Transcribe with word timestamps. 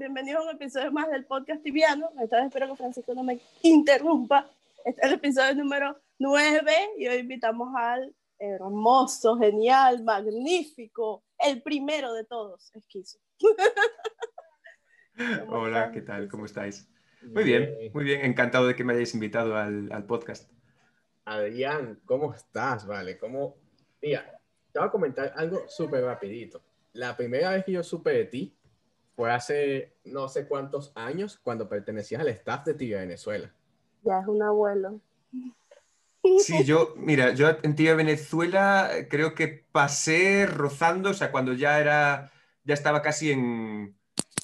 Bienvenidos 0.00 0.40
a 0.40 0.48
un 0.48 0.56
episodio 0.56 0.90
más 0.92 1.10
del 1.10 1.26
podcast 1.26 1.62
tibiano. 1.62 2.10
Esta 2.22 2.38
vez 2.38 2.46
espero 2.46 2.68
que 2.68 2.76
Francisco 2.76 3.12
no 3.12 3.22
me 3.22 3.38
interrumpa. 3.60 4.50
Este 4.82 4.98
es 4.98 5.08
el 5.08 5.18
episodio 5.18 5.54
número 5.56 5.94
9 6.18 6.72
y 6.96 7.06
hoy 7.06 7.18
invitamos 7.18 7.68
al 7.76 8.16
hermoso, 8.38 9.36
genial, 9.36 10.02
magnífico, 10.02 11.22
el 11.38 11.60
primero 11.60 12.14
de 12.14 12.24
todos, 12.24 12.74
Esquizo. 12.74 13.18
Hola, 15.50 15.92
¿qué 15.92 16.00
tal? 16.00 16.30
¿Cómo 16.30 16.46
estáis? 16.46 16.88
Muy 17.20 17.44
bien, 17.44 17.90
muy 17.92 18.04
bien. 18.04 18.24
Encantado 18.24 18.68
de 18.68 18.74
que 18.74 18.84
me 18.84 18.94
hayáis 18.94 19.12
invitado 19.12 19.54
al, 19.54 19.92
al 19.92 20.06
podcast. 20.06 20.50
Adrián, 21.26 22.00
¿cómo 22.06 22.32
estás? 22.32 22.86
Vale, 22.86 23.18
¿cómo? 23.18 23.58
Mira, 24.00 24.40
te 24.72 24.78
voy 24.78 24.88
a 24.88 24.90
comentar 24.90 25.34
algo 25.36 25.68
súper 25.68 26.02
rapidito. 26.02 26.62
La 26.94 27.14
primera 27.14 27.50
vez 27.50 27.66
que 27.66 27.72
yo 27.72 27.82
supe 27.82 28.12
de 28.12 28.24
ti 28.24 28.56
fue 29.20 29.30
hace 29.30 29.92
no 30.04 30.30
sé 30.30 30.48
cuántos 30.48 30.92
años 30.94 31.38
cuando 31.42 31.68
pertenecías 31.68 32.22
al 32.22 32.28
staff 32.28 32.64
de 32.64 32.72
Tibia 32.72 33.00
Venezuela. 33.00 33.52
Ya 34.02 34.20
es 34.20 34.26
un 34.26 34.42
abuelo. 34.42 34.98
Sí, 36.38 36.64
yo, 36.64 36.94
mira, 36.96 37.34
yo 37.34 37.50
en 37.62 37.74
Tibia 37.74 37.94
Venezuela 37.94 38.90
creo 39.10 39.34
que 39.34 39.66
pasé 39.72 40.46
rozando, 40.46 41.10
o 41.10 41.12
sea, 41.12 41.30
cuando 41.30 41.52
ya 41.52 41.78
era, 41.78 42.32
ya 42.64 42.72
estaba 42.72 43.02
casi 43.02 43.30
en, 43.32 43.94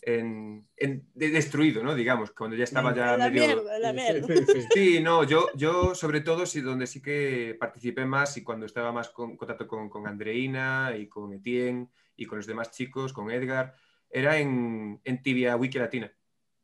en, 0.02 0.68
en 0.76 1.08
destruido, 1.14 1.82
¿no? 1.82 1.94
Digamos, 1.94 2.32
cuando 2.32 2.54
ya 2.54 2.64
estaba 2.64 2.94
ya 2.94 3.16
la 3.16 3.30
medio... 3.30 3.46
mierda, 3.46 3.78
la 3.78 3.94
mierda. 3.94 4.26
Sí, 4.74 5.00
no, 5.00 5.24
yo, 5.24 5.46
yo 5.54 5.94
sobre 5.94 6.20
todo 6.20 6.44
sí, 6.44 6.60
donde 6.60 6.86
sí 6.86 7.00
que 7.00 7.56
participé 7.58 8.04
más 8.04 8.36
y 8.36 8.44
cuando 8.44 8.66
estaba 8.66 8.92
más 8.92 9.08
con 9.08 9.38
contacto 9.38 9.66
con, 9.66 9.88
con 9.88 10.06
Andreina 10.06 10.92
y 10.94 11.06
con 11.06 11.32
Etienne 11.32 11.88
y 12.14 12.26
con 12.26 12.36
los 12.36 12.46
demás 12.46 12.72
chicos, 12.72 13.14
con 13.14 13.30
Edgar, 13.30 13.74
era 14.18 14.38
en, 14.38 15.00
en 15.04 15.22
Tibia 15.22 15.56
Wiki 15.56 15.78
Latina, 15.78 16.12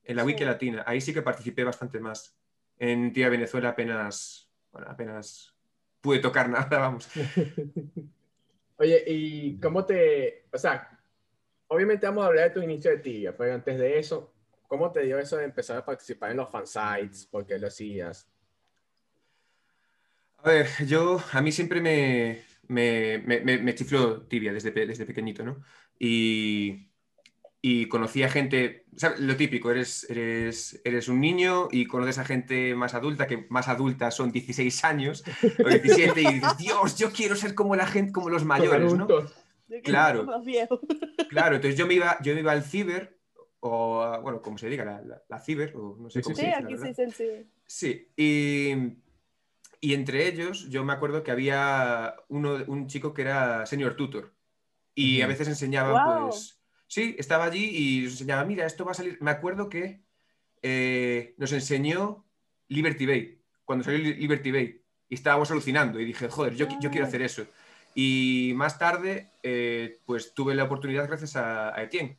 en 0.04 0.16
la 0.16 0.24
Sí. 0.24 0.24
Wiki 0.24 0.44
Latina. 0.44 0.84
Ahí 0.86 1.00
sí 1.00 1.14
que 1.14 1.22
participé 1.22 1.64
bastante 1.64 2.00
más. 2.00 2.38
En 2.78 3.12
Tibia 3.12 3.28
Venezuela 3.30 3.70
apenas, 3.70 4.50
bueno, 4.72 4.88
apenas 4.90 5.56
pude 6.00 6.20
tocar 6.20 6.48
nada, 6.50 6.78
vamos. 6.78 7.10
Oye, 8.78 9.04
¿y 9.06 9.60
cómo 9.60 9.84
te, 9.86 10.46
o 10.52 10.58
sea, 10.58 11.00
obviamente 11.68 12.06
vamos 12.06 12.24
a 12.24 12.28
hablar 12.28 12.48
de 12.50 12.54
tu 12.54 12.62
inicio 12.62 12.90
de 12.92 12.98
Tibia, 12.98 13.36
pero 13.36 13.54
antes 13.54 13.78
de 13.78 13.98
eso, 13.98 14.34
¿cómo 14.68 14.92
te 14.92 15.02
dio 15.02 15.18
eso 15.18 15.36
de 15.38 15.44
empezar 15.46 15.78
a 15.78 15.84
participar 15.86 16.32
en 16.32 16.38
los 16.38 16.50
fansites? 16.50 17.26
¿Por 17.26 17.46
qué 17.46 17.58
lo 17.58 17.68
hacías? 17.68 18.28
A 20.38 20.50
ver, 20.50 20.66
yo, 20.86 21.20
a 21.32 21.40
mí 21.40 21.52
siempre 21.52 21.80
me, 21.80 22.44
me, 22.68 23.18
me, 23.18 23.40
me- 23.40 23.58
me 23.58 23.74
chifló 23.74 24.26
tibia 24.26 24.52
desde, 24.52 24.72
desde 24.72 25.06
pequeñito, 25.06 25.44
¿no? 25.44 25.62
Y, 25.98 26.91
y 27.64 27.86
conocí 27.86 28.24
a 28.24 28.28
gente, 28.28 28.86
¿sabes? 28.96 29.20
Lo 29.20 29.36
típico, 29.36 29.70
eres, 29.70 30.04
eres, 30.10 30.80
eres 30.84 31.06
un 31.08 31.20
niño 31.20 31.68
y 31.70 31.86
conoces 31.86 32.18
a 32.18 32.24
gente 32.24 32.74
más 32.74 32.92
adulta, 32.94 33.28
que 33.28 33.46
más 33.50 33.68
adulta 33.68 34.10
son 34.10 34.32
16 34.32 34.84
años 34.84 35.22
o 35.64 35.68
17, 35.68 36.20
y 36.22 36.26
dices, 36.34 36.56
Dios, 36.58 36.98
yo 36.98 37.12
quiero 37.12 37.36
ser 37.36 37.54
como 37.54 37.76
la 37.76 37.86
gente, 37.86 38.10
como 38.12 38.28
los 38.30 38.44
mayores, 38.44 38.92
¿no? 38.94 39.06
Claro. 39.84 40.26
Claro, 41.30 41.54
entonces 41.56 41.78
yo 41.78 41.86
me 41.86 41.94
iba, 41.94 42.18
yo 42.20 42.34
me 42.34 42.40
iba 42.40 42.52
al 42.52 42.64
ciber, 42.64 43.18
o, 43.60 44.18
bueno, 44.22 44.42
como 44.42 44.58
se 44.58 44.68
diga, 44.68 44.84
la, 44.84 45.00
la, 45.00 45.22
la 45.28 45.38
ciber, 45.38 45.72
o 45.76 45.96
no 45.98 46.10
sé 46.10 46.18
Sí, 46.18 46.24
cómo 46.24 46.36
Sí, 46.36 46.42
se 46.42 46.46
dice, 46.48 46.60
la 46.60 46.66
aquí 46.66 46.74
verdad. 46.74 46.86
sí 46.88 46.94
se 46.94 47.10
sí. 47.10 47.46
Sí, 47.64 48.08
y, 48.16 48.72
y 49.80 49.94
entre 49.94 50.26
ellos 50.26 50.68
yo 50.68 50.84
me 50.84 50.92
acuerdo 50.92 51.22
que 51.22 51.30
había 51.30 52.16
uno, 52.28 52.58
un 52.66 52.86
chico 52.88 53.14
que 53.14 53.22
era 53.22 53.64
senior 53.66 53.94
tutor 53.96 54.34
y 54.94 55.22
a 55.22 55.26
veces 55.26 55.48
enseñaban, 55.48 55.92
Guau. 55.92 56.28
pues, 56.28 56.61
sí, 56.92 57.16
estaba 57.18 57.44
allí 57.46 57.64
y 57.74 58.02
nos 58.02 58.12
enseñaba, 58.12 58.44
mira, 58.44 58.66
esto 58.66 58.84
va 58.84 58.90
a 58.90 58.94
salir. 58.94 59.16
Me 59.22 59.30
acuerdo 59.30 59.70
que 59.70 60.02
eh, 60.60 61.34
nos 61.38 61.50
enseñó 61.52 62.22
Liberty 62.68 63.06
Bay, 63.06 63.38
cuando 63.64 63.82
salió 63.82 63.98
Li- 63.98 64.14
Liberty 64.14 64.50
Bay, 64.52 64.82
y 65.08 65.14
estábamos 65.14 65.50
alucinando 65.50 65.98
y 65.98 66.04
dije, 66.04 66.28
joder, 66.28 66.54
yo, 66.54 66.68
qui- 66.68 66.78
yo 66.82 66.90
quiero 66.90 67.06
Ah. 67.06 67.08
hacer 67.08 67.22
eso. 67.22 67.46
Y 67.94 68.52
más 68.56 68.78
tarde, 68.78 69.30
eh, 69.42 70.00
pues 70.04 70.34
tuve 70.34 70.54
la 70.54 70.64
oportunidad 70.64 71.08
gracias 71.08 71.34
a, 71.36 71.74
a 71.74 71.82
Etienne. 71.82 72.18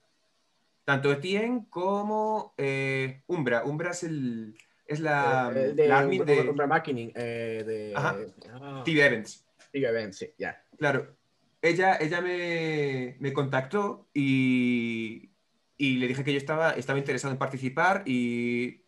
Tanto 0.85 1.11
Etienne 1.11 1.67
como 1.69 2.53
eh, 2.57 3.21
Umbra. 3.27 3.63
Umbra 3.65 3.91
es, 3.91 4.03
el, 4.03 4.55
es 4.87 4.99
la, 4.99 5.51
el 5.55 5.75
de, 5.75 5.87
la 5.87 5.99
admin 5.99 6.25
de 6.25 6.41
un 6.49 6.57
remarketing, 6.57 7.11
eh, 7.15 7.63
de 7.65 7.93
Ajá. 7.95 8.17
ah, 8.53 8.81
TV 8.83 9.05
Events. 9.05 9.45
Tibia 9.71 9.89
Events, 9.89 10.17
sí, 10.17 10.29
ya. 10.37 10.63
Claro, 10.77 11.15
ella, 11.63 11.97
ella 11.99 12.21
me, 12.21 13.15
me 13.19 13.33
contactó 13.33 14.09
y, 14.13 15.31
y 15.77 15.95
le 15.97 16.07
dije 16.07 16.23
que 16.23 16.33
yo 16.33 16.37
estaba, 16.37 16.71
estaba 16.71 16.99
interesado 16.99 17.31
en 17.33 17.39
participar 17.39 18.03
y 18.05 18.85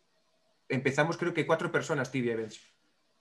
empezamos 0.68 1.16
creo 1.16 1.34
que 1.34 1.46
cuatro 1.46 1.72
personas 1.72 2.12
TV 2.12 2.30
Events, 2.32 2.60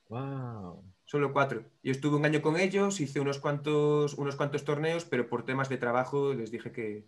Wow. 0.08 0.84
solo 1.06 1.34
cuatro. 1.34 1.72
Yo 1.82 1.92
estuve 1.92 2.18
un 2.18 2.26
año 2.26 2.42
con 2.42 2.58
ellos, 2.60 3.00
hice 3.02 3.20
unos 3.20 3.40
cuantos, 3.40 4.14
unos 4.16 4.36
cuantos 4.36 4.64
torneos, 4.64 5.06
pero 5.06 5.28
por 5.28 5.46
temas 5.46 5.70
de 5.70 5.78
trabajo 5.78 6.34
les 6.36 6.52
dije 6.52 6.72
que, 6.72 7.08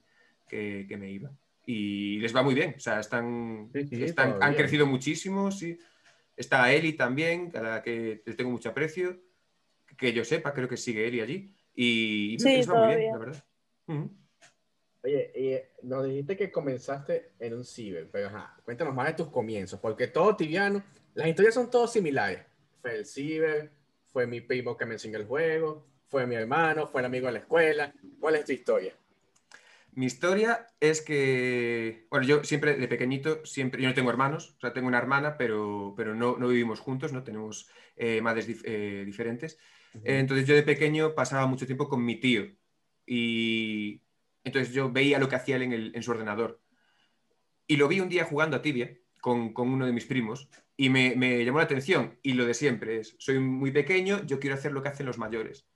que- 0.49 0.85
que 0.87 0.97
me 0.97 1.11
iba. 1.11 1.31
Y 1.65 2.17
les 2.19 2.35
va 2.35 2.41
muy 2.43 2.55
bien, 2.55 2.75
o 2.77 2.79
sea, 2.79 2.99
están, 2.99 3.69
Sí, 3.73 3.87
sí, 3.87 4.03
están- 4.03 4.37
han 4.41 4.55
crecido 4.55 4.85
muchísimo, 4.87 5.51
sí. 5.51 5.77
Está 6.37 6.71
Eli 6.71 6.93
también, 6.93 7.51
a 7.55 7.61
la 7.61 7.81
que 7.83 8.23
le 8.25 8.33
tengo 8.35 8.51
mucho 8.51 8.69
aprecio, 8.69 9.19
que 9.97 10.13
yo 10.13 10.23
sepa, 10.23 10.53
creo 10.53 10.67
que 10.69 10.77
sigue 10.77 11.07
Eli 11.07 11.19
allí. 11.21 11.56
Y, 11.79 12.33
y 12.33 12.39
Sí, 12.39 12.61
va 12.67 12.75
muy 12.75 12.95
bien, 12.95 13.13
la 13.13 13.17
verdad. 13.19 13.45
Ujú. 13.85 14.11
Oye, 15.03 15.31
eh, 15.35 15.71
nos 15.83 16.05
dijiste 16.05 16.35
que 16.35 16.51
comenzaste 16.51 17.33
en 17.39 17.53
un 17.53 17.63
ciber, 17.63 18.09
pero 18.11 18.27
ajá, 18.27 18.57
cuéntanos 18.65 18.95
más 18.95 19.07
de 19.07 19.13
tus 19.13 19.27
comienzos, 19.29 19.79
porque 19.79 20.07
todo 20.07 20.35
tibiano, 20.35 20.83
las 21.13 21.27
historias 21.27 21.53
son 21.53 21.69
todas 21.69 21.93
similares. 21.93 22.39
Fue 22.81 22.95
el 22.95 23.05
ciber, 23.05 23.71
fue 24.07 24.25
mi 24.25 24.41
primo 24.41 24.75
que 24.75 24.87
me 24.87 24.95
enseñó 24.95 25.19
el 25.19 25.27
juego, 25.27 25.85
fue 26.07 26.25
mi 26.25 26.33
hermano, 26.33 26.87
fue 26.87 27.01
el 27.01 27.05
amigo 27.05 27.27
de 27.27 27.33
la 27.33 27.39
escuela. 27.39 27.93
¿Cuál 28.19 28.35
es 28.35 28.45
tu 28.45 28.53
historia? 28.53 28.93
Mi 29.91 30.07
historia 30.07 30.67
es 30.79 31.01
que, 31.01 32.07
bueno, 32.09 32.25
yo 32.25 32.43
siempre 32.43 32.75
de 32.75 32.87
pequeñito, 32.87 33.45
siempre, 33.45 33.81
yo 33.81 33.87
no 33.89 33.95
tengo 33.95 34.09
hermanos, 34.09 34.55
o 34.57 34.59
sea, 34.61 34.73
tengo 34.73 34.87
una 34.87 34.97
hermana, 34.97 35.37
pero, 35.37 35.93
pero 35.95 36.15
no, 36.15 36.37
no 36.37 36.47
vivimos 36.47 36.79
juntos, 36.79 37.13
no 37.13 37.23
tenemos 37.23 37.69
eh, 37.95 38.19
madres 38.21 38.47
dif- 38.49 38.63
eh, 38.65 39.03
diferentes. 39.05 39.59
Entonces 40.03 40.45
yo 40.47 40.55
de 40.55 40.63
pequeño 40.63 41.15
pasaba 41.15 41.45
mucho 41.47 41.65
tiempo 41.65 41.87
con 41.89 42.03
mi 42.05 42.15
tío 42.19 42.45
y 43.05 44.01
entonces 44.43 44.73
yo 44.73 44.91
veía 44.91 45.19
lo 45.19 45.27
que 45.29 45.35
hacía 45.35 45.55
él 45.55 45.63
en, 45.63 45.73
el- 45.73 45.91
en 45.95 46.03
su 46.03 46.11
ordenador. 46.11 46.61
Y 47.67 47.75
lo 47.77 47.87
vi 47.87 47.99
un 47.99 48.09
día 48.09 48.25
jugando 48.25 48.55
a 48.57 48.61
tibia 48.61 48.97
con, 49.21 49.53
con 49.53 49.69
uno 49.69 49.85
de 49.85 49.91
mis 49.91 50.05
primos 50.05 50.49
y 50.77 50.89
me, 50.89 51.15
me 51.15 51.43
llamó 51.43 51.57
la 51.57 51.65
atención 51.65 52.17
y 52.21 52.33
lo 52.33 52.45
de 52.45 52.53
siempre 52.53 52.99
es, 52.99 53.15
soy 53.19 53.39
muy 53.39 53.71
pequeño, 53.71 54.23
yo 54.25 54.39
quiero 54.39 54.55
hacer 54.55 54.71
lo 54.71 54.81
que 54.81 54.89
hacen 54.89 55.05
los 55.05 55.17
mayores. 55.17 55.67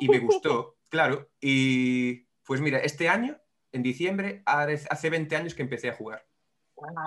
Y 0.00 0.08
me 0.08 0.18
gustó, 0.20 0.76
claro. 0.88 1.30
Y 1.40 2.26
pues 2.46 2.60
mira, 2.60 2.78
este 2.78 3.08
año, 3.08 3.36
en 3.72 3.82
diciembre, 3.82 4.42
hace 4.46 4.86
hace 4.88 5.10
20 5.10 5.36
años 5.36 5.54
que 5.54 5.62
empecé 5.62 5.88
a 5.88 5.94
jugar. 5.94 6.26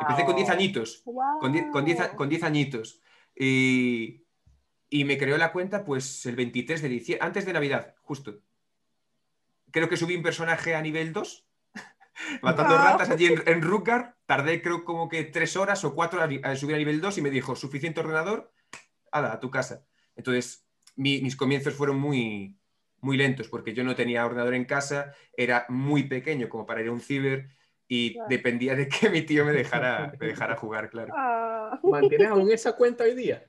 Empecé 0.01 0.25
con 0.25 0.35
10 0.35 0.49
añitos 0.49 1.01
Wow. 1.05 1.39
con 1.39 1.51
10 1.53 1.65
con 1.71 1.85
10 1.85 1.99
a- 1.99 2.15
con 2.15 2.29
10 2.29 2.43
añitos. 2.43 3.01
Y, 3.35 4.23
y 4.89 5.03
me 5.05 5.17
creó 5.17 5.37
la 5.37 5.51
cuenta 5.51 5.83
pues 5.83 6.25
el 6.25 6.35
23 6.35 6.81
de 6.81 6.89
diciembre, 6.89 7.25
antes 7.25 7.45
de 7.45 7.53
Navidad, 7.53 7.95
justo. 8.01 8.39
Creo 9.71 9.89
que 9.89 9.97
subí 9.97 10.15
un 10.15 10.23
personaje 10.23 10.75
a 10.75 10.81
nivel 10.81 11.11
2, 11.13 11.45
matando 12.41 12.77
ratas 12.77 13.09
allí 13.09 13.27
en, 13.27 13.43
en. 13.45 13.61
Tardé 14.25 14.61
creo 14.61 14.83
como 14.83 15.07
que 15.07 15.23
3 15.23 15.55
horas 15.57 15.83
o 15.85 15.93
4 15.95 16.21
a, 16.21 16.49
a 16.51 16.55
subir 16.55 16.75
a 16.75 16.79
nivel 16.79 16.99
2 17.01 17.17
y 17.17 17.21
me 17.21 17.29
dijo, 17.29 17.55
suficiente 17.55 17.99
ordenador, 17.99 18.51
ala, 19.11 19.33
a 19.33 19.39
tu 19.39 19.49
casa. 19.49 19.85
Entonces, 20.15 20.65
mi- 20.95 21.21
mis 21.21 21.35
comienzos 21.35 21.73
fueron 21.75 21.97
muy, 21.97 22.57
muy 22.99 23.17
lentos 23.17 23.47
porque 23.49 23.73
yo 23.73 23.83
no 23.83 23.95
tenía 23.95 24.25
ordenador 24.25 24.53
en 24.53 24.65
casa, 24.65 25.13
era 25.35 25.65
muy 25.69 26.03
pequeño 26.03 26.49
como 26.49 26.65
para 26.65 26.81
ir 26.81 26.87
a 26.87 26.91
un 26.91 26.99
ciber 27.01 27.49
y 27.87 28.13
Claro. 28.13 28.29
dependía 28.29 28.75
de 28.75 28.89
que 28.89 29.09
mi 29.09 29.21
tío 29.21 29.45
me 29.45 29.53
dejara, 29.53 30.11
me 30.19 30.27
dejara 30.27 30.55
jugar, 30.57 30.89
claro. 30.89 31.13
Ah. 31.15 31.79
¿Mantienes 31.83 32.27
aún 32.29 32.51
esa 32.51 32.73
cuenta 32.73 33.03
hoy 33.05 33.15
día? 33.15 33.47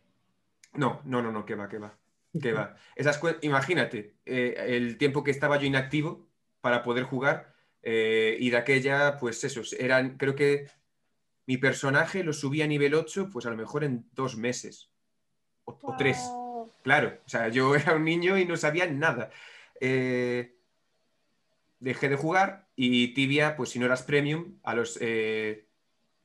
No, 0.75 1.01
no, 1.05 1.23
no, 1.23 1.33
no, 1.33 1.45
que 1.45 1.55
va, 1.55 1.69
que 1.69 1.79
va. 1.79 1.99
Que 2.41 2.53
va. 2.53 2.77
Esas 2.95 3.21
Imagínate, 3.43 4.15
eh, 4.27 4.55
el 4.69 4.99
tiempo 4.99 5.25
que 5.25 5.31
estaba 5.31 5.59
yo 5.59 5.67
inactivo 5.67 6.29
para 6.61 6.83
poder 6.83 7.05
jugar 7.05 7.55
eh, 7.83 8.37
y 8.39 8.51
de 8.51 8.57
aquella, 8.57 9.17
pues 9.19 9.43
eso, 9.45 9.63
eran, 9.79 10.19
creo 10.19 10.35
que 10.35 10.67
mi 11.47 11.57
personaje 11.57 12.23
lo 12.23 12.33
subí 12.33 12.63
a 12.63 12.67
nivel 12.67 12.95
8, 12.95 13.31
pues 13.33 13.47
a 13.47 13.51
lo 13.51 13.57
mejor 13.57 13.85
en 13.85 14.07
dos 14.13 14.37
meses 14.37 14.91
o, 15.65 15.79
o 15.81 15.97
tres. 15.97 16.19
Claro, 16.83 17.19
o 17.25 17.29
sea, 17.29 17.49
yo 17.49 17.75
era 17.77 17.95
un 17.95 18.05
niño 18.05 18.37
y 18.39 18.45
no 18.45 18.57
sabía 18.57 18.87
nada. 18.87 19.31
Eh, 19.81 20.55
dejé 21.81 22.09
de 22.09 22.17
jugar 22.17 22.69
y 22.77 23.15
Tibia, 23.15 23.57
pues 23.57 23.71
si 23.71 23.79
no 23.79 23.87
eras 23.87 24.03
premium, 24.03 24.59
a 24.63 24.75
los 24.75 24.99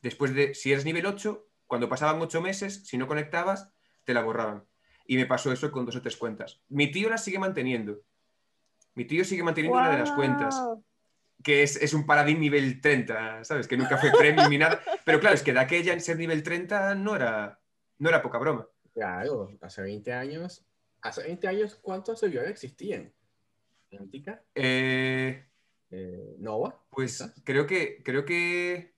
después 0.02 0.34
de, 0.34 0.54
si 0.54 0.72
eres 0.72 0.84
nivel 0.84 1.06
8, 1.06 1.48
cuando 1.66 1.88
pasaban 1.88 2.20
8 2.20 2.42
meses, 2.42 2.86
si 2.86 2.98
no 2.98 3.06
conectabas, 3.06 3.73
te 4.04 4.14
la 4.14 4.22
borraban. 4.22 4.64
Y 5.06 5.16
me 5.16 5.26
pasó 5.26 5.52
eso 5.52 5.70
con 5.70 5.84
dos 5.84 5.96
o 5.96 6.02
tres 6.02 6.16
cuentas. 6.16 6.60
Mi 6.68 6.90
tío 6.90 7.08
la 7.10 7.18
sigue 7.18 7.38
manteniendo. 7.38 8.00
Mi 8.94 9.04
tío 9.04 9.24
sigue 9.24 9.42
manteniendo 9.42 9.78
una 9.78 9.90
de 9.90 9.98
las 9.98 10.12
cuentas. 10.12 10.56
Que 11.42 11.62
es, 11.62 11.76
es 11.76 11.92
un 11.92 12.06
paladín 12.06 12.40
nivel 12.40 12.80
30, 12.80 13.44
¿sabes? 13.44 13.68
Que 13.68 13.76
nunca 13.76 13.98
fue 13.98 14.12
premium 14.18 14.48
ni 14.48 14.56
nada. 14.56 14.80
Pero 15.04 15.20
claro, 15.20 15.34
es 15.34 15.42
que 15.42 15.52
de 15.52 15.58
aquella 15.60 15.92
en 15.92 16.00
ser 16.00 16.16
nivel 16.16 16.42
30 16.42 16.94
no 16.94 17.16
era, 17.16 17.60
no 17.98 18.08
era 18.08 18.22
poca 18.22 18.38
broma. 18.38 18.66
Claro, 18.94 19.50
hace 19.60 19.82
20 19.82 20.12
años. 20.12 20.64
Hace 21.02 21.22
20 21.24 21.48
años, 21.48 21.74
¿cuántos 21.74 22.20
servidores 22.20 22.50
existían? 22.50 23.12
¿Antica? 23.98 24.42
Eh, 24.54 25.44
Eh, 25.90 26.34
¿Nova? 26.38 26.82
pues 26.90 27.22
creo 27.44 27.66
que, 27.66 28.02
creo 28.02 28.24
que 28.24 28.94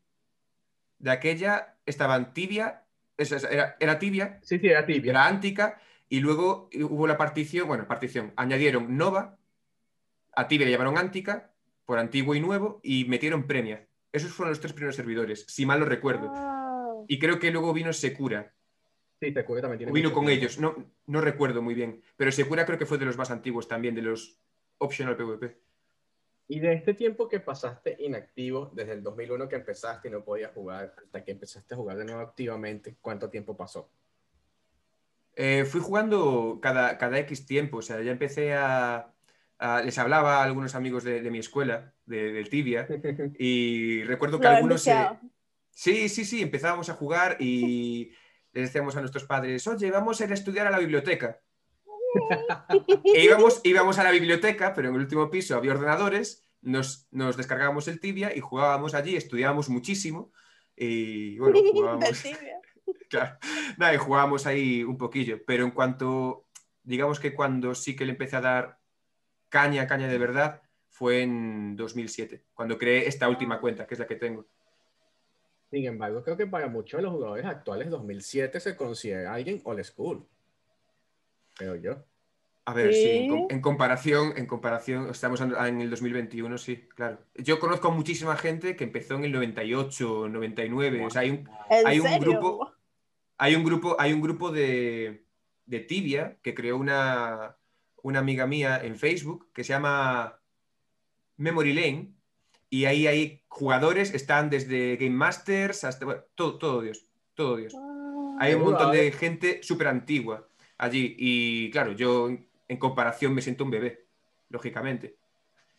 de 0.98 1.10
aquella 1.10 1.76
estaban 1.84 2.32
Tibia, 2.32 2.85
esa- 3.18 3.36
esa- 3.36 3.48
era, 3.50 3.76
era 3.80 3.98
Tibia, 3.98 4.38
Sí, 4.42 4.58
sí, 4.58 4.66
era 4.68 4.84
tibia. 4.86 5.10
era 5.10 5.26
Antica, 5.26 5.80
y 6.08 6.20
luego 6.20 6.68
hubo 6.74 7.06
la 7.06 7.16
partición, 7.16 7.66
bueno, 7.68 7.86
partición, 7.88 8.32
añadieron 8.36 8.96
Nova, 8.96 9.38
a 10.34 10.48
Tibia 10.48 10.66
le 10.66 10.72
llamaron 10.72 10.98
Antica, 10.98 11.52
por 11.84 11.98
antiguo 11.98 12.34
y 12.34 12.40
nuevo, 12.40 12.80
y 12.82 13.04
metieron 13.06 13.46
Premia. 13.46 13.86
Esos 14.12 14.32
fueron 14.32 14.50
los 14.50 14.60
tres 14.60 14.72
primeros 14.72 14.96
servidores, 14.96 15.44
si 15.48 15.66
mal 15.66 15.80
no 15.80 15.86
recuerdo. 15.86 16.30
Ah. 16.34 16.94
Y 17.08 17.18
creo 17.18 17.38
que 17.38 17.50
luego 17.50 17.72
vino 17.72 17.92
Secura, 17.92 18.52
Sí, 19.20 19.32
te 19.32 19.40
acuerdo 19.40 19.62
también. 19.62 19.78
tiene 19.78 19.92
o 19.92 19.94
vino 19.94 20.12
con 20.12 20.26
tiempo. 20.26 20.40
ellos, 20.44 20.58
no, 20.58 20.92
no 21.06 21.20
recuerdo 21.22 21.62
muy 21.62 21.72
bien, 21.74 22.02
pero 22.16 22.30
Secura 22.30 22.66
creo 22.66 22.78
que 22.78 22.84
fue 22.86 22.98
de 22.98 23.06
los 23.06 23.16
más 23.16 23.30
antiguos 23.30 23.66
también, 23.66 23.94
de 23.94 24.02
los 24.02 24.38
optional 24.78 25.16
PvP. 25.16 25.56
Y 26.48 26.60
de 26.60 26.75
este 26.75 26.94
tiempo 26.94 27.28
que 27.28 27.40
pasaste 27.40 27.96
inactivo, 27.98 28.70
desde 28.72 28.93
el 28.93 29.02
2001 29.02 29.48
que 29.48 29.56
empezaste 29.56 30.08
y 30.08 30.10
no 30.12 30.25
podías 30.25 30.52
jugar, 30.52 30.94
hasta 30.96 31.25
que 31.25 31.32
empezaste 31.32 31.75
a 31.75 31.76
jugar 31.76 31.96
de 31.96 32.04
nuevo 32.04 32.20
activamente, 32.20 32.96
¿cuánto 33.00 33.28
tiempo 33.28 33.56
pasó? 33.56 33.90
Eh, 35.34 35.64
fui 35.64 35.81
jugando 35.81 36.60
cada, 36.62 36.96
cada 36.98 37.19
X 37.19 37.46
tiempo, 37.46 37.78
o 37.78 37.82
sea, 37.82 38.00
ya 38.00 38.12
empecé 38.12 38.54
a... 38.54 39.12
a- 39.58 39.82
les 39.82 39.98
hablaba 39.98 40.38
a 40.38 40.44
algunos 40.44 40.75
amigos 40.75 41.04
de, 41.04 41.20
de 41.20 41.31
mi 41.31 41.38
escuela, 41.40 41.93
de, 42.06 42.32
del 42.32 42.49
Tibia, 42.49 42.87
y 43.38 44.02
recuerdo 44.04 44.40
que 44.40 44.46
algunos... 44.46 44.82
se-. 44.82 44.94
Sí, 45.70 46.08
sí, 46.08 46.25
sí, 46.25 46.40
empezábamos 46.42 46.88
a 46.88 46.94
jugar 46.94 47.37
y 47.40 48.12
les 48.52 48.69
decíamos 48.69 48.96
a 48.96 49.00
nuestros 49.00 49.25
padres, 49.25 49.66
oye, 49.66 49.90
vamos 49.90 50.20
a 50.20 50.25
ir 50.25 50.31
a 50.31 50.34
estudiar 50.34 50.66
a 50.69 50.70
la 50.70 50.78
biblioteca. 50.78 51.40
E 53.04 53.24
íbamos, 53.24 53.60
íbamos 53.64 53.98
a 53.98 54.04
la 54.04 54.10
biblioteca, 54.10 54.74
pero 54.74 54.88
en 54.88 54.94
el 54.94 55.00
último 55.00 55.30
piso 55.30 55.56
había 55.56 55.72
ordenadores, 55.72 56.46
nos, 56.62 57.06
nos 57.10 57.36
descargábamos 57.36 57.88
el 57.88 58.00
Tibia 58.00 58.34
y 58.34 58.40
jugábamos 58.40 58.94
allí, 58.94 59.16
estudiábamos 59.16 59.68
muchísimo 59.68 60.32
y 60.76 61.38
bueno, 61.38 61.58
jugábamos, 61.72 62.24
claro, 63.08 63.38
nada, 63.78 63.94
y 63.94 63.98
jugábamos 63.98 64.46
ahí 64.46 64.82
un 64.82 64.98
poquillo, 64.98 65.44
pero 65.46 65.64
en 65.64 65.70
cuanto, 65.70 66.46
digamos 66.82 67.20
que 67.20 67.34
cuando 67.34 67.74
sí 67.74 67.96
que 67.96 68.04
le 68.04 68.12
empecé 68.12 68.36
a 68.36 68.40
dar 68.40 68.78
caña, 69.48 69.86
caña 69.86 70.08
de 70.08 70.18
verdad, 70.18 70.62
fue 70.88 71.22
en 71.22 71.76
2007, 71.76 72.44
cuando 72.54 72.78
creé 72.78 73.06
esta 73.06 73.28
última 73.28 73.60
cuenta, 73.60 73.86
que 73.86 73.94
es 73.94 74.00
la 74.00 74.06
que 74.06 74.16
tengo. 74.16 74.46
Sin 75.70 75.84
embargo, 75.84 76.22
creo 76.22 76.36
que 76.36 76.46
para 76.46 76.68
muchos 76.68 76.98
de 76.98 77.02
los 77.02 77.12
jugadores 77.12 77.44
actuales, 77.44 77.90
2007 77.90 78.60
se 78.60 78.76
considera 78.76 79.34
alguien 79.34 79.60
old 79.64 79.82
school. 79.82 80.26
Creo 81.56 81.74
yo. 81.76 82.04
A 82.68 82.72
ver, 82.74 82.92
sí, 82.92 83.08
en, 83.08 83.22
Sí. 83.22 83.28
com- 83.28 83.46
en 83.48 83.60
comparación, 83.60 84.32
en 84.36 84.46
comparación, 84.46 85.08
estamos 85.10 85.40
en 85.40 85.80
el 85.80 85.88
2021, 85.88 86.58
sí, 86.58 86.88
claro. 86.96 87.18
Yo 87.36 87.60
conozco 87.60 87.92
muchísima 87.92 88.36
gente 88.36 88.74
que 88.74 88.82
empezó 88.84 89.14
en 89.14 89.24
el 89.24 89.32
98, 89.32 90.28
99, 90.28 91.04
o 91.06 91.10
sea, 91.10 91.22
hay 91.22 91.30
un, 91.30 91.48
¿En 91.70 91.86
Hay 91.86 92.00
un 92.00 92.18
grupo- 92.18 92.72
hay 93.38 93.54
un 93.54 93.64
grupo, 93.64 93.96
hay 94.00 94.12
un 94.12 94.20
grupo 94.20 94.50
de, 94.50 95.24
de 95.66 95.80
Tibia 95.80 96.38
que 96.42 96.54
creó 96.54 96.76
una, 96.76 97.56
una 98.02 98.18
amiga 98.18 98.46
mía 98.48 98.80
en 98.82 98.96
Facebook 98.96 99.48
que 99.52 99.62
se 99.62 99.72
llama 99.74 100.40
Memory 101.36 101.72
Lane 101.72 102.12
y 102.68 102.86
ahí 102.86 103.06
hay 103.06 103.44
jugadores, 103.46 104.12
están 104.12 104.50
desde 104.50 104.96
Game 104.96 105.14
Masters 105.14 105.84
hasta, 105.84 106.04
bueno, 106.04 106.22
todo, 106.34 106.58
todo 106.58 106.80
Dios, 106.80 107.06
todo 107.34 107.56
Dios. 107.58 107.74
Ah. 107.78 108.38
Hay 108.40 108.54
un 108.54 108.62
montón 108.64 108.88
a 108.88 108.92
de 108.92 109.02
ver. 109.02 109.14
gente 109.14 109.62
súper 109.62 109.86
antigua 109.86 110.48
allí 110.78 111.14
y 111.19 111.70
claro, 111.70 111.93
yo 111.93 112.28
en- 112.28 112.78
comparación 112.78 113.34
me 113.34 113.43
siento 113.43 113.64
un 113.64 113.70
bebé, 113.70 114.06
lógicamente. 114.50 115.17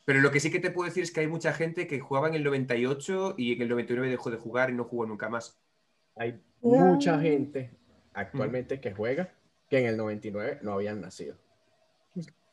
Pero 0.06 0.22
lo 0.22 0.32
que 0.32 0.40
sí 0.40 0.50
que 0.50 0.60
te 0.60 0.72
puedo 0.72 0.88
decir 0.88 1.04
es 1.04 1.12
que 1.12 1.20
hay 1.20 1.28
mucha 1.28 1.52
gente 1.54 1.86
que 1.86 2.00
jugaba 2.00 2.30
en 2.30 2.36
el 2.36 2.44
98 2.44 3.36
y 3.38 3.54
en 3.54 3.62
el 3.62 3.70
99 3.70 4.10
dejó 4.10 4.32
de 4.32 4.38
jugar 4.38 4.70
y 4.70 4.74
no 4.74 4.86
jugó 4.86 5.06
nunca 5.06 5.28
más. 5.28 5.60
Hay 6.16 6.42
mucha 6.62 7.20
gente 7.20 7.72
actualmente 8.14 8.80
que 8.80 8.94
juega 8.94 9.34
que 9.70 9.80
en 9.80 9.86
el 9.88 9.98
99 9.98 10.60
no 10.62 10.72
habían 10.74 11.02
nacido. 11.02 11.36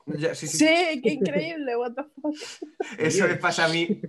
Ya, 0.07 0.35
sí, 0.35 0.47
sí. 0.47 0.59
Sí, 0.59 1.01
qué 1.03 1.13
increíble, 1.13 1.77
what 1.77 1.93
the 1.95 2.03
fuck. 2.03 2.35
Eso 2.99 3.27
me 3.27 3.37
pasa 3.37 3.65
a 3.65 3.69
mí, 3.69 4.03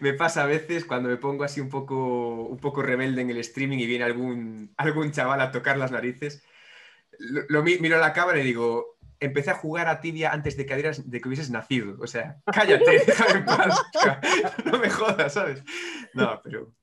me 0.00 0.12
pasa 0.12 0.42
a 0.42 0.46
veces 0.46 0.84
cuando 0.84 1.08
me 1.08 1.16
pongo 1.16 1.44
así 1.44 1.60
un 1.60 1.70
poco, 1.70 2.44
un 2.44 2.58
poco 2.58 2.82
rebelde 2.82 3.22
en 3.22 3.30
el 3.30 3.38
streaming 3.38 3.78
y 3.78 3.86
viene 3.86 4.04
algún, 4.04 4.74
algún 4.76 5.10
chaval 5.12 5.40
a 5.40 5.50
tocar 5.50 5.78
las 5.78 5.90
narices. 5.90 6.42
Lo, 7.18 7.42
lo 7.48 7.62
mi- 7.62 7.78
miro 7.78 7.96
a 7.96 8.00
la 8.00 8.12
cámara 8.12 8.38
y 8.40 8.44
digo, 8.44 8.98
empecé 9.20 9.50
a 9.50 9.54
jugar 9.56 9.88
a 9.88 10.00
tibia 10.00 10.32
antes 10.32 10.56
de 10.56 10.64
que, 10.66 10.74
hubieras- 10.74 11.08
de 11.10 11.20
que 11.20 11.28
hubieses 11.28 11.50
nacido. 11.50 11.96
O 12.00 12.06
sea, 12.06 12.40
cállate, 12.52 13.02
déjame 13.06 13.38
en 13.40 13.44
paz. 13.44 13.82
No 14.64 14.78
me 14.78 14.90
jodas, 14.90 15.32
¿sabes? 15.34 15.62
No, 16.14 16.40
pero, 16.42 16.74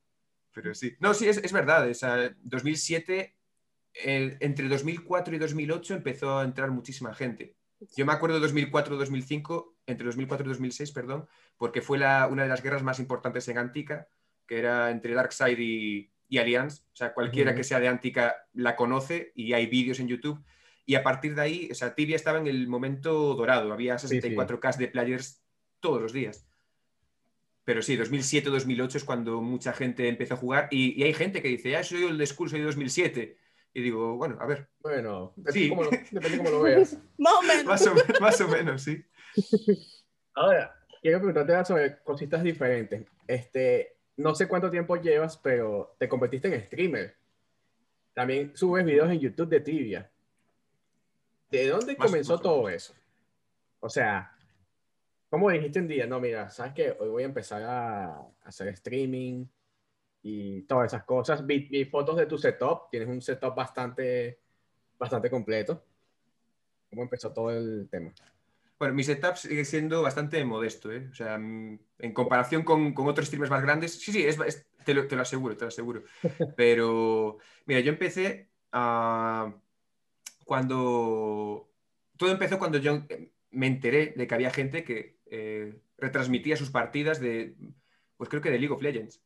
pero 0.52 0.74
sí. 0.74 0.96
No, 1.00 1.14
sí, 1.14 1.28
es, 1.28 1.38
es 1.38 1.52
verdad. 1.54 1.90
O 1.90 1.94
sea, 1.94 2.36
2007, 2.42 3.36
el- 3.94 4.38
entre 4.42 4.68
2004 4.68 5.36
y 5.36 5.40
2008 5.40 5.94
empezó 5.96 6.40
a 6.40 6.44
entrar 6.44 6.72
muchísima 6.72 7.14
gente. 7.14 7.56
Yo 7.96 8.06
me 8.06 8.14
acuerdo 8.14 8.40
de 8.40 8.48
2004-2005, 8.48 9.76
entre 9.86 10.06
2004 10.08 10.46
y 10.46 10.50
2006, 10.50 10.92
perdón, 10.92 11.28
porque 11.58 11.82
fue 11.82 11.98
la- 11.98 12.28
una 12.28 12.44
de 12.44 12.50
las 12.50 12.62
guerras 12.64 12.84
más 12.84 13.00
importantes 13.00 13.48
en 13.48 13.58
Antica, 13.58 14.08
que 14.48 14.58
era 14.60 14.92
entre 14.92 15.14
Darkseid 15.14 15.58
y, 15.60 16.12
y 16.36 16.40
Alliance. 16.40 16.84
O 16.94 16.96
sea, 16.96 17.14
cualquiera 17.14 17.56
que 17.56 17.64
sea 17.64 17.80
de 17.80 17.88
Antica 17.88 18.36
la 18.54 18.76
conoce 18.76 19.32
y 19.36 19.54
hay 19.54 19.68
vídeos 19.68 20.00
en 20.00 20.08
YouTube. 20.08 20.44
Y 20.86 20.96
a 20.96 21.04
partir 21.04 21.34
de 21.36 21.42
ahí, 21.42 21.70
o 21.72 21.76
sea, 21.76 21.96
Tibia 21.96 22.16
estaba 22.16 22.38
en 22.40 22.48
el 22.48 22.68
momento 22.68 23.34
dorado. 23.34 23.74
Había 23.74 23.98
Sí, 23.98 24.08
sí. 24.08 24.16
64K 24.22 24.78
de 24.78 24.88
players 24.88 25.42
todos 25.80 26.02
los 26.02 26.14
días. 26.14 26.48
Pero 27.64 27.82
sí, 27.82 27.98
2007-2008 27.98 28.96
es 28.96 29.04
cuando 29.04 29.42
mucha 29.42 29.74
gente 29.74 30.08
empezó 30.08 30.36
a 30.36 30.38
jugar 30.38 30.68
y, 30.70 31.00
y 31.02 31.04
hay 31.04 31.14
gente 31.14 31.42
que 31.42 31.48
dice, 31.48 31.72
ya 31.72 31.84
soy 31.84 32.04
el 32.04 32.18
de 32.18 32.28
school, 32.28 32.50
soy 32.50 32.60
de 32.60 32.66
2007. 32.66 33.38
Y 33.74 33.82
digo, 33.82 34.16
bueno, 34.16 34.38
a 34.40 34.46
ver, 34.46 34.70
Bueno, 34.80 35.34
depende, 35.36 35.60
Sí. 35.60 35.70
cómo, 35.70 35.84
lo, 35.84 35.90
depende 36.12 36.38
cómo 36.38 36.50
lo 36.52 36.62
veas. 36.62 36.98
Más 37.18 37.34
o 37.34 37.42
menos. 37.42 37.66
más 37.66 37.88
o, 37.88 37.94
más 38.22 38.42
o 38.42 38.48
menos, 38.48 38.84
sí. 38.84 39.04
Ahora, 40.36 40.76
quiero 41.02 41.18
preguntarte 41.20 41.66
sobre 41.66 41.98
cositas 42.04 42.44
diferentes. 42.44 43.06
Este, 43.28 43.98
no 44.18 44.34
sé 44.36 44.48
cuánto 44.48 44.70
tiempo 44.72 44.96
llevas, 44.96 45.38
pero 45.38 45.96
te 46.00 46.08
convertiste 46.08 46.54
en 46.54 46.62
streamer. 46.66 47.16
También 48.14 48.56
subes 48.56 48.86
videos 48.86 49.10
en 49.10 49.20
YouTube 49.20 49.50
de 49.50 49.60
Tibia. 49.60 50.12
¿De 51.52 51.68
dónde 51.68 51.96
Más- 51.98 52.08
comenzó 52.08 52.34
más 52.34 52.42
todo 52.42 52.64
menos. 52.64 52.74
eso? 52.84 52.94
O 53.80 53.90
sea, 53.90 54.36
¿cómo 55.30 55.50
dijiste 55.50 55.80
un 55.80 55.88
día? 55.88 56.08
No, 56.08 56.20
mira, 56.20 56.50
sabes 56.50 56.74
que 56.74 56.96
hoy 57.00 57.10
voy 57.10 57.24
a 57.24 57.28
empezar 57.28 57.62
a 57.64 58.22
hacer 58.44 58.70
streaming 58.70 59.46
y 60.24 60.62
todas 60.64 60.88
esas 60.94 61.04
cosas. 61.04 61.46
Vi, 61.46 61.60
vi 61.68 61.86
fotos 61.86 62.16
de 62.18 62.26
tu 62.26 62.38
setup. 62.38 62.90
Tienes 62.90 63.10
un 63.10 63.22
setup 63.22 63.54
bastante, 63.54 64.40
bastante 64.98 65.30
completo. 65.30 65.84
¿Cómo 66.90 67.04
empezó 67.04 67.32
todo 67.34 67.52
el 67.52 67.88
tema? 67.92 68.12
Bueno, 68.78 68.94
mi 68.94 69.04
setup 69.04 69.36
sigue 69.38 69.64
siendo 69.66 70.02
bastante 70.02 70.44
modesto, 70.44 70.92
¿eh? 70.92 71.08
O 71.12 71.14
sea, 71.16 71.38
mm, 71.38 71.80
en 72.00 72.14
comparación 72.14 72.64
con, 72.64 72.94
con 72.94 73.08
otros 73.08 73.28
streamers 73.28 73.50
más 73.52 73.62
grandes, 73.64 73.94
sí, 74.00 74.12
sí, 74.12 74.24
es, 74.26 74.38
es- 74.40 74.68
te, 74.84 74.94
lo, 74.94 75.08
te 75.08 75.16
lo 75.16 75.22
aseguro, 75.22 75.56
te 75.56 75.64
lo 75.66 75.70
aseguro. 75.70 76.04
Pero, 76.58 77.38
mira, 77.66 77.80
yo 77.80 77.92
empecé 77.92 78.52
a... 78.72 79.56
Cuando... 80.46 81.72
Todo 82.18 82.32
empezó 82.32 82.60
cuando 82.60 82.78
yo 82.78 83.04
me 83.52 83.68
enteré 83.68 84.14
de 84.16 84.28
que 84.28 84.36
había 84.36 84.52
gente 84.52 84.84
que 84.84 85.20
eh, 85.26 85.82
retransmitía 85.98 86.56
sus 86.56 86.70
partidas 86.70 87.20
de, 87.20 87.56
pues 88.16 88.30
creo 88.30 88.42
que 88.42 88.52
de 88.52 88.60
League 88.60 88.74
of 88.74 88.82
Legends. 88.82 89.22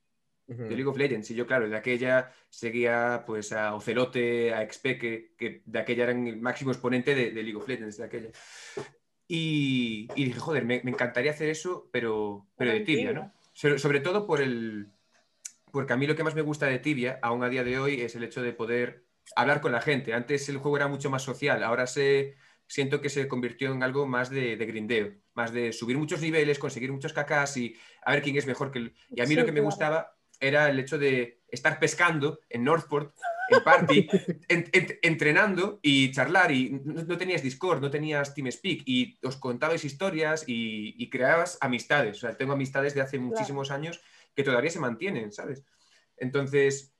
De 0.47 0.69
League 0.75 0.87
of 0.87 0.97
Legends. 0.97 1.29
Y 1.29 1.35
yo, 1.35 1.45
claro, 1.45 1.69
de 1.69 1.75
aquella 1.77 2.31
seguía 2.49 3.23
pues 3.27 3.51
a 3.51 3.75
Ocelote, 3.75 4.51
a 4.55 4.63
XP, 4.67 4.97
que, 4.97 5.35
que 5.37 5.61
de 5.63 5.79
aquella 5.79 6.05
eran 6.05 6.25
el 6.25 6.41
máximo 6.41 6.71
exponente 6.71 7.13
de, 7.13 7.29
de 7.29 7.43
League 7.43 7.57
of 7.57 7.67
Legends, 7.67 7.97
de 7.97 8.03
aquella. 8.05 8.29
Y, 9.31 10.07
y 10.15 10.25
dije, 10.25 10.39
joder, 10.39 10.65
me, 10.65 10.81
me 10.83 10.89
encantaría 10.89 11.29
hacer 11.29 11.49
eso, 11.49 11.87
pero, 11.91 12.47
pero 12.57 12.71
de 12.71 12.79
tibia, 12.79 13.13
¿no? 13.13 13.31
Sobre, 13.53 13.77
sobre 13.77 13.99
todo 13.99 14.25
por 14.25 14.41
el... 14.41 14.87
Porque 15.71 15.93
a 15.93 15.97
mí 15.97 16.07
lo 16.07 16.15
que 16.15 16.23
más 16.23 16.33
me 16.33 16.41
gusta 16.41 16.65
de 16.65 16.79
tibia, 16.79 17.19
aún 17.21 17.43
a 17.43 17.49
día 17.49 17.63
de 17.63 17.77
hoy, 17.77 18.01
es 18.01 18.15
el 18.15 18.23
hecho 18.23 18.41
de 18.41 18.53
poder 18.53 19.05
hablar 19.35 19.61
con 19.61 19.71
la 19.71 19.81
gente. 19.81 20.15
Antes 20.15 20.49
el 20.49 20.57
juego 20.57 20.77
era 20.77 20.87
mucho 20.87 21.11
más 21.11 21.21
social, 21.21 21.63
ahora 21.63 21.85
se, 21.85 22.37
siento 22.65 23.01
que 23.01 23.09
se 23.09 23.27
convirtió 23.27 23.71
en 23.71 23.83
algo 23.83 24.07
más 24.07 24.31
de, 24.31 24.57
de 24.57 24.65
grindeo, 24.65 25.13
más 25.35 25.53
de 25.53 25.73
subir 25.73 25.99
muchos 25.99 26.21
niveles, 26.21 26.57
conseguir 26.57 26.91
muchos 26.91 27.13
cacas 27.13 27.55
y 27.55 27.75
a 28.03 28.13
ver 28.13 28.23
quién 28.23 28.35
es 28.35 28.47
mejor 28.47 28.71
que 28.71 28.79
el... 28.79 28.95
Y 29.11 29.21
a 29.21 29.25
mí 29.25 29.29
Sí, 29.29 29.35
lo 29.35 29.45
que 29.45 29.51
me 29.51 29.59
claro. 29.59 29.65
gustaba 29.65 30.17
era 30.39 30.69
el 30.69 30.79
hecho 30.79 30.97
de 30.97 31.43
estar 31.49 31.79
pescando 31.79 32.39
en 32.49 32.63
Northport 32.63 33.13
en 33.49 33.63
party, 33.63 34.07
entrenando 35.01 35.79
y 35.81 36.11
charlar. 36.11 36.51
Y 36.51 36.81
no, 36.83 37.17
tenías 37.17 37.41
Discord, 37.41 37.81
no 37.81 37.89
tenías 37.89 38.33
TeamSpeak 38.33 38.83
y 38.85 39.19
os 39.23 39.37
contabais 39.37 39.85
historias 39.85 40.43
y, 40.47 41.09
creabas 41.09 41.57
amistades. 41.61 42.17
O 42.17 42.19
sea, 42.21 42.37
tengo 42.37 42.53
amistades 42.53 42.93
de 42.93 43.01
hace 43.01 43.19
muchísimos 43.19 43.71
años 43.71 44.01
que 44.35 44.43
todavía 44.43 44.69
se 44.69 44.79
mantienen, 44.79 45.31
¿sabes? 45.31 45.63
Entonces, 46.17 46.93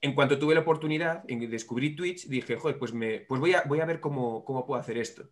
en 0.00 0.14
cuanto 0.14 0.38
tuve 0.38 0.54
la 0.54 0.60
oportunidad, 0.60 1.24
en 1.28 1.50
descubrí 1.50 1.96
Twitch, 1.96 2.28
dije, 2.28 2.56
joder, 2.56 2.78
pues, 2.78 2.92
me, 2.92 3.20
pues 3.20 3.40
voy, 3.40 3.54
a, 3.54 3.62
voy 3.62 3.80
a 3.80 3.86
ver 3.86 4.00
cómo, 4.00 4.44
cómo 4.44 4.64
puedo 4.64 4.80
hacer 4.80 4.98
esto. 4.98 5.28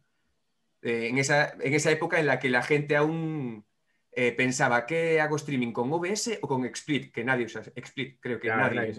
Eh, 0.83 1.09
en, 1.09 1.19
esa, 1.19 1.55
en 1.61 1.75
esa 1.75 1.91
época 1.91 2.21
en 2.21 2.27
la 2.27 2.39
que 2.39 2.51
la 2.51 2.63
gente 2.63 2.97
aún 2.97 3.65
eh, 4.19 4.33
pensaba 4.33 4.87
que 4.87 5.21
hago 5.21 5.37
streaming 5.37 5.73
con 5.73 5.93
OBS 5.93 6.39
o 6.41 6.49
con 6.49 6.65
XSplit, 6.65 7.13
que 7.13 7.23
nadie 7.23 7.45
usa 7.45 7.63
XSplit, 7.63 8.19
creo 8.19 8.41
que 8.41 8.49
nadie. 8.49 8.95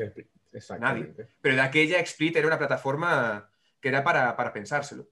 Nadie, 0.79 1.11
Pero 1.41 1.55
de 1.55 1.61
aquella 1.61 2.05
XSplit 2.05 2.35
era 2.35 2.45
una 2.45 2.59
plataforma 2.59 3.49
que 3.81 3.87
era 3.89 4.03
para, 4.03 4.53
pensárselo. 4.53 5.09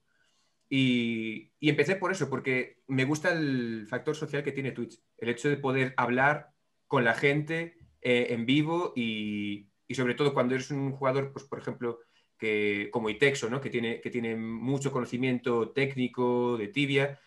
Y, 0.68 1.50
empecé 1.60 1.96
por 1.96 2.12
eso, 2.12 2.30
porque 2.30 2.84
me 2.86 3.04
gusta 3.04 3.32
el 3.32 3.88
factor 3.88 4.14
social 4.14 4.44
que 4.44 4.52
tiene 4.52 4.70
Twitch. 4.70 5.02
El 5.18 5.28
hecho 5.28 5.48
de 5.48 5.56
poder 5.56 5.92
hablar 5.96 6.52
con 6.86 7.02
la 7.02 7.14
gente 7.14 7.76
eh, 8.00 8.28
en 8.30 8.46
vivo 8.46 8.92
y, 8.94 9.72
sobre 9.90 10.14
todo 10.14 10.34
cuando 10.34 10.54
eres 10.54 10.70
un 10.70 10.92
jugador, 10.92 11.32
pues 11.32 11.44
por 11.46 11.58
ejemplo, 11.58 11.98
que, 12.38 12.90
como 12.92 13.10
Itexo, 13.10 13.50
¿no? 13.50 13.60
que, 13.60 13.70
tiene, 13.70 14.00
que 14.00 14.10
tiene 14.10 14.36
mucho 14.36 14.92
conocimiento 14.92 15.72
técnico 15.72 16.56
de 16.56 16.68
tibia, 16.68 17.18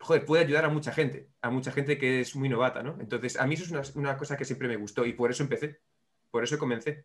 joder, 0.00 0.24
puede 0.24 0.44
ayudar 0.44 0.64
a 0.64 0.68
mucha 0.68 0.92
gente, 0.92 1.28
a 1.40 1.50
mucha 1.50 1.72
gente 1.72 1.98
que 1.98 2.20
es 2.20 2.36
muy 2.36 2.48
novata, 2.48 2.82
¿no? 2.82 2.96
Entonces, 3.00 3.38
a 3.38 3.46
mí 3.46 3.54
eso 3.54 3.78
es 3.80 3.96
una, 3.96 4.16
cosa 4.16 4.36
que 4.36 4.44
siempre 4.44 4.68
me 4.68 4.76
gustó 4.76 5.04
y 5.04 5.12
por 5.12 5.30
eso 5.30 5.42
empecé, 5.42 5.80
por 6.30 6.44
eso 6.44 6.58
comencé. 6.58 7.04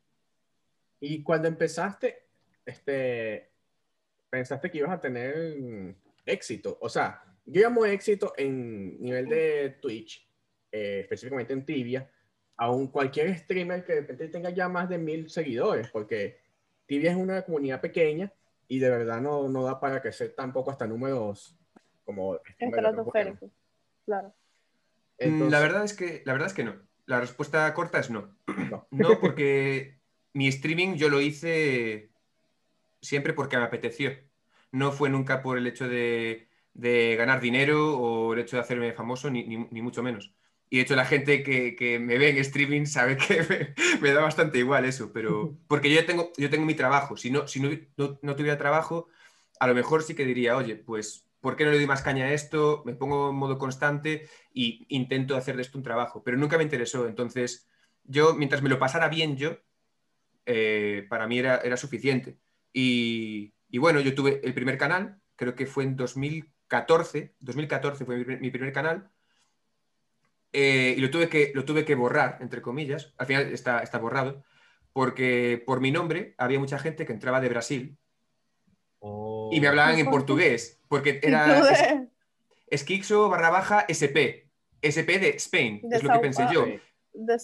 Y 0.99 1.23
cuando 1.23 1.47
empezaste, 1.47 2.27
este, 2.65 3.51
pensaste 4.29 4.69
que 4.69 4.77
ibas 4.77 4.91
a 4.91 5.01
tener 5.01 5.95
éxito. 6.25 6.77
O 6.81 6.87
sea, 6.87 7.23
yo 7.45 7.61
llamo 7.61 7.85
éxito 7.85 8.33
en 8.37 9.01
nivel 9.01 9.27
de 9.27 9.77
Twitch, 9.81 10.29
eh, 10.71 11.01
específicamente 11.01 11.53
en 11.53 11.65
Tibia, 11.65 12.09
a 12.55 12.71
un 12.71 12.87
cualquier 12.87 13.37
streamer 13.37 13.83
que 13.83 13.93
de 13.93 14.01
repente 14.01 14.29
tenga 14.29 14.51
ya 14.51 14.69
más 14.69 14.87
de 14.87 14.97
mil 14.97 15.29
seguidores, 15.29 15.89
porque 15.89 16.39
Tibia 16.85 17.11
es 17.11 17.17
una 17.17 17.41
comunidad 17.41 17.81
pequeña 17.81 18.31
y 18.67 18.79
de 18.79 18.89
verdad 18.89 19.19
no, 19.19 19.49
no 19.49 19.63
da 19.63 19.79
para 19.79 20.01
crecer 20.01 20.33
tampoco 20.35 20.71
hasta 20.71 20.87
números 20.87 21.57
como 22.05 22.39
estratosférico, 22.57 23.49
claro. 24.05 24.33
Mm, 25.19 25.49
la 25.49 25.59
verdad 25.59 25.83
es 25.83 25.93
que 25.93 26.21
la 26.25 26.33
verdad 26.33 26.47
es 26.47 26.53
que 26.53 26.63
no. 26.63 26.75
La 27.05 27.19
respuesta 27.19 27.73
corta 27.73 27.99
es 27.99 28.09
no. 28.09 28.35
No, 28.91 29.19
porque 29.19 29.99
mi 30.33 30.47
streaming 30.47 30.95
yo 30.95 31.09
lo 31.09 31.21
hice 31.21 32.11
siempre 33.01 33.33
porque 33.33 33.57
me 33.57 33.63
apeteció. 33.63 34.11
No 34.71 34.91
fue 34.91 35.09
nunca 35.09 35.41
por 35.41 35.57
el 35.57 35.67
hecho 35.67 35.87
de, 35.87 36.47
ganar 36.73 37.39
dinero 37.39 37.97
o 37.97 38.33
el 38.33 38.39
hecho 38.39 38.55
de 38.55 38.61
hacerme 38.61 38.93
famoso, 38.93 39.29
ni, 39.29 39.45
mucho 39.57 40.01
menos. 40.01 40.33
Y 40.69 40.77
de 40.77 40.83
hecho 40.83 40.95
la 40.95 41.05
gente 41.05 41.43
que, 41.43 41.99
me 41.99 42.17
ve 42.17 42.29
en 42.29 42.37
streaming 42.37 42.85
sabe 42.85 43.17
que 43.17 43.75
me, 44.01 44.11
da 44.13 44.21
bastante 44.21 44.57
igual 44.57 44.85
eso, 44.85 45.11
pero 45.13 45.55
porque 45.67 45.93
yo 45.93 46.03
tengo, 46.05 46.31
yo 46.37 46.49
tengo 46.49 46.65
mi 46.65 46.73
trabajo. 46.73 47.15
Si, 47.17 47.29
no, 47.29 47.47
si 47.47 47.59
no, 47.59 47.69
no, 48.21 48.35
tuviera 48.35 48.57
trabajo, 48.57 49.07
a 49.59 49.67
lo 49.67 49.75
mejor 49.75 50.01
sí 50.01 50.15
que 50.15 50.25
diría, 50.25 50.57
oye, 50.57 50.75
pues 50.75 51.22
¿por 51.43 51.57
qué 51.57 51.65
no 51.65 51.71
le 51.71 51.77
doy 51.77 51.87
más 51.87 52.01
caña 52.01 52.25
a 52.25 52.33
esto? 52.33 52.83
Me 52.85 52.95
pongo 52.95 53.31
en 53.31 53.35
modo 53.35 53.57
constante 53.57 54.29
e 54.55 54.85
intento 54.87 55.35
hacer 55.35 55.57
de 55.57 55.63
esto 55.63 55.77
un 55.77 55.83
trabajo, 55.83 56.23
pero 56.23 56.37
nunca 56.37 56.57
me 56.57 56.63
interesó. 56.63 57.05
Entonces, 57.05 57.67
yo, 58.05 58.33
mientras 58.33 58.61
me 58.61 58.69
lo 58.69 58.79
pasara 58.79 59.09
bien 59.09 59.35
yo, 59.35 59.57
eh, 60.45 61.05
para 61.09 61.27
mí 61.27 61.37
era, 61.37 61.57
era 61.57 61.75
suficiente. 61.75 62.39
Y, 62.71 63.53
bueno, 63.77 63.99
yo 63.99 64.15
tuve 64.15 64.39
el 64.41 64.53
primer 64.53 64.77
canal, 64.77 65.19
creo 65.35 65.53
que 65.53 65.65
fue 65.65 65.83
en 65.83 65.97
2014, 65.97 67.35
2014 67.39 68.05
fue 68.05 68.23
mi, 68.23 68.49
primer 68.49 68.71
canal, 68.71 69.11
eh, 70.53 70.95
y 70.97 71.01
lo 71.01 71.09
tuve, 71.11 71.27
que, 71.27 71.51
lo 71.53 71.65
tuve 71.65 71.83
que 71.83 71.95
borrar, 71.95 72.37
entre 72.39 72.61
comillas, 72.61 73.13
al 73.17 73.27
final 73.27 73.51
está, 73.51 73.79
está 73.81 73.99
borrado, 73.99 74.45
porque 74.93 75.61
por 75.65 75.81
mi 75.81 75.91
nombre 75.91 76.35
había 76.37 76.59
mucha 76.59 76.79
gente 76.79 77.05
que 77.05 77.11
entraba 77.11 77.41
de 77.41 77.49
Brasil 77.49 77.97
y 79.51 79.59
me 79.59 79.67
hablaban 79.67 79.99
en 79.99 80.09
portugués, 80.09 80.79
porque 80.87 81.19
era 81.23 82.07
Esquixo 82.67 83.29
barra 83.29 83.49
baja 83.49 83.85
SP, 83.85 84.49
SP 84.81 85.19
de 85.19 85.29
Spain, 85.37 85.81
es 85.91 86.03
lo 86.03 86.13
que 86.13 86.19
pensé 86.19 86.47
yo. 86.51 86.65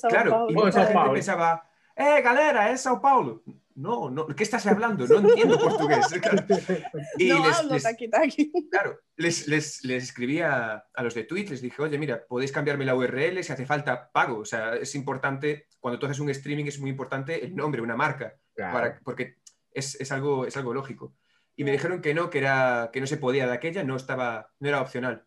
claro, 0.08 0.48
y 0.50 0.54
mucha 0.54 0.86
gente 0.86 1.12
pensaba, 1.14 1.70
eh, 1.96 2.22
galera, 2.22 2.72
es 2.72 2.82
Sao 2.82 3.02
Paulo. 3.02 3.44
No, 3.76 4.10
no, 4.10 4.28
¿qué 4.28 4.44
estás 4.44 4.66
hablando? 4.68 5.08
No 5.08 5.20
entiendo 5.20 5.58
portugués. 5.58 6.06
Y 7.18 7.30
no 7.30 7.46
les, 7.46 7.58
hablo 7.58 7.74
les, 7.74 7.86
Claro, 8.72 9.00
les, 9.16 9.48
les, 9.48 9.86
les 9.86 10.04
escribí 10.04 10.42
a, 10.42 10.86
los 10.98 11.14
de 11.14 11.24
Twitch, 11.24 11.52
les 11.52 11.62
dije, 11.62 11.82
oye, 11.82 11.98
mira, 11.98 12.26
podéis 12.28 12.52
cambiarme 12.52 12.84
la 12.84 12.96
URL, 12.96 13.42
si 13.42 13.54
hace 13.54 13.66
falta, 13.66 14.12
pago. 14.12 14.40
O 14.40 14.46
sea, 14.46 14.76
es 14.76 14.96
importante, 14.96 15.68
cuando 15.80 15.98
tú 15.98 16.08
haces 16.08 16.20
un 16.20 16.30
streaming 16.30 16.66
es 16.66 16.80
muy 16.80 16.90
importante 16.90 17.46
el 17.46 17.56
nombre, 17.56 17.82
una 17.82 17.96
marca, 17.96 18.36
para, 18.56 19.00
porque 19.02 19.38
es, 19.72 19.96
es, 19.96 20.12
algo, 20.12 20.46
es 20.46 20.58
algo 20.58 20.74
lógico 20.74 21.14
y 21.60 21.64
me 21.66 21.74
dijeron 21.74 22.02
que 22.02 22.14
no, 22.14 22.30
que, 22.30 22.38
era, 22.38 22.90
que 22.94 23.02
no 23.02 23.08
se 23.08 23.18
podía 23.18 23.46
de 23.46 23.52
aquella, 23.52 23.84
no, 23.84 23.98
estaba, 23.98 24.54
no 24.62 24.70
era 24.70 24.80
opcional. 24.80 25.26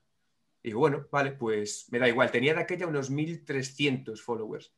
Y 0.63 0.69
digo, 0.69 0.81
bueno, 0.81 1.07
vale, 1.13 1.33
pues 1.33 1.89
me 1.91 1.99
da 1.99 2.09
igual. 2.09 2.31
Tenía 2.31 2.55
de 2.55 2.63
aquella 2.63 2.87
unos 2.87 3.13
1.300 3.13 4.19
followers. 4.19 4.75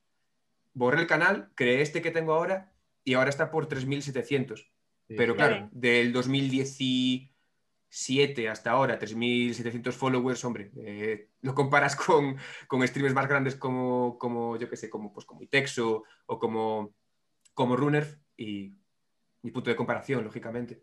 Borré 0.72 1.00
el 1.00 1.06
canal, 1.06 1.52
creé 1.54 1.80
este 1.80 2.02
que 2.02 2.10
tengo 2.10 2.32
ahora 2.32 2.74
y 3.04 3.14
ahora 3.14 3.30
está 3.30 3.52
por 3.52 3.68
3.700. 3.68 4.68
Pero 5.06 5.36
claro, 5.36 5.68
del 5.70 6.12
2017 6.12 8.48
hasta 8.48 8.72
ahora, 8.72 8.98
3.700 8.98 9.92
followers, 9.92 10.44
hombre, 10.44 10.72
eh, 10.78 11.28
lo 11.42 11.54
comparas 11.54 11.94
con, 11.94 12.36
con 12.66 12.84
streamers 12.84 13.14
más 13.14 13.28
grandes 13.28 13.54
como, 13.54 14.18
como 14.18 14.56
yo 14.56 14.68
qué 14.68 14.76
sé, 14.76 14.90
como, 14.90 15.12
pues, 15.12 15.24
como 15.24 15.40
Itexo 15.40 16.02
o 16.26 16.38
como, 16.40 16.96
como 17.52 17.76
Runner 17.76 18.18
y 18.36 18.74
mi 19.42 19.52
punto 19.52 19.70
de 19.70 19.76
comparación, 19.76 20.24
lógicamente. 20.24 20.82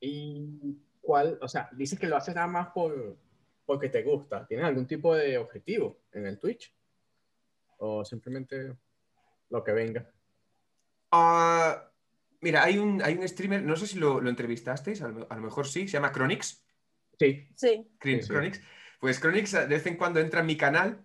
¿Y 0.00 0.78
cuál, 1.00 1.38
o 1.40 1.48
sea, 1.48 1.68
dices 1.72 1.98
que 1.98 2.06
lo 2.06 2.16
haces 2.16 2.34
nada 2.34 2.46
más 2.46 2.68
por, 2.68 3.16
porque 3.66 3.88
te 3.88 4.02
gusta? 4.02 4.46
¿Tienes 4.46 4.66
algún 4.66 4.86
tipo 4.86 5.14
de 5.14 5.38
objetivo 5.38 6.00
en 6.12 6.26
el 6.26 6.38
Twitch? 6.38 6.74
¿O 7.78 8.04
simplemente 8.04 8.74
lo 9.50 9.64
que 9.64 9.72
venga? 9.72 10.10
Ah, 11.10 11.90
mira, 12.40 12.64
hay 12.64 12.78
un, 12.78 13.02
hay 13.02 13.14
un 13.14 13.28
streamer, 13.28 13.62
no 13.62 13.76
sé 13.76 13.86
si 13.86 13.98
lo, 13.98 14.20
lo 14.20 14.30
entrevistasteis, 14.30 15.02
a 15.02 15.08
lo, 15.08 15.26
mejor 15.36 15.66
sí, 15.66 15.88
se 15.88 15.94
llama 15.94 16.12
Chronix. 16.12 16.64
Sí. 17.18 17.48
Sí. 17.54 17.90
Chronix. 18.20 18.60
Pues 19.00 19.20
Chronix 19.20 19.52
de 19.52 19.66
vez 19.66 19.86
en 19.86 19.96
cuando 19.96 20.20
entra 20.20 20.40
en 20.40 20.46
mi 20.46 20.56
canal 20.56 21.04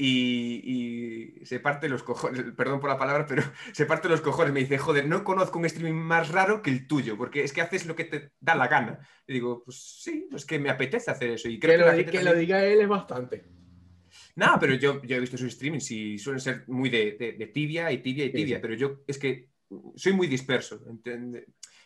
y, 0.00 1.44
se 1.44 1.58
parte 1.58 1.88
los 1.88 2.04
cojones, 2.04 2.44
perdón 2.56 2.80
por 2.80 2.88
la 2.88 2.96
palabra, 2.96 3.26
pero 3.26 3.42
se 3.72 3.84
parte 3.84 4.08
los 4.08 4.20
cojones. 4.20 4.52
Me 4.52 4.60
dice, 4.60 4.78
joder, 4.78 5.06
no 5.06 5.24
conozco 5.24 5.58
un 5.58 5.64
streaming 5.64 6.00
más 6.00 6.30
raro 6.30 6.62
que 6.62 6.70
el 6.70 6.86
tuyo, 6.86 7.16
porque 7.16 7.42
es 7.42 7.52
que 7.52 7.60
haces 7.60 7.84
lo 7.84 7.96
que 7.96 8.04
te 8.04 8.30
da 8.40 8.54
la 8.54 8.68
gana. 8.68 9.00
Y 9.26 9.32
digo, 9.34 9.64
pues 9.64 10.00
sí, 10.02 10.28
es 10.32 10.46
que 10.46 10.60
me 10.60 10.70
apetece 10.70 11.10
hacer 11.10 11.30
eso. 11.30 11.48
Y 11.48 11.58
creo 11.58 11.94
que, 11.96 12.06
que, 12.06 12.22
lo, 12.22 12.34
diga 12.34 12.64
él 12.64 12.80
es 12.80 12.88
bastante. 12.88 13.44
No, 14.36 14.56
pero 14.60 14.74
yo, 14.74 15.02
yo 15.02 15.16
he 15.16 15.20
visto 15.20 15.36
sus 15.36 15.52
streamings 15.52 15.90
y 15.90 16.16
suelen 16.16 16.40
ser 16.40 16.64
muy 16.68 16.90
de, 16.90 17.50
tibia 17.52 17.90
y 17.90 17.98
tibia 17.98 18.24
y 18.24 18.32
tibia, 18.32 18.60
pero 18.60 18.74
yo 18.74 19.02
es 19.06 19.18
que 19.18 19.48
soy 19.96 20.12
muy 20.12 20.28
disperso. 20.28 20.80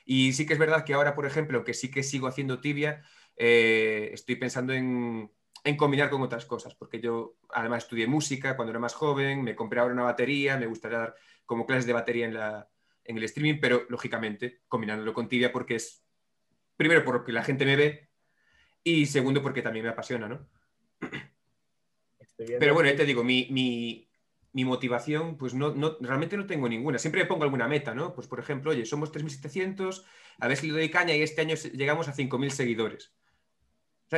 Y 0.05 0.35
sí 0.35 0.45
que 0.45 0.53
es 0.53 0.59
verdad 0.59 0.85
que 0.85 0.93
ahora, 0.93 1.15
por 1.15 1.25
ejemplo, 1.25 1.65
que 1.65 1.73
sí 1.73 1.91
que 1.91 2.03
sigo 2.03 2.27
haciendo 2.27 2.61
tibia, 2.61 3.03
eh, 3.37 4.11
estoy 4.13 4.37
pensando 4.37 4.75
en 4.75 5.31
en 5.65 5.77
combinar 5.77 6.11
con 6.11 6.23
otras 6.23 6.45
cosas, 6.45 6.75
porque 6.75 7.01
yo 7.01 7.37
además 7.51 7.85
estudié 7.85 8.07
música 8.07 8.57
cuando 8.57 8.71
era 8.71 8.81
más 8.81 8.95
joven, 8.95 9.43
me 9.43 9.55
compré 9.55 9.81
ahora 9.81 9.95
una 9.95 10.03
batería, 10.03 10.57
me 10.57 10.67
gustaría 10.67 10.99
dar 10.99 11.15
como 11.47 11.67
clases 11.67 11.87
de 11.87 11.93
batería 11.93 12.27
en, 12.27 12.35
la, 12.35 12.69
en 13.05 13.17
el 13.17 13.25
streaming, 13.25 13.61
pero 13.61 13.87
lógicamente 13.89 14.63
combinándolo 14.67 15.15
con 15.15 15.29
tibia 15.29 15.53
porque 15.53 15.77
es, 15.77 16.05
primero 16.77 17.05
porque 17.05 17.33
la 17.33 17.45
gente 17.45 17.65
me 17.65 17.77
ve 17.77 18.09
y 18.83 19.07
segundo 19.07 19.41
porque 19.41 19.63
también 19.63 19.85
me 19.85 19.93
apasiona, 19.93 20.29
¿no? 20.29 20.49
Pero 22.37 22.75
bueno, 22.75 22.91
ya 22.91 22.97
te 22.97 23.05
digo, 23.05 23.23
mi, 23.23 23.47
mi, 23.51 24.09
mi 24.53 24.65
motivación, 24.65 25.37
pues 25.37 25.55
no, 25.55 25.73
no, 25.73 25.97
realmente 26.01 26.37
no 26.37 26.47
tengo 26.47 26.69
ninguna. 26.69 26.99
Siempre 26.99 27.23
me 27.23 27.29
pongo 27.29 27.45
alguna 27.45 27.69
meta, 27.69 27.95
¿no? 27.95 28.15
Pues 28.15 28.27
por 28.27 28.41
ejemplo, 28.41 28.73
oye, 28.73 28.85
somos 28.85 29.13
3.700, 29.13 30.05
a 30.41 30.49
ver 30.49 30.57
si 30.57 30.67
le 30.67 30.73
doy 30.73 30.91
caña 30.91 31.15
y 31.15 31.23
este 31.23 31.43
año 31.43 31.55
llegamos 31.55 32.09
a 32.09 32.15
5.000 32.15 32.51
seguidores 32.51 33.15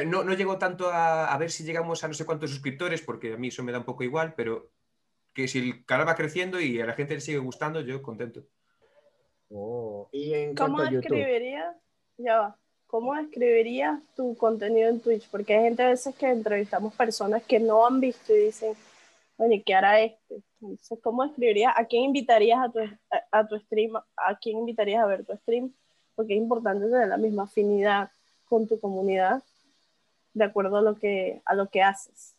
no, 0.07 0.25
no 0.25 0.35
llego 0.35 0.59
tanto 0.59 0.91
a, 0.91 1.37
ver 1.39 1.51
si 1.51 1.65
llegamos 1.65 2.03
a 2.03 2.09
no 2.09 2.15
sé 2.15 2.27
cuántos 2.27 2.51
suscriptores, 2.51 3.03
porque 3.03 3.35
a 3.35 3.37
mí 3.37 3.49
eso 3.49 3.63
me 3.63 3.73
da 3.73 3.79
un 3.79 3.85
poco 3.85 4.03
igual, 4.03 4.35
pero 4.35 4.73
que 5.33 5.47
si 5.47 5.59
el 5.59 5.85
canal 5.85 6.09
va 6.09 6.17
creciendo 6.17 6.61
y 6.61 6.81
a 6.81 6.87
la 6.87 6.95
gente 6.95 7.15
le 7.15 7.21
sigue 7.21 7.39
gustando, 7.39 7.81
yo 7.81 8.03
contento. 8.03 8.45
Oh, 9.51 10.09
¿Y 10.13 10.35
en 10.35 10.55
¿Cómo 10.55 10.83
escribirías? 10.83 11.77
Ya 12.17 12.39
va. 12.39 12.59
¿Cómo 12.87 13.17
escribirías 13.17 14.01
tu 14.15 14.37
contenido 14.37 14.89
en 14.89 15.01
Twitch? 15.01 15.29
Porque 15.31 15.55
hay 15.55 15.65
gente 15.65 15.83
a 15.83 15.89
veces 15.89 16.15
que 16.15 16.29
entrevistamos 16.29 16.95
personas 16.95 17.43
que 17.43 17.59
no 17.59 17.87
han 17.87 18.01
visto 18.01 18.35
y 18.35 18.47
dicen, 18.47 18.75
oye, 19.37 19.63
¿qué 19.65 19.75
hará 19.75 20.01
este? 20.01 20.43
Entonces, 20.61 20.99
¿cómo 21.03 21.25
escribirías? 21.25 21.73
¿A 21.77 21.85
quién 21.87 22.05
invitarías 22.05 22.61
a 22.61 22.71
tu, 22.71 22.79
a, 23.33 23.47
tu 23.47 23.59
stream? 23.59 23.97
¿A 24.17 24.39
quién 24.39 24.59
invitarías 24.59 25.03
a 25.03 25.07
ver 25.07 25.25
tu 25.25 25.37
stream? 25.39 25.75
Porque 26.15 26.35
es 26.35 26.39
importante 26.39 26.87
tener 26.87 27.09
la 27.09 27.17
misma 27.17 27.45
afinidad 27.45 28.11
con 28.45 28.69
tu 28.69 28.79
comunidad 28.79 29.43
de 30.35 30.45
acuerdo 30.45 30.77
a 30.77 30.83
lo 30.83 30.97
que, 30.97 31.41
a 31.45 31.55
lo 31.55 31.71
que 31.71 31.83
haces. 31.83 32.37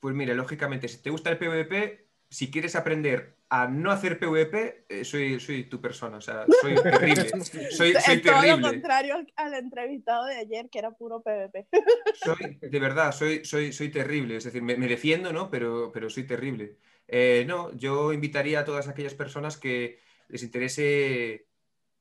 Pues 0.00 0.14
mira, 0.14 0.34
lógicamente, 0.34 0.88
si 0.88 1.02
te 1.02 1.10
gusta 1.10 1.30
el 1.30 1.38
PvP, 1.38 2.06
si 2.30 2.50
quieres 2.50 2.76
aprender 2.76 3.38
a 3.48 3.66
no 3.66 3.90
hacer 3.90 4.18
PvP, 4.18 4.84
eh, 4.88 5.04
soy, 5.04 5.40
soy 5.40 5.64
tu 5.64 5.80
persona, 5.80 6.18
o 6.18 6.20
sea, 6.20 6.44
soy 6.60 6.74
terrible. 6.82 7.28
Soy, 7.70 7.94
soy 7.94 8.20
todo 8.20 8.42
lo 8.42 8.60
contrario 8.60 9.24
al 9.36 9.54
entrevistado 9.54 10.26
de 10.26 10.36
ayer, 10.36 10.68
que 10.70 10.78
era 10.78 10.90
puro 10.90 11.22
PvP. 11.22 11.66
Soy, 12.14 12.58
de 12.60 12.80
verdad, 12.80 13.12
soy, 13.12 13.44
soy, 13.44 13.72
soy 13.72 13.88
terrible. 13.88 14.36
Es 14.36 14.44
decir, 14.44 14.62
me, 14.62 14.76
me 14.76 14.86
defiendo, 14.86 15.32
¿no? 15.32 15.50
Pero, 15.50 15.90
pero 15.92 16.10
soy 16.10 16.24
terrible. 16.24 16.76
Eh, 17.06 17.44
no, 17.48 17.74
yo 17.74 18.12
invitaría 18.12 18.60
a 18.60 18.64
todas 18.64 18.86
aquellas 18.86 19.14
personas 19.14 19.56
que 19.56 19.98
les 20.28 20.42
interese 20.42 21.47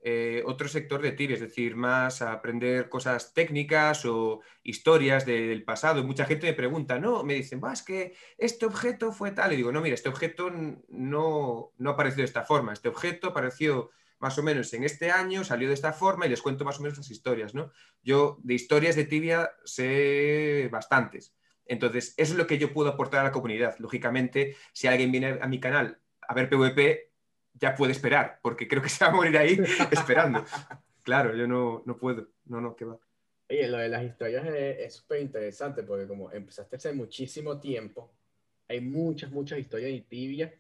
eh, 0.01 0.43
otro 0.45 0.67
sector 0.67 1.01
de 1.01 1.11
tibia, 1.11 1.33
es 1.35 1.41
decir, 1.41 1.75
más 1.75 2.21
aprender 2.21 2.87
cosas 2.89 3.33
técnicas 3.33 4.05
o 4.05 4.41
historias 4.63 5.25
de- 5.25 5.47
del 5.47 5.63
pasado. 5.63 6.03
Mucha 6.03 6.25
gente 6.25 6.47
me 6.47 6.53
pregunta, 6.53 6.99
no, 6.99 7.23
me 7.23 7.33
dicen, 7.35 7.59
"Buah, 7.59 7.73
es 7.73 7.81
que 7.83 8.15
este 8.37 8.65
objeto 8.65 9.11
fue 9.11 9.31
tal. 9.31 9.53
Y 9.53 9.57
digo, 9.57 9.71
no, 9.71 9.81
mira, 9.81 9.95
este 9.95 10.09
objeto 10.09 10.49
no, 10.89 11.73
no 11.77 11.89
apareció 11.89 12.17
de 12.21 12.25
esta 12.25 12.43
forma. 12.43 12.73
Este 12.73 12.89
objeto 12.89 13.27
apareció 13.29 13.89
más 14.19 14.37
o 14.37 14.43
menos 14.43 14.73
en 14.73 14.83
este 14.83 15.11
año, 15.11 15.43
salió 15.43 15.67
de 15.67 15.73
esta 15.75 15.93
forma 15.93 16.25
y 16.25 16.29
les 16.29 16.41
cuento 16.41 16.65
más 16.65 16.79
o 16.79 16.81
menos 16.83 16.97
las 16.97 17.11
historias, 17.11 17.53
¿no? 17.53 17.71
Yo 18.01 18.39
de 18.43 18.53
historias 18.55 18.95
de 18.95 19.05
tibia 19.05 19.51
sé 19.65 20.69
bastantes. 20.71 21.35
Entonces, 21.65 22.13
eso 22.17 22.33
es 22.33 22.37
lo 22.37 22.47
que 22.47 22.57
yo 22.57 22.73
puedo 22.73 22.89
aportar 22.89 23.21
a 23.21 23.23
la 23.25 23.31
comunidad. 23.31 23.75
Lógicamente, 23.79 24.55
si 24.73 24.87
alguien 24.87 25.11
viene 25.11 25.37
a 25.41 25.47
mi 25.47 25.59
canal 25.59 26.01
a 26.27 26.33
ver 26.33 26.49
PvP, 26.49 27.06
ya 27.59 27.75
puede 27.75 27.91
esperar, 27.91 28.39
porque 28.41 28.67
creo 28.67 28.81
que 28.81 28.89
se 28.89 29.03
va 29.03 29.11
a 29.11 29.15
morir 29.15 29.37
ahí 29.37 29.57
esperando. 29.91 30.43
Claro, 31.03 31.35
yo 31.35 31.47
no, 31.47 31.83
no 31.85 31.97
puedo. 31.97 32.27
No, 32.45 32.61
no, 32.61 32.75
que 32.75 32.85
va. 32.85 32.97
Oye, 33.49 33.67
lo 33.67 33.77
de 33.77 33.89
las 33.89 34.03
historias 34.03 34.45
es 34.45 34.95
súper 34.95 35.21
interesante 35.21 35.83
porque 35.83 36.07
como 36.07 36.31
empezaste 36.31 36.75
hace 36.75 36.91
muchísimo 36.91 37.59
tiempo, 37.59 38.13
hay 38.67 38.81
muchas, 38.81 39.31
muchas 39.31 39.59
historias 39.59 39.91
de 39.91 40.01
tibia 40.01 40.53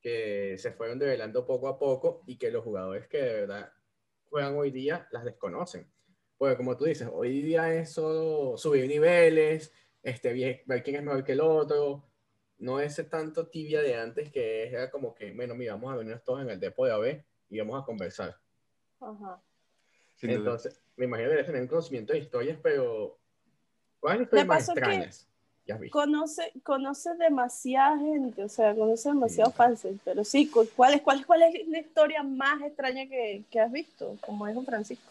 que 0.00 0.56
se 0.58 0.72
fueron 0.72 0.98
develando 0.98 1.46
poco 1.46 1.68
a 1.68 1.78
poco 1.78 2.22
y 2.26 2.36
que 2.36 2.50
los 2.50 2.64
jugadores 2.64 3.06
que 3.08 3.18
de 3.18 3.32
verdad 3.40 3.72
juegan 4.30 4.56
hoy 4.56 4.70
día 4.70 5.06
las 5.12 5.24
desconocen. 5.24 5.86
Porque 6.36 6.56
como 6.56 6.76
tú 6.76 6.84
dices, 6.84 7.08
hoy 7.12 7.42
día 7.42 7.72
es 7.74 7.92
solo 7.92 8.56
subir 8.56 8.88
niveles, 8.88 9.72
este, 10.02 10.62
ver 10.66 10.82
quién 10.82 10.96
es 10.96 11.02
mejor 11.02 11.24
que 11.24 11.32
el 11.32 11.40
otro. 11.40 12.04
No 12.64 12.80
ese 12.80 13.04
tanto 13.04 13.46
tibia 13.48 13.82
de 13.82 13.94
antes 13.94 14.32
que 14.32 14.68
era 14.68 14.90
como 14.90 15.14
que, 15.14 15.32
bueno, 15.32 15.54
mira, 15.54 15.74
vamos 15.74 15.92
a 15.92 15.96
venirnos 15.96 16.24
todos 16.24 16.40
en 16.40 16.48
el 16.48 16.58
depo 16.58 16.86
de 16.86 16.92
AB 16.92 17.22
y 17.50 17.58
vamos 17.58 17.82
a 17.82 17.84
conversar. 17.84 18.38
Ajá. 19.00 19.38
Sin 20.14 20.30
duda. 20.30 20.38
Entonces, 20.38 20.80
me 20.96 21.04
imagino 21.04 21.28
que 21.28 21.32
debes 21.32 21.46
tener 21.46 21.60
un 21.60 21.68
conocimiento 21.68 22.14
de 22.14 22.20
historias, 22.20 22.58
pero 22.62 23.18
¿cuál 24.00 24.14
es 24.14 24.18
la 24.20 24.24
historia 24.24 24.44
Me 24.44 24.48
más 24.48 24.66
extrañas 24.66 25.28
que 25.66 25.72
has 25.74 25.80
visto? 25.80 25.98
Conoce, 25.98 26.52
conoce 26.62 27.14
demasiada 27.16 27.98
gente, 27.98 28.42
o 28.44 28.48
sea, 28.48 28.74
conoce 28.74 29.10
demasiados 29.10 29.52
Sí. 29.52 29.56
fans, 29.58 29.86
pero 30.02 30.24
sí, 30.24 30.48
cu- 30.48 30.66
¿cuál 30.74 30.94
es, 30.94 31.02
cuál, 31.02 31.20
es- 31.20 31.26
cuál 31.26 31.42
es 31.42 31.68
la 31.68 31.78
historia 31.80 32.22
más 32.22 32.62
extraña 32.62 33.06
que, 33.06 33.44
que 33.50 33.60
has 33.60 33.70
visto? 33.70 34.16
Como 34.22 34.46
dijo 34.46 34.62
Francisco. 34.62 35.10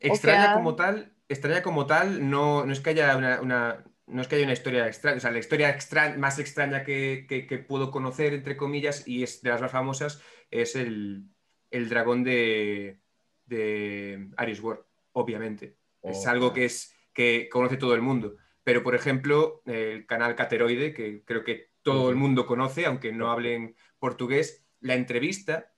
Extraña 0.00 0.54
como 0.54 0.76
tal, 0.76 1.12
extraña 1.28 1.62
como 1.62 1.84
tal, 1.86 2.30
no, 2.30 2.64
no 2.64 2.72
es 2.72 2.80
que 2.80 2.90
haya 2.90 3.16
una, 3.18 3.40
una- 3.42 3.84
no 4.06 4.22
es 4.22 4.28
que 4.28 4.36
haya 4.36 4.44
una 4.44 4.52
historia 4.52 4.86
extraña, 4.86 5.16
o 5.16 5.20
sea, 5.20 5.30
la 5.30 5.38
historia 5.38 5.70
extra- 5.70 6.16
más 6.16 6.38
extraña 6.38 6.84
que, 6.84 7.26
que- 7.28 7.46
que 7.46 7.58
puedo 7.58 7.90
conocer, 7.90 8.34
entre 8.34 8.56
comillas, 8.56 9.06
y 9.06 9.22
es 9.22 9.42
de 9.42 9.50
las 9.50 9.60
más 9.60 9.72
famosas, 9.72 10.22
es 10.50 10.76
el, 10.76 11.24
el 11.70 11.88
dragón 11.88 12.22
de, 12.24 13.00
de 13.46 14.28
Aries 14.36 14.60
War, 14.60 14.84
obviamente. 15.12 15.76
Es 16.02 16.26
algo 16.28 16.52
que, 16.52 16.66
es, 16.66 16.94
que 17.12 17.48
conoce 17.50 17.76
todo 17.76 17.94
el 17.94 18.02
mundo. 18.02 18.36
Pero, 18.62 18.82
por 18.84 18.94
ejemplo, 18.94 19.62
el 19.66 20.06
canal 20.06 20.36
Cateroide, 20.36 20.92
que 20.94 21.24
creo 21.24 21.42
que 21.42 21.70
todo 21.82 22.10
el 22.10 22.16
mundo 22.16 22.46
conoce, 22.46 22.86
aunque 22.86 23.12
no 23.12 23.30
hablen 23.30 23.74
portugués, 23.98 24.64
la 24.80 24.94
entrevista 24.94 25.72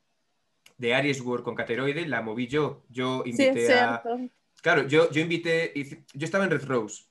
de 0.77 0.95
Aries 0.95 1.21
War 1.23 1.43
con 1.43 1.55
Cateroide 1.55 2.07
la 2.07 2.21
moví 2.23 2.47
yo. 2.47 2.85
Yo 2.89 3.23
Sí, 3.25 3.31
invité 3.31 3.65
es 3.65 3.71
a, 3.71 4.03
cierto. 4.03 4.33
Claro, 4.63 4.87
yo, 4.87 5.11
yo 5.11 5.21
invité, 5.23 5.73
yo 6.13 6.25
estaba 6.25 6.45
en 6.45 6.51
Red 6.51 6.65
Rose 6.65 7.05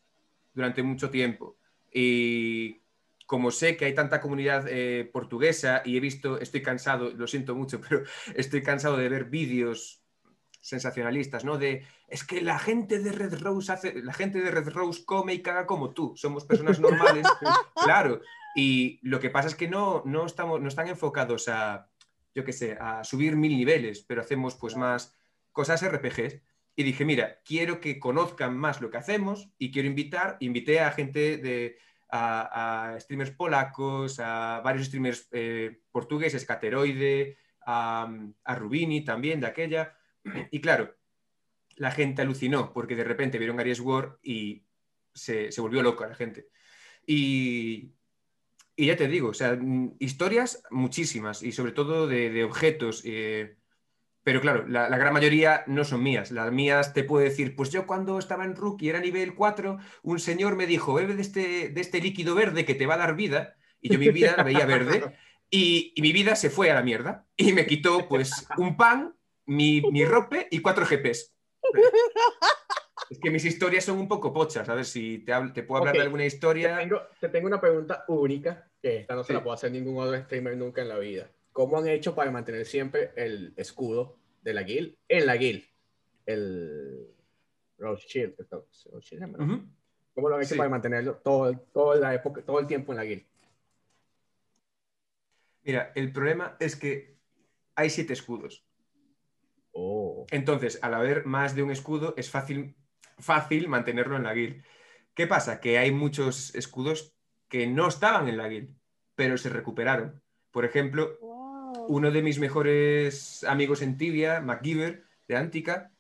durante 0.58 0.82
mucho 0.82 1.12
tiempo 1.12 1.56
y 1.94 2.82
como 3.28 3.52
sé 3.52 3.78
que 3.78 3.86
hay 3.86 3.94
tanta 3.94 4.20
comunidad 4.20 4.66
eh, 4.68 5.08
portuguesa 5.14 5.84
y 5.86 5.98
he 5.98 6.00
visto, 6.00 6.40
estoy 6.40 6.64
cansado, 6.64 7.12
lo 7.12 7.28
siento 7.28 7.54
mucho, 7.54 7.80
pero 7.88 8.04
estoy 8.34 8.64
cansado 8.64 8.98
de 8.98 9.08
ver 9.08 9.26
vídeos 9.26 10.02
sensacionalistas, 10.60 11.46
¿no? 11.46 11.58
De, 11.58 11.86
es 12.08 12.24
que 12.24 12.42
la 12.42 12.58
gente 12.58 13.00
de 13.00 13.12
Red 13.12 13.40
Rose 13.40 13.72
hace, 13.72 14.02
la 14.02 14.14
gente 14.14 14.42
de 14.42 14.50
Red 14.50 14.70
Rose 14.70 15.06
come 15.06 15.36
y 15.36 15.44
caga 15.44 15.68
como 15.68 15.92
tú, 15.92 16.14
somos 16.18 16.46
personas 16.46 16.80
normales, 16.80 17.28
claro, 17.84 18.22
y 18.56 19.00
lo 19.04 19.20
que 19.20 19.30
pasa 19.30 19.48
es 19.48 19.56
que 19.56 19.68
no, 19.68 20.02
no, 20.06 20.26
estamos, 20.26 20.60
no 20.60 20.68
están 20.68 20.88
enfocados 20.88 21.48
a, 21.48 21.90
yo 22.34 22.44
qué 22.44 22.54
sé, 22.54 22.78
a 22.82 23.04
subir 23.04 23.36
mil 23.36 23.56
niveles, 23.56 24.02
pero 24.02 24.22
hacemos 24.22 24.56
pues 24.56 24.76
más 24.76 25.16
cosas 25.52 25.88
RPGs. 25.88 26.42
Y 26.80 26.84
dije, 26.84 27.06
mira, 27.06 27.40
quiero 27.44 27.82
que 27.82 28.00
conozcan 28.00 28.56
más 28.56 28.82
lo 28.82 28.92
que 28.92 29.00
hacemos 29.00 29.50
y 29.58 29.72
quiero 29.72 29.88
invitar, 29.88 30.38
invité 30.42 30.80
a 30.80 30.92
gente 30.92 31.38
de, 31.38 31.80
a, 32.08 32.96
streamers 33.00 33.32
polacos, 33.32 34.20
a 34.20 34.62
varios 34.64 34.86
streamers 34.86 35.28
eh, 35.32 35.82
portugueses, 35.92 36.46
Cateroide, 36.46 37.40
a, 37.66 38.08
a 38.44 38.56
Rubini 38.56 39.04
también 39.04 39.40
de 39.42 39.48
aquella. 39.48 39.98
Y 40.52 40.62
claro, 40.62 40.96
la 41.78 41.90
gente 41.90 42.22
alucinó 42.22 42.72
porque 42.74 42.96
de 42.96 43.04
repente 43.04 43.40
vieron 43.40 43.60
Aries 43.60 43.80
War 43.80 44.20
y 44.22 44.64
se, 45.12 45.52
se 45.52 45.62
volvió 45.62 45.82
loca 45.82 46.06
la 46.08 46.14
gente. 46.14 46.48
Y, 47.08 47.92
y 48.76 48.86
ya 48.86 48.96
te 48.96 49.08
digo, 49.08 49.30
o 49.30 49.34
sea, 49.34 49.58
historias 49.98 50.62
muchísimas 50.70 51.42
y 51.42 51.52
sobre 51.54 51.72
todo 51.72 52.06
de, 52.06 52.30
de 52.30 52.44
objetos. 52.44 53.02
eh, 53.04 53.58
pero 54.28 54.42
claro, 54.42 54.68
la, 54.68 54.90
la 54.90 54.98
gran 54.98 55.14
mayoría 55.14 55.64
no 55.68 55.86
son 55.86 56.04
mías. 56.04 56.32
Las 56.32 56.52
mías 56.52 56.94
te 56.94 57.06
puedo 57.06 57.24
decir, 57.24 57.56
pues 57.56 57.70
yo 57.72 57.88
cuando 57.88 58.20
estaba 58.20 58.44
en 58.44 58.58
Rookie 58.58 58.90
era 58.90 59.00
nivel 59.00 59.36
4, 59.36 59.78
un 60.04 60.20
señor 60.20 60.58
me 60.58 60.68
dijo, 60.68 60.94
bebe 60.94 61.16
de 61.16 61.22
este, 61.22 61.70
de 61.70 61.80
este 61.80 62.02
líquido 62.02 62.36
verde 62.36 62.66
que 62.66 62.76
te 62.76 62.86
va 62.86 62.96
a 62.96 62.98
dar 62.98 63.16
vida. 63.16 63.56
Y 63.80 63.88
yo 63.90 63.98
mi 63.98 64.10
vida 64.10 64.34
la 64.36 64.44
veía 64.44 64.66
verde 64.66 65.16
y, 65.50 65.94
y 65.96 66.02
mi 66.02 66.12
vida 66.12 66.36
se 66.36 66.50
fue 66.50 66.70
a 66.70 66.74
la 66.74 66.84
mierda. 66.84 67.26
Y 67.38 67.54
me 67.54 67.66
quitó 67.66 68.10
pues 68.10 68.46
un 68.58 68.76
pan, 68.76 69.16
mi, 69.46 69.80
mi 69.94 70.04
rope 70.04 70.50
y 70.52 70.60
cuatro 70.60 70.86
GPs. 70.86 71.34
Es 73.10 73.20
que 73.20 73.32
mis 73.32 73.46
historias 73.46 73.86
son 73.86 73.98
un 74.00 74.10
poco 74.10 74.34
pochas. 74.34 74.68
A 74.68 74.76
ver 74.76 74.84
si 74.84 75.20
te, 75.20 75.32
hablo- 75.34 75.54
te 75.54 75.64
puedo 75.64 75.80
hablar 75.80 75.94
Ok, 75.94 76.00
de 76.00 76.04
alguna 76.04 76.24
Te 76.24 76.28
historia. 76.28 76.78
tengo, 76.78 77.02
te 77.22 77.30
tengo 77.30 77.48
una 77.48 77.62
pregunta 77.62 78.04
única, 78.10 78.70
que 78.82 78.98
esta 78.98 79.16
no 79.16 79.24
se 79.24 79.28
Sí. 79.28 79.34
la 79.36 79.44
puedo 79.44 79.54
hacer 79.54 79.72
ningún 79.72 79.98
otro 80.04 80.22
streamer 80.22 80.58
nunca 80.58 80.82
en 80.82 80.90
la 80.90 80.98
vida. 80.98 81.32
¿Cómo 81.58 81.80
han 81.80 81.88
hecho 81.88 82.14
para 82.14 82.30
mantener 82.30 82.68
siempre 82.68 83.14
el 83.16 83.52
escudo 83.58 84.20
de 84.44 84.54
la 84.54 84.62
guild 84.62 84.96
en 85.08 85.26
la 85.26 85.36
guild? 85.38 85.64
El 86.24 87.08
Rose 87.80 88.06
Shield. 88.08 88.36
¿Cómo 90.14 90.30
lo 90.30 90.36
han 90.36 90.42
hecho 90.42 90.54
Sí. 90.54 90.58
para 90.60 90.70
mantenerlo 90.70 91.16
todo, 91.16 91.58
toda 91.74 91.96
la 91.96 92.14
época, 92.14 92.44
todo 92.44 92.60
el 92.60 92.68
tiempo 92.68 92.94
en 92.94 92.98
la 92.98 93.06
guild? 93.06 93.26
Mira, 95.64 95.92
el 95.96 96.12
problema 96.12 96.58
es 96.60 96.76
que 96.76 97.18
hay 97.74 97.90
siete 97.90 98.14
escudos. 98.14 98.64
Oh. 99.72 100.28
Entonces, 100.30 100.78
al 100.84 100.94
haber 100.94 101.26
más 101.26 101.56
de 101.56 101.64
un 101.64 101.72
escudo, 101.72 102.14
es 102.18 102.30
fácil, 102.30 102.76
fácil 103.18 103.68
mantenerlo 103.68 104.16
en 104.16 104.26
la 104.26 104.36
guild. 104.36 104.64
¿Qué 105.16 105.26
pasa? 105.26 105.60
Que 105.60 105.80
hay 105.80 105.90
muchos 105.90 106.54
escudos 106.54 107.16
que 107.50 107.66
no 107.66 107.88
estaban 107.88 108.28
en 108.28 108.38
la 108.38 108.48
guild, 108.48 108.78
pero 109.16 109.40
se 109.40 109.50
recuperaron. 109.50 110.22
Por 110.52 110.66
ejemplo. 110.66 111.18
Uno 111.88 112.12
de 112.12 112.22
mis 112.22 112.40
mejores 112.40 113.44
amigos 113.44 113.82
en 113.82 113.98
Tibia, 113.98 114.42
MacGyver, 114.42 115.04
de 115.28 115.36
Antica, 115.36 115.92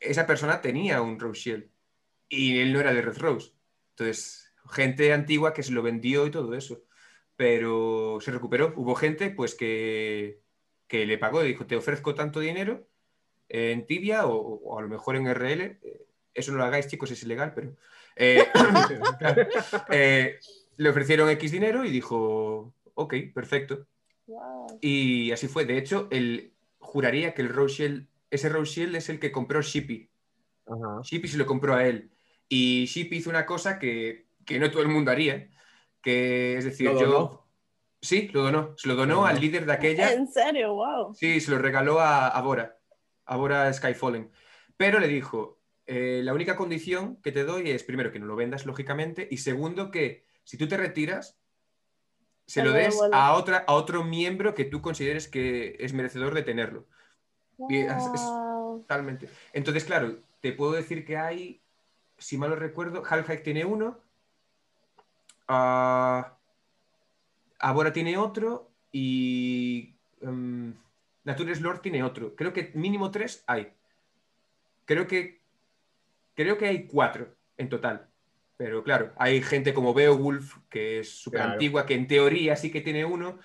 esa 0.00 0.26
persona 0.26 0.60
tenía 0.60 1.00
un 1.02 1.18
Rose 1.18 1.40
Shield 1.40 1.70
y 2.28 2.58
él 2.60 2.72
no 2.72 2.80
era 2.80 2.92
de 2.92 3.02
Red 3.02 3.18
Rose. 3.18 3.52
Entonces, 3.90 4.52
gente 4.70 5.12
antigua 5.12 5.52
que 5.54 5.62
se 5.62 5.72
lo 5.72 5.82
vendió 5.82 6.26
y 6.26 6.30
todo 6.30 6.54
eso. 6.54 6.84
Pero 7.36 8.18
se 8.20 8.30
recuperó. 8.32 8.72
Hubo 8.76 8.94
gente 8.94 9.30
pues 9.30 9.54
que, 9.54 10.40
que 10.86 11.06
le 11.06 11.18
pagó 11.18 11.44
y 11.44 11.48
dijo, 11.48 11.66
te 11.66 11.76
ofrezco 11.76 12.14
tanto 12.14 12.40
dinero 12.40 12.88
en 13.48 13.86
Tibia 13.86 14.26
o, 14.26 14.78
a 14.78 14.82
lo 14.82 14.88
mejor 14.88 15.16
en 15.16 15.26
RL. 15.28 15.78
Eh, 15.82 16.06
Eso 16.34 16.52
no 16.52 16.58
lo 16.58 16.64
hagáis, 16.64 16.88
chicos, 16.88 17.10
es 17.10 17.22
ilegal, 17.22 17.52
pero... 17.54 17.74
eh, 18.16 18.44
eh, 19.90 20.38
le 20.76 20.88
ofrecieron 20.90 21.28
X 21.30 21.50
dinero 21.52 21.84
y 21.84 21.90
dijo, 21.90 22.74
ok, 22.94 23.14
perfecto. 23.34 23.86
Wow. 24.28 24.78
Y 24.80 25.32
así 25.32 25.48
fue. 25.48 25.64
De 25.64 25.78
hecho, 25.78 26.06
él 26.10 26.54
juraría 26.78 27.34
que 27.34 27.42
el 27.42 27.48
Rose 27.48 27.74
Shield, 27.74 28.06
ese 28.30 28.48
Rose 28.48 28.72
Shield 28.72 28.94
es 28.96 29.08
el 29.08 29.18
que 29.18 29.32
compró 29.32 29.60
Shippy. 29.60 30.10
Ajá. 30.66 31.00
Shippy 31.02 31.28
se 31.28 31.38
lo 31.38 31.46
compró 31.46 31.74
a 31.74 31.86
él. 31.86 32.10
Y 32.48 32.84
Shippy 32.86 33.16
hizo 33.16 33.30
una 33.30 33.46
cosa 33.46 33.78
que, 33.78 34.28
que 34.44 34.58
no 34.58 34.70
todo 34.70 34.82
el 34.82 34.88
mundo 34.88 35.10
haría, 35.10 35.50
Que 36.00 36.56
es 36.56 36.64
decir, 36.64 36.86
¿Lo 36.86 37.00
yo. 37.00 37.06
donó? 37.06 37.48
Sí, 38.00 38.28
lo 38.32 38.42
donó. 38.42 38.74
Se 38.76 38.86
lo 38.86 38.94
donó 38.94 39.26
al 39.26 39.40
líder 39.40 39.66
de 39.66 39.72
aquella. 39.72 40.12
En 40.12 40.28
serio, 40.28 40.74
wow. 40.74 41.14
Sí, 41.14 41.40
se 41.40 41.50
lo 41.50 41.58
regaló 41.58 41.98
a, 42.00 42.28
a 42.28 42.40
Bora, 42.42 42.78
a 43.24 43.36
Bora 43.36 43.72
Skyfallen. 43.72 44.30
Pero 44.76 45.00
le 45.00 45.08
dijo, 45.08 45.58
eh, 45.86 46.20
la 46.22 46.34
única 46.34 46.54
condición 46.54 47.16
que 47.22 47.32
te 47.32 47.44
doy 47.44 47.70
es, 47.70 47.82
primero, 47.82 48.12
que 48.12 48.20
no 48.20 48.26
lo 48.26 48.36
vendas, 48.36 48.66
lógicamente, 48.66 49.26
y 49.30 49.38
segundo, 49.38 49.90
que 49.90 50.26
si 50.44 50.56
tú 50.56 50.68
te 50.68 50.76
retiras, 50.76 51.38
se 52.48 52.62
lo 52.64 52.72
des 52.72 52.98
a, 53.12 53.32
otra, 53.34 53.58
a 53.66 53.72
otro 53.74 54.02
miembro 54.04 54.54
que 54.54 54.64
tú 54.64 54.80
consideres 54.82 55.28
que 55.28 55.76
es 55.78 55.92
merecedor 55.92 56.34
de 56.34 56.42
tenerlo. 56.42 56.86
Y 57.68 57.78
es- 57.78 58.06
es- 58.14 58.22
Wow. 58.22 58.80
Totalmente. 58.80 59.28
Entonces, 59.52 59.84
claro, 59.84 60.18
te 60.40 60.52
puedo 60.52 60.72
decir 60.72 61.04
que 61.04 61.16
hay, 61.16 61.60
si 62.16 62.38
mal 62.38 62.50
no 62.50 62.56
recuerdo, 62.56 63.02
Half-Life 63.08 63.42
tiene 63.42 63.64
uno, 63.64 63.98
ah, 65.48 66.34
Abora 67.60 67.92
tiene 67.92 68.16
otro 68.16 68.70
y 68.92 69.94
um, 70.20 70.72
Natures 71.24 71.60
Lord 71.60 71.80
tiene 71.80 72.02
otro. 72.04 72.34
Creo 72.36 72.52
que 72.52 72.70
mínimo 72.74 73.10
tres 73.10 73.42
hay. 73.46 73.72
Creo 74.84 75.06
que 75.08 75.40
creo 76.34 76.56
que 76.56 76.66
hay 76.66 76.86
cuatro 76.86 77.34
en 77.56 77.68
total. 77.68 78.07
Pero 78.58 78.82
claro, 78.82 79.12
hay 79.16 79.40
gente 79.40 79.72
como 79.72 79.94
Beowulf, 79.94 80.56
que 80.68 80.98
es 80.98 81.10
súper 81.10 81.38
Claro. 81.38 81.52
antigua, 81.52 81.86
que 81.86 81.94
en 81.94 82.08
teoría 82.08 82.56
sí 82.56 82.72
que 82.72 82.80
tiene 82.80 83.04
uno, 83.04 83.38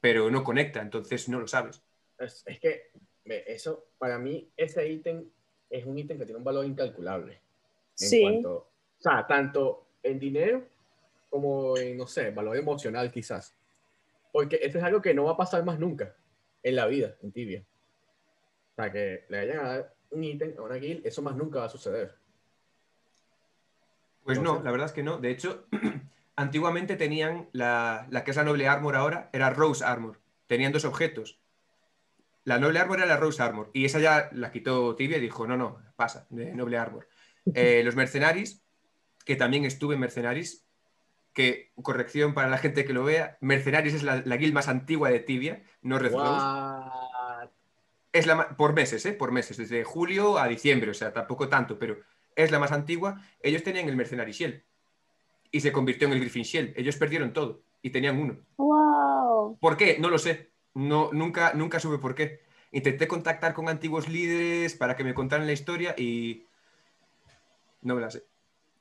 pero 0.00 0.30
no 0.30 0.44
conecta, 0.44 0.82
entonces 0.82 1.28
no 1.30 1.40
lo 1.40 1.48
sabes. 1.48 1.82
Es, 2.18 2.42
es 2.46 2.60
que 2.60 2.90
eso, 3.24 3.86
para 3.96 4.18
mí, 4.18 4.50
ese 4.56 4.86
ítem 4.86 5.24
es 5.70 5.84
un 5.86 5.98
ítem 5.98 6.18
que 6.18 6.26
tiene 6.26 6.38
un 6.38 6.44
valor 6.44 6.66
incalculable. 6.66 7.34
En 8.00 8.08
Sí. 8.08 8.20
cuanto, 8.20 8.54
o 8.54 9.00
sea, 9.00 9.26
tanto 9.26 9.88
en 10.02 10.18
dinero 10.18 10.62
como 11.30 11.76
en, 11.78 11.96
no 11.96 12.06
sé, 12.06 12.30
valor 12.30 12.56
emocional 12.56 13.10
quizás. 13.10 13.56
Porque 14.30 14.60
esto 14.62 14.76
es 14.76 14.84
algo 14.84 15.00
que 15.00 15.14
no 15.14 15.24
va 15.24 15.32
a 15.32 15.36
pasar 15.38 15.64
más 15.64 15.78
nunca 15.78 16.14
en 16.62 16.76
la 16.76 16.86
vida, 16.86 17.16
en 17.22 17.32
Tibia. 17.32 17.64
O 18.72 18.74
sea, 18.82 18.92
que 18.92 19.24
le 19.28 19.38
vayan 19.38 19.58
a 19.58 19.68
dar 19.68 19.94
un 20.10 20.22
ítem 20.22 20.54
a 20.58 20.62
una 20.62 20.74
guild, 20.76 21.06
eso 21.06 21.22
más 21.22 21.34
nunca 21.34 21.60
va 21.60 21.64
a 21.64 21.70
suceder. 21.70 22.14
Pues 24.28 24.42
No 24.42 24.60
la 24.62 24.70
verdad 24.70 24.88
es 24.88 24.92
que 24.92 25.02
no. 25.02 25.16
De 25.16 25.30
hecho, 25.30 25.66
antiguamente 26.36 26.96
tenían 26.96 27.48
la, 27.52 28.06
la 28.10 28.24
que 28.24 28.32
es 28.32 28.36
la 28.36 28.44
noble 28.44 28.68
armor 28.68 28.94
ahora, 28.94 29.30
era 29.32 29.48
Rose 29.48 29.82
Armor. 29.82 30.20
Tenían 30.46 30.70
dos 30.70 30.84
objetos. 30.84 31.40
La 32.44 32.58
noble 32.58 32.78
armor 32.78 32.98
era 32.98 33.06
la 33.06 33.16
Rose 33.16 33.42
Armor. 33.42 33.70
Y 33.72 33.86
esa 33.86 34.00
ya 34.00 34.28
la 34.32 34.52
quitó 34.52 34.94
Tibia 34.96 35.16
y 35.16 35.22
dijo, 35.22 35.46
no, 35.46 35.56
no, 35.56 35.78
pasa, 35.96 36.26
de 36.28 36.54
noble 36.54 36.76
armor. 36.76 37.08
Eh, 37.54 37.80
los 37.82 37.96
mercenaris, 37.96 38.62
que 39.24 39.34
también 39.34 39.64
estuve 39.64 39.94
en 39.94 40.00
mercenaris, 40.00 40.66
que, 41.32 41.72
corrección 41.80 42.34
para 42.34 42.50
la 42.50 42.58
gente 42.58 42.84
que 42.84 42.92
lo 42.92 43.04
vea, 43.04 43.38
mercenaris 43.40 43.94
es 43.94 44.02
la, 44.02 44.20
la 44.22 44.36
guild 44.36 44.52
más 44.52 44.68
antigua 44.68 45.08
de 45.08 45.20
Tibia, 45.20 45.62
no 45.80 45.98
Red? 45.98 46.12
Es 48.12 48.26
la 48.26 48.50
por 48.50 48.74
meses, 48.74 49.06
¿eh? 49.06 49.14
Por 49.14 49.32
meses, 49.32 49.56
desde 49.56 49.82
julio 49.82 50.36
a 50.38 50.46
diciembre, 50.46 50.90
o 50.90 50.94
sea, 50.94 51.10
tampoco 51.10 51.48
tanto, 51.48 51.78
pero 51.78 51.96
es 52.38 52.52
la 52.52 52.58
más 52.60 52.72
antigua. 52.72 53.20
Ellos 53.42 53.64
tenían 53.64 53.88
el 53.88 53.96
Mercenary 53.96 54.32
Shell 54.32 54.64
y 55.50 55.60
se 55.60 55.72
convirtió 55.72 56.06
en 56.06 56.14
el 56.14 56.20
Griffin 56.20 56.44
Shell. 56.44 56.72
Ellos 56.76 56.96
perdieron 56.96 57.32
todo 57.32 57.62
y 57.82 57.90
tenían 57.90 58.18
uno. 58.18 58.38
Wow. 58.56 59.58
¿Por 59.60 59.76
qué? 59.76 59.98
No 59.98 60.08
lo 60.08 60.18
sé. 60.18 60.50
No, 60.74 61.10
nunca, 61.12 61.52
nunca 61.54 61.80
supe 61.80 61.98
por 61.98 62.14
qué. 62.14 62.40
Intenté 62.70 63.08
contactar 63.08 63.54
con 63.54 63.68
antiguos 63.68 64.08
líderes 64.08 64.74
para 64.74 64.96
que 64.96 65.02
me 65.02 65.14
contaran 65.14 65.46
la 65.46 65.52
historia 65.52 65.94
y 65.98 66.44
no 67.82 67.96
me 67.96 68.02
la 68.02 68.10
sé. 68.10 68.24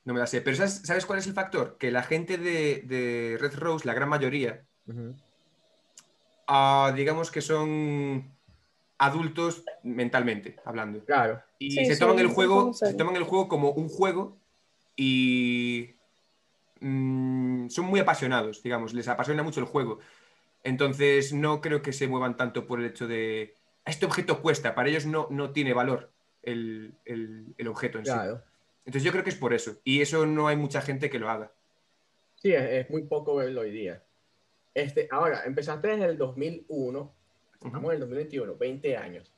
No 0.05 0.13
me 0.13 0.19
la 0.19 0.27
sé. 0.27 0.41
Pero 0.41 0.55
¿sabes, 0.55 0.81
sabes 0.83 1.07
cuál 1.07 1.17
es 1.17 1.25
el 1.25 1.33
factor? 1.33 1.77
Que 1.79 1.89
la 1.89 2.03
gente 2.03 2.37
de, 2.37 2.83
de 2.85 3.37
Red 3.39 3.55
Rose, 3.55 3.87
la 3.87 3.95
gran 3.95 4.09
mayoría, 4.09 4.65
ah, 6.47 6.93
digamos 6.95 7.31
que 7.31 7.41
son 7.41 8.36
adultos 8.97 9.63
mentalmente 9.83 10.55
hablando. 10.65 11.03
Claro. 11.05 11.41
Y 11.59 11.71
Sí, 11.71 11.85
se 11.85 11.93
sí, 11.95 11.99
toman 11.99 12.19
el 12.19 12.27
juego, 12.27 12.73
se 12.73 12.93
toman 12.93 13.15
el 13.15 13.23
juego 13.23 13.47
como 13.47 13.71
un 13.71 13.89
juego 13.89 14.37
y 14.95 15.95
mm, 16.79 17.69
son 17.69 17.85
muy 17.85 17.99
apasionados, 17.99 18.63
digamos, 18.63 18.93
les 18.93 19.07
apasiona 19.07 19.43
mucho 19.43 19.59
el 19.59 19.65
juego. 19.65 19.99
Entonces 20.63 21.33
no 21.33 21.61
creo 21.61 21.81
que 21.81 21.93
se 21.93 22.07
muevan 22.07 22.37
tanto 22.37 22.65
por 22.67 22.79
el 22.79 22.87
hecho 22.87 23.07
de 23.07 23.53
este 23.85 24.05
objeto 24.05 24.41
cuesta, 24.41 24.75
para 24.75 24.89
ellos 24.89 25.05
no, 25.05 25.27
no 25.29 25.51
tiene 25.51 25.73
valor 25.73 26.11
el, 26.43 26.93
el- 27.05 27.53
el 27.57 27.67
objeto 27.67 27.99
en 27.99 28.05
sí. 28.05 28.11
Entonces 28.85 29.03
yo 29.03 29.11
creo 29.11 29.23
que 29.23 29.29
es 29.29 29.35
por 29.35 29.53
eso. 29.53 29.77
Y 29.83 30.01
eso 30.01 30.25
no 30.25 30.47
hay 30.47 30.55
mucha 30.55 30.81
gente 30.81 31.09
que 31.09 31.19
lo 31.19 31.29
haga. 31.29 31.51
Sí, 32.35 32.53
es, 32.53 32.63
es 32.85 32.89
muy 32.89 33.03
poco 33.03 33.35
verlo 33.35 33.61
hoy 33.61 33.71
día. 33.71 34.01
Este, 34.73 35.07
ahora, 35.11 35.43
empezaste 35.45 35.87
desde 35.87 36.05
el 36.05 36.17
2001, 36.17 37.13
estamos 37.65 37.85
en 37.85 37.93
el 37.95 37.99
2021, 38.01 38.55
20 38.55 38.97
años. 38.97 39.33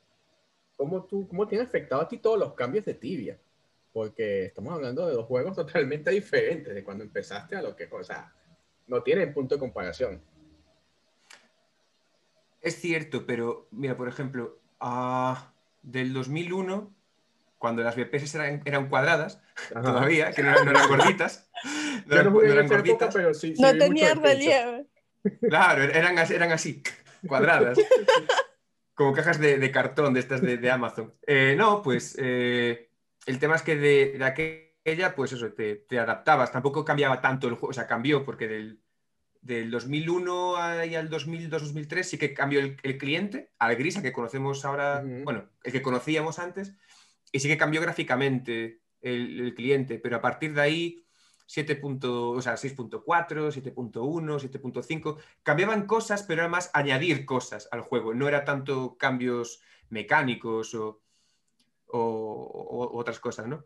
¿Cómo, 0.75 1.03
tú, 1.05 1.27
¿Cómo 1.27 1.47
te 1.47 1.57
han 1.59 1.65
afectado 1.65 2.01
a 2.01 2.07
ti 2.07 2.17
todos 2.19 2.39
los 2.39 2.53
cambios 2.53 2.85
de 2.85 2.93
tibia? 2.93 3.37
Porque 3.91 4.45
estamos 4.45 4.73
hablando 4.73 5.05
de 5.07 5.13
dos 5.13 5.25
juegos 5.25 5.55
totalmente 5.55 6.11
diferentes 6.11 6.73
de 6.73 6.83
cuando 6.83 7.03
empezaste 7.03 7.55
a 7.55 7.61
lo 7.61 7.75
que, 7.75 7.87
o 7.91 8.03
sea, 8.03 8.33
no 8.87 9.03
tienen 9.03 9.33
punto 9.33 9.55
de 9.55 9.59
comparación. 9.59 10.21
Es 12.61 12.75
cierto, 12.75 13.25
pero 13.25 13.67
mira, 13.71 13.95
por 13.95 14.07
ejemplo, 14.09 14.59
ah, 14.79 15.53
del 15.81 16.13
2001, 16.13 16.93
cuando 17.57 17.83
las 17.83 17.95
BPS 17.95 18.35
eran, 18.35 18.61
eran 18.65 18.89
cuadradas, 18.89 19.41
Ajá. 19.73 19.81
todavía, 19.81 20.31
que 20.31 20.43
no 20.43 20.49
eran, 20.51 20.65
no 20.65 20.71
eran 20.71 20.87
gorditas. 20.89 21.49
no 22.05 22.15
eran- 22.15 22.33
no 22.33 22.41
eran 22.41 22.67
gorditas. 22.67 23.13
pero 23.13 23.33
sí. 23.33 23.55
sí 23.55 23.61
No 23.61 23.77
tenía 23.77 24.13
relieve. 24.13 24.87
Claro, 25.41 25.83
eran, 25.83 26.17
eran 26.17 26.51
así, 26.51 26.81
cuadradas. 27.27 27.77
Como 28.93 29.13
cajas 29.13 29.39
de, 29.39 29.57
de 29.57 29.71
cartón 29.71 30.13
de 30.13 30.19
estas 30.19 30.41
de, 30.41 30.57
de 30.57 30.71
Amazon. 30.71 31.13
Eh, 31.25 31.55
no, 31.57 31.81
pues 31.81 32.17
eh, 32.19 32.89
el 33.25 33.39
tema 33.39 33.55
es 33.55 33.61
que 33.61 33.77
de, 33.77 34.17
de 34.17 34.25
aquella, 34.25 35.15
pues 35.15 35.31
eso, 35.31 35.53
te, 35.53 35.75
te 35.75 35.99
adaptabas. 35.99 36.51
Tampoco 36.51 36.83
cambiaba 36.83 37.21
tanto 37.21 37.47
el 37.47 37.53
juego, 37.53 37.69
o 37.69 37.73
sea, 37.73 37.87
cambió 37.87 38.25
porque 38.25 38.47
del, 38.47 38.81
del 39.41 39.71
2001 39.71 40.57
ahí 40.57 40.95
al 40.95 41.09
2002-2003 41.09 42.03
sí 42.03 42.17
que 42.17 42.33
cambió 42.33 42.59
el, 42.59 42.77
el 42.83 42.97
cliente 42.97 43.51
al 43.57 43.75
gris, 43.75 43.95
al 43.97 44.03
que 44.03 44.11
conocemos 44.11 44.65
ahora, 44.65 45.01
bueno, 45.23 45.49
el 45.63 45.71
que 45.71 45.81
conocíamos 45.81 46.39
antes, 46.39 46.75
y 47.31 47.39
sí 47.39 47.47
que 47.47 47.57
cambió 47.57 47.81
gráficamente 47.81 48.81
el, 49.01 49.39
el 49.39 49.53
cliente, 49.55 49.99
pero 49.99 50.17
a 50.17 50.21
partir 50.21 50.53
de 50.53 50.61
ahí 50.61 51.05
7. 51.49 51.75
punto- 51.77 52.29
o 52.29 52.41
sea, 52.43 52.57
6.4, 52.57 53.49
7.1, 53.51 54.37
7.5 54.39 55.17
cambiaban 55.41 55.87
cosas, 55.87 56.21
pero 56.21 56.41
era 56.41 56.47
más 56.49 56.69
añadir 56.75 57.25
cosas 57.25 57.67
al 57.71 57.81
juego, 57.81 58.13
no 58.13 58.27
era 58.27 58.45
tanto 58.45 58.97
cambios 58.97 59.59
mecánicos 59.89 60.75
o, 60.75 61.01
o- 61.87 61.97
o 62.91 62.97
otras 62.99 63.19
cosas, 63.19 63.47
¿no? 63.47 63.65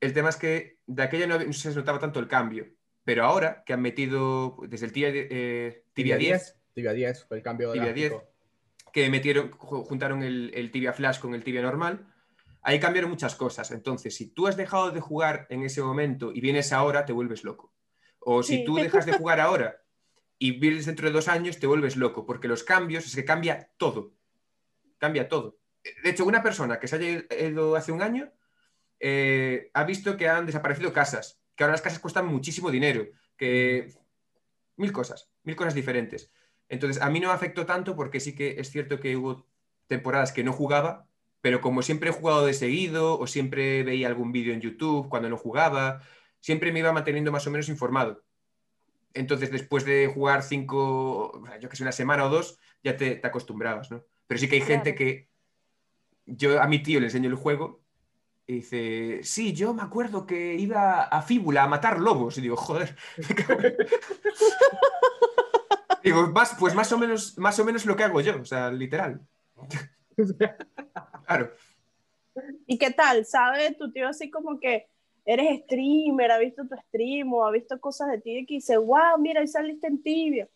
El 0.00 0.12
tema 0.12 0.28
es 0.28 0.36
que 0.36 0.78
de 0.86 1.02
aquella 1.02 1.26
no, 1.26 1.52
se 1.54 1.74
notaba 1.74 1.98
tanto 1.98 2.20
el 2.20 2.28
cambio, 2.28 2.66
pero 3.04 3.24
ahora 3.24 3.62
que 3.64 3.72
han 3.72 3.80
metido 3.80 4.58
desde 4.68 4.84
el 4.86 4.92
Tibia, 4.92 5.08
eh, 5.14 5.84
Tibia 5.94 6.16
10, 6.18 6.56
Tibia 6.74 6.92
10 6.92 7.24
fue 7.24 7.38
el 7.38 7.42
cambio 7.42 7.72
Tibia 7.72 7.92
drástico. 7.94 8.30
que 8.92 9.08
metieron, 9.10 9.50
ju- 9.52 9.82
juntaron 9.86 10.22
el, 10.22 10.50
el 10.54 10.70
Tibia 10.70 10.92
Flash 10.92 11.20
con 11.20 11.34
el 11.34 11.42
Tibia 11.42 11.62
normal, 11.62 12.06
ahí 12.62 12.80
cambiaron 12.80 13.10
muchas 13.10 13.34
cosas. 13.34 13.70
Entonces, 13.70 14.14
si 14.14 14.26
tú 14.26 14.46
has 14.46 14.56
dejado 14.56 14.90
de 14.90 15.00
jugar 15.00 15.46
en 15.50 15.62
ese 15.62 15.82
momento 15.82 16.32
y 16.32 16.40
vienes 16.40 16.72
ahora, 16.72 17.04
te 17.04 17.12
vuelves 17.12 17.44
loco. 17.44 17.72
O 18.20 18.42
si 18.42 18.58
Sí. 18.58 18.64
tú 18.64 18.76
dejas 18.76 19.06
de 19.06 19.12
jugar 19.12 19.40
ahora 19.40 19.82
y 20.38 20.58
vienes 20.58 20.86
dentro 20.86 21.06
de 21.06 21.12
dos 21.12 21.28
años, 21.28 21.58
te 21.58 21.66
vuelves 21.66 21.96
loco, 21.96 22.26
porque 22.26 22.48
los 22.48 22.64
cambios 22.64 23.06
es 23.06 23.14
que 23.14 23.24
cambia 23.24 23.70
todo. 23.76 24.12
Cambia 24.98 25.28
todo. 25.28 25.58
De 26.02 26.10
hecho, 26.10 26.24
una 26.24 26.42
persona 26.42 26.78
que 26.78 26.88
se 26.88 26.96
haya 26.96 27.24
ido 27.46 27.76
hace 27.76 27.92
un 27.92 28.02
año 28.02 28.32
eh, 29.00 29.70
ha 29.74 29.84
visto 29.84 30.16
que 30.16 30.28
han 30.28 30.44
desaparecido 30.44 30.92
casas, 30.92 31.40
que 31.54 31.62
ahora 31.64 31.72
las 31.72 31.82
casas 31.82 32.00
cuestan 32.00 32.26
muchísimo 32.26 32.70
dinero, 32.70 33.06
que 33.36 33.94
mil 34.76 34.92
cosas, 34.92 35.30
mil 35.44 35.54
cosas 35.56 35.74
diferentes. 35.74 36.32
Entonces, 36.68 37.00
a 37.00 37.08
mí 37.08 37.20
no 37.20 37.28
me 37.28 37.34
afectó 37.34 37.64
tanto 37.64 37.94
porque 37.96 38.20
sí 38.20 38.34
que 38.34 38.60
es 38.60 38.70
cierto 38.70 39.00
que 39.00 39.16
hubo 39.16 39.46
temporadas 39.86 40.32
que 40.32 40.44
no 40.44 40.52
jugaba, 40.52 41.07
pero 41.40 41.60
como 41.60 41.82
siempre 41.82 42.10
he 42.10 42.12
jugado 42.12 42.46
de 42.46 42.54
seguido 42.54 43.18
o 43.18 43.26
siempre 43.26 43.82
veía 43.82 44.08
algún 44.08 44.32
vídeo 44.32 44.54
en 44.54 44.60
YouTube 44.60 45.08
cuando 45.08 45.28
no 45.28 45.36
jugaba, 45.36 46.02
siempre 46.40 46.72
me 46.72 46.80
iba 46.80 46.92
manteniendo 46.92 47.32
más 47.32 47.46
o 47.46 47.50
menos 47.50 47.68
informado. 47.68 48.22
Entonces, 49.14 49.50
después 49.50 49.84
de 49.84 50.06
jugar 50.06 50.42
cinco, 50.42 51.42
yo 51.60 51.68
que 51.68 51.76
sé, 51.76 51.82
una 51.82 51.92
semana 51.92 52.26
o 52.26 52.28
dos, 52.28 52.58
ya 52.82 52.96
te, 52.96 53.16
te 53.16 53.26
acostumbrabas, 53.26 53.90
¿no? 53.90 54.04
Pero 54.26 54.38
sí 54.38 54.48
que 54.48 54.56
hay 54.56 54.62
gente 54.62 54.94
Claro. 54.94 54.98
que 54.98 55.28
yo 56.26 56.62
a 56.62 56.66
mi 56.66 56.82
tío 56.82 57.00
le 57.00 57.06
enseño 57.06 57.28
el 57.28 57.34
juego 57.34 57.80
y 58.46 58.54
dice, 58.54 59.20
sí, 59.22 59.52
yo 59.52 59.74
me 59.74 59.82
acuerdo 59.82 60.26
que 60.26 60.54
iba 60.54 61.02
a 61.02 61.22
Fíbula 61.22 61.64
a 61.64 61.68
matar 61.68 62.00
lobos. 62.00 62.38
Y 62.38 62.40
digo, 62.40 62.56
joder. 62.56 62.96
me 63.28 63.34
cago 63.34 63.60
en-". 63.60 63.76
digo, 66.02 66.28
más, 66.28 66.54
pues 66.58 66.74
más 66.74 66.90
o, 66.92 66.98
menos, 66.98 67.36
más 67.38 67.58
o 67.58 67.64
menos 67.64 67.84
lo 67.84 67.96
que 67.96 68.04
hago 68.04 68.20
yo, 68.20 68.40
o 68.40 68.44
sea, 68.44 68.70
literal. 68.70 69.20
Claro. 71.28 71.52
¿Y 72.66 72.78
qué 72.78 72.90
tal? 72.90 73.24
¿Sabe 73.26 73.74
tu 73.74 73.92
tío 73.92 74.08
así 74.08 74.30
como 74.30 74.58
que 74.58 74.86
eres 75.26 75.60
streamer, 75.64 76.30
ha 76.30 76.38
visto 76.38 76.66
tu 76.66 76.74
stream 76.88 77.32
o 77.34 77.44
ha 77.44 77.50
visto 77.50 77.78
cosas 77.80 78.08
de 78.08 78.18
ti 78.18 78.30
y 78.38 78.46
dice, 78.46 78.78
wow, 78.78 79.18
mira, 79.20 79.40
ahí 79.42 79.46
saliste 79.46 79.86
en 79.86 80.02
tibia. 80.02 80.48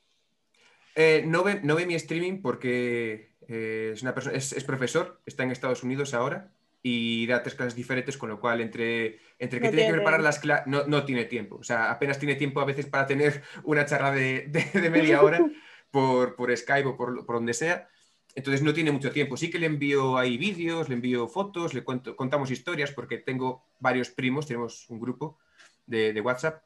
Eh, 0.94 1.24
no, 1.26 1.42
ve, 1.44 1.60
no 1.62 1.74
ve 1.76 1.84
mi 1.86 1.94
streaming 1.94 2.40
porque 2.40 3.32
eh, 3.48 3.90
es, 3.92 4.02
una 4.02 4.14
persona, 4.14 4.36
es, 4.36 4.52
es, 4.52 4.64
profesor, 4.64 5.20
está 5.26 5.42
en 5.42 5.50
Estados 5.50 5.82
Unidos 5.82 6.14
ahora 6.14 6.50
y 6.82 7.26
da 7.26 7.42
tres 7.42 7.54
clases 7.54 7.74
diferentes, 7.74 8.16
con 8.16 8.30
lo 8.30 8.40
cual 8.40 8.60
entre, 8.62 9.18
entre 9.38 9.60
que 9.60 9.66
No 9.66 9.70
tiene 9.70 9.70
que 9.70 9.76
tiene. 9.76 9.92
preparar 9.98 10.20
las 10.22 10.38
clases, 10.38 10.66
no, 10.66 10.86
no 10.86 11.04
tiene 11.04 11.26
tiempo. 11.26 11.56
O 11.56 11.62
sea, 11.62 11.90
apenas 11.90 12.18
tiene 12.18 12.34
tiempo 12.36 12.60
a 12.60 12.64
veces 12.64 12.86
para 12.86 13.06
tener 13.06 13.42
una 13.64 13.84
charla 13.84 14.10
de, 14.12 14.46
de- 14.48 14.80
de 14.80 14.90
media 14.90 15.22
hora 15.22 15.38
por, 15.90 16.34
por 16.34 16.56
Skype 16.56 16.88
o 16.88 16.96
por, 16.96 17.26
por 17.26 17.36
donde 17.36 17.52
sea. 17.54 17.88
Entonces 18.34 18.62
no 18.62 18.72
tiene 18.72 18.92
mucho 18.92 19.10
tiempo. 19.12 19.36
Sí 19.36 19.50
que 19.50 19.58
le 19.58 19.66
envío 19.66 20.16
ahí 20.16 20.38
vídeos, 20.38 20.88
le 20.88 20.94
envío 20.94 21.28
fotos, 21.28 21.74
le 21.74 21.84
cuento, 21.84 22.16
contamos 22.16 22.50
historias 22.50 22.90
porque 22.92 23.18
tengo 23.18 23.66
varios 23.78 24.08
primos, 24.10 24.46
tenemos 24.46 24.88
un 24.88 25.00
grupo 25.00 25.38
de, 25.86 26.12
de 26.12 26.20
WhatsApp 26.20 26.62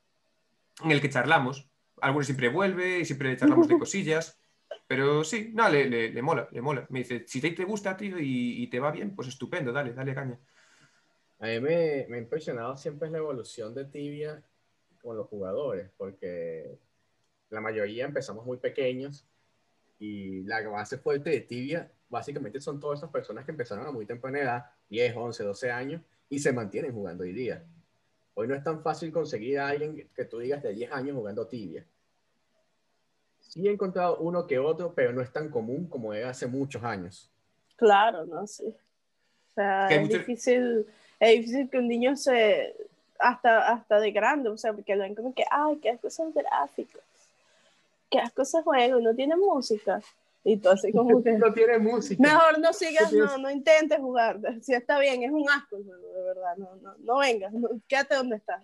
en 0.84 0.92
el 0.92 1.00
que 1.00 1.10
charlamos. 1.10 1.68
Algunos 2.00 2.26
siempre 2.26 2.48
vuelve 2.48 3.00
y 3.00 3.04
siempre 3.04 3.36
charlamos 3.36 3.66
de 3.68 3.78
cosillas. 3.78 4.38
Pero 4.86 5.24
sí, 5.24 5.50
no, 5.52 5.68
le, 5.68 5.88
le- 5.90 6.10
le 6.12 6.22
mola, 6.22 6.48
le 6.52 6.60
mola. 6.62 6.86
Me 6.90 7.00
dice, 7.00 7.24
si 7.26 7.40
te, 7.40 7.50
te 7.50 7.64
gusta, 7.64 7.96
tío, 7.96 8.18
y, 8.20 8.62
y 8.62 8.66
te 8.68 8.78
va 8.78 8.92
bien, 8.92 9.16
pues 9.16 9.26
estupendo, 9.28 9.72
dale, 9.72 9.92
dale 9.92 10.14
caña. 10.14 10.38
A 11.40 11.46
mí 11.46 11.60
me, 11.60 12.06
me 12.08 12.16
ha 12.16 12.20
impresionado 12.20 12.76
siempre 12.76 13.10
la 13.10 13.18
evolución 13.18 13.74
de 13.74 13.84
Tibia 13.86 14.42
con 15.02 15.16
los 15.16 15.26
jugadores, 15.26 15.90
porque 15.96 16.78
la 17.50 17.60
mayoría 17.60 18.04
empezamos 18.04 18.46
muy 18.46 18.58
pequeños 18.58 19.26
y 19.98 20.42
la 20.42 20.60
base 20.68 20.98
fuerte 20.98 21.30
de 21.30 21.40
Tibia 21.40 21.90
básicamente 22.08 22.60
son 22.60 22.78
todas 22.78 23.00
esas 23.00 23.10
personas 23.10 23.44
que 23.44 23.50
empezaron 23.50 23.86
a 23.86 23.90
muy 23.90 24.06
temprana 24.06 24.38
edad, 24.38 24.64
10, 24.88 25.16
11, 25.16 25.42
12 25.44 25.70
años, 25.70 26.02
y 26.28 26.38
se 26.38 26.52
mantienen 26.52 26.92
jugando 26.92 27.24
hoy 27.24 27.32
día. 27.32 27.64
Hoy 28.34 28.46
no 28.48 28.54
es 28.54 28.62
tan 28.62 28.82
fácil 28.82 29.10
conseguir 29.12 29.58
a 29.58 29.68
alguien 29.68 30.08
que 30.14 30.24
tú 30.24 30.38
digas 30.38 30.62
de 30.62 30.72
10 30.74 30.92
años 30.92 31.16
jugando 31.16 31.46
Tibia. 31.46 31.84
Sí 33.40 33.66
he 33.66 33.70
encontrado 33.72 34.18
uno 34.18 34.46
que 34.46 34.58
otro, 34.58 34.92
pero 34.94 35.12
no 35.12 35.22
es 35.22 35.32
tan 35.32 35.48
común 35.48 35.88
como 35.88 36.12
era 36.12 36.30
hace 36.30 36.46
muchos 36.46 36.82
años. 36.84 37.30
Claro, 37.76 38.26
no 38.26 38.46
sé. 38.46 38.66
O 38.66 39.54
sea, 39.54 39.88
es 39.88 40.02
mucho- 40.02 40.18
difícil, 40.18 40.86
es 41.18 41.30
difícil 41.40 41.70
que 41.70 41.78
un 41.78 41.88
niño 41.88 42.14
se, 42.16 42.74
hasta, 43.18 43.72
hasta 43.72 43.98
de 44.00 44.10
grande, 44.12 44.50
o 44.50 44.58
sea, 44.58 44.72
porque 44.74 44.94
lo 44.94 45.02
ven 45.02 45.14
como 45.14 45.34
que, 45.34 45.44
ay, 45.50 45.76
qué 45.76 45.90
asco 45.90 46.08
esos 46.08 46.34
gráficos, 46.34 47.00
qué 48.10 48.18
asco 48.20 48.42
ese 48.42 48.62
juego, 48.62 49.00
no 49.00 49.14
tiene 49.14 49.36
música. 49.36 50.00
Y 50.44 50.58
tú 50.58 50.68
así 50.70 50.92
como 50.92 51.20
que, 51.24 51.32
No 51.32 51.52
tiene 51.52 51.78
música. 51.78 52.22
mejor 52.22 52.58
no 52.60 52.72
sigas, 52.72 53.10
¿Qué 53.10 53.16
no, 53.16 53.38
no 53.38 53.50
intentes 53.50 53.98
jugar. 53.98 54.38
Si 54.62 54.72
está 54.74 54.98
bien, 54.98 55.22
es 55.22 55.30
un 55.30 55.48
asco 55.50 55.76
juego, 55.82 56.12
de 56.14 56.22
verdad, 56.22 56.56
no, 56.56 56.76
no, 56.76 56.94
no 56.98 57.18
vengas, 57.18 57.52
no, 57.52 57.68
quédate 57.88 58.14
donde 58.14 58.36
estás. 58.36 58.62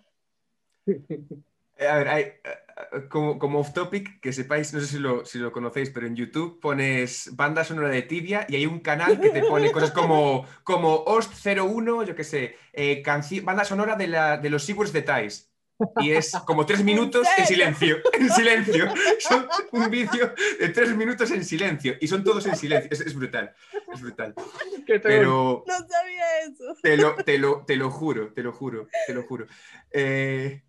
Eh, 1.75 1.87
A 1.87 1.97
ver, 1.97 2.07
hay, 2.07 2.21
eh, 2.23 2.37
eh, 2.43 3.07
como, 3.09 3.39
como 3.39 3.59
off 3.59 3.73
topic, 3.73 4.19
que 4.19 4.31
sepáis, 4.31 4.71
no 4.75 4.79
sé 4.79 4.85
si 4.85 4.99
lo, 4.99 5.25
si 5.25 5.39
lo 5.39 5.51
conocéis, 5.51 5.89
pero 5.89 6.05
en 6.05 6.15
YouTube 6.15 6.59
pones 6.59 7.35
banda 7.35 7.63
sonora 7.63 7.89
de 7.89 8.03
Tibia 8.03 8.45
y 8.47 8.55
hay 8.55 8.67
un 8.67 8.79
canal 8.79 9.19
que 9.19 9.31
te 9.31 9.41
pone 9.41 9.71
cosas 9.71 9.89
como, 9.89 10.45
como 10.63 11.03
Ost01, 11.05 12.05
yo 12.05 12.15
qué 12.15 12.23
sé, 12.23 12.55
eh, 12.73 13.01
banda 13.43 13.65
sonora 13.65 13.95
de, 13.95 14.07
la, 14.07 14.37
de 14.37 14.51
los 14.51 14.63
Seawords 14.65 14.93
de 14.93 15.01
Thais. 15.01 15.52
Y 15.97 16.11
es 16.11 16.31
como 16.45 16.65
tres 16.65 16.83
minutos 16.83 17.27
en 17.37 17.45
silencio, 17.45 17.97
en 18.13 18.29
silencio. 18.29 18.93
Son 19.19 19.47
un 19.71 19.89
vídeo 19.89 20.33
de 20.59 20.69
tres 20.69 20.95
minutos 20.95 21.31
en 21.31 21.43
silencio 21.43 21.95
y 21.99 22.07
son 22.07 22.23
todos 22.23 22.45
en 22.45 22.55
silencio. 22.55 22.89
Es, 22.91 23.01
es 23.01 23.15
brutal, 23.15 23.53
es 23.93 24.01
brutal. 24.01 24.35
¿Qué 24.85 24.99
te 24.99 25.07
Pero, 25.07 25.63
No 25.65 25.73
sabía 25.73 26.39
eso. 26.41 26.75
te 26.81 26.97
lo, 26.97 27.15
te, 27.15 27.37
lo, 27.37 27.65
te 27.65 27.75
lo 27.75 27.89
juro, 27.89 28.33
te 28.33 28.43
lo 28.43 28.51
juro, 28.51 28.87
te 29.07 29.13
lo 29.13 29.23
juro. 29.23 29.47
Eh, 29.91 30.63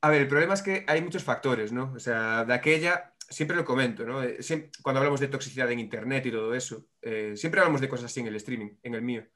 a 0.00 0.10
ver, 0.10 0.22
el 0.22 0.28
problema 0.28 0.54
es 0.54 0.62
que 0.62 0.84
hay 0.86 1.00
muchos 1.02 1.24
factores, 1.24 1.72
¿no? 1.72 1.92
O 1.94 1.98
sea, 1.98 2.44
de 2.44 2.54
aquella, 2.54 3.14
siempre 3.28 3.56
lo 3.56 3.64
comento, 3.64 4.04
¿no? 4.04 4.22
Eh, 4.22 4.38
cuando 4.82 5.00
hablamos 5.00 5.20
de 5.20 5.28
toxicidad 5.28 5.70
en 5.70 5.80
Internet 5.80 6.26
y 6.26 6.30
todo 6.30 6.54
eso, 6.54 6.86
eh, 7.02 7.34
siempre 7.36 7.60
hablamos 7.60 7.80
de 7.80 7.88
cosas 7.88 8.06
así 8.06 8.20
en 8.20 8.28
el 8.28 8.36
streaming, 8.36 8.70
en 8.82 8.94
el 8.94 9.02
mío. 9.02 9.26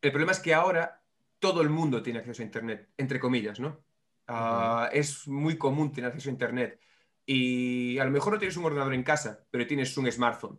El 0.00 0.12
problema 0.12 0.32
es 0.32 0.40
que 0.40 0.54
ahora 0.54 0.97
todo 1.38 1.62
el 1.62 1.70
mundo 1.70 2.02
tiene 2.02 2.18
acceso 2.20 2.42
a 2.42 2.44
Internet, 2.46 2.88
entre 2.96 3.20
comillas, 3.20 3.60
¿no? 3.60 3.80
Ah, 4.26 4.90
Es 4.92 5.26
muy 5.28 5.56
común 5.56 5.92
tener 5.92 6.08
acceso 6.08 6.28
a 6.28 6.32
Internet. 6.32 6.80
Y 7.24 7.98
a 7.98 8.04
lo 8.04 8.10
mejor 8.10 8.32
no 8.34 8.38
tienes 8.38 8.56
un 8.56 8.64
ordenador 8.64 8.94
en 8.94 9.02
casa, 9.02 9.46
pero 9.50 9.66
tienes 9.66 9.96
un 9.96 10.10
smartphone. 10.10 10.58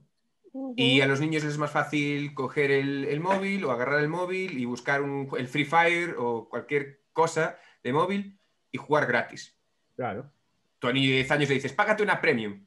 Y 0.75 1.01
a 1.01 1.07
los 1.07 1.19
niños 1.19 1.43
les 1.43 1.53
es 1.53 1.57
más 1.59 1.71
fácil 1.71 2.33
coger 2.33 2.71
el, 2.71 3.05
el 3.05 3.19
móvil 3.19 3.63
o 3.65 3.71
agarrar 3.71 3.99
el 3.99 4.07
móvil 4.09 4.57
y 4.59 4.65
buscar 4.65 5.01
un- 5.01 5.29
el 5.37 5.47
Free 5.47 5.65
Fire 5.65 6.15
o 6.17 6.49
cualquier 6.49 7.03
cosa 7.13 7.59
de 7.83 7.93
móvil 7.93 8.39
y 8.71 8.77
jugar 8.77 9.05
gratis. 9.05 9.55
Claro. 9.95 10.31
Tu 10.79 10.87
a 10.87 10.93
niño 10.93 11.09
de 11.09 11.15
10 11.17 11.31
años 11.31 11.49
le 11.49 11.55
dices, 11.55 11.73
págate 11.73 12.01
una 12.03 12.19
premium. 12.21 12.65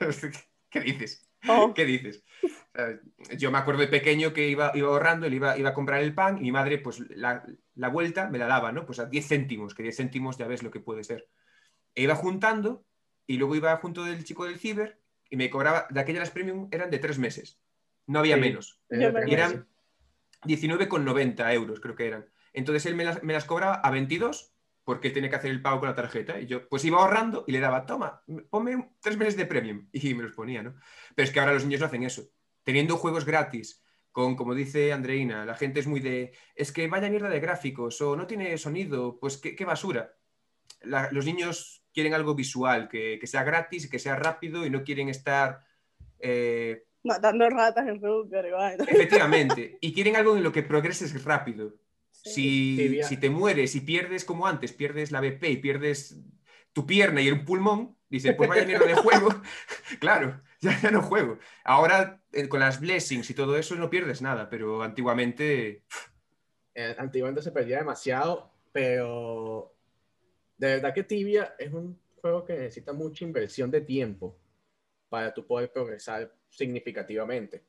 ¿Qué 0.70 0.80
dices? 0.80 1.27
Oh, 1.46 1.72
¿Qué 1.74 1.84
dices? 1.84 2.24
Yo 3.36 3.50
me 3.50 3.58
acuerdo 3.58 3.80
de 3.80 3.88
pequeño 3.88 4.32
que 4.32 4.48
iba, 4.48 4.72
iba 4.74 4.88
ahorrando, 4.88 5.28
le 5.28 5.36
iba, 5.36 5.58
iba 5.58 5.70
a 5.70 5.74
comprar 5.74 6.02
el 6.02 6.14
pan 6.14 6.38
y 6.38 6.42
mi 6.42 6.52
madre, 6.52 6.78
pues 6.78 7.00
la, 7.10 7.44
la 7.74 7.88
vuelta 7.88 8.28
me 8.28 8.38
la 8.38 8.46
daba, 8.46 8.72
¿no? 8.72 8.86
Pues 8.86 8.98
a 8.98 9.06
10 9.06 9.26
céntimos, 9.26 9.74
que 9.74 9.82
10 9.82 9.96
céntimos 9.96 10.38
ya 10.38 10.46
ves 10.46 10.62
lo 10.62 10.70
que 10.70 10.80
puede 10.80 11.04
ser. 11.04 11.28
E 11.94 12.02
iba 12.02 12.14
juntando 12.14 12.84
y 13.26 13.36
luego 13.36 13.56
iba 13.56 13.76
junto 13.76 14.04
del 14.04 14.24
chico 14.24 14.44
del 14.44 14.58
ciber 14.58 15.00
y 15.28 15.36
me 15.36 15.50
cobraba, 15.50 15.86
de 15.90 16.00
aquellas 16.00 16.30
premium 16.30 16.68
eran 16.70 16.90
de 16.90 16.98
tres 16.98 17.18
meses, 17.18 17.60
no 18.06 18.20
había 18.20 18.36
Sí. 18.36 18.40
menos. 18.40 18.80
Y 18.90 19.32
eran 19.32 19.66
19,90 20.44 21.52
euros, 21.52 21.80
creo 21.80 21.94
que 21.94 22.06
eran. 22.06 22.26
Entonces 22.52 22.86
él 22.86 22.94
me 22.94 23.04
las, 23.04 23.22
me 23.22 23.32
las 23.32 23.44
cobraba 23.44 23.74
a 23.74 23.90
22 23.90 24.54
porque 24.88 25.08
él 25.08 25.12
tenía 25.12 25.28
que 25.28 25.36
hacer 25.36 25.50
el 25.50 25.60
pago 25.60 25.80
con 25.80 25.90
la 25.90 25.94
tarjeta. 25.94 26.40
Y 26.40 26.46
yo, 26.46 26.66
pues 26.66 26.82
iba 26.86 26.96
ahorrando 26.98 27.44
y 27.46 27.52
le 27.52 27.60
daba, 27.60 27.84
toma, 27.84 28.22
ponme 28.48 28.92
tres 29.02 29.18
meses 29.18 29.36
de 29.36 29.44
premium. 29.44 29.86
Y 29.92 30.14
me 30.14 30.22
los 30.22 30.32
ponía, 30.32 30.62
¿no? 30.62 30.76
Pero 31.14 31.24
es 31.26 31.30
que 31.30 31.40
ahora 31.40 31.52
los 31.52 31.64
niños 31.64 31.80
no 31.80 31.86
hacen 31.88 32.04
eso. 32.04 32.22
Teniendo 32.62 32.96
juegos 32.96 33.26
gratis, 33.26 33.84
con, 34.12 34.34
como 34.34 34.54
dice 34.54 34.94
Andreina, 34.94 35.44
la 35.44 35.54
gente 35.56 35.80
es 35.80 35.86
muy 35.86 36.00
de, 36.00 36.32
es 36.54 36.72
que 36.72 36.88
vaya 36.88 37.10
mierda 37.10 37.28
de 37.28 37.38
gráficos 37.38 38.00
o 38.00 38.16
no 38.16 38.26
tiene 38.26 38.56
sonido, 38.56 39.18
pues 39.20 39.36
qué, 39.36 39.54
qué 39.54 39.66
basura. 39.66 40.14
La- 40.80 41.10
los 41.12 41.26
niños 41.26 41.84
quieren 41.92 42.14
algo 42.14 42.34
visual, 42.34 42.88
que, 42.88 43.18
que 43.20 43.26
sea 43.26 43.44
gratis, 43.44 43.90
que 43.90 43.98
sea 43.98 44.16
rápido 44.16 44.64
y 44.64 44.70
no 44.70 44.84
quieren 44.84 45.10
estar... 45.10 45.60
eh, 46.18 46.86
matando 47.04 47.50
ratas 47.50 47.86
en 47.88 48.00
vaina. 48.00 48.84
efectivamente, 48.88 49.76
y 49.82 49.92
quieren 49.92 50.16
algo 50.16 50.34
en 50.34 50.42
lo 50.42 50.50
que 50.50 50.62
progreses 50.62 51.22
rápido. 51.24 51.74
Si, 52.34 53.16
te 53.20 53.30
mueres 53.30 53.74
y 53.74 53.80
pierdes 53.80 54.24
como 54.24 54.46
antes, 54.46 54.72
pierdes 54.72 55.10
la 55.10 55.20
BP 55.20 55.44
y 55.44 55.56
pierdes 55.56 56.20
tu 56.72 56.86
pierna 56.86 57.20
y 57.20 57.28
el 57.28 57.44
pulmón, 57.44 57.96
dices, 58.08 58.34
pues 58.36 58.48
vaya 58.48 58.64
mierda 58.64 58.86
de 58.86 58.94
juego. 58.94 59.28
claro, 60.00 60.40
ya, 60.60 60.78
ya 60.80 60.90
no 60.90 61.02
juego. 61.02 61.38
Ahora, 61.64 62.22
eh, 62.32 62.48
con 62.48 62.60
las 62.60 62.80
blessings 62.80 63.28
y 63.30 63.34
todo 63.34 63.56
eso, 63.56 63.74
no 63.74 63.90
pierdes 63.90 64.22
nada, 64.22 64.48
pero 64.48 64.82
antiguamente. 64.82 65.84
Eh, 66.74 66.94
antiguamente 66.98 67.42
se 67.42 67.52
perdía 67.52 67.78
demasiado, 67.78 68.52
pero 68.72 69.74
de 70.56 70.66
verdad 70.68 70.94
que 70.94 71.04
Tibia 71.04 71.54
es 71.58 71.72
un 71.72 71.98
juego 72.20 72.44
que 72.44 72.54
necesita 72.54 72.92
mucha 72.92 73.24
inversión 73.24 73.70
de 73.70 73.80
tiempo 73.80 74.38
para 75.08 75.32
tú 75.32 75.46
poder 75.46 75.72
progresar 75.72 76.32
significativamente. 76.50 77.64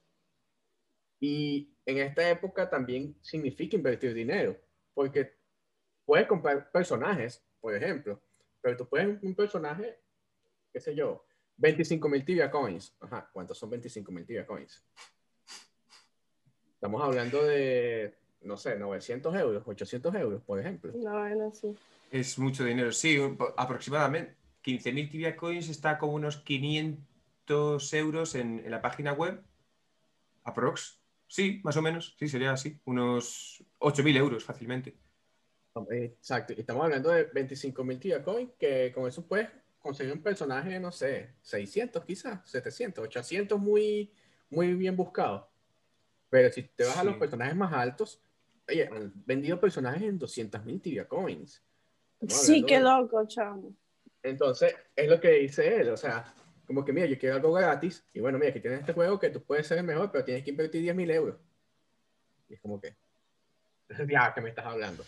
Y 1.20 1.74
en 1.86 1.98
esta 1.98 2.30
época 2.30 2.70
también 2.70 3.16
significa 3.22 3.76
invertir 3.76 4.14
dinero, 4.14 4.56
porque 4.94 5.34
puedes 6.06 6.28
comprar 6.28 6.72
personajes, 6.72 7.44
por 7.60 7.76
ejemplo, 7.76 8.22
pero 8.62 8.78
tú 8.78 8.88
puedes 8.88 9.22
un 9.22 9.36
personaje, 9.36 10.00
qué 10.72 10.80
sé 10.80 10.96
yo, 10.96 11.26
25 11.58 12.08
mil 12.08 12.24
Tibia 12.24 12.50
Coins. 12.50 12.96
Ajá, 13.02 13.30
¿cuántos 13.34 13.58
son 13.58 13.70
25 13.70 14.12
mil 14.12 14.26
Tibia 14.26 14.46
Coins? 14.46 14.84
Estamos 16.74 17.04
hablando 17.04 17.44
de, 17.44 18.16
no 18.42 18.56
sé, 18.56 18.78
900 18.78 19.36
euros, 19.36 19.64
800 19.66 20.16
euros, 20.16 20.42
por 20.44 20.60
ejemplo. 20.60 20.94
No, 20.96 21.14
vaina 21.14 21.48
así. 21.48 21.76
Es 22.10 22.40
mucho 22.40 22.64
dinero. 22.64 22.92
Sí, 22.94 23.20
aproximadamente 23.58 24.36
15.000 24.64 25.12
Tibia 25.12 25.36
Coins 25.36 25.70
está 25.70 25.98
como 25.98 26.14
unos 26.14 26.38
500 26.38 27.94
euros 27.94 28.36
en, 28.36 28.60
en 28.60 28.72
la 28.72 28.82
página 28.82 29.14
web. 29.14 29.44
Aprox. 30.44 30.99
Sí, 31.30 31.62
más 31.64 31.78
o 31.78 31.82
menos. 31.82 32.16
Sí, 32.18 32.28
sería 32.28 32.52
así. 32.52 32.78
Unos 32.86 33.64
8.000 33.78 34.18
euros 34.18 34.44
fácilmente. 34.44 34.96
Exacto, 35.92 36.52
y 36.52 36.60
estamos 36.60 36.84
hablando 36.84 37.10
de 37.12 37.26
25 37.26 37.84
mil 37.86 38.00
Tibia 38.00 38.22
Coins, 38.22 38.52
que 38.60 38.92
con 38.92 39.08
eso 39.08 39.26
puedes 39.26 39.48
conseguir 39.78 40.12
un 40.12 40.22
personaje, 40.22 40.78
no 40.80 40.92
sé, 40.92 41.36
600 41.42 42.04
quizás, 42.04 42.50
700, 42.50 43.06
800 43.06 43.58
muy, 43.60 44.12
muy 44.50 44.74
bien 44.74 44.98
buscado. 44.98 45.48
Pero 46.30 46.52
si 46.52 46.64
te 46.64 46.84
vas 46.84 46.98
a 46.98 47.04
los 47.04 47.14
Sí. 47.14 47.20
personajes 47.20 47.56
más 47.56 47.72
altos, 47.72 48.20
oye, 48.68 48.90
han 48.92 49.14
vendido 49.26 49.60
personajes 49.60 50.02
en 50.02 50.18
200 50.20 50.66
mil 50.66 50.82
Tibia 50.82 51.08
Coins. 51.08 51.64
Sí, 52.28 52.66
qué 52.68 52.80
loco, 52.80 53.26
chamo. 53.28 53.74
Entonces, 54.22 54.76
es 54.96 55.08
lo 55.08 55.22
que 55.22 55.30
dice 55.34 55.80
él, 55.82 55.90
o 55.90 55.98
sea, 55.98 56.34
como 56.70 56.86
que 56.86 56.94
mira, 56.94 57.08
yo 57.08 57.18
quiero 57.18 57.36
algo 57.38 57.52
gratis, 57.52 58.06
y 58.14 58.20
bueno, 58.20 58.38
mira, 58.38 58.52
aquí 58.52 58.60
tienes 58.60 58.82
este 58.82 58.94
juego 58.94 59.20
que 59.20 59.32
tú 59.32 59.42
puedes 59.44 59.66
ser 59.66 59.80
el 59.80 59.86
mejor, 59.86 60.12
pero 60.12 60.24
tienes 60.24 60.44
que 60.44 60.52
invertir 60.52 60.84
10 60.84 60.96
mil 60.96 61.10
euros. 61.10 61.36
Y 62.48 62.54
es 62.54 62.60
como 62.62 62.80
que, 62.80 62.94
ya 64.08 64.32
que 64.36 64.42
me 64.42 64.50
estás 64.50 64.68
hablando. 64.68 65.04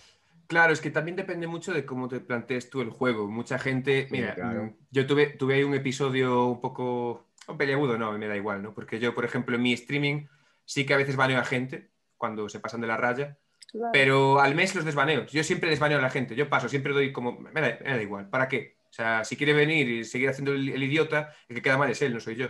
Claro, 0.48 0.74
es 0.74 0.82
que 0.82 0.90
también 0.90 1.16
depende 1.16 1.46
mucho 1.46 1.72
de 1.72 1.86
cómo 1.86 2.08
te 2.10 2.20
plantees 2.20 2.72
tú 2.72 2.82
el 2.82 2.90
juego. 2.90 3.28
Mucha 3.28 3.60
gente, 3.60 4.08
Sí, 4.08 4.08
mira, 4.12 4.34
claro. 4.34 4.64
mm, 4.64 4.76
yo 4.90 5.06
tuve, 5.06 5.28
tuve 5.28 5.54
ahí 5.54 5.64
un 5.64 5.76
episodio 5.76 6.48
un 6.48 6.60
poco 6.62 7.28
un 7.48 7.58
peleagudo, 7.60 7.96
no, 8.00 8.18
me 8.18 8.28
da 8.28 8.36
igual, 8.36 8.64
¿no? 8.64 8.74
Porque 8.74 9.00
yo, 9.00 9.14
por 9.14 9.24
ejemplo, 9.24 9.56
en 9.56 9.62
mi 9.62 9.74
streaming 9.74 10.26
sí 10.66 10.84
que 10.84 10.96
a 10.96 10.98
veces 10.98 11.16
baneo 11.16 11.40
a 11.40 11.46
gente 11.46 11.92
cuando 12.18 12.50
se 12.50 12.60
pasan 12.60 12.82
de 12.82 12.88
la 12.88 12.98
raya, 12.98 13.38
Claro. 13.72 13.92
pero 13.94 14.42
al 14.42 14.56
mes 14.56 14.74
los 14.76 14.84
desbaneo. 14.84 15.28
Yo 15.28 15.44
siempre 15.44 15.70
desbaneo 15.70 16.00
a 16.00 16.02
la 16.02 16.10
gente, 16.10 16.36
yo 16.36 16.50
paso, 16.50 16.68
siempre 16.68 16.92
doy 16.92 17.14
como, 17.14 17.40
me 17.40 17.62
da, 17.62 17.78
me 17.84 17.92
da 17.92 18.02
igual, 18.02 18.28
¿para 18.30 18.48
qué? 18.50 18.76
O 18.92 18.94
sea, 18.94 19.24
si 19.24 19.38
quiere 19.38 19.54
venir 19.54 19.90
y 19.90 20.04
seguir 20.04 20.30
haciendo 20.30 20.52
el, 20.52 20.68
el 20.70 20.84
idiota, 20.84 21.34
el 21.48 21.56
que 21.56 21.62
queda 21.62 21.78
mal 21.78 21.90
es 21.90 22.02
él, 22.02 22.14
no 22.14 22.20
soy 22.20 22.36
yo. 22.36 22.48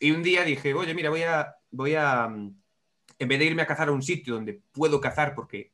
Y 0.00 0.10
un 0.10 0.22
día 0.22 0.42
dije, 0.44 0.74
oye, 0.74 0.94
mira, 0.94 1.10
voy 1.10 1.22
a, 1.22 1.54
voy 1.70 1.94
a, 1.94 2.24
en 2.26 3.28
vez 3.28 3.38
de 3.38 3.44
irme 3.44 3.62
a 3.62 3.66
cazar 3.66 3.88
a 3.88 3.92
un 3.92 4.02
sitio 4.02 4.34
donde 4.34 4.60
puedo 4.72 5.00
cazar, 5.00 5.34
porque 5.34 5.72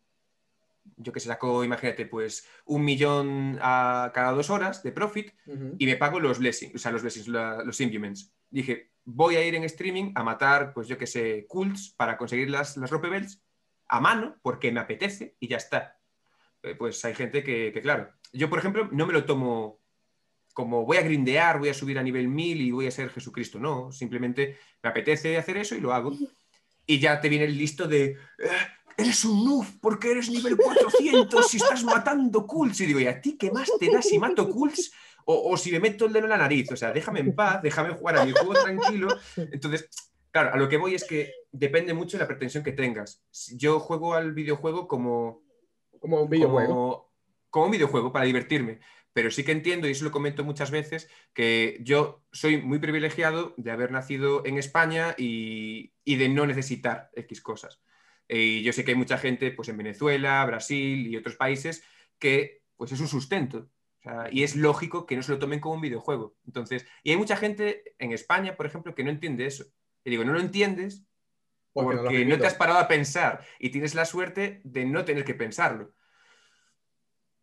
yo 0.99 1.13
que 1.13 1.21
sé, 1.21 1.29
saco, 1.29 1.65
imagínate, 1.65 2.07
pues 2.07 2.47
un 2.67 2.85
millón 2.85 3.59
a 3.61 4.11
cada 4.15 4.33
dos 4.33 4.51
horas 4.51 4.83
de 4.83 4.93
profit 4.93 5.33
y 5.79 5.87
me 5.87 5.97
pago 5.97 6.21
los 6.21 6.39
blessings, 6.39 6.75
o 6.75 6.79
sea, 6.79 6.93
los 6.93 7.03
blessings, 7.03 7.29
la- 7.29 7.63
los 7.65 7.81
implements. 7.81 8.33
Dije, 8.51 8.93
voy 9.05 9.37
a 9.37 9.45
ir 9.47 9.55
en 9.55 9.65
streaming 9.65 10.13
a 10.15 10.23
matar, 10.23 10.73
pues 10.75 10.89
yo 10.89 10.97
que 10.99 11.07
sé, 11.07 11.47
cults 11.49 11.95
para 11.97 12.17
conseguir 12.17 12.51
las, 12.51 12.77
las 12.77 12.91
rope 12.91 13.09
belts 13.09 13.43
a 13.89 14.01
mano 14.01 14.37
porque 14.43 14.71
me 14.73 14.81
apetece 14.81 15.37
y 15.41 15.49
ya 15.49 15.57
está. 15.57 15.99
Eh, 16.63 16.75
Pues 16.75 17.05
hay 17.05 17.15
gente 17.15 17.43
que, 17.43 17.73
que, 17.73 17.81
claro, 17.81 18.13
yo 18.33 18.49
por 18.51 18.59
ejemplo 18.59 18.89
no 18.93 19.07
me 19.07 19.13
lo 19.13 19.25
tomo 19.25 19.81
como 20.57 20.87
voy 20.87 20.97
a 20.97 21.03
grindear, 21.03 21.59
voy 21.59 21.69
a 21.69 21.75
subir 21.75 21.99
a 21.99 22.03
nivel 22.03 22.29
1000 22.29 22.63
y 22.63 22.71
voy 22.71 22.87
a 22.87 22.91
ser 22.91 23.11
Jesucristo, 23.11 23.59
no, 23.59 23.93
simplemente 23.93 24.57
me 24.83 24.89
apetece 24.89 25.37
hacer 25.37 25.59
eso 25.59 25.75
y 25.75 25.81
lo 25.83 25.93
hago. 25.93 26.13
Y 26.87 26.99
ya 26.99 27.21
te 27.21 27.29
viene 27.29 27.45
el 27.45 27.59
listo 27.59 27.87
de, 27.87 28.05
"Eh, 28.39 28.49
eres 28.97 29.23
un 29.27 29.45
noob 29.45 29.67
porque 29.83 30.13
eres 30.13 30.31
nivel 30.31 30.57
400 30.57 31.53
y 31.53 31.59
estás 31.59 31.85
matando 31.85 32.47
cults. 32.47 32.81
Y 32.81 32.87
digo, 32.87 33.01
¿y 33.01 33.07
a 33.07 33.21
ti 33.21 33.37
qué 33.37 33.51
más 33.51 33.69
te 33.79 33.91
da 33.91 34.01
si 34.01 34.19
mato 34.19 34.49
cults 34.49 34.93
o, 35.27 35.51
o 35.53 35.57
si 35.59 35.71
me 35.73 35.79
meto 35.81 36.07
el 36.07 36.13
dedo 36.15 36.25
en 36.25 36.31
la 36.31 36.39
nariz? 36.39 36.73
O 36.73 36.77
sea, 36.77 36.91
déjame 36.91 37.21
en 37.21 37.35
paz, 37.35 37.61
déjame 37.63 37.91
jugar 37.93 38.17
a 38.17 38.25
mi 38.25 38.33
juego 38.33 38.55
tranquilo. 38.55 39.09
Entonces, 39.37 39.91
claro, 40.31 40.55
a 40.55 40.57
lo 40.57 40.71
que 40.71 40.79
voy 40.79 40.95
es 40.95 41.05
que 41.05 41.33
depende 41.53 41.93
mucho 41.93 42.17
de 42.17 42.23
la 42.25 42.29
pretensión 42.29 42.65
que 42.65 42.73
tengas. 42.73 43.21
Yo 43.57 43.79
juego 43.79 44.15
al 44.15 44.33
videojuego 44.33 44.89
como, 44.89 45.43
Como 46.01 46.23
un 46.23 46.31
videojuego. 46.31 46.69
como, 46.69 47.13
como 47.51 47.65
un 47.67 47.73
videojuego 47.73 48.11
para 48.11 48.25
divertirme. 48.25 48.81
Pero 49.17 49.31
sí 49.31 49.45
que 49.45 49.53
entiendo, 49.53 49.89
y 49.89 49.93
eso 49.93 50.05
lo 50.05 50.11
comento 50.13 50.45
muchas 50.45 50.71
veces, 50.71 51.09
que 51.33 51.79
yo 51.81 52.23
soy 52.33 52.61
muy 52.61 52.81
privilegiado 52.81 53.55
de 53.57 53.71
haber 53.71 53.91
nacido 53.91 54.45
en 54.45 54.59
España 54.59 55.15
y, 55.17 55.95
y 56.05 56.17
de 56.17 56.29
no 56.29 56.45
necesitar 56.47 57.09
X 57.15 57.41
cosas. 57.41 57.81
Y 58.29 58.63
yo 58.63 58.75
sé 58.75 58.85
que 58.85 58.91
hay 58.91 58.97
mucha 58.99 59.17
gente 59.17 59.53
pues, 59.53 59.71
en 59.71 59.79
Venezuela, 59.79 60.45
Brasil 60.45 61.07
y 61.07 61.17
otros 61.17 61.37
países 61.37 61.83
que 62.19 62.61
pues, 62.77 62.93
es 62.93 63.01
un 63.01 63.09
sustento. 63.09 63.71
O 64.01 64.03
sea, 64.03 64.29
y 64.31 64.43
es 64.43 64.55
lógico 64.55 65.07
que 65.07 65.17
no 65.17 65.23
se 65.23 65.33
lo 65.33 65.39
tomen 65.39 65.61
como 65.61 65.77
un 65.77 65.81
videojuego. 65.81 66.37
Entonces, 66.45 66.87
y 67.03 67.13
hay 67.13 67.17
mucha 67.17 67.39
gente 67.39 67.95
en 67.99 68.13
España, 68.13 68.55
por 68.55 68.67
ejemplo, 68.67 68.95
que 68.95 69.03
no 69.03 69.09
entiende 69.09 69.47
eso. 69.47 69.65
Y 70.05 70.11
digo, 70.11 70.25
no 70.25 70.35
lo 70.35 70.41
entiendes 70.41 71.07
Porque 71.73 71.97
no 71.97 72.03
porque 72.03 72.37
te 72.37 72.47
has 72.47 72.55
parado 72.55 72.81
a 72.81 72.87
pensar 72.87 73.47
y 73.59 73.71
tienes 73.71 73.95
la 73.95 74.05
suerte 74.05 74.61
de 74.63 74.85
no 74.85 75.07
tener 75.07 75.25
que 75.25 75.35
pensarlo. 75.35 75.96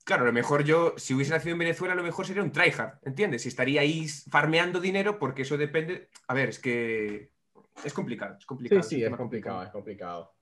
Claro, 0.06 0.24
a 0.24 0.28
lo 0.28 0.34
mejor 0.34 0.64
yo, 0.66 0.96
si 0.98 1.14
hubiese 1.14 1.32
nacido 1.32 1.54
en 1.54 1.60
Venezuela, 1.60 1.94
a 1.94 1.98
lo 1.98 2.04
mejor 2.04 2.26
sería 2.28 2.44
un 2.44 2.52
tryhard, 2.52 3.00
¿entiendes? 3.04 3.46
Y 3.46 3.50
estaría 3.50 3.82
ahí 3.82 4.08
farmeando 4.30 4.82
dinero 4.82 5.18
porque 5.18 5.44
eso 5.44 5.58
depende. 5.58 6.10
A 6.28 6.34
ver, 6.34 6.50
es 6.50 6.60
que 6.60 7.32
es 7.86 7.94
complicado, 7.94 8.34
es 8.34 8.42
Sí, 8.42 8.46
complicado. 8.46 8.84
sí, 8.84 9.04
un 9.06 9.12
es 9.14 9.18
complicado, 9.18 9.64
es 9.64 9.70
complicado. 9.70 10.34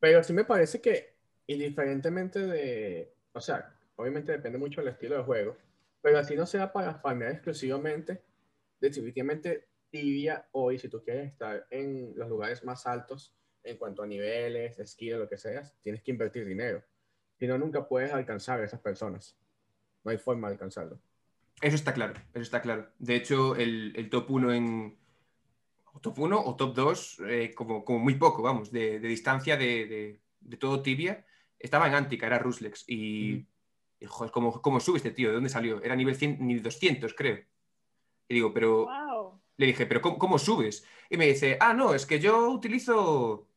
Pero 0.00 0.22
sí 0.24 0.32
me 0.32 0.44
parece 0.44 0.80
que, 0.80 1.14
indiferentemente 1.46 2.38
de, 2.40 3.14
o 3.32 3.40
sea, 3.40 3.74
obviamente 3.96 4.32
depende 4.32 4.58
mucho 4.58 4.80
del 4.80 4.88
estilo 4.92 5.16
de 5.18 5.22
juego, 5.24 5.56
pero 6.00 6.18
así 6.18 6.34
no 6.34 6.46
sea 6.46 6.72
para 6.72 6.94
farmear 6.94 7.32
exclusivamente, 7.32 8.22
definitivamente 8.80 9.68
tibia 9.90 10.48
hoy, 10.52 10.78
si 10.78 10.88
tú 10.88 11.02
quieres 11.04 11.28
estar 11.30 11.66
en 11.70 12.14
los 12.16 12.28
lugares 12.28 12.64
más 12.64 12.86
altos 12.86 13.36
en 13.62 13.76
cuanto 13.76 14.02
a 14.02 14.06
niveles, 14.06 14.78
skill, 14.86 15.18
lo 15.18 15.28
que 15.28 15.36
seas, 15.36 15.76
tienes 15.82 16.02
que 16.02 16.10
invertir 16.10 16.46
dinero. 16.46 16.82
Si 17.42 17.48
no, 17.48 17.58
nunca 17.58 17.88
puedes 17.88 18.12
alcanzar 18.12 18.60
a 18.60 18.64
esas 18.64 18.78
personas. 18.78 19.36
No 20.04 20.12
hay 20.12 20.16
forma 20.16 20.46
de 20.46 20.54
alcanzarlo. 20.54 21.00
Eso 21.60 21.74
está 21.74 21.92
claro, 21.92 22.14
eso 22.32 22.40
está 22.42 22.62
claro. 22.62 22.86
De 23.00 23.16
hecho, 23.16 23.56
el, 23.56 23.92
el 23.96 24.08
top 24.10 24.30
1 24.30 24.52
en. 24.52 24.96
o 25.92 25.98
top 25.98 26.20
1 26.20 26.40
o 26.40 26.54
top 26.54 26.72
2, 26.72 27.20
eh, 27.26 27.52
como, 27.52 27.84
como 27.84 27.98
muy 27.98 28.14
poco, 28.14 28.42
vamos, 28.42 28.70
de, 28.70 29.00
de 29.00 29.08
distancia 29.08 29.56
de, 29.56 29.86
de- 29.86 30.20
de 30.38 30.56
todo 30.56 30.82
tibia, 30.82 31.26
estaba 31.58 31.88
en 31.88 31.94
Antica, 31.94 32.28
era 32.28 32.38
Ruslex. 32.38 32.84
Y, 32.86 33.34
Ujú. 33.38 33.46
y, 33.98 34.06
joder, 34.06 34.30
¿cómo, 34.30 34.62
cómo 34.62 34.78
sube 34.78 34.98
este 34.98 35.10
tío? 35.10 35.30
¿De 35.30 35.34
dónde 35.34 35.48
salió? 35.50 35.82
Era 35.82 35.96
nivel, 35.96 36.14
100, 36.14 36.46
nivel 36.46 36.62
200, 36.62 37.12
creo. 37.12 37.40
Y 38.28 38.34
digo, 38.34 38.54
pero. 38.54 38.84
Wow. 38.86 39.40
Le 39.56 39.66
dije, 39.66 39.86
¿pero 39.86 40.00
cómo, 40.00 40.16
cómo 40.16 40.38
subes? 40.38 40.86
Y 41.10 41.16
me 41.16 41.26
dice, 41.26 41.56
ah, 41.60 41.74
no, 41.74 41.92
es 41.92 42.06
que 42.06 42.20
yo 42.20 42.50
utilizo 42.52 43.48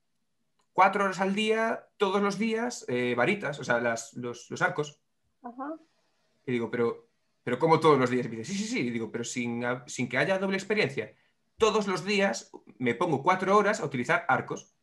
cuatro 0.76 1.06
horas 1.06 1.22
al 1.22 1.34
día, 1.34 1.88
todos 1.96 2.22
los 2.22 2.38
días, 2.38 2.84
eh, 2.90 3.16
varitas, 3.16 3.58
o 3.60 3.64
sea, 3.64 3.80
las- 3.80 4.14
los, 4.16 4.52
los 4.52 4.62
arcos. 4.62 5.00
Ajá. 5.42 5.74
Y 6.46 6.52
digo, 6.52 6.70
pero, 6.70 7.08
pero 7.44 7.58
¿cómo 7.58 7.80
todos 7.80 7.98
los 7.98 8.10
días? 8.10 8.26
Y 8.26 8.30
me 8.30 8.36
dice, 8.36 8.52
sí, 8.52 8.58
sí, 8.60 8.68
sí. 8.68 8.80
Y 8.82 8.90
digo, 8.90 9.10
pero 9.10 9.24
sin, 9.24 9.64
sin 9.88 10.10
que 10.10 10.18
haya 10.18 10.38
doble 10.38 10.58
experiencia. 10.58 11.16
Todos 11.58 11.88
los 11.88 12.04
días 12.04 12.52
me 12.78 12.94
pongo 12.94 13.24
cuatro 13.24 13.58
horas 13.58 13.80
a 13.80 13.86
utilizar 13.86 14.26
arcos. 14.28 14.76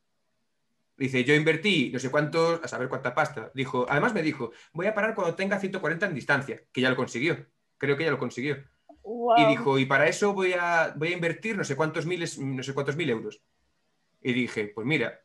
Dice, 0.96 1.24
yo 1.24 1.34
invertí 1.34 1.90
no 1.92 1.98
sé 1.98 2.10
cuántos, 2.10 2.60
a 2.64 2.68
saber 2.68 2.88
cuánta 2.88 3.14
pasta. 3.14 3.50
Dijo, 3.54 3.84
además 3.88 4.14
me 4.14 4.22
dijo, 4.22 4.52
voy 4.72 4.86
a 4.86 4.94
parar 4.94 5.14
cuando 5.14 5.34
tenga 5.34 5.58
140 5.58 6.06
en 6.06 6.14
distancia, 6.14 6.62
que 6.72 6.80
ya 6.80 6.88
lo 6.88 6.96
consiguió. 6.96 7.46
Creo 7.76 7.98
que 7.98 8.04
ya 8.04 8.10
lo 8.10 8.18
consiguió. 8.18 8.56
Wow. 9.02 9.34
Y 9.38 9.44
dijo, 9.46 9.78
y 9.78 9.84
para 9.84 10.08
eso 10.08 10.32
voy 10.32 10.54
a, 10.54 10.94
voy 10.96 11.08
a 11.08 11.12
invertir 11.12 11.56
no 11.58 11.64
sé 11.64 11.76
cuántos 11.76 12.06
miles, 12.06 12.38
no 12.38 12.62
sé 12.62 12.72
cuántos 12.72 12.96
mil 12.96 13.10
euros. 13.10 13.42
Y 14.22 14.32
dije, 14.32 14.68
pues 14.74 14.86
mira, 14.86 15.20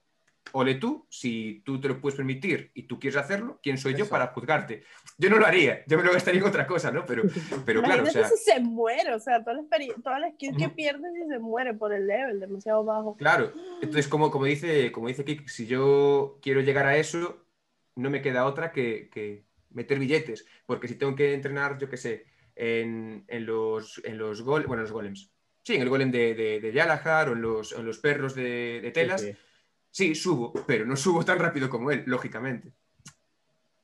ole 0.53 0.75
tú, 0.75 1.05
si 1.09 1.61
tú 1.65 1.79
te 1.79 1.87
lo 1.87 1.99
puedes 1.99 2.15
permitir 2.17 2.71
y 2.73 2.83
tú 2.83 2.99
quieres 2.99 3.17
hacerlo, 3.17 3.59
¿quién 3.61 3.77
soy 3.77 3.95
yo 3.95 4.07
para 4.07 4.27
juzgarte? 4.27 4.83
Yo 5.17 5.29
no 5.29 5.37
lo 5.37 5.45
haría, 5.45 5.83
yo 5.87 5.97
me 5.97 6.03
lo 6.03 6.13
gastaría 6.13 6.41
en 6.41 6.47
otra 6.47 6.67
cosa, 6.67 6.91
¿no? 6.91 7.05
Pero, 7.05 7.23
pero 7.65 7.81
claro, 7.81 8.03
o 8.03 8.05
sea, 8.07 8.29
si 8.29 8.37
se 8.37 8.59
muere, 8.59 9.13
o 9.13 9.19
sea, 9.19 9.43
toda 9.43 9.57
la, 9.57 9.61
experi- 9.63 10.01
toda 10.03 10.19
la 10.19 10.31
skill 10.31 10.55
que 10.57 10.65
Ujú. 10.67 10.75
pierde 10.75 11.11
si 11.13 11.27
se 11.27 11.39
muere 11.39 11.73
por 11.73 11.93
el 11.93 12.07
level 12.07 12.39
demasiado 12.39 12.83
bajo. 12.83 13.15
claro. 13.17 13.51
Entonces, 13.81 14.07
como, 14.07 14.31
como, 14.31 14.45
dice, 14.45 14.91
como 14.91 15.07
dice 15.07 15.25
Kik, 15.25 15.47
si 15.47 15.67
yo 15.67 16.39
quiero 16.41 16.61
llegar 16.61 16.85
a 16.85 16.97
eso, 16.97 17.45
no 17.95 18.09
me 18.09 18.21
queda 18.21 18.45
otra 18.45 18.71
que, 18.71 19.09
que 19.11 19.45
meter 19.71 19.99
billetes, 19.99 20.45
porque 20.65 20.87
si 20.87 20.95
tengo 20.95 21.15
que 21.15 21.33
entrenar, 21.33 21.77
yo 21.77 21.89
qué 21.89 21.97
sé, 21.97 22.25
en, 22.55 23.23
en 23.27 23.45
los, 23.45 24.01
en 24.03 24.17
los, 24.17 24.41
gol, 24.41 24.65
bueno, 24.65 24.81
en 24.81 24.85
los 24.85 24.91
golems. 24.91 25.31
Sí, 25.63 25.75
en 25.75 25.81
el 25.81 25.89
golem 25.89 26.11
de, 26.11 26.33
de, 26.33 26.59
de 26.61 26.71
Yalahar 26.71 27.29
o 27.29 27.33
en 27.33 27.41
los, 27.41 27.73
en 27.73 27.85
los 27.85 27.99
perros 27.99 28.33
de, 28.35 28.79
de 28.81 28.91
telas. 28.91 29.21
Sí, 29.21 29.33
sí. 29.33 29.37
Sí, 29.91 30.13
subo, 30.15 30.53
pero 30.67 30.85
no 30.85 30.95
subo 30.95 31.23
tan 31.25 31.39
rápido 31.39 31.69
como 31.69 31.91
él, 31.91 32.03
lógicamente. 32.05 32.71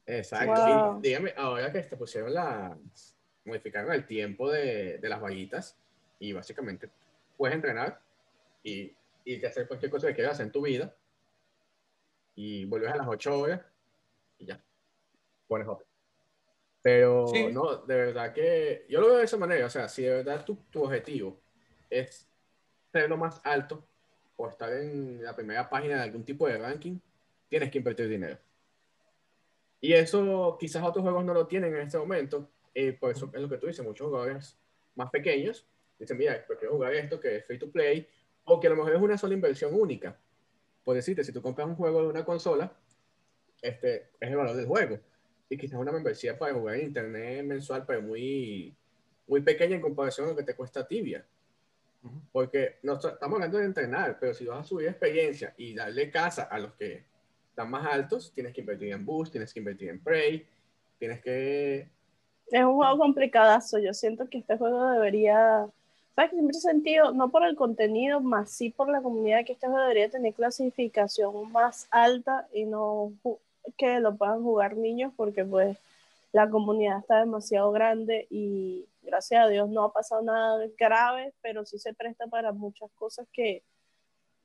Exacto. 0.05 0.61
Wow. 0.61 0.99
Y 0.99 1.07
dígame, 1.07 1.33
ahora 1.37 1.71
que 1.71 1.81
te 1.81 1.95
pusieron 1.97 2.33
las. 2.33 3.15
modificaron 3.45 3.91
el 3.93 4.05
tiempo 4.05 4.51
de, 4.51 4.97
de 4.99 5.09
las 5.09 5.21
vallitas 5.21 5.77
y 6.19 6.33
básicamente 6.33 6.89
puedes 7.37 7.55
entrenar 7.55 7.99
y, 8.63 8.93
y 9.25 9.43
hacer 9.45 9.67
cualquier 9.67 9.91
cosa 9.91 10.07
que 10.07 10.13
quieras 10.15 10.33
hacer 10.33 10.45
en 10.47 10.51
tu 10.51 10.61
vida 10.61 10.93
y 12.35 12.65
vuelves 12.65 12.91
a 12.91 12.97
las 12.97 13.07
8 13.07 13.39
horas 13.39 13.61
y 14.39 14.45
ya. 14.45 14.61
Pones 15.47 15.67
otro. 15.67 15.85
Pero 16.81 17.27
Sí. 17.27 17.47
no, 17.51 17.77
de 17.77 17.95
verdad 17.95 18.33
que 18.33 18.85
yo 18.89 18.99
lo 19.01 19.07
veo 19.07 19.17
de 19.17 19.23
esa 19.25 19.37
manera. 19.37 19.65
O 19.65 19.69
sea, 19.69 19.87
si 19.87 20.03
de 20.03 20.09
verdad 20.15 20.43
tu, 20.45 20.55
tu 20.69 20.83
objetivo 20.83 21.39
es 21.89 22.27
ser 22.91 23.09
lo 23.09 23.17
más 23.17 23.39
alto 23.43 23.87
o 24.35 24.49
estar 24.49 24.73
en 24.73 25.23
la 25.23 25.35
primera 25.35 25.69
página 25.69 25.97
de 25.97 26.03
algún 26.03 26.23
tipo 26.23 26.47
de 26.47 26.57
ranking, 26.57 26.99
tienes 27.47 27.69
que 27.71 27.77
invertir 27.77 28.07
dinero. 28.07 28.37
Y 29.79 29.93
eso 29.93 30.57
quizás 30.59 30.83
otros 30.83 31.03
juegos 31.03 31.25
no 31.25 31.33
lo 31.33 31.45
tienen 31.45 31.75
en 31.75 31.81
este 31.81 31.97
momento. 31.97 32.49
eh, 32.73 32.93
por 32.93 33.11
eso 33.11 33.29
es 33.33 33.41
lo 33.41 33.49
que 33.49 33.57
tú 33.57 33.67
dices, 33.67 33.85
muchos 33.85 34.07
jugadores 34.07 34.57
más 34.95 35.09
pequeños 35.11 35.67
dicen, 35.99 36.17
mira, 36.17 36.43
prefiero 36.45 36.73
jugar 36.73 36.93
esto 36.93 37.19
que 37.19 37.37
es 37.37 37.45
free 37.45 37.59
to 37.59 37.71
play, 37.71 38.07
o 38.45 38.59
que 38.59 38.67
a 38.67 38.69
lo 38.71 38.77
mejor 38.77 38.95
es 38.95 39.01
una 39.01 39.17
sola 39.17 39.33
inversión 39.33 39.73
única. 39.73 40.17
Por 40.83 40.95
decirte, 40.95 41.23
si 41.23 41.31
tú 41.31 41.41
compras 41.41 41.67
un 41.67 41.75
juego 41.75 42.01
de 42.01 42.07
una 42.07 42.25
consola, 42.25 42.73
este 43.61 44.09
es 44.19 44.29
el 44.29 44.35
valor 44.35 44.55
del 44.55 44.65
juego. 44.65 44.99
Y 45.49 45.57
quizás 45.57 45.79
una 45.79 45.91
membresía 45.91 46.37
para 46.37 46.53
jugar 46.53 46.75
en 46.75 46.87
internet 46.87 47.45
mensual, 47.45 47.85
pero 47.85 48.01
muy, 48.01 48.75
muy 49.27 49.41
pequeña 49.41 49.75
en 49.75 49.81
comparación 49.81 50.27
a 50.27 50.29
lo 50.31 50.35
que 50.35 50.43
te 50.43 50.55
cuesta 50.55 50.85
tibia. 50.85 51.25
Porque 52.31 52.77
no 52.83 52.93
est- 52.93 53.05
estamos 53.05 53.35
hablando 53.35 53.57
de 53.57 53.65
entrenar, 53.65 54.17
pero 54.19 54.33
si 54.33 54.45
vas 54.45 54.59
a 54.59 54.67
subir 54.67 54.87
experiencia 54.87 55.53
y 55.57 55.73
darle 55.73 56.09
casa 56.11 56.43
a 56.43 56.59
los 56.59 56.73
que 56.73 57.03
están 57.49 57.69
más 57.69 57.85
altos, 57.85 58.31
tienes 58.33 58.53
que 58.53 58.61
invertir 58.61 58.91
en 58.91 59.05
boost, 59.05 59.31
tienes 59.31 59.53
que 59.53 59.59
invertir 59.59 59.89
en 59.89 60.03
prey, 60.03 60.45
tienes 60.99 61.21
que... 61.21 61.87
Es 62.51 62.63
un 62.63 62.73
juego 62.75 62.97
complicadazo. 62.97 63.79
Yo 63.79 63.93
siento 63.93 64.27
que 64.27 64.39
este 64.39 64.57
juego 64.57 64.89
debería. 64.91 65.65
¿Sabes 66.15 66.31
que 66.31 66.35
siempre 66.35 66.57
he 66.57 66.61
sentido, 66.61 67.11
no 67.13 67.29
por 67.29 67.43
el 67.45 67.55
contenido, 67.55 68.19
más 68.19 68.51
sí 68.51 68.69
por 68.69 68.89
la 68.89 69.01
comunidad, 69.01 69.45
que 69.45 69.53
este 69.53 69.67
juego 69.67 69.81
debería 69.81 70.09
tener 70.09 70.33
clasificación 70.33 71.51
más 71.51 71.87
alta 71.89 72.47
y 72.53 72.65
no. 72.65 73.13
que 73.77 73.99
lo 73.99 74.15
puedan 74.15 74.43
jugar 74.43 74.75
niños 74.75 75.13
porque 75.15 75.45
pues 75.45 75.77
la 76.33 76.49
comunidad 76.49 76.99
está 76.99 77.19
demasiado 77.19 77.71
grande 77.71 78.27
y 78.29 78.85
gracias 79.03 79.45
a 79.45 79.47
Dios 79.47 79.69
no 79.69 79.83
ha 79.83 79.93
pasado 79.93 80.23
nada 80.23 80.65
grave, 80.77 81.31
pero 81.41 81.63
sí 81.63 81.77
se 81.77 81.93
presta 81.93 82.25
para 82.27 82.51
muchas 82.51 82.91
cosas 82.93 83.27
que, 83.31 83.63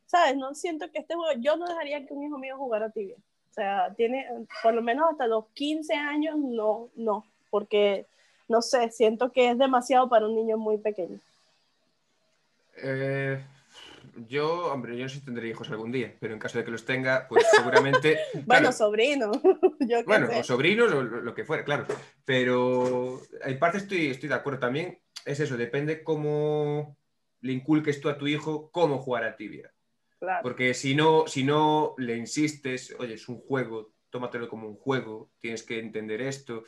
¿sabes? 0.04 0.36
No 0.36 0.54
siento 0.54 0.90
que 0.92 0.98
este 0.98 1.14
juego, 1.14 1.40
yo 1.40 1.56
no 1.56 1.66
dejaría 1.66 2.06
que 2.06 2.12
un 2.12 2.24
hijo 2.24 2.38
mío 2.38 2.58
jugara 2.58 2.90
tibia. 2.90 3.16
O 3.50 3.54
sea, 3.54 3.92
tiene 3.96 4.28
por 4.62 4.74
lo 4.74 4.82
menos 4.82 5.10
hasta 5.10 5.26
los 5.26 5.46
15 5.54 5.94
años, 5.94 6.36
no, 6.36 6.90
no, 6.94 7.24
porque 7.50 8.06
no 8.48 8.60
sé, 8.60 8.90
siento 8.90 9.32
que 9.32 9.50
es 9.50 9.58
demasiado 9.58 10.10
para 10.10 10.26
un 10.26 10.34
niño 10.34 10.58
muy 10.58 10.76
pequeño. 10.76 11.18
Eh, 12.82 13.42
yo, 14.26 14.72
hombre, 14.72 14.96
yo 14.96 15.04
no 15.04 15.08
sé 15.08 15.16
si 15.16 15.24
tendré 15.24 15.48
hijos 15.48 15.70
algún 15.70 15.92
día, 15.92 16.14
pero 16.18 16.34
en 16.34 16.40
caso 16.40 16.58
de 16.58 16.64
que 16.64 16.70
los 16.70 16.84
tenga, 16.84 17.26
pues 17.28 17.46
seguramente. 17.56 18.18
bueno, 18.46 18.72
sobrino. 18.72 19.30
bueno, 20.06 20.28
o 20.38 20.42
sobrinos 20.42 20.92
o 20.92 21.02
lo, 21.02 21.34
que 21.34 21.44
fuera, 21.44 21.64
claro. 21.64 21.86
Pero 22.24 23.20
en 23.44 23.58
parte 23.58 23.78
estoy, 23.78 24.08
estoy 24.08 24.28
de 24.28 24.34
acuerdo 24.34 24.60
también. 24.60 24.98
Es 25.24 25.40
eso, 25.40 25.56
depende 25.56 26.02
cómo 26.02 26.96
le 27.40 27.52
inculques 27.52 28.00
tú 28.00 28.08
a 28.08 28.18
tu 28.18 28.26
hijo 28.26 28.70
cómo 28.70 28.98
jugar 28.98 29.24
a 29.24 29.36
tibia. 29.36 29.72
Porque 30.42 30.74
si 30.74 30.94
no, 30.94 31.26
si 31.26 31.44
no 31.44 31.94
le 31.98 32.16
insistes, 32.16 32.94
oye, 32.98 33.14
es 33.14 33.28
un 33.28 33.38
juego, 33.38 33.92
tómatelo 34.10 34.48
como 34.48 34.68
un 34.68 34.76
juego, 34.76 35.30
tienes 35.38 35.62
que 35.62 35.78
entender 35.78 36.20
esto. 36.20 36.64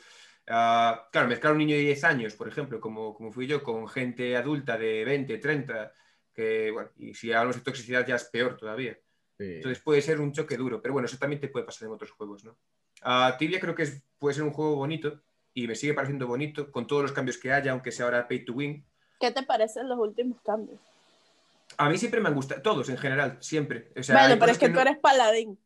Ah, 0.47 1.07
claro, 1.11 1.27
mezclar 1.27 1.53
un 1.53 1.59
niño 1.59 1.75
de 1.75 1.81
10 1.81 2.03
años, 2.05 2.35
por 2.35 2.47
ejemplo, 2.47 2.79
como, 2.79 3.13
como 3.13 3.31
fui 3.31 3.47
yo, 3.47 3.61
con 3.61 3.87
gente 3.87 4.37
adulta 4.37 4.77
de 4.77 5.03
20, 5.03 5.37
30, 5.37 5.91
que, 6.33 6.71
bueno, 6.71 6.89
y 6.97 7.13
si 7.13 7.31
hablamos 7.31 7.57
de 7.57 7.61
toxicidad 7.61 8.05
ya 8.05 8.15
es 8.15 8.25
peor 8.25 8.57
todavía. 8.57 8.97
Entonces 9.37 9.81
puede 9.81 10.01
ser 10.01 10.19
un 10.19 10.33
choque 10.33 10.55
duro, 10.55 10.81
pero 10.81 10.93
bueno, 10.93 11.07
eso 11.07 11.17
también 11.17 11.41
te 11.41 11.47
puede 11.47 11.65
pasar 11.65 11.87
en 11.87 11.93
otros 11.95 12.11
juegos, 12.11 12.43
¿no? 12.43 12.57
Uh, 13.03 13.35
Tibia 13.39 13.59
creo 13.59 13.73
que 13.73 13.87
puede 14.19 14.35
ser 14.35 14.43
un 14.43 14.51
juego 14.51 14.75
bonito 14.75 15.19
y 15.53 15.67
me 15.67 15.75
sigue 15.75 15.95
pareciendo 15.95 16.27
bonito 16.27 16.71
con 16.71 16.85
todos 16.85 17.01
los 17.01 17.11
cambios 17.11 17.37
que 17.37 17.51
haya, 17.51 17.71
aunque 17.71 17.91
sea 17.91 18.05
ahora 18.05 18.27
pay 18.27 18.45
to 18.45 18.53
win. 18.53 18.85
¿Qué 19.19 19.31
te 19.31 19.43
parecen 19.43 19.89
los 19.89 19.97
últimos 19.97 20.39
cambios? 20.41 20.79
A 21.77 21.89
mí 21.89 21.97
siempre 21.97 22.21
me 22.21 22.29
han 22.29 22.35
gustado, 22.35 22.61
todos 22.61 22.89
en 22.89 22.97
general, 22.97 23.37
siempre. 23.39 23.91
bueno, 23.95 24.35
pero 24.39 24.51
es 24.51 24.57
que, 24.57 24.69
tú 24.69 24.79
eres 24.79 24.97
paladín. 24.99 25.57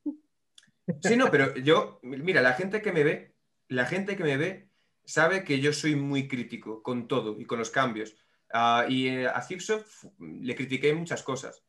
Sí, 1.01 1.17
no, 1.17 1.31
pero 1.31 1.55
yo, 1.55 1.99
mira, 2.03 2.41
la 2.41 2.53
gente 2.53 2.81
que 2.81 2.91
me 2.91 3.03
ve, 3.03 3.33
la 3.67 3.85
gente 3.85 4.15
que 4.15 4.23
me 4.23 4.37
ve 4.37 4.69
sabe 5.03 5.43
que 5.43 5.59
yo 5.59 5.73
soy 5.73 5.95
muy 5.95 6.27
crítico 6.27 6.83
con 6.83 7.07
todo 7.07 7.39
y 7.39 7.45
con 7.45 7.59
los 7.59 7.71
cambios. 7.71 8.15
Ah, 8.53 8.85
y 8.87 9.07
eh, 9.07 9.27
a 9.27 9.41
Zipsoft 9.41 10.05
le 10.19 10.55
critiqué 10.55 10.93
muchas 10.93 11.23
cosas. 11.23 11.63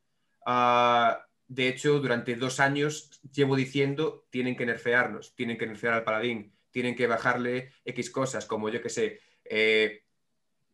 Ah, 0.45 1.27
de 1.49 1.69
hecho, 1.69 2.01
durante 2.01 2.35
dos 2.35 2.61
años 2.61 3.21
llevo 3.33 3.57
diciendo 3.57 4.27
tienen 4.31 4.57
que 4.57 4.67
nerfearnos, 4.67 5.35
tienen 5.35 5.59
que 5.59 5.67
nerfear 5.67 5.95
al 5.95 6.05
paladín, 6.05 6.53
tienen 6.71 6.95
que 6.95 7.07
bajarle 7.07 7.73
X 7.85 8.11
cosas, 8.11 8.47
como 8.47 8.69
yo 8.69 8.83
que 8.83 8.91
sé, 8.91 9.21
eh, 9.45 10.03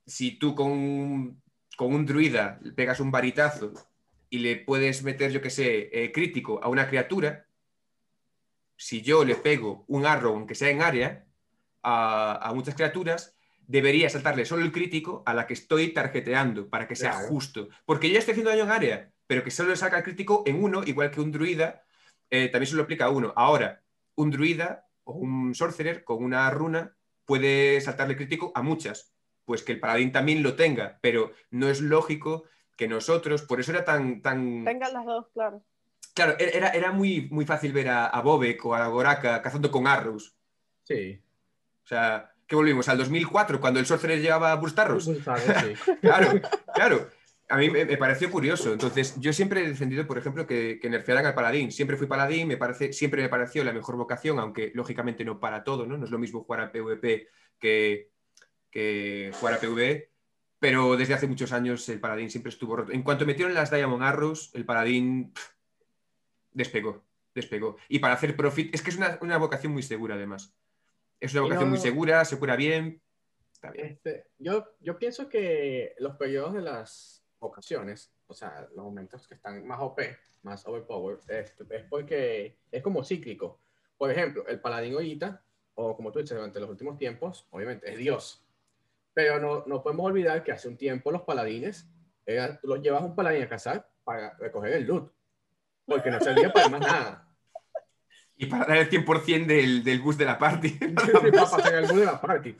si 0.07 0.39
tú 0.39 0.55
con 0.55 0.71
un, 0.71 1.43
con 1.77 1.95
un 1.95 2.07
druida 2.07 2.59
pegas 2.75 3.01
un 3.01 3.11
varitazo 3.11 3.73
y 4.31 4.39
le 4.39 4.57
puedes 4.57 5.03
meter, 5.03 5.31
yo 5.31 5.43
que 5.43 5.51
sé, 5.51 5.91
eh, 5.93 6.11
crítico 6.11 6.63
a 6.63 6.69
una 6.69 6.89
criatura, 6.89 7.47
si 8.77 9.03
yo 9.03 9.25
le 9.25 9.37
pego 9.37 9.85
un 9.89 10.07
arrow, 10.07 10.35
aunque 10.35 10.55
sea 10.55 10.71
en 10.71 10.83
área, 10.83 11.27
a, 11.83 12.49
a 12.49 12.55
muchas 12.55 12.75
criaturas, 12.75 13.37
debería 13.67 14.11
saltarle 14.11 14.45
solo 14.45 14.65
el 14.65 14.73
crítico 14.73 15.23
a 15.27 15.35
la 15.35 15.47
que 15.47 15.55
estoy 15.55 15.89
tarjeteando 15.93 16.69
para 16.69 16.87
que 16.87 16.97
sea 16.97 17.13
justo. 17.13 17.69
Porque 17.85 18.11
yo 18.11 18.19
estoy 18.19 18.33
haciendo 18.33 18.51
daño 18.51 18.65
en 18.65 18.71
área, 18.71 19.13
pero 19.27 19.43
que 19.43 19.51
solo 19.51 19.71
le 19.71 19.77
saca 19.77 19.99
el 19.99 20.05
crítico 20.05 20.43
en 20.47 20.63
uno, 20.63 20.83
igual 20.85 21.11
que 21.11 21.21
un 21.21 21.33
druida, 21.33 21.85
eh, 22.31 22.49
también 22.49 22.69
se 22.69 22.77
lo 22.77 22.83
aplica 22.83 23.07
a 23.07 23.11
uno. 23.11 23.33
Ahora, 23.37 23.83
un 24.15 24.31
druida 24.31 24.87
o 25.05 25.15
un 25.15 25.55
sorcerer 25.55 26.05
con 26.05 26.23
una 26.23 26.51
runa 26.51 26.97
puede 27.25 27.81
saltarle 27.81 28.17
crítico 28.17 28.53
a 28.55 28.63
muchas. 28.63 29.13
Pues 29.45 29.63
que 29.63 29.73
el 29.73 29.81
paladín 29.81 30.13
también 30.13 30.43
lo 30.43 30.55
tenga, 30.55 30.99
pero 31.03 31.33
no 31.51 31.69
es 31.69 31.81
lógico 31.81 32.45
que 32.77 32.89
nosotros, 32.89 33.43
por 33.43 33.61
eso 33.61 33.73
era 33.73 33.85
tan... 33.85 34.23
tan... 34.23 34.65
Tengan 34.65 34.93
las 34.93 35.05
dos, 35.05 35.27
claro. 35.33 35.65
Claro, 36.15 36.37
era, 36.39 36.69
era 36.69 36.93
muy, 36.93 37.29
muy 37.31 37.47
fácil 37.47 37.73
ver 37.73 37.89
a, 37.89 38.07
a 38.07 38.21
Bobek 38.21 38.65
o 38.67 38.75
a 38.75 38.87
Goraka 38.89 39.41
cazando 39.41 39.71
con 39.71 39.87
arrows. 39.87 40.37
Sí. 40.85 41.23
O 41.85 41.87
sea, 41.87 42.32
que 42.53 42.57
volvimos 42.57 42.87
al 42.91 42.99
2004, 42.99 43.63
cuando 43.63 43.81
el 43.81 43.87
Sorcerer 43.87 44.21
llevaba 44.21 44.53
a 44.53 44.57
Bustarros. 44.57 45.11
claro, 46.03 46.39
claro. 46.75 47.09
A 47.49 47.57
mí 47.57 47.71
me, 47.71 47.97
pareció 47.97 48.31
curioso. 48.31 48.75
Entonces, 48.75 49.19
yo 49.19 49.33
siempre 49.33 49.65
he 49.65 49.69
defendido, 49.69 50.07
por 50.07 50.19
ejemplo, 50.19 50.47
que, 50.47 50.79
que, 50.79 50.91
nerfearan 50.91 51.25
al 51.25 51.33
paladín. 51.33 51.73
Siempre 51.73 51.97
fui 51.97 52.07
paladín, 52.07 52.49
me 52.49 52.59
parece, 52.59 52.93
siempre 52.93 53.23
me 53.23 53.31
pareció 53.31 53.65
la 53.65 53.73
mejor 53.73 53.97
vocación, 53.97 54.39
aunque 54.39 54.71
lógicamente 54.75 55.25
no 55.25 55.41
para 55.41 55.65
todo, 55.65 55.87
¿no? 55.87 55.97
No 55.97 56.05
es 56.05 56.11
lo 56.11 56.19
mismo 56.19 56.45
jugar 56.45 56.61
a 56.61 56.73
PvP 56.73 57.27
que, 57.59 58.11
que 58.71 59.33
jugar 59.41 59.55
a 59.55 59.59
PvE. 59.59 60.11
Pero 60.59 60.95
desde 60.99 61.15
hace 61.15 61.29
muchos 61.29 61.53
años 61.53 61.89
el 61.89 62.01
paladín 62.01 62.29
siempre 62.29 62.51
estuvo 62.51 62.77
roto. 62.77 62.93
En 62.93 63.03
cuanto 63.03 63.25
metieron 63.25 63.55
las 63.55 63.71
Diamond 63.71 64.03
Arrows, 64.03 64.51
el 64.53 64.67
paladín 64.67 65.33
despegó, 66.51 67.03
despegó. 67.35 67.79
Y 67.89 68.01
para 68.01 68.13
hacer 68.13 68.37
profit, 68.37 68.75
es 68.75 68.83
que 68.83 68.91
es 68.91 68.99
una, 68.99 69.17
una 69.23 69.39
vocación 69.39 69.73
muy 69.73 69.83
segura 69.83 70.17
además. 70.17 70.55
Es 71.23 71.33
una 71.35 71.43
vocación 71.43 71.71
muy 71.71 71.79
segura, 71.79 72.25
se 72.25 72.37
cura 72.37 72.57
bien. 72.57 73.01
Está 73.53 73.71
bien. 73.71 73.87
Este, 73.87 74.27
yo, 74.39 74.75
yo 74.81 74.99
pienso 74.99 75.29
que 75.29 75.95
los 76.01 76.17
periodos 76.17 76.53
de 76.53 76.63
las 76.63 77.25
ocasiones, 77.39 78.13
o 78.27 78.35
sea, 78.35 78.67
los 78.75 78.85
momentos 78.85 79.29
que 79.29 79.35
están 79.35 79.65
más 79.65 79.79
OP, 79.81 80.01
más 80.43 80.67
overpower, 80.67 81.19
es, 81.29 81.55
es 81.71 81.85
porque 81.89 82.59
es 82.73 82.83
como 82.83 83.05
cíclico. 83.05 83.61
Por 83.97 84.11
ejemplo, 84.11 84.45
el 84.49 84.61
paladín 84.61 84.95
ahorita, 84.95 85.45
o 85.77 85.95
como 85.95 86.11
tú 86.11 86.19
dices, 86.19 86.37
durante 86.37 86.59
los 86.59 86.69
últimos 86.69 86.99
tiempos, 86.99 87.47
obviamente 87.51 87.89
es 87.93 87.99
Dios. 87.99 88.45
Pero 89.15 89.39
no, 89.39 89.63
no 89.67 89.81
podemos 89.81 90.07
olvidar 90.07 90.43
que 90.43 90.51
hace 90.51 90.67
un 90.67 90.77
tiempo 90.77 91.13
los 91.13 91.23
paladines, 91.23 91.89
los 92.65 92.83
llevas 92.83 93.05
un 93.05 93.15
paladín 93.15 93.43
a 93.43 93.49
cazar 93.49 93.89
para 94.03 94.37
recoger 94.39 94.73
el 94.73 94.89
loot, 94.89 95.13
porque 95.87 96.11
no 96.11 96.19
servía 96.19 96.53
para 96.53 96.69
más 96.69 96.81
nada. 96.81 97.32
Y 98.43 98.47
para 98.47 98.67
dar 98.67 98.79
el 98.79 98.91
100% 98.91 99.47
del, 99.47 99.85
del 99.85 100.01
bus 100.01 100.19
de 100.19 100.25
la 100.25 100.37
party. 100.37 100.71
para 100.71 101.79
el 101.79 101.87
bus 101.87 102.01
de 102.01 102.05
la 102.05 102.21
party. 102.21 102.57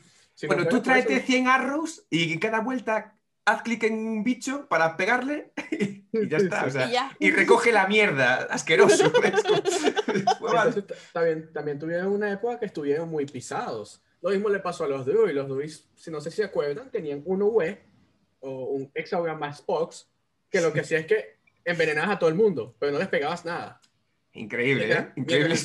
bueno, 0.47 0.65
tú 0.67 0.81
tráete 0.81 1.19
100 1.19 1.47
arrows 1.47 2.05
y 2.09 2.31
en 2.31 2.39
cada 2.39 2.61
vuelta 2.61 3.17
haz 3.43 3.63
clic 3.63 3.83
en 3.83 3.95
un 3.95 4.23
bicho 4.23 4.65
para 4.69 4.95
pegarle 4.95 5.51
y 5.69 6.05
ya 6.29 6.37
está. 6.37 6.65
O 6.65 6.69
sea, 6.69 7.11
y, 7.19 7.31
recoge 7.31 7.73
la 7.73 7.85
mierda, 7.87 8.43
asqueroso. 8.43 9.11
también, 11.11 11.51
también 11.51 11.79
tuvieron 11.79 12.13
una 12.13 12.31
época 12.31 12.59
que 12.59 12.67
estuvieron 12.67 13.09
muy 13.09 13.25
pisados. 13.25 14.01
Lo 14.21 14.29
mismo 14.29 14.47
le 14.47 14.59
pasó 14.59 14.85
a 14.85 14.87
los 14.87 15.05
Druids. 15.05 15.35
Los 15.35 15.49
Druids, 15.49 15.89
si 15.95 16.11
no 16.11 16.21
sé 16.21 16.31
si 16.31 16.37
se 16.37 16.45
acuerdan, 16.45 16.89
tenían 16.91 17.23
un 17.25 17.41
UV 17.41 17.77
o 18.39 18.67
un 18.67 18.89
más 19.37 19.57
Spox 19.57 20.09
que 20.49 20.61
lo 20.61 20.71
que 20.71 20.79
hacía 20.79 20.99
es 20.99 21.07
que 21.07 21.39
envenenabas 21.65 22.15
a 22.15 22.19
todo 22.19 22.29
el 22.29 22.35
mundo, 22.35 22.73
pero 22.79 22.93
no 22.93 22.99
les 22.99 23.09
pegabas 23.09 23.43
nada. 23.43 23.81
Increíble, 24.33 24.91
¿eh? 24.91 25.11
Increíble. 25.15 25.55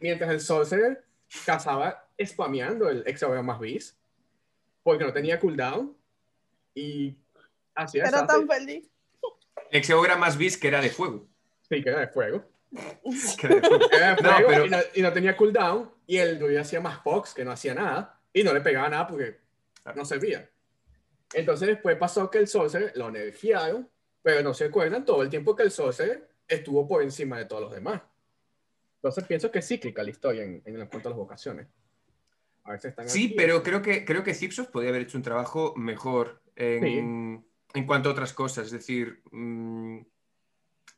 Mientras 0.00 0.30
el, 0.30 0.40
Sorcerer 0.40 1.04
cazaba 1.46 2.08
spameando 2.22 2.88
el 2.88 3.04
Exaura 3.06 3.42
más 3.42 3.60
bis, 3.60 3.96
porque 4.82 5.04
no 5.04 5.12
tenía 5.12 5.38
cooldown 5.38 5.96
y 6.74 7.16
hacía 7.74 8.04
Era 8.04 8.26
tan 8.26 8.48
feliz. 8.48 8.90
Exaura 9.70 10.16
más 10.16 10.36
bis 10.36 10.56
que 10.56 10.68
era 10.68 10.80
de 10.80 10.90
fuego. 10.90 11.28
Sí, 11.68 11.82
que 11.82 11.88
era 11.88 12.00
de 12.00 12.08
fuego. 12.08 12.44
Era 13.92 14.14
de 14.14 14.44
fuego, 14.44 14.66
y, 14.94 15.02
no, 15.02 15.12
tenía 15.12 15.36
cooldown 15.36 15.92
y 16.06 16.18
el 16.18 16.38
druid 16.38 16.56
hacía 16.56 16.80
más 16.80 17.00
pox 17.00 17.34
que 17.34 17.44
no 17.44 17.50
hacía 17.50 17.74
nada 17.74 18.20
y 18.32 18.44
no 18.44 18.54
le 18.54 18.60
pegaba 18.60 18.88
nada 18.88 19.08
porque 19.08 19.40
no 19.96 20.04
servía. 20.04 20.48
Entonces 21.32 21.66
después 21.66 21.96
pasó 21.96 22.30
que 22.30 22.38
el 22.38 22.46
Sorcerer 22.46 22.92
lo 22.94 23.10
nerfearon, 23.10 23.90
pero 24.22 24.42
no 24.42 24.54
se 24.54 24.66
acuerdan 24.66 25.04
todo 25.04 25.22
el 25.22 25.28
tiempo 25.28 25.56
que 25.56 25.64
el 25.64 25.72
Sorcerer 25.72 26.29
estuvo 26.50 26.86
por 26.86 27.02
encima 27.02 27.38
de 27.38 27.46
todos 27.46 27.62
los 27.62 27.72
demás. 27.72 28.02
Entonces 28.96 29.24
pienso 29.24 29.50
que 29.50 29.60
es 29.60 29.68
cíclica 29.68 30.02
la 30.02 30.10
historia 30.10 30.42
en, 30.42 30.62
en 30.64 30.86
cuanto 30.86 31.08
a 31.08 31.10
las 31.10 31.18
vocaciones. 31.18 31.68
sí, 33.06 33.34
pero 33.36 33.62
creo 33.62 33.80
que, 33.80 34.04
creo 34.04 34.22
que 34.22 34.34
Zipsos 34.34 34.66
podría 34.66 34.90
haber 34.90 35.02
hecho 35.02 35.16
un 35.16 35.24
trabajo 35.24 35.74
mejor 35.76 36.42
en, 36.56 37.44
en 37.74 37.86
cuanto 37.86 38.10
a 38.10 38.12
otras 38.12 38.34
cosas. 38.34 38.66
Es 38.66 38.72
decir, 38.72 39.22
mm, 39.30 40.00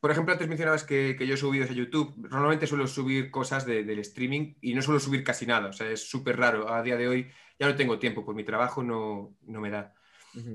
por 0.00 0.11
ejemplo, 0.11 0.32
antes 0.32 0.48
mencionabas 0.48 0.82
que, 0.82 1.14
que, 1.16 1.28
yo 1.28 1.36
subo 1.36 1.53
vídeos 1.53 1.70
a 1.70 1.74
YouTube. 1.74 2.12
Normalmente 2.16 2.66
suelo 2.66 2.88
subir 2.88 3.30
cosas 3.30 3.64
de, 3.64 3.84
del 3.84 4.00
streaming 4.00 4.55
y 4.61 4.74
no 4.74 4.82
suelo 4.82 4.98
subir 4.98 5.22
casi 5.22 5.46
nada. 5.46 5.68
O 5.68 5.72
sea, 5.72 5.88
es 5.88 6.09
súper 6.09 6.36
raro. 6.36 6.72
A 6.72 6.82
día 6.82 6.96
de 6.96 7.07
hoy 7.07 7.30
ya 7.59 7.68
no 7.68 7.76
tengo 7.76 8.00
tiempo, 8.00 8.24
por 8.24 8.34
mi 8.34 8.42
trabajo 8.42 8.82
no, 8.82 9.36
no 9.42 9.61
me 9.61 9.70
da. 9.70 9.94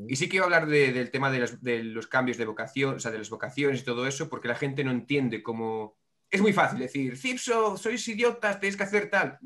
Y 0.08 0.16
sí 0.16 0.28
quiero 0.28 0.46
hablar 0.46 0.66
del 0.68 1.12
tema 1.12 1.30
de 1.32 1.84
los, 1.84 2.08
cambios 2.08 2.38
de 2.38 2.46
vocación, 2.46 2.96
o 2.96 3.00
sea, 3.00 3.12
de 3.12 3.20
las 3.20 3.30
vocaciones 3.30 3.82
y 3.82 3.84
todo 3.86 4.08
eso, 4.08 4.30
porque 4.30 4.48
la 4.48 4.56
gente 4.56 4.84
no 4.84 4.92
entiende 4.92 5.44
cómo... 5.44 5.98
Es 6.30 6.42
muy 6.42 6.52
fácil 6.54 6.80
decir, 6.80 7.16
Cipso, 7.18 7.78
sois 7.78 8.06
idiotas, 8.08 8.60
tenéis 8.60 8.76
que 8.76 8.84
hacer 8.84 9.10
tal. 9.10 9.40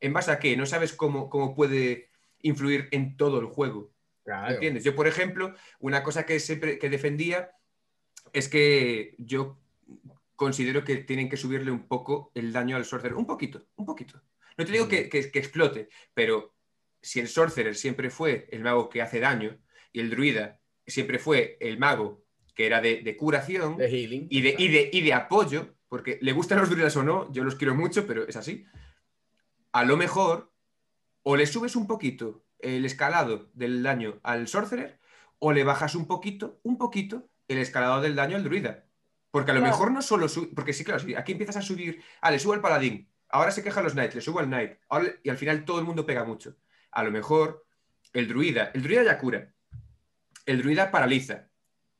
¿En 0.00 0.12
base 0.12 0.30
a 0.30 0.38
qué? 0.38 0.56
No 0.56 0.64
sabes 0.66 0.92
cómo, 0.92 1.28
cómo 1.28 1.54
puede 1.54 2.08
influir 2.40 2.88
en 2.92 3.16
todo 3.16 3.40
el 3.40 3.46
juego. 3.46 3.92
¿Entiendes? 4.54 4.84
Yo, 4.84 4.94
por 4.94 5.06
ejemplo, 5.06 5.54
una 5.80 6.02
cosa 6.02 6.24
que 6.24 6.38
siempre 6.40 6.78
que 6.78 6.88
defendía 6.88 7.50
es 8.32 8.48
que 8.48 9.14
yo 9.18 9.58
considero 10.36 10.82
que 10.84 10.96
tienen 10.96 11.28
que 11.28 11.36
subirle 11.36 11.70
un 11.70 11.86
poco 11.86 12.30
el 12.34 12.52
daño 12.52 12.76
al 12.76 12.84
Sorcerer. 12.84 13.14
Un 13.16 13.26
poquito, 13.26 13.66
un 13.76 13.84
poquito. 13.86 14.22
No 14.56 14.64
te 14.64 14.72
digo 14.72 14.88
que, 14.88 15.08
que- 15.08 15.30
que 15.30 15.38
explote, 15.38 15.88
pero 16.14 16.54
si 17.02 17.20
el 17.20 17.28
Sorcerer 17.28 17.74
siempre 17.74 18.10
fue 18.10 18.48
el 18.50 18.62
mago 18.62 18.88
que 18.88 19.02
hace 19.02 19.20
daño 19.20 19.58
y 19.92 20.00
el 20.00 20.10
druida 20.10 20.60
siempre 20.86 21.18
fue 21.18 21.56
el 21.60 21.78
mago 21.78 22.24
que 22.54 22.66
era 22.66 22.80
de, 22.80 23.02
de 23.02 23.16
curación 23.16 23.76
De 23.76 23.88
healing. 23.88 24.26
y 24.30 24.40
de, 24.42 24.54
y, 24.58 24.68
de, 24.68 24.90
y 24.92 25.00
de 25.02 25.12
apoyo, 25.14 25.74
porque 25.88 26.18
le 26.22 26.32
gustan 26.32 26.58
los 26.58 26.68
druidas 26.70 26.96
o 26.96 27.02
no, 27.02 27.32
yo 27.32 27.44
los 27.44 27.54
quiero 27.56 27.74
mucho, 27.74 28.06
pero 28.06 28.26
es 28.28 28.36
así. 28.36 28.64
A 29.72 29.84
lo 29.84 29.96
mejor, 29.96 30.52
o 31.22 31.36
le 31.36 31.46
subes 31.46 31.76
un 31.76 31.86
poquito 31.86 32.44
el 32.58 32.84
escalado 32.84 33.50
del 33.54 33.82
daño 33.82 34.20
al 34.22 34.48
sorcerer, 34.48 35.00
o 35.38 35.52
le 35.52 35.64
bajas 35.64 35.94
un 35.94 36.06
poquito, 36.06 36.60
un 36.62 36.78
poquito, 36.78 37.28
el 37.48 37.58
escalado 37.58 38.00
del 38.00 38.14
daño 38.14 38.36
al 38.36 38.44
druida. 38.44 38.84
Porque 39.30 39.50
a 39.50 39.54
lo 39.54 39.60
Claro. 39.60 39.72
mejor 39.74 39.90
no 39.92 40.02
solo 40.02 40.28
sube, 40.28 40.48
porque 40.54 40.72
sí, 40.74 40.84
claro, 40.84 41.00
si 41.00 41.14
aquí 41.14 41.32
empiezas 41.32 41.56
a 41.56 41.62
subir, 41.62 42.02
ah, 42.20 42.30
le 42.30 42.38
subo 42.38 42.52
al 42.52 42.60
paladín, 42.60 43.08
ahora 43.30 43.50
se 43.50 43.62
quejan 43.62 43.82
los 43.84 43.94
knights, 43.94 44.14
le 44.14 44.20
subo 44.20 44.40
al 44.40 44.46
knight, 44.46 44.72
ahora 44.90 45.08
y 45.22 45.30
al 45.30 45.38
final 45.38 45.64
todo 45.64 45.78
el 45.78 45.86
mundo 45.86 46.04
pega 46.04 46.22
mucho. 46.24 46.54
A 46.92 47.02
lo 47.02 47.10
mejor 47.10 47.64
el 48.12 48.28
druida, 48.28 48.70
el 48.74 48.82
druida 48.82 49.02
ya 49.02 49.18
cura, 49.18 49.52
el 50.46 50.58
druida 50.62 50.90
paraliza, 50.90 51.48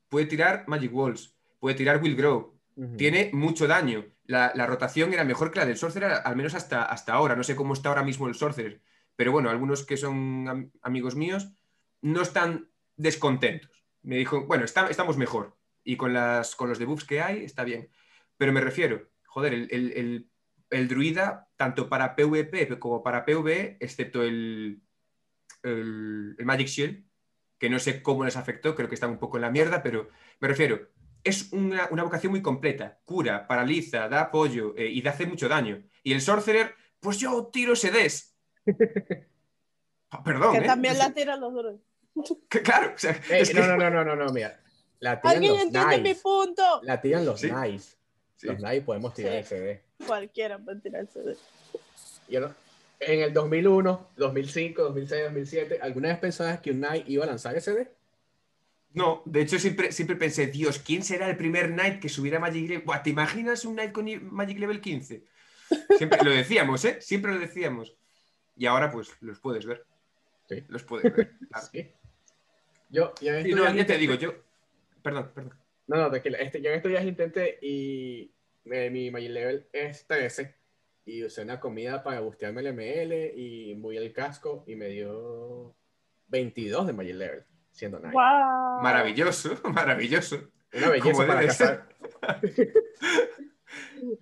puede 0.08 0.26
tirar 0.26 0.64
Magic 0.68 0.94
Walls, 0.94 1.34
puede 1.58 1.74
tirar 1.76 2.02
Will 2.02 2.16
Grow, 2.16 2.58
tiene 2.96 3.30
mucho 3.32 3.66
daño. 3.66 4.06
La, 4.24 4.52
la 4.54 4.66
rotación 4.66 5.12
era 5.12 5.24
mejor 5.24 5.50
que 5.50 5.58
la 5.58 5.66
del 5.66 5.76
Sorcerer, 5.76 6.12
al 6.24 6.36
menos 6.36 6.54
hasta, 6.54 6.84
hasta 6.84 7.12
ahora. 7.12 7.36
No 7.36 7.42
sé 7.42 7.54
cómo 7.56 7.74
está 7.74 7.88
ahora 7.90 8.02
mismo 8.02 8.28
el 8.28 8.34
Sorcerer, 8.34 8.80
pero 9.16 9.32
bueno, 9.32 9.50
algunos 9.50 9.84
que 9.84 9.96
son 9.96 10.48
am- 10.48 10.70
amigos 10.82 11.14
míos 11.16 11.52
no 12.00 12.22
están 12.22 12.70
descontentos. 12.96 13.84
Me 14.02 14.16
dijo, 14.16 14.46
bueno, 14.46 14.64
está- 14.64 14.88
estamos 14.88 15.16
mejor. 15.18 15.56
Y 15.84 15.96
con, 15.96 16.12
las, 16.14 16.54
con 16.56 16.68
los 16.68 16.78
debuffs 16.78 17.04
que 17.04 17.20
hay, 17.20 17.44
está 17.44 17.64
bien. 17.64 17.90
Pero 18.38 18.52
me 18.52 18.60
refiero, 18.60 19.10
joder, 19.26 19.52
el, 19.54 19.68
el- 19.70 19.92
el- 19.92 20.30
el 20.72 20.88
druida, 20.88 21.48
tanto 21.56 21.88
para 21.88 22.16
PvP 22.16 22.78
como 22.78 23.02
para 23.02 23.24
PvE, 23.24 23.76
excepto 23.80 24.22
el, 24.22 24.82
el, 25.62 26.34
el 26.38 26.44
Magic 26.44 26.66
Shield, 26.68 27.04
que 27.58 27.70
no 27.70 27.78
sé 27.78 28.02
cómo 28.02 28.24
les 28.24 28.36
afectó, 28.36 28.74
creo 28.74 28.88
que 28.88 28.94
están 28.96 29.10
un 29.10 29.18
poco 29.18 29.36
en 29.36 29.42
la 29.42 29.50
mierda, 29.50 29.82
pero 29.82 30.08
me 30.40 30.48
refiero, 30.48 30.88
es 31.22 31.52
una, 31.52 31.86
una 31.90 32.02
vocación 32.02 32.32
muy 32.32 32.42
completa. 32.42 32.98
Cura, 33.04 33.46
paraliza, 33.46 34.08
da 34.08 34.22
apoyo 34.22 34.74
eh, 34.76 34.88
y 34.88 35.00
da 35.02 35.10
hace 35.12 35.26
mucho 35.26 35.48
daño. 35.48 35.82
Y 36.02 36.12
el 36.12 36.20
Sorcerer, 36.20 36.74
pues 36.98 37.18
yo 37.18 37.46
tiro 37.52 37.76
SDs. 37.76 38.34
Ah, 40.10 40.22
Perdón, 40.24 40.52
Que 40.54 40.58
¿eh? 40.58 40.66
también 40.66 40.98
la 40.98 41.12
tiran 41.14 41.40
los 41.40 41.52
duros. 41.52 41.80
que 42.48 42.62
claro, 42.62 42.92
o 42.94 42.98
sea, 42.98 43.12
Ey, 43.30 43.42
es 43.42 43.50
que- 43.50 43.60
No, 43.60 43.68
no, 43.68 43.76
no, 43.76 43.90
no, 43.90 44.04
no, 44.04 44.16
no, 44.16 44.32
mira. 44.32 44.58
La 44.98 45.20
tiran 45.20 45.36
¿Alguien 45.36 45.52
los 45.52 45.62
entiende 45.62 45.98
mi 46.00 46.14
punto? 46.14 46.80
La 46.82 47.00
tiran 47.00 47.24
los 47.24 47.40
Sí. 47.40 47.48
Sí. 48.36 48.46
Los 48.48 48.56
knights 48.56 48.84
podemos 48.84 49.14
tirar 49.14 49.32
Sí. 49.32 49.38
el 49.38 49.44
CD. 49.44 49.84
Cualquiera 50.06 50.58
puede 50.58 50.80
tirarse 50.80 51.20
de 51.20 51.36
Yo 52.28 52.40
no- 52.40 52.54
En 53.00 53.20
el 53.20 53.32
2001, 53.32 54.10
2005, 54.16 54.82
2006, 54.82 55.22
2007, 55.24 55.78
¿alguna 55.82 56.08
vez 56.08 56.18
pensabas 56.18 56.60
que 56.60 56.70
un 56.70 56.78
knight 56.78 57.08
iba 57.08 57.24
a 57.24 57.26
lanzar 57.26 57.56
SD? 57.56 57.88
No, 58.94 59.22
de 59.24 59.40
hecho 59.40 59.58
siempre, 59.58 59.90
siempre 59.90 60.16
pensé, 60.16 60.46
Dios, 60.48 60.78
¿quién 60.78 61.02
será 61.02 61.28
el 61.28 61.36
primer 61.36 61.72
Knight 61.72 61.98
que 62.00 62.08
subiera 62.10 62.38
Magic 62.38 62.68
Level? 62.68 62.84
Buah, 62.84 63.02
¿Te 63.02 63.10
imaginas 63.10 63.64
un 63.64 63.72
Knight 63.74 63.92
con 63.92 64.06
Magic 64.34 64.58
Level 64.58 64.80
15? 64.80 65.24
Siempre 65.96 66.22
lo 66.22 66.30
decíamos, 66.30 66.84
¿eh? 66.84 66.98
Siempre 67.00 67.32
lo 67.32 67.38
decíamos. 67.40 67.96
Y 68.56 68.66
ahora 68.66 68.90
pues 68.92 69.10
los 69.22 69.40
puedes 69.40 69.64
ver. 69.64 69.84
Sí. 70.48 70.62
Los 70.68 70.82
puedes 70.84 71.10
ver. 71.16 71.32
claro. 71.50 71.66
Sí. 71.72 71.90
Yo, 72.90 73.14
yo 73.22 73.32
en 73.34 73.44
Sí, 73.44 73.50
estos 73.50 73.64
no, 73.70 73.74
ya 73.74 73.86
te 73.86 73.96
digo, 73.96 74.14
yo... 74.14 74.34
Perdón, 75.02 75.30
perdón. 75.34 75.54
No, 75.86 75.96
no, 75.96 76.10
tranquila. 76.10 76.36
Este, 76.38 76.60
yo 76.60 76.68
en 76.68 76.76
estos 76.76 76.90
días 76.90 77.04
intenté 77.04 77.58
y 77.62 78.30
eh, 78.64 78.90
mi 78.90 79.10
Magic 79.10 79.30
Level 79.30 79.68
es 79.72 80.06
13 80.06 80.54
y 81.04 81.24
usé 81.24 81.42
una 81.42 81.58
comida 81.58 82.02
para 82.02 82.20
bustearme 82.20 82.60
el 82.60 82.74
ML 82.74 83.38
y 83.38 83.74
muy 83.74 83.96
el 83.96 84.12
casco 84.12 84.64
y 84.66 84.76
me 84.76 84.88
dio 84.88 85.74
22 86.28 86.86
de 86.86 86.92
Magic 86.92 87.14
Level, 87.14 87.44
siendo. 87.70 87.98
¡Wow! 87.98 88.82
Maravilloso, 88.82 89.58
maravilloso. 89.72 90.50
Una 90.72 90.88
belleza 90.88 91.26
para 91.26 91.46
cazar. 91.46 91.88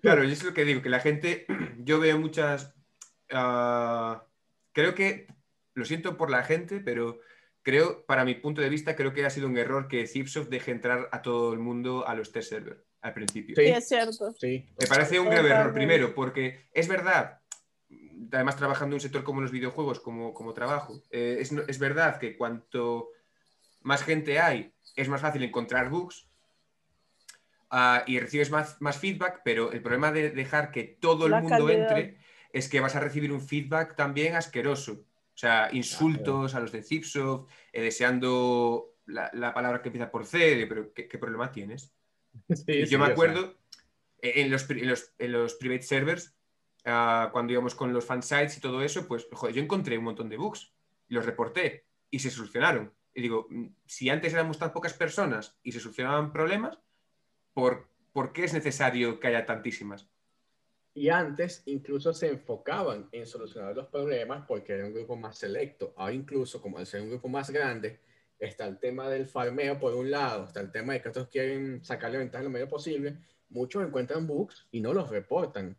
Claro, 0.02 0.22
yo 0.22 0.32
es 0.32 0.44
lo 0.44 0.54
que 0.54 0.64
digo, 0.64 0.82
que 0.82 0.90
la 0.90 1.00
gente, 1.00 1.46
yo 1.78 1.98
veo 1.98 2.18
muchas, 2.18 2.74
ah, 3.32 4.24
creo 4.72 4.94
que, 4.94 5.26
lo 5.74 5.84
siento 5.84 6.16
por 6.16 6.30
la 6.30 6.44
gente, 6.44 6.80
pero 6.80 7.18
creo, 7.62 8.04
para 8.06 8.24
mi 8.24 8.34
punto 8.34 8.60
de 8.60 8.68
vista, 8.68 8.94
creo 8.94 9.12
que 9.12 9.24
ha 9.24 9.30
sido 9.30 9.48
un 9.48 9.56
error 9.56 9.88
que 9.88 10.06
Zipsoft 10.06 10.50
deje 10.50 10.70
entrar 10.70 11.08
a 11.10 11.22
todo 11.22 11.52
el 11.52 11.58
mundo 11.58 12.06
a 12.06 12.14
los 12.14 12.30
test 12.30 12.50
server 12.50 12.84
al 13.02 13.14
principio. 13.14 13.56
Sí. 13.56 13.62
Sí, 13.64 13.68
es 13.68 13.88
cierto. 13.88 14.32
Sí. 14.38 14.68
Me 14.78 14.86
parece 14.86 15.18
un 15.18 15.28
grave 15.28 15.50
error, 15.50 15.72
primero, 15.72 16.14
porque 16.14 16.66
es 16.72 16.88
verdad, 16.88 17.40
además 18.32 18.56
trabajando 18.56 18.94
en 18.94 18.98
un 18.98 19.00
sector 19.00 19.24
como 19.24 19.40
los 19.40 19.50
videojuegos, 19.50 20.00
como, 20.00 20.34
como 20.34 20.52
trabajo, 20.52 21.02
eh, 21.10 21.38
es, 21.40 21.52
es 21.52 21.78
verdad 21.78 22.18
que 22.18 22.36
cuanto 22.36 23.08
más 23.82 24.02
gente 24.02 24.38
hay, 24.38 24.74
es 24.96 25.08
más 25.08 25.20
fácil 25.20 25.42
encontrar 25.42 25.88
bugs 25.88 26.28
ah, 27.70 28.04
y 28.06 28.18
recibes 28.18 28.50
más, 28.50 28.80
más 28.80 28.98
feedback, 28.98 29.40
pero 29.44 29.72
el 29.72 29.82
problema 29.82 30.12
de 30.12 30.30
dejar 30.30 30.70
que 30.70 30.84
todo 30.84 31.26
el 31.26 31.32
La 31.32 31.40
mundo 31.40 31.66
calidad. 31.66 31.98
entre 31.98 32.20
es 32.52 32.68
que 32.68 32.80
vas 32.80 32.96
a 32.96 33.00
recibir 33.00 33.32
un 33.32 33.40
feedback 33.40 33.96
también 33.96 34.34
asqueroso. 34.34 35.04
O 35.32 35.38
sea, 35.40 35.70
insultos 35.72 36.54
a 36.54 36.60
los 36.60 36.72
de 36.72 36.82
Zipsoft, 36.82 37.48
eh, 37.72 37.80
deseando 37.80 38.96
la, 39.06 39.30
la 39.32 39.54
palabra 39.54 39.80
que 39.80 39.88
empieza 39.88 40.10
por 40.10 40.26
C, 40.26 40.56
de, 40.56 40.66
pero 40.66 40.92
¿qué, 40.92 41.08
qué 41.08 41.16
problema 41.16 41.50
tienes? 41.50 41.94
Sí, 42.54 42.72
Y 42.72 42.86
yo 42.86 42.98
me 42.98 43.06
acuerdo 43.06 43.56
eh, 44.22 44.42
en, 44.42 44.50
los, 44.50 44.68
en, 44.70 44.88
los, 44.88 45.12
en 45.18 45.32
los 45.32 45.54
private 45.54 45.82
servers, 45.82 46.34
ah, 46.84 47.30
cuando 47.32 47.52
íbamos 47.52 47.74
con 47.74 47.92
los 47.92 48.04
fansites 48.04 48.56
y 48.56 48.60
todo 48.60 48.82
eso, 48.82 49.06
pues 49.06 49.26
joder, 49.32 49.54
yo 49.54 49.62
encontré 49.62 49.98
un 49.98 50.04
montón 50.04 50.28
de 50.28 50.36
bugs, 50.36 50.72
los 51.08 51.26
reporté 51.26 51.86
y 52.10 52.18
se 52.18 52.30
solucionaron. 52.30 52.92
Y 53.14 53.22
digo, 53.22 53.46
mm, 53.50 53.66
si 53.86 54.08
antes 54.08 54.32
éramos 54.32 54.58
tan 54.58 54.72
pocas 54.72 54.94
personas 54.94 55.58
y 55.62 55.72
se 55.72 55.80
solucionaban 55.80 56.32
problemas, 56.32 56.78
¿por, 57.52 57.88
¿por 58.12 58.32
qué 58.32 58.44
es 58.44 58.54
necesario 58.54 59.18
que 59.18 59.28
haya 59.28 59.46
tantísimas? 59.46 60.08
Y 60.92 61.08
antes 61.08 61.62
incluso 61.66 62.12
se 62.12 62.28
enfocaban 62.28 63.08
en 63.12 63.26
solucionar 63.26 63.76
los 63.76 63.86
problemas 63.86 64.44
porque 64.46 64.72
era 64.72 64.86
un 64.86 64.92
grupo 64.92 65.16
más 65.16 65.38
selecto. 65.38 65.94
Ahora 65.96 66.14
incluso, 66.14 66.60
como 66.60 66.78
al 66.78 66.86
ser 66.86 67.02
un 67.02 67.10
grupo 67.10 67.28
más 67.28 67.50
grande, 67.50 68.00
está 68.40 68.66
el 68.66 68.78
tema 68.78 69.08
del 69.08 69.26
farmeo 69.26 69.78
por 69.78 69.94
un 69.94 70.10
lado, 70.10 70.46
está 70.46 70.60
el 70.60 70.72
tema 70.72 70.94
de 70.94 71.02
que 71.02 71.10
otros 71.10 71.28
quieren 71.28 71.84
sacarle 71.84 72.18
ventaja 72.18 72.42
lo 72.42 72.50
medio 72.50 72.68
posible. 72.68 73.16
Muchos 73.50 73.84
encuentran 73.86 74.26
bugs 74.26 74.66
y 74.72 74.80
no 74.80 74.92
los 74.92 75.08
reportan. 75.10 75.76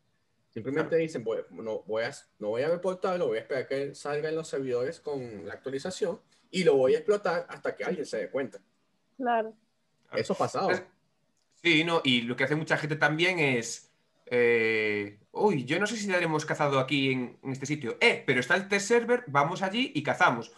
Simplemente 0.50 0.96
dicen, 0.98 1.24
voy, 1.24 1.40
no, 1.52 1.82
voy 1.84 2.04
a, 2.04 2.12
no 2.40 2.50
voy 2.50 2.62
a 2.62 2.70
reportarlo, 2.70 3.28
voy 3.28 3.38
a 3.38 3.42
esperar 3.42 3.68
que 3.68 3.96
salga 3.96 4.30
en 4.30 4.36
los 4.36 4.48
servidores 4.48 5.00
con 5.00 5.46
la 5.48 5.54
actualización 5.54 6.20
y 6.50 6.64
lo 6.64 6.76
voy 6.76 6.94
a 6.96 6.98
explotar 6.98 7.46
hasta 7.50 7.76
que 7.76 7.84
alguien 7.86 8.06
se 8.06 8.18
dé 8.18 8.30
cuenta. 8.30 8.60
Claro. 9.18 9.54
Eso 10.14 10.34
ha 10.34 10.38
pasado. 10.38 10.68
Pues, 10.68 10.84
Sí, 11.64 11.84
no, 11.84 12.02
y 12.04 12.24
lo 12.24 12.36
que 12.36 12.44
hace 12.44 12.56
mucha 12.56 12.76
gente 12.76 12.96
también 12.96 13.38
es. 13.40 13.92
eh, 14.26 15.20
Uy, 15.32 15.64
yo 15.64 15.80
no 15.80 15.88
sé 15.88 15.96
si 15.96 16.08
la 16.08 16.18
hemos 16.18 16.44
cazado 16.46 16.80
aquí 16.80 17.12
en, 17.12 17.38
en 17.44 17.52
este 17.52 17.66
sitio. 17.66 17.98
Eh, 18.02 18.24
pero 18.26 18.40
está 18.40 18.56
el 18.56 18.68
test 18.68 18.88
server, 18.88 19.24
vamos 19.28 19.62
allí 19.62 19.92
y 19.96 20.04
cazamos. 20.04 20.52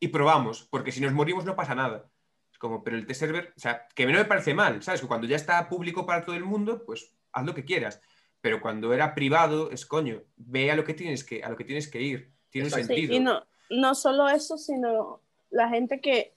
Y 0.00 0.08
probamos, 0.08 0.66
porque 0.70 0.92
si 0.92 1.00
nos 1.00 1.12
morimos 1.12 1.44
no 1.44 1.56
pasa 1.56 1.74
nada. 1.74 2.10
Es 2.52 2.58
como, 2.58 2.82
pero 2.82 2.96
el 2.96 3.06
test 3.06 3.20
server, 3.20 3.52
o 3.56 3.60
sea, 3.60 3.86
que 3.94 4.06
no 4.06 4.12
me 4.12 4.24
parece 4.24 4.54
mal, 4.54 4.82
¿sabes? 4.82 5.00
Que 5.00 5.06
cuando 5.06 5.26
ya 5.26 5.36
está 5.36 5.68
público 5.68 6.06
para 6.06 6.24
todo 6.24 6.36
el 6.36 6.44
mundo, 6.44 6.84
pues 6.84 7.14
haz 7.32 7.44
lo 7.44 7.54
que 7.54 7.64
quieras. 7.64 8.00
Pero 8.40 8.60
cuando 8.60 8.92
era 8.92 9.14
privado, 9.14 9.70
es 9.70 9.84
coño, 9.86 10.22
ve 10.36 10.70
a 10.70 10.76
lo 10.76 10.84
que 10.84 10.94
tienes 10.94 11.24
que, 11.24 11.42
a 11.42 11.48
lo 11.50 11.56
que, 11.56 11.64
tienes 11.64 11.88
que 11.88 12.00
ir. 12.00 12.32
Tiene 12.50 12.68
un 12.68 12.72
Exacto. 12.72 12.94
Sí, 12.94 13.00
sentido. 13.00 13.14
y 13.14 13.20
no, 13.20 13.42
no 13.70 13.94
solo 13.94 14.28
eso, 14.28 14.56
sino 14.58 15.20
la 15.50 15.68
gente 15.68 16.00
que 16.00 16.32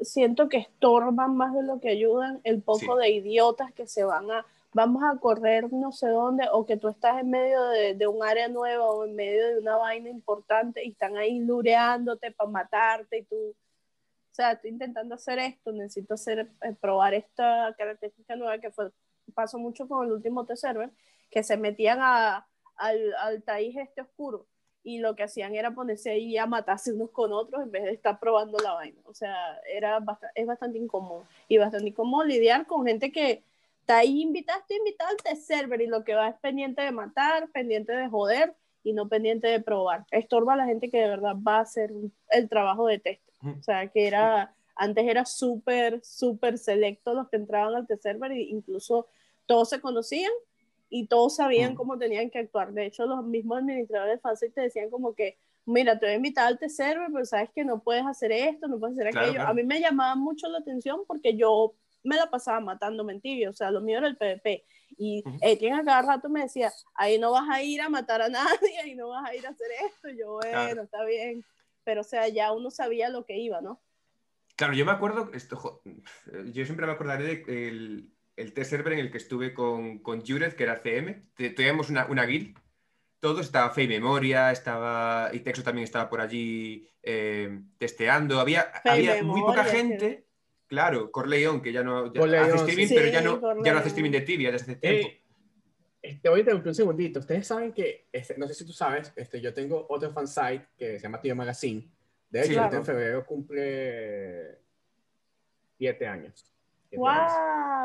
siento 0.00 0.48
que 0.48 0.58
estorban 0.58 1.36
más 1.36 1.54
de 1.54 1.62
lo 1.62 1.80
que 1.80 1.90
ayudan, 1.90 2.40
el 2.44 2.62
poco 2.62 2.94
Sí. 2.96 3.00
de 3.00 3.10
idiotas 3.10 3.72
que 3.72 3.86
se 3.86 4.04
van 4.04 4.30
a, 4.30 4.46
vamos 4.72 5.02
a 5.02 5.18
correr 5.18 5.72
no 5.72 5.90
sé 5.92 6.08
dónde, 6.08 6.46
o 6.52 6.64
que 6.64 6.76
tú 6.76 6.88
estás 6.88 7.20
en 7.20 7.30
medio 7.30 7.62
de, 7.70 7.94
de 7.94 8.06
un 8.06 8.22
área 8.22 8.48
nueva 8.48 8.84
o 8.88 9.04
en 9.04 9.14
medio 9.16 9.46
de 9.48 9.58
una 9.58 9.76
vaina 9.76 10.08
importante 10.08 10.84
y 10.84 10.90
están 10.90 11.16
ahí 11.16 11.40
lureándote 11.40 12.30
para 12.30 12.50
matarte 12.50 13.18
y 13.18 13.24
tú, 13.24 13.36
o 13.36 14.34
sea, 14.34 14.52
estoy 14.52 14.70
intentando 14.70 15.16
hacer 15.16 15.38
esto, 15.40 15.72
necesito 15.72 16.14
hacer, 16.14 16.48
eh, 16.62 16.74
probar 16.80 17.14
esta 17.14 17.74
característica 17.76 18.36
nueva 18.36 18.58
que 18.58 18.70
fue, 18.70 18.92
pasó 19.34 19.58
mucho 19.58 19.88
con 19.88 20.06
el 20.06 20.12
último 20.12 20.46
T-Server, 20.46 20.90
que 21.30 21.42
se 21.42 21.56
metían 21.56 21.98
a, 22.00 22.46
al, 22.76 23.14
al 23.14 23.42
taíz 23.42 23.76
este 23.76 24.02
oscuro 24.02 24.46
y 24.82 24.98
lo 24.98 25.14
que 25.14 25.24
hacían 25.24 25.54
era 25.54 25.72
ponerse 25.74 26.10
ahí 26.10 26.38
a 26.38 26.46
matarse 26.46 26.92
unos 26.92 27.10
con 27.10 27.32
otros 27.32 27.62
en 27.62 27.70
vez 27.70 27.82
de 27.84 27.90
estar 27.90 28.18
probando 28.18 28.56
la 28.58 28.72
vaina. 28.72 28.98
O 29.04 29.12
sea, 29.12 29.34
era 29.70 30.00
bast- 30.00 30.30
es 30.34 30.46
bastante 30.46 30.78
incómodo 30.78 31.24
y 31.48 31.58
bastante 31.58 31.88
incómodo 31.88 32.24
lidiar 32.24 32.66
con 32.66 32.86
gente 32.86 33.12
que 33.12 33.42
está 33.90 33.98
ahí 33.98 34.22
invitada, 34.22 34.58
estoy 34.60 34.76
invitada 34.76 35.10
al 35.10 35.16
test 35.16 35.42
server 35.46 35.80
y 35.80 35.86
lo 35.86 36.04
que 36.04 36.14
va 36.14 36.28
es 36.28 36.36
pendiente 36.40 36.82
de 36.82 36.92
matar, 36.92 37.50
pendiente 37.50 37.92
de 37.92 38.08
joder 38.08 38.54
y 38.84 38.92
no 38.92 39.08
pendiente 39.08 39.48
de 39.48 39.60
probar. 39.60 40.06
Estorba 40.10 40.54
a 40.54 40.56
la 40.56 40.66
gente 40.66 40.90
que 40.90 40.98
de 40.98 41.08
verdad 41.08 41.34
va 41.36 41.56
a 41.58 41.62
hacer 41.62 41.90
el 42.30 42.48
trabajo 42.48 42.86
de 42.86 42.98
test. 42.98 43.22
O 43.42 43.62
sea, 43.62 43.88
que 43.88 44.06
era, 44.06 44.54
antes 44.76 45.06
era 45.06 45.24
súper, 45.24 46.00
súper 46.04 46.58
selecto 46.58 47.14
los 47.14 47.28
que 47.28 47.36
entraban 47.36 47.74
al 47.74 47.86
test 47.86 48.02
server 48.02 48.30
e 48.32 48.42
incluso 48.42 49.06
todos 49.46 49.68
se 49.70 49.80
conocían 49.80 50.32
y 50.88 51.06
todos 51.06 51.36
sabían 51.36 51.74
cómo 51.74 51.98
tenían 51.98 52.30
que 52.30 52.38
actuar. 52.38 52.72
De 52.72 52.86
hecho, 52.86 53.06
los 53.06 53.24
mismos 53.24 53.58
administradores 53.58 54.16
de 54.16 54.20
fansite 54.20 54.52
te 54.52 54.60
decían 54.62 54.90
como 54.90 55.14
que, 55.14 55.36
mira, 55.64 55.98
te 55.98 56.06
voy 56.06 56.12
a 56.12 56.16
invitar 56.16 56.46
al 56.46 56.58
server, 56.70 57.08
pero 57.12 57.24
sabes 57.24 57.50
que 57.50 57.64
no 57.64 57.82
puedes 57.82 58.04
hacer 58.06 58.30
esto, 58.32 58.68
no 58.68 58.78
puedes 58.78 58.96
hacer 58.98 59.10
Claro, 59.10 59.26
aquello. 59.26 59.38
claro. 59.38 59.50
A 59.50 59.54
mí 59.54 59.62
me 59.62 59.80
llamaba 59.80 60.14
mucho 60.16 60.48
la 60.48 60.58
atención 60.58 61.00
porque 61.06 61.36
yo 61.36 61.74
me 62.02 62.16
la 62.16 62.30
pasaba 62.30 62.60
matando 62.60 63.04
mentiras, 63.04 63.50
o 63.54 63.56
sea, 63.56 63.70
lo 63.70 63.80
mío 63.80 63.98
era 63.98 64.06
el 64.08 64.16
PvP. 64.16 64.64
Y. 64.96 65.22
Etienne 65.40 65.80
a 65.80 65.84
cada 65.84 66.02
rato 66.02 66.28
me 66.28 66.42
decía, 66.42 66.72
ahí 66.94 67.18
no 67.18 67.30
vas 67.32 67.48
a 67.48 67.62
ir 67.62 67.80
a 67.80 67.88
matar 67.88 68.22
a 68.22 68.28
nadie, 68.28 68.78
ahí 68.82 68.94
no 68.94 69.08
vas 69.08 69.28
a 69.28 69.34
ir 69.34 69.46
a 69.46 69.50
hacer 69.50 69.68
esto. 69.86 70.08
Y 70.10 70.18
yo, 70.18 70.32
bueno, 70.32 70.50
Claro. 70.50 70.82
está 70.82 71.04
bien. 71.04 71.44
Pero, 71.84 72.00
o 72.02 72.04
sea, 72.04 72.28
ya 72.28 72.52
uno 72.52 72.70
sabía 72.70 73.08
lo 73.08 73.24
que 73.24 73.38
iba, 73.38 73.60
¿no? 73.60 73.80
Claro, 74.56 74.74
yo 74.74 74.84
me 74.84 74.92
acuerdo, 74.92 75.30
esto, 75.32 75.56
jo- 75.56 75.82
yo 76.52 76.64
siempre 76.66 76.86
me 76.86 76.92
acordaré 76.92 77.24
del 77.44 78.12
el 78.36 78.52
test 78.54 78.70
server 78.70 78.94
en 78.94 79.00
el 79.00 79.10
que 79.10 79.18
estuve 79.18 79.52
con, 79.52 79.98
con 79.98 80.24
Jurez, 80.24 80.54
que 80.54 80.62
era 80.64 80.80
CM. 80.82 81.26
Teníamos 81.34 81.90
una, 81.90 82.06
una 82.06 82.24
guild. 82.24 82.58
Todo 83.20 83.40
estaba 83.42 83.70
Fe 83.70 83.82
y 83.82 83.88
Memoria, 83.88 84.50
estaba. 84.50 85.28
Y 85.34 85.40
Texo 85.40 85.62
también 85.62 85.84
estaba 85.84 86.08
por 86.08 86.22
allí 86.22 86.88
eh, 87.02 87.60
testeando. 87.76 88.40
Había, 88.40 88.72
había 88.84 89.22
muy 89.22 89.42
poca 89.42 89.64
gente. 89.64 90.26
Claro, 90.70 91.10
Corleone, 91.10 91.60
que 91.60 91.72
ya 91.72 91.82
no 91.82 92.12
ya 92.14 92.20
Corleone, 92.20 92.46
hace 92.46 92.56
streaming, 92.58 92.86
sí. 92.86 92.94
pero 92.94 93.08
ya 93.08 93.20
no, 93.22 93.64
ya 93.64 93.72
no 93.72 93.78
hace 93.80 93.88
streaming 93.88 94.12
de 94.12 94.20
tibia 94.20 94.52
desde 94.52 94.70
hace 94.70 94.76
tiempo. 94.76 95.08
Eh, 95.08 95.22
este, 96.00 96.28
voy 96.28 96.38
a 96.38 96.40
interrumpir 96.42 96.68
un 96.68 96.74
segundito. 96.76 97.18
Ustedes 97.18 97.44
saben 97.44 97.72
que, 97.72 98.06
este, 98.12 98.38
no 98.38 98.46
sé 98.46 98.54
si 98.54 98.64
tú 98.64 98.72
sabes, 98.72 99.12
este, 99.16 99.40
yo 99.40 99.52
tengo 99.52 99.84
otro 99.88 100.12
fansite 100.12 100.68
que 100.78 100.92
se 100.96 101.02
llama 101.02 101.20
Tío 101.20 101.34
Magazine. 101.34 101.90
De 102.30 102.38
hecho, 102.38 102.48
Sí, 102.50 102.54
claro. 102.54 102.76
en 102.76 102.84
febrero 102.84 103.26
cumple 103.26 104.58
siete 105.76 106.06
años. 106.06 106.46
Siete 106.88 107.04
años. 107.04 107.32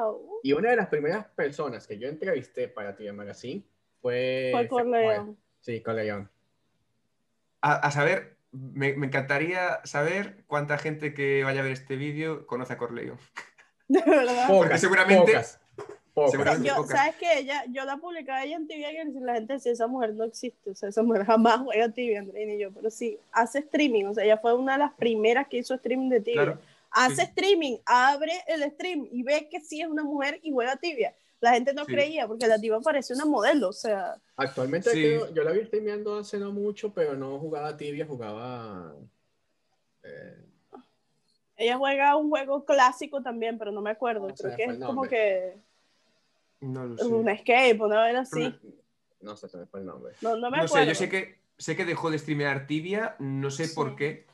¡Wow! 0.03 0.39
Y 0.43 0.53
una 0.53 0.69
de 0.69 0.75
las 0.75 0.88
primeras 0.88 1.25
personas 1.29 1.88
que 1.88 1.97
yo 1.97 2.07
entrevisté 2.07 2.67
para 2.67 2.95
Tío 2.95 3.15
Magazine 3.15 3.63
fue... 3.99 4.49
Fue 4.51 4.67
Corleone. 4.67 5.36
Sí, 5.59 5.81
Corleone. 5.81 6.27
A, 7.61 7.77
a 7.77 7.89
saber, 7.89 8.34
me, 8.74 8.93
me 8.93 9.08
encantaría 9.08 9.82
saber 9.84 10.43
cuánta 10.47 10.78
gente 10.78 11.14
que 11.14 11.43
vaya 11.43 11.62
a 11.62 11.64
ver 11.64 11.74
este 11.74 11.95
vídeo 11.95 12.45
conoce 12.47 12.74
a 12.74 12.78
Corleone. 12.78 13.20
De 13.88 14.01
verdad. 14.01 14.47
Pocas, 14.47 14.82
seguramente- 14.82 15.32
Pocas. 15.34 15.60
pocas. 16.14 16.32
seguramente- 16.32 16.68
Yo, 16.68 16.76
pocas. 16.78 16.97
¿Sabes 16.97 17.16
qué? 17.18 17.39
Ella, 17.39 17.64
yo 17.70 17.86
la 17.86 17.97
publicaba 17.97 18.43
ella 18.43 18.56
en 18.56 18.68
Tibia 18.68 18.91
y 18.91 19.12
la 19.22 19.36
gente 19.36 19.53
decía, 19.53 19.72
esa 19.72 19.88
mujer 19.88 20.14
no 20.14 20.24
existe, 20.24 20.72
o 20.72 20.76
sea, 20.76 20.89
esa 20.89 21.03
mujer 21.03 21.26
jamás 21.26 21.60
juega 21.60 21.89
Tibia, 21.89 22.20
Andreina 22.20 22.53
y 22.53 22.60
yo, 22.60 22.72
pero 22.72 22.89
sí, 22.89 23.20
hace 23.32 23.60
streaming, 23.60 24.06
o 24.06 24.14
sea, 24.14 24.24
ella 24.24 24.38
fue 24.38 24.53
una 24.53 24.74
de 24.74 24.80
las 24.80 24.93
primeras 24.93 25.47
que 25.47 25.58
hizo 25.58 25.74
streaming 25.76 26.10
de 26.10 26.22
Tibia. 26.22 26.43
Claro. 26.43 26.60
Hace 26.91 27.16
sí. 27.18 27.22
streaming, 27.24 27.78
abre 27.86 28.32
el 28.47 28.64
stream 28.72 29.08
y 29.12 29.22
ve 29.24 29.49
que 29.51 29.60
sí 29.60 29.82
es 29.82 29.88
una 29.88 30.03
mujer 30.03 30.39
y 30.41 30.51
juega 30.53 30.78
Tibia. 30.78 31.14
La 31.41 31.53
gente 31.53 31.73
no 31.73 31.86
Sí. 31.86 31.91
creía 31.91 32.27
porque 32.27 32.47
la 32.47 32.57
Tibia 32.59 32.79
parece 32.79 33.13
una 33.13 33.25
modelo, 33.25 33.69
o 33.69 33.73
sea, 33.73 34.15
Actualmente 34.38 34.89
Sí. 34.89 35.01
creo- 35.01 35.33
yo 35.33 35.43
la 35.43 35.51
vi 35.51 35.65
streameando 35.65 36.17
hace 36.17 36.38
no 36.38 36.51
mucho, 36.51 36.91
pero 36.93 37.15
no 37.15 37.38
jugaba 37.39 37.75
tibia, 37.77 38.05
jugaba... 38.05 38.95
eh, 40.03 40.41
ella 41.57 41.77
juega 41.77 42.15
un 42.17 42.29
juego 42.29 42.65
clásico 42.65 43.21
también, 43.21 43.57
pero 43.57 43.71
no 43.71 43.81
me 43.81 43.91
acuerdo, 43.91 44.27
No 44.27 44.36
sé, 44.36 44.43
creo 44.43 44.55
que 44.57 44.63
es 44.65 44.79
como 44.79 45.03
que 45.03 45.57
No 46.61 46.86
lo 46.86 46.97
sé. 46.97 47.05
un 47.05 47.29
escape, 47.29 47.77
una 47.79 48.03
vez 48.03 48.15
así, 48.17 48.53
no 49.21 49.36
sé, 49.38 49.47
se 49.47 49.57
me 49.57 49.65
fue 49.65 49.79
el 49.81 49.86
nombre. 49.86 50.13
no, 50.21 50.36
no 50.36 50.49
me 50.51 50.57
No 50.57 50.63
acuerdo. 50.63 50.83
sé, 50.83 50.88
yo 50.88 50.95
sé 50.95 51.09
que, 51.09 51.39
sé 51.57 51.75
que 51.75 51.86
dejó 51.86 52.11
de 52.11 52.19
streamear 52.19 52.67
Tibia, 52.67 53.15
no 53.19 53.49
sé 53.51 53.67
Sí. 53.67 53.75
por 53.75 53.95
qué, 53.95 54.25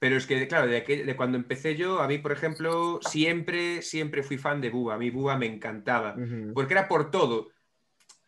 pero 0.00 0.16
es 0.16 0.26
que, 0.26 0.48
claro, 0.48 0.66
de, 0.66 1.14
cuando 1.16 1.36
empecé 1.38 1.76
yo, 1.76 2.00
a 2.00 2.08
mí, 2.08 2.18
por 2.18 2.32
ejemplo, 2.32 2.98
siempre, 3.02 3.82
siempre 3.82 4.24
fui 4.24 4.36
fan 4.38 4.60
de 4.60 4.70
Búa. 4.70 4.94
A 4.94 4.98
mí 4.98 5.10
Búa 5.10 5.36
me 5.36 5.46
encantaba, 5.46 6.14
porque 6.54 6.74
era 6.74 6.88
por 6.88 7.12
todo. 7.12 7.50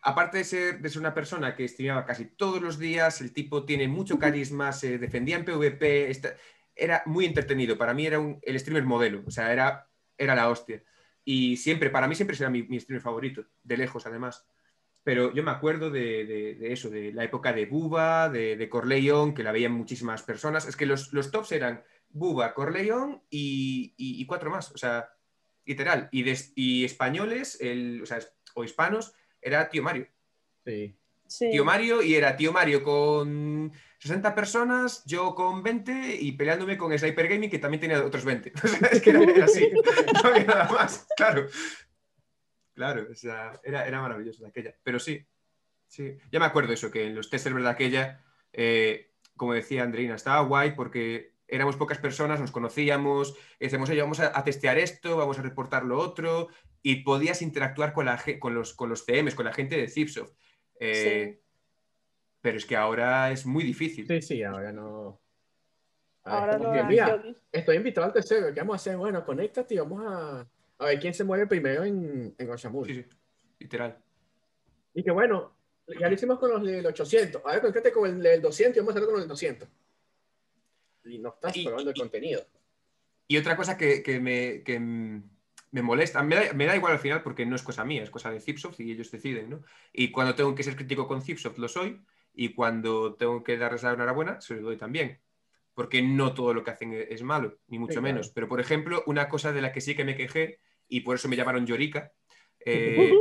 Aparte 0.03 0.39
de 0.39 0.45
ser, 0.45 0.81
de 0.81 0.89
ser 0.91 1.01
una 1.01 1.15
persona 1.15 1.55
que 1.57 1.67
streameaba 1.67 2.05
casi 2.05 2.27
todos 2.27 2.61
los 2.61 2.79
días, 2.79 3.21
el 3.21 3.33
tipo 3.33 3.65
tiene 3.65 3.89
mucho 3.89 4.19
carisma, 4.19 4.73
se 4.73 4.99
defendía 4.99 5.37
en 5.37 5.45
PvP, 5.45 6.11
esta- 6.11 6.35
era 6.77 7.03
muy 7.07 7.25
entretenido. 7.25 7.79
Para 7.79 7.95
mí 7.95 8.07
era 8.07 8.19
un- 8.19 8.39
el 8.43 8.59
streamer 8.61 8.85
modelo, 8.85 9.23
o 9.27 9.31
sea, 9.31 9.53
era, 9.53 9.89
era 10.19 10.35
la 10.35 10.49
hostia. 10.49 10.83
Y 11.25 11.57
siempre, 11.57 11.89
para 11.89 12.07
mí 12.09 12.15
siempre 12.15 12.37
será 12.37 12.51
mi, 12.51 12.65
mi 12.65 12.81
streamer 12.81 13.01
favorito, 13.03 13.45
de 13.63 13.77
lejos 13.77 14.07
además. 14.07 14.45
Pero 15.05 15.33
yo 15.35 15.43
me 15.43 15.51
acuerdo 15.51 15.91
de, 15.91 16.25
de- 16.25 16.55
de 16.55 16.73
eso, 16.73 16.89
de 16.89 17.13
la 17.13 17.25
época 17.25 17.53
de 17.53 17.67
Buba, 17.67 18.29
de, 18.29 18.57
de 18.57 18.69
Corleone, 18.69 19.35
que 19.35 19.43
la 19.43 19.51
veían 19.53 19.73
muchísimas 19.73 20.23
personas. 20.23 20.67
Es 20.69 20.77
que 20.77 20.87
los, 20.87 21.13
los 21.13 21.31
tops 21.31 21.53
eran 21.53 21.83
Buba, 22.11 22.55
Corleone 22.55 23.23
y, 23.31 23.95
y- 23.97 24.21
y 24.21 24.27
cuatro 24.27 24.51
más. 24.51 24.71
O 24.73 24.79
sea, 24.79 25.11
literal. 25.65 26.09
Y, 26.13 26.85
españoles, 26.85 27.59
el, 27.61 28.01
o 28.03 28.07
sea, 28.07 28.21
o 28.55 28.63
hispanos, 28.65 29.13
era 29.41 29.69
Tío 29.69 29.83
Mario. 29.83 30.07
Sí. 30.65 30.95
Sí. 31.27 31.51
Tío 31.51 31.65
Mario 31.65 32.03
y 32.03 32.15
era 32.15 32.37
Tío 32.37 32.53
Mario 32.53 32.83
con 32.85 33.73
60 34.01 34.35
personas, 34.35 35.03
yo 35.07 35.35
con 35.35 35.63
20 35.63 36.17
y 36.21 36.33
peleándome 36.33 36.77
con 36.77 36.97
Sniper 36.97 37.27
Gaming 37.27 37.49
que 37.51 37.59
también 37.59 37.81
tenía 37.81 38.05
otros 38.05 38.25
20. 38.25 38.53
O 38.63 38.69
sea, 38.69 38.89
es 38.89 39.01
que 39.01 39.11
era, 39.11 39.23
era 39.23 39.45
así, 39.47 39.69
no 40.23 40.29
había 40.29 40.45
nada 40.45 40.69
más, 40.71 41.07
claro. 41.17 41.47
Claro, 42.83 43.07
o 43.13 43.15
sea, 43.15 43.61
era, 43.63 43.87
era 43.87 44.01
maravilloso 44.01 44.43
de 44.43 44.49
aquella. 44.49 44.75
Pero 44.83 44.99
sí, 44.99 45.25
sí. 45.87 46.19
Ya 46.33 46.41
me 46.41 46.47
acuerdo 46.47 46.73
eso, 46.73 46.91
que 46.91 47.07
en 47.07 47.15
los 47.15 47.31
test 47.31 47.45
servers 47.45 47.63
de 47.65 47.71
aquella, 47.71 48.25
eh, 48.53 49.13
como 49.37 49.55
decía 49.55 49.85
Andreina, 49.85 50.17
estaba 50.17 50.43
guay 50.43 50.73
porque 50.73 51.37
éramos 51.47 51.77
pocas 51.77 51.99
personas, 51.99 52.41
nos 52.41 52.51
conocíamos, 52.51 53.37
decíamos, 53.61 53.89
oye, 53.89 54.01
vamos 54.01 54.19
a, 54.19 54.37
a 54.37 54.43
testear 54.43 54.79
esto, 54.79 55.17
vamos 55.17 55.39
a 55.39 55.43
reportar 55.43 55.85
lo 55.85 55.97
otro, 55.97 56.49
y 56.83 57.05
podías 57.05 57.41
interactuar 57.41 57.93
con, 57.93 58.07
la, 58.07 58.21
con, 58.41 58.53
los, 58.53 58.75
con 58.75 58.89
los 58.89 59.07
CMs, 59.07 59.37
con 59.37 59.45
la 59.45 59.53
gente 59.53 59.77
de 59.77 59.87
Zipsoft. 59.87 60.33
Eh, 60.81 61.41
Pero 62.41 62.57
es 62.57 62.67
que 62.67 62.75
ahora 62.75 63.31
es 63.31 63.47
muy 63.47 63.63
difícil. 63.63 64.09
Sí, 64.09 64.23
sí, 64.23 64.43
ahora 64.43 64.73
no. 64.73 65.21
Ahora 66.25 66.59
no 66.59 66.85
mira, 66.85 67.23
estoy 67.53 67.77
invitado 67.77 68.09
al 68.09 68.13
tercero. 68.13 68.53
¿Qué 68.53 68.59
vamos 68.59 68.75
a 68.75 68.77
hacer? 68.77 68.97
Bueno, 68.97 69.25
conéctate 69.25 69.75
y 69.75 69.79
vamos 69.79 70.03
a, 70.05 70.49
a 70.83 70.87
ver 70.87 71.01
quién 71.01 71.15
se 71.15 71.25
mueve 71.25 71.47
primero 71.47 71.85
en, 71.85 72.35
en. 72.39 72.59
Sí, 72.59 72.95
sí, 72.95 73.05
literal. 73.59 73.99
Y 74.95 75.03
que 75.03 75.11
bueno, 75.11 75.57
ya 76.01 76.09
lo 76.09 76.15
hicimos 76.15 76.39
con 76.39 76.51
los 76.51 76.63
del 76.65 76.85
800. 76.87 77.43
Ahora 77.45 77.61
conéctate 77.61 77.93
con 77.93 78.09
el 78.11 78.23
del 78.23 78.43
200 78.43 78.77
y 78.77 78.81
vamos 78.81 78.95
a 78.95 78.99
hacerlo 78.99 79.13
con 79.15 79.23
el 79.23 79.29
200. 79.29 79.69
Y 81.05 81.19
no 81.19 81.31
estás 81.31 81.57
Y- 81.57 81.65
probando 81.65 81.91
el 81.91 81.97
contenido. 81.97 82.43
Y 83.29 83.37
otra 83.39 83.57
cosa 83.57 83.77
que, 83.79 84.03
que 84.03 84.21
me, 84.21 84.63
que, 84.63 84.79
me 84.79 85.83
molesta, 85.83 86.23
me 86.23 86.35
da, 86.37 86.53
me 86.53 86.67
da 86.67 86.77
igual 86.77 86.93
al 86.93 86.99
final 86.99 87.23
porque 87.23 87.47
no 87.47 87.57
es 87.57 87.63
cosa 87.63 87.85
mía, 87.85 88.03
es 88.03 88.11
cosa 88.11 88.31
de 88.31 88.41
Zipsoft 88.41 88.79
y 88.81 88.93
ellos 88.93 89.11
deciden, 89.11 89.49
¿no? 89.51 89.63
Y 89.93 90.11
cuando 90.11 90.35
tengo 90.35 90.55
que 90.55 90.63
ser 90.63 90.77
crítico 90.77 91.09
con 91.09 91.23
Zipsoft 91.23 91.59
lo 91.59 91.69
soy 91.69 92.01
y 92.35 92.53
cuando 92.55 93.15
tengo 93.15 93.43
que 93.43 93.57
darles 93.57 93.83
la 93.83 93.93
enhorabuena 93.93 94.41
se 94.41 94.57
lo 94.57 94.63
doy 94.63 94.77
también. 94.77 95.21
Porque 95.75 96.03
no 96.03 96.35
todo 96.35 96.53
lo 96.53 96.63
que 96.63 96.71
hacen 96.73 96.93
es 96.93 97.23
malo, 97.23 97.59
ni 97.69 97.79
mucho 97.79 97.95
Sí, 97.95 98.01
claro. 98.01 98.13
menos. 98.15 98.29
Pero, 98.29 98.47
por 98.47 98.61
ejemplo, 98.61 99.03
una 99.07 99.31
cosa 99.31 99.53
de 99.53 99.63
la 99.63 99.73
que 99.73 99.81
sí 99.81 99.95
que 99.97 100.05
me 100.05 100.15
quejé 100.15 100.61
y 100.97 101.01
por 101.01 101.17
eso 101.17 101.29
me 101.29 101.37
llamaron 101.37 101.67
Llorica, 101.67 102.13
eh, 102.65 103.13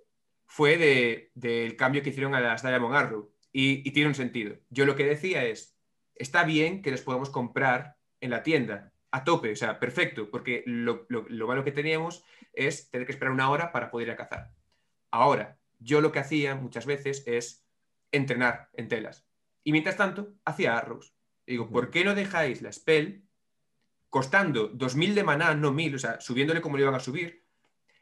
fue 0.46 0.76
de- 0.76 1.30
del 1.34 1.76
cambio 1.76 2.02
que 2.02 2.10
hicieron 2.10 2.34
a 2.34 2.40
las 2.40 2.62
Diamond 2.62 2.94
Arrow. 2.96 3.32
Y, 3.52 3.88
y 3.88 3.92
tiene 3.92 4.08
un 4.08 4.14
sentido. 4.14 4.56
Yo 4.70 4.84
lo 4.86 4.94
que 4.96 5.04
decía 5.04 5.44
es, 5.44 5.76
está 6.14 6.44
bien 6.44 6.82
que 6.82 6.90
les 6.90 7.02
podamos 7.02 7.30
comprar 7.30 7.96
en 8.20 8.30
la 8.30 8.42
tienda, 8.42 8.92
a 9.10 9.24
tope, 9.24 9.52
o 9.52 9.56
sea, 9.56 9.78
perfecto, 9.80 10.30
porque 10.30 10.62
lo, 10.66 11.06
lo- 11.08 11.26
lo 11.28 11.46
malo 11.46 11.64
que 11.64 11.72
teníamos 11.72 12.24
es 12.52 12.90
tener 12.90 13.06
que 13.06 13.12
esperar 13.12 13.32
una 13.32 13.50
hora 13.50 13.72
para 13.72 13.90
poder 13.90 14.08
ir 14.08 14.12
a 14.12 14.16
cazar. 14.16 14.50
Ahora, 15.10 15.58
yo 15.78 16.00
lo 16.00 16.12
que 16.12 16.18
hacía 16.18 16.54
muchas 16.56 16.84
veces 16.86 17.22
es 17.26 17.64
entrenar 18.12 18.68
en 18.74 18.88
telas. 18.88 19.26
Y 19.64 19.72
mientras 19.72 19.96
tanto, 19.96 20.34
hacía 20.44 20.76
arrows. 20.76 21.14
Y 21.46 21.52
digo, 21.52 21.70
¿por 21.70 21.90
qué 21.90 22.04
no 22.04 22.14
dejáis 22.14 22.60
la 22.62 22.72
spell 22.72 23.22
costando 24.10 24.68
2.000 24.68 25.14
de 25.14 25.24
maná, 25.24 25.54
no 25.54 25.72
1.000, 25.72 25.94
o 25.94 25.98
sea, 25.98 26.20
subiéndole 26.20 26.60
como 26.60 26.76
le 26.76 26.82
iban 26.82 26.94
a 26.94 27.00
subir, 27.00 27.44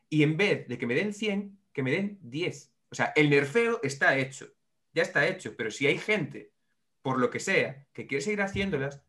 y 0.09 0.23
en 0.23 0.37
vez 0.37 0.69
de 0.69 0.79
que 0.79 0.87
me 0.87 0.95
den 0.95 1.13
100, 1.13 1.59
que 1.73 1.83
me 1.83 1.91
den 1.91 2.19
10? 2.23 2.73
O 2.91 2.95
sea, 2.95 3.13
el 3.17 3.29
nerfeo 3.31 3.81
está 3.83 4.17
hecho, 4.17 4.49
ya 4.93 5.03
está 5.03 5.27
hecho, 5.27 5.57
pero 5.57 5.71
si 5.71 5.87
hay 5.87 5.99
gente, 5.99 6.53
por 7.03 7.19
lo 7.19 7.31
que 7.31 7.41
sea, 7.41 7.87
que 7.93 8.07
quiere 8.07 8.23
seguir 8.23 8.43
haciéndolas, 8.43 9.03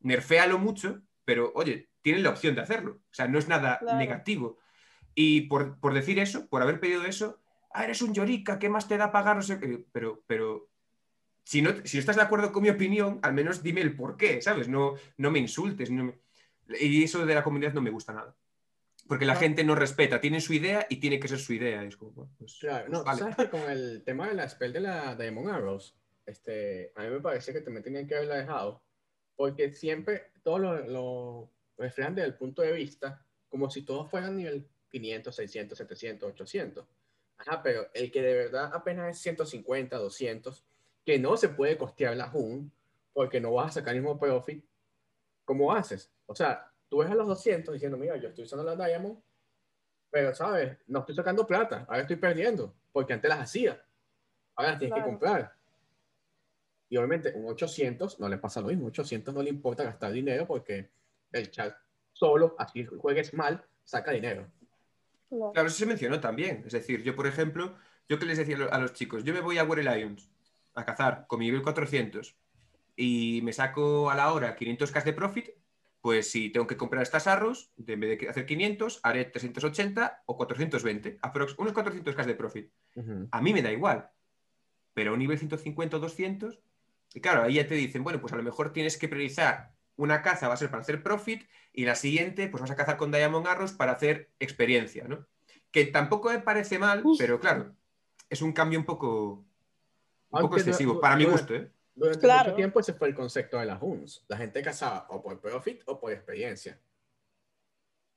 nerféalo 0.00 0.58
mucho, 0.58 1.02
pero 1.24 1.52
oye, 1.54 1.88
tienen 2.02 2.22
la 2.22 2.30
opción 2.30 2.54
de 2.54 2.60
hacerlo. 2.60 3.00
O 3.10 3.14
sea, 3.14 3.26
no 3.28 3.38
es 3.38 3.48
nada 3.48 3.78
Claro. 3.78 3.98
negativo. 3.98 4.58
Y 5.14 5.42
por, 5.42 5.78
por 5.80 5.94
decir 5.94 6.18
eso, 6.18 6.48
por 6.48 6.60
haber 6.62 6.80
pedido 6.80 7.04
eso, 7.04 7.40
ah, 7.72 7.84
eres 7.84 8.02
un 8.02 8.12
llorica, 8.12 8.58
¿qué 8.58 8.68
más 8.68 8.86
te 8.88 8.96
da 8.98 9.10
pagar? 9.10 9.36
No 9.36 9.42
sé 9.42 9.58
qué. 9.58 9.84
Pero, 9.92 10.22
pero 10.26 10.68
si 11.44 11.62
no, 11.62 11.70
si 11.84 11.96
no 11.96 12.00
estás 12.00 12.16
de 12.16 12.22
acuerdo 12.22 12.52
con 12.52 12.62
mi 12.62 12.68
opinión, 12.70 13.20
al 13.22 13.32
menos 13.32 13.62
dime 13.62 13.80
el 13.80 13.96
por 13.96 14.16
qué, 14.16 14.42
¿sabes? 14.42 14.68
No, 14.68 14.94
no 15.16 15.30
me 15.30 15.38
insultes. 15.38 15.90
no 15.90 16.04
me- 16.04 16.18
Y 16.80 17.04
eso 17.04 17.24
de 17.26 17.34
la 17.34 17.44
comunidad 17.44 17.72
no 17.72 17.82
me 17.82 17.90
gusta 17.90 18.12
nada. 18.12 18.34
Porque 19.06 19.26
la 19.26 19.36
gente 19.36 19.64
no 19.64 19.74
respeta, 19.74 20.20
tienen 20.20 20.40
su 20.40 20.54
idea 20.54 20.86
y 20.88 20.96
tiene 20.96 21.20
que 21.20 21.28
ser 21.28 21.38
su 21.38 21.52
idea. 21.52 21.82
Es 21.84 21.96
como, 21.96 22.28
pues, 22.38 22.56
Claro, 22.58 22.88
no, 22.88 23.04
vale. 23.04 23.18
tú 23.18 23.24
sabes 23.24 23.36
que 23.36 23.50
con 23.50 23.70
el 23.70 24.02
tema 24.02 24.28
de 24.28 24.34
la 24.34 24.48
spell 24.48 24.72
de 24.72 24.80
la 24.80 25.14
Diamond 25.14 25.50
Arrows, 25.50 25.94
este, 26.24 26.90
a 26.94 27.02
mí 27.02 27.10
me 27.10 27.20
parece 27.20 27.52
que 27.52 27.60
también 27.60 27.84
tenían 27.84 28.06
que 28.06 28.14
haberla 28.14 28.36
dejado, 28.36 28.82
porque 29.36 29.74
siempre 29.74 30.30
todos 30.42 30.60
lo, 30.60 30.78
lo 30.86 31.50
reflejan 31.76 32.14
desde 32.14 32.28
el 32.28 32.34
punto 32.36 32.62
de 32.62 32.72
vista 32.72 33.26
como 33.48 33.68
si 33.70 33.82
todos 33.82 34.10
fueran 34.10 34.36
nivel 34.36 34.66
500, 34.90 35.36
600, 35.36 35.78
700, 35.78 36.30
800. 36.30 36.86
Ajá, 37.38 37.62
pero 37.62 37.88
el 37.94 38.10
que 38.10 38.22
de 38.22 38.34
verdad 38.34 38.70
apenas 38.72 39.16
es 39.16 39.22
150, 39.22 39.96
200, 39.96 40.64
que 41.04 41.18
no 41.18 41.36
se 41.36 41.50
puede 41.50 41.76
costear 41.76 42.16
la 42.16 42.30
HUN 42.32 42.72
porque 43.12 43.40
no 43.40 43.52
vas 43.52 43.70
a 43.70 43.80
sacar 43.80 43.94
el 43.94 44.00
mismo 44.00 44.18
profit, 44.18 44.64
¿cómo 45.44 45.72
haces? 45.72 46.10
O 46.26 46.34
sea, 46.34 46.70
tú 46.88 46.98
ves 46.98 47.10
a 47.10 47.14
los 47.14 47.26
200 47.26 47.72
diciendo, 47.72 47.96
mira, 47.96 48.16
yo 48.16 48.28
estoy 48.28 48.44
usando 48.44 48.64
la 48.64 48.76
Diamond, 48.86 49.18
pero, 50.10 50.34
¿sabes? 50.34 50.78
No 50.86 51.00
estoy 51.00 51.14
sacando 51.14 51.46
plata, 51.46 51.84
ahora 51.88 52.02
estoy 52.02 52.16
perdiendo, 52.16 52.74
porque 52.92 53.12
antes 53.12 53.28
las 53.28 53.40
hacía, 53.40 53.84
ahora 54.54 54.70
las 54.72 54.78
tienes 54.78 54.94
que 54.94 55.00
Claro. 55.00 55.10
comprar. 55.10 55.54
Y 56.88 56.96
obviamente 56.96 57.32
un 57.34 57.46
800 57.50 58.20
no 58.20 58.28
le 58.28 58.38
pasa 58.38 58.60
lo 58.60 58.68
mismo, 58.68 58.86
800 58.86 59.34
no 59.34 59.42
le 59.42 59.50
importa 59.50 59.82
gastar 59.84 60.12
dinero 60.12 60.46
porque 60.46 60.90
el 61.32 61.50
chat 61.50 61.74
solo, 62.12 62.54
así 62.58 62.84
juegues 62.84 63.34
mal, 63.34 63.64
saca 63.84 64.12
dinero. 64.12 64.46
Claro. 65.28 65.52
Claro, 65.52 65.68
eso 65.68 65.78
se 65.78 65.86
mencionó 65.86 66.20
también. 66.20 66.62
Es 66.64 66.72
decir, 66.72 67.02
yo, 67.02 67.16
por 67.16 67.26
ejemplo, 67.26 67.74
yo 68.08 68.18
que 68.18 68.26
les 68.26 68.38
decía 68.38 68.54
a 68.54 68.58
lo- 68.60 68.72
a 68.72 68.78
los 68.78 68.92
chicos, 68.92 69.24
yo 69.24 69.34
me 69.34 69.40
voy 69.40 69.58
a 69.58 69.64
Were 69.64 69.82
Lions 69.82 70.30
a 70.74 70.84
cazar 70.84 71.26
con 71.26 71.40
mi 71.40 71.46
nivel 71.46 71.62
400 71.62 72.36
y 72.96 73.40
me 73.42 73.52
saco 73.52 74.10
a 74.10 74.14
la 74.14 74.32
hora 74.32 74.56
500k 74.56 75.04
de 75.04 75.12
profit, 75.12 75.48
pues 76.00 76.30
si 76.30 76.50
tengo 76.50 76.66
que 76.66 76.76
comprar 76.76 77.02
estas 77.02 77.26
arrows, 77.26 77.72
de- 77.76 77.94
en 77.94 78.00
vez 78.00 78.18
de 78.18 78.28
hacer 78.28 78.44
500, 78.46 79.00
haré 79.02 79.24
380 79.24 80.22
o 80.26 80.36
420, 80.36 81.18
aprox 81.22 81.54
unos 81.58 81.72
400k 81.72 82.26
de 82.26 82.34
profit. 82.34 82.70
A 83.30 83.40
mí 83.40 83.52
me 83.52 83.62
da 83.62 83.72
igual, 83.72 84.10
pero 84.92 85.10
a 85.10 85.14
un 85.14 85.18
nivel 85.20 85.38
150 85.38 85.96
o 85.96 86.00
200, 86.00 86.60
y 87.14 87.20
claro, 87.20 87.42
ahí 87.42 87.54
ya 87.54 87.66
te 87.66 87.74
dicen, 87.74 88.04
bueno, 88.04 88.20
pues 88.20 88.32
a 88.32 88.36
lo 88.36 88.42
mejor 88.42 88.72
tienes 88.72 88.98
que 88.98 89.08
priorizar 89.08 89.72
una 89.96 90.22
caza 90.22 90.48
va 90.48 90.54
a 90.54 90.56
ser 90.56 90.70
para 90.70 90.82
hacer 90.82 91.02
profit 91.04 91.44
y 91.72 91.84
la 91.84 91.94
siguiente 91.94 92.48
pues 92.48 92.60
vas 92.60 92.70
a 92.72 92.76
cazar 92.76 92.96
con 92.96 93.12
Diamond 93.12 93.46
Arrows 93.46 93.72
para 93.72 93.92
hacer 93.92 94.32
experiencia, 94.40 95.06
¿no? 95.06 95.24
Que 95.70 95.84
tampoco 95.86 96.30
me 96.30 96.40
parece 96.40 96.80
mal, 96.80 97.02
Uf. 97.04 97.16
pero 97.18 97.38
claro, 97.38 97.76
es 98.28 98.42
un 98.42 98.52
cambio 98.52 98.78
un 98.78 98.84
poco, 98.84 99.44
un 100.30 100.40
poco 100.40 100.56
excesivo, 100.56 101.00
para 101.00 101.16
mi 101.16 101.24
gusto, 101.24 101.54
¿eh? 101.54 101.70
Durante 101.94 102.20
Claro. 102.20 102.44
mucho 102.46 102.56
tiempo 102.56 102.80
ese 102.80 102.92
fue 102.94 103.08
el 103.08 103.14
concepto 103.14 103.58
de 103.58 103.66
las 103.66 103.80
HUNs. 103.80 104.24
La 104.28 104.36
gente 104.36 104.62
casaba 104.62 105.06
o 105.10 105.22
por 105.22 105.40
profit 105.40 105.82
o 105.86 105.98
por 106.00 106.12
experiencia. 106.12 106.78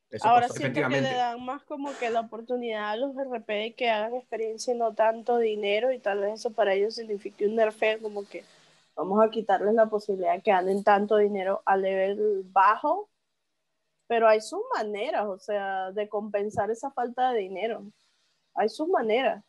Eso 0.09 0.27
Ahora 0.27 0.47
pasó. 0.47 0.59
siento 0.59 0.81
que 0.87 1.01
le 1.01 1.13
dan 1.13 1.43
más 1.43 1.63
como 1.63 1.91
que 1.99 2.09
la 2.09 2.21
oportunidad 2.21 2.91
a 2.91 2.95
los 2.95 3.15
RP 3.17 3.53
de 3.53 3.75
que 3.75 3.89
hagan 3.89 4.15
experiencia 4.15 4.73
y 4.73 4.77
no 4.77 4.95
tanto 4.95 5.37
dinero 5.37 5.91
y 5.91 5.99
tal 5.99 6.19
vez 6.21 6.35
eso 6.39 6.51
para 6.51 6.73
ellos 6.73 6.95
signifique 6.95 7.45
un 7.45 7.55
nerfeo 7.55 8.01
como 8.01 8.25
que 8.27 8.43
vamos 8.95 9.21
a 9.23 9.29
quitarles 9.29 9.73
la 9.73 9.87
posibilidad 9.87 10.33
de 10.35 10.41
que 10.41 10.51
ganen 10.51 10.83
tanto 10.83 11.17
dinero 11.17 11.61
a 11.65 11.75
nivel 11.77 12.43
bajo, 12.45 13.09
pero 14.07 14.27
hay 14.29 14.39
sus 14.39 14.61
maneras, 14.75 15.25
o 15.27 15.37
sea, 15.37 15.91
de 15.91 16.07
compensar 16.07 16.71
esa 16.71 16.89
falta 16.91 17.33
de 17.33 17.39
dinero. 17.41 17.83
Hay 18.55 18.69
sus 18.69 18.87
maneras. 18.87 19.43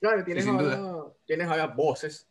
Claro, 0.00 0.24
tienes, 0.24 0.44
Sí, 0.44 0.50
ahora, 0.50 1.12
tienes 1.24 1.46
ahora 1.46 1.66
voces. 1.66 2.26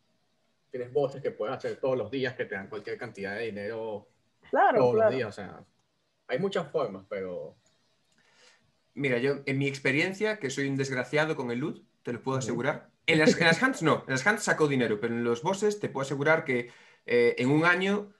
Tienes 0.74 0.92
voces 0.92 1.22
que 1.22 1.30
puedes 1.30 1.56
hacer 1.56 1.76
todos 1.76 1.96
los 1.96 2.10
días 2.10 2.34
que 2.34 2.46
te 2.46 2.56
dan 2.56 2.68
cualquier 2.68 2.98
cantidad 2.98 3.36
de 3.36 3.44
dinero 3.46 4.08
Claro, 4.50 4.80
todos 4.80 4.96
claro. 4.96 5.12
los 5.12 5.16
días. 5.16 5.30
O 5.30 5.32
sea, 5.32 5.64
hay 6.28 6.40
muchas 6.40 6.72
formas, 6.72 7.06
pero 7.08 7.56
Mira, 8.96 9.20
yo 9.20 9.36
en 9.46 9.60
mi 9.60 9.68
experiencia, 9.68 10.40
que 10.40 10.50
soy 10.50 10.68
un 10.68 10.76
desgraciado 10.76 11.36
con 11.36 11.52
el 11.52 11.60
loot, 11.60 11.84
te 12.02 12.12
lo 12.12 12.24
puedo 12.24 12.40
asegurar. 12.40 12.90
En 13.06 13.20
las, 13.20 13.40
en 13.40 13.46
las 13.46 13.62
hunts 13.62 13.84
no, 13.84 14.04
en 14.08 14.14
las 14.14 14.26
hunts 14.26 14.42
saco 14.42 14.68
dinero, 14.68 15.00
pero 15.00 15.14
en 15.14 15.24
los 15.24 15.44
bosses 15.44 15.80
te 15.80 15.90
puedo 15.90 16.02
asegurar 16.02 16.44
que 16.44 16.72
eh, 17.06 17.36
en 17.38 17.52
un 17.52 17.66
año, 17.66 18.12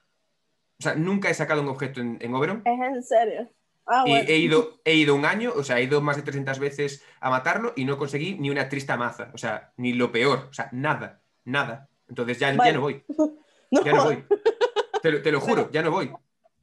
o 0.78 0.82
sea, 0.82 0.94
nunca 0.94 1.30
he 1.30 1.34
sacado 1.34 1.60
un 1.60 1.68
objeto 1.68 2.00
en, 2.00 2.18
en 2.20 2.34
Oberon. 2.34 2.62
Es 2.64 2.80
en 2.80 3.02
serio. 3.02 3.50
Ah, 3.84 4.04
Y 4.06 4.12
he 4.12 4.38
ido, 4.38 4.80
he 4.84 4.94
ido 4.94 5.16
un 5.16 5.24
año, 5.24 5.52
o 5.56 5.64
sea, 5.64 5.80
he 5.80 5.82
ido 5.82 6.00
más 6.00 6.16
de 6.16 6.22
300 6.22 6.60
veces 6.60 7.04
a 7.18 7.30
matarlo 7.30 7.72
y 7.74 7.84
no 7.84 7.98
conseguí 7.98 8.38
ni 8.38 8.48
una 8.48 8.68
triste 8.68 8.96
maza, 8.96 9.32
o 9.34 9.38
sea, 9.38 9.72
ni 9.76 9.92
lo 9.92 10.12
peor, 10.12 10.46
o 10.50 10.52
sea, 10.52 10.68
nada, 10.70 11.20
nada. 11.44 11.88
Entonces 12.08 12.38
ya, 12.38 12.52
ya 12.54 12.72
no 12.72 12.80
voy, 12.80 13.02
No, 13.70 13.84
ya 13.84 13.92
no 13.92 14.04
voy. 14.04 14.24
Te, 15.02 15.10
lo- 15.10 15.22
te 15.22 15.32
lo 15.32 15.40
juro, 15.40 15.70
ya 15.72 15.82
no 15.82 15.90
voy. 15.90 16.12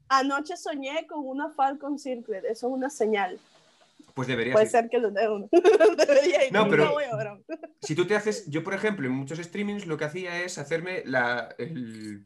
Anoche 0.09 0.57
soñé 0.57 1.07
con 1.07 1.25
una 1.25 1.49
Falcon 1.49 1.97
Circlet, 1.97 2.43
eso 2.45 2.67
es 2.67 2.73
una 2.73 2.89
señal. 2.89 3.39
Pues 4.13 4.27
debería 4.27 4.53
Puede 4.53 4.65
ser. 4.65 4.81
ser 4.83 4.89
que 4.89 4.97
lo 4.99 5.09
dé 5.11 5.29
uno. 5.29 5.47
Debería 5.97 6.45
ir. 6.47 6.51
No, 6.51 6.67
pero- 6.69 6.93
Oberon. 6.93 7.43
Si 7.81 7.95
tú 7.95 8.05
te 8.05 8.15
haces, 8.15 8.45
yo 8.49 8.63
por 8.63 8.73
ejemplo, 8.73 9.07
en 9.07 9.13
muchos 9.13 9.39
streamings 9.39 9.85
lo 9.87 9.97
que 9.97 10.05
hacía 10.05 10.41
es 10.43 10.57
hacerme 10.57 11.03
la, 11.05 11.53
el- 11.57 12.25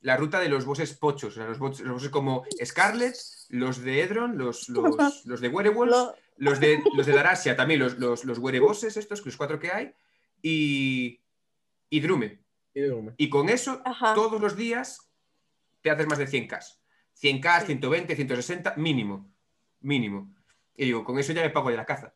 la 0.00 0.16
ruta 0.16 0.38
de 0.40 0.48
los 0.48 0.64
bosses 0.64 0.92
pochos, 0.94 1.32
o 1.32 1.36
sea, 1.36 1.46
los, 1.48 1.58
bosses, 1.58 1.84
los 1.84 1.94
bosses 1.94 2.10
como 2.10 2.44
Scarlet, 2.64 3.16
los 3.48 3.82
de 3.82 4.02
Edron, 4.02 4.36
los, 4.38 4.68
los, 4.68 5.24
los 5.26 5.40
de 5.40 5.48
Werewolves, 5.48 5.96
Lo- 5.96 6.14
los 6.36 6.60
de, 6.60 6.82
los 6.96 7.06
de 7.06 7.12
Darasia 7.14 7.56
también, 7.56 7.80
los, 7.80 7.98
los, 7.98 8.24
los 8.24 8.38
Werebosses 8.38 8.96
estos, 8.96 9.24
los 9.24 9.36
cuatro 9.36 9.58
que 9.58 9.72
hay, 9.72 9.94
y, 10.42 11.20
y 11.90 12.00
Drume. 12.00 12.40
y 13.16 13.28
con 13.30 13.48
eso, 13.48 13.80
Ajá. 13.84 14.14
todos 14.14 14.40
los 14.40 14.56
días 14.56 15.10
te 15.80 15.90
haces 15.90 16.06
más 16.06 16.18
de 16.18 16.26
100k. 16.26 16.60
100k, 17.20 17.64
120, 17.66 18.14
160, 18.16 18.74
mínimo. 18.76 19.30
Mínimo. 19.80 20.34
Y 20.76 20.84
digo, 20.86 21.04
con 21.04 21.18
eso 21.18 21.32
ya 21.32 21.42
me 21.42 21.50
pago 21.50 21.70
de 21.70 21.76
la 21.76 21.86
caza. 21.86 22.12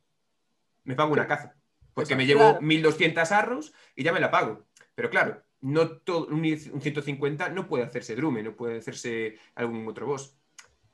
Me 0.85 0.95
pago 0.95 1.13
una 1.13 1.27
caza. 1.27 1.57
Porque 1.95 2.15
me 2.17 2.27
llevo 2.27 2.41
Claro. 2.41 2.61
1200 2.63 3.33
arrows 3.33 3.73
y 3.97 4.03
ya 4.03 4.13
me 4.13 4.21
la 4.21 4.31
pago. 4.31 4.67
Pero 4.95 5.09
claro, 5.09 5.43
no 5.61 5.89
todo, 5.99 6.27
un, 6.27 6.45
un 6.45 6.81
150 6.81 7.49
no 7.51 7.67
puede 7.67 7.85
hacerse 7.85 8.15
Drume, 8.17 8.43
no 8.43 8.55
puede 8.57 8.79
hacerse 8.79 9.39
algún 9.55 9.87
otro 9.89 10.07
boss. 10.07 10.37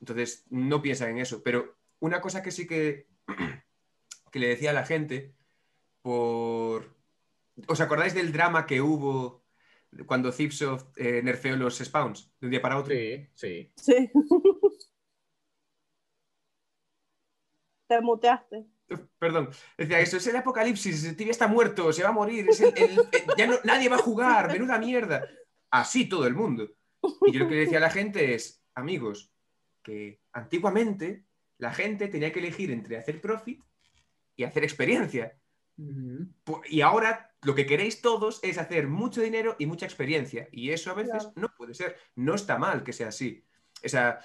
Entonces, 0.01 0.45
no 0.51 0.83
piensan 0.83 1.11
en 1.11 1.19
eso. 1.19 1.43
Pero 1.43 1.77
una 1.99 2.21
cosa 2.21 2.43
que 2.43 2.51
sí 2.53 2.67
que, 2.67 3.07
que 4.31 4.39
le 4.39 4.49
decía 4.49 4.71
a 4.71 4.75
la 4.75 4.85
gente, 4.87 5.35
por... 6.03 6.95
¿Os 7.69 7.81
acordáis 7.81 8.15
del 8.15 8.33
drama 8.33 8.67
que 8.67 8.81
hubo 8.81 9.45
cuando 10.07 10.31
Zipsoft 10.33 10.89
eh, 10.97 11.23
nerfeó 11.23 11.57
los 11.57 11.79
spawns 11.79 12.31
de 12.41 12.47
un 12.47 12.51
día 12.51 12.61
para 12.63 12.79
otro? 12.79 12.95
Sí, 12.95 13.27
sí. 13.35 13.73
Sí. 13.77 14.11
Te 17.89 18.01
muteaste. 18.01 18.67
Perdón, 19.19 19.51
decía 19.77 20.01
eso 20.01 20.17
es 20.17 20.27
el 20.29 20.37
apocalipsis, 20.37 21.17
Tibia 21.17 21.31
está 21.33 21.49
muerto, 21.49 21.93
se 21.93 22.03
va 22.05 22.11
a 22.11 22.13
morir, 22.13 22.47
es 22.49 22.61
el- 22.61 22.73
el- 22.77 22.91
el- 22.99 23.07
ya 23.37 23.47
no, 23.47 23.57
nadie 23.65 23.89
va 23.89 23.97
a 23.97 24.01
jugar, 24.01 24.51
menuda 24.53 24.79
mierda. 24.79 25.25
Así 25.71 26.09
todo 26.09 26.27
el 26.27 26.35
mundo. 26.35 26.69
Y 27.27 27.33
yo 27.33 27.41
lo 27.41 27.49
que 27.49 27.55
le 27.55 27.61
decía 27.63 27.79
a 27.79 27.81
la 27.81 27.91
gente 27.91 28.35
es, 28.35 28.63
amigos, 28.75 29.33
que 29.83 30.21
antiguamente 30.33 31.25
la 31.59 31.73
gente 31.73 32.09
tenía 32.09 32.33
que 32.33 32.39
elegir 32.39 32.71
entre 32.71 32.97
hacer 32.97 33.21
profit 33.21 33.61
y 34.37 34.45
hacer 34.45 34.63
experiencia. 34.63 35.37
Po- 36.45 36.63
Y 36.69 36.81
ahora 36.81 37.35
lo 37.43 37.55
que 37.55 37.67
queréis 37.67 38.01
todos 38.01 38.41
es 38.43 38.59
hacer 38.59 38.89
mucho 38.89 39.21
dinero 39.21 39.57
y 39.59 39.67
mucha 39.67 39.87
experiencia. 39.87 40.49
Y 40.51 40.71
eso 40.71 40.91
a 40.91 40.95
veces 40.95 41.13
Claro. 41.13 41.33
no 41.37 41.55
puede 41.57 41.75
ser. 41.75 41.97
No 42.15 42.35
está 42.35 42.59
mal 42.59 42.83
que 42.83 42.93
sea 42.93 43.09
así. 43.09 43.45
O 43.85 43.89
sea, 43.89 44.21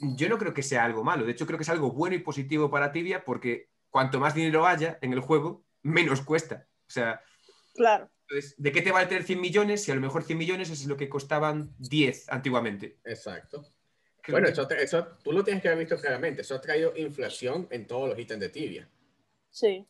yo 0.00 0.28
no 0.28 0.38
creo 0.38 0.54
que 0.54 0.62
sea 0.62 0.84
algo 0.84 1.04
malo. 1.04 1.24
De 1.26 1.32
hecho, 1.32 1.46
creo 1.46 1.58
que 1.58 1.62
es 1.64 1.68
algo 1.68 1.92
bueno 1.92 2.16
y 2.16 2.20
positivo 2.20 2.70
para 2.70 2.90
Tibia 2.92 3.24
porque 3.24 3.68
cuanto 3.90 4.18
más 4.18 4.34
dinero 4.34 4.66
haya 4.66 4.98
en 5.02 5.12
el 5.12 5.20
juego, 5.20 5.64
menos 5.82 6.22
cuesta. 6.22 6.66
O 6.86 6.90
sea, 6.90 7.20
Claro. 7.74 8.10
entonces, 8.28 8.54
¿de 8.56 8.72
qué 8.72 8.80
te 8.82 8.92
vale 8.92 9.06
tener 9.06 9.24
100 9.24 9.40
millones 9.40 9.84
si 9.84 9.92
a 9.92 9.94
lo 9.94 10.00
mejor 10.00 10.24
100 10.24 10.38
millones 10.38 10.70
es 10.70 10.86
lo 10.86 10.96
que 10.96 11.08
costaban 11.10 11.74
10 11.78 12.28
antiguamente? 12.30 12.98
Exacto. 13.04 13.62
Creo 14.22 14.34
Bueno, 14.36 14.46
que- 14.46 14.52
eso, 14.52 14.68
eso 14.70 15.08
tú 15.22 15.32
lo 15.32 15.44
tienes 15.44 15.62
que 15.62 15.68
haber 15.68 15.80
visto 15.80 16.00
claramente. 16.00 16.42
Eso 16.42 16.54
ha 16.54 16.60
traído 16.60 16.96
inflación 16.96 17.66
en 17.70 17.86
todos 17.86 18.08
los 18.08 18.18
ítems 18.18 18.40
de 18.40 18.48
tibia. 18.48 18.88
Sí. 19.50 19.86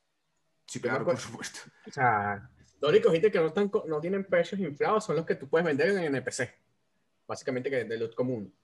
Sí, 0.72 0.80
claro, 0.80 1.04
por 1.04 1.14
acuerdo- 1.14 1.20
supuesto. 1.20 1.60
O 1.86 1.90
sea, 1.90 2.48
los 2.80 2.90
únicos 2.90 3.14
ítems 3.14 3.30
que 3.32 3.38
no, 3.38 3.46
están, 3.48 3.70
no 3.86 4.00
tienen 4.00 4.24
precios 4.24 4.58
inflados 4.58 5.04
son 5.04 5.16
los 5.16 5.26
que 5.26 5.34
tú 5.34 5.46
puedes 5.46 5.66
vender 5.66 5.90
en 5.90 6.14
NPC. 6.14 6.50
Básicamente 7.26 7.68
que 7.68 7.84
de 7.84 7.98
loot 7.98 8.14
común. 8.14 8.54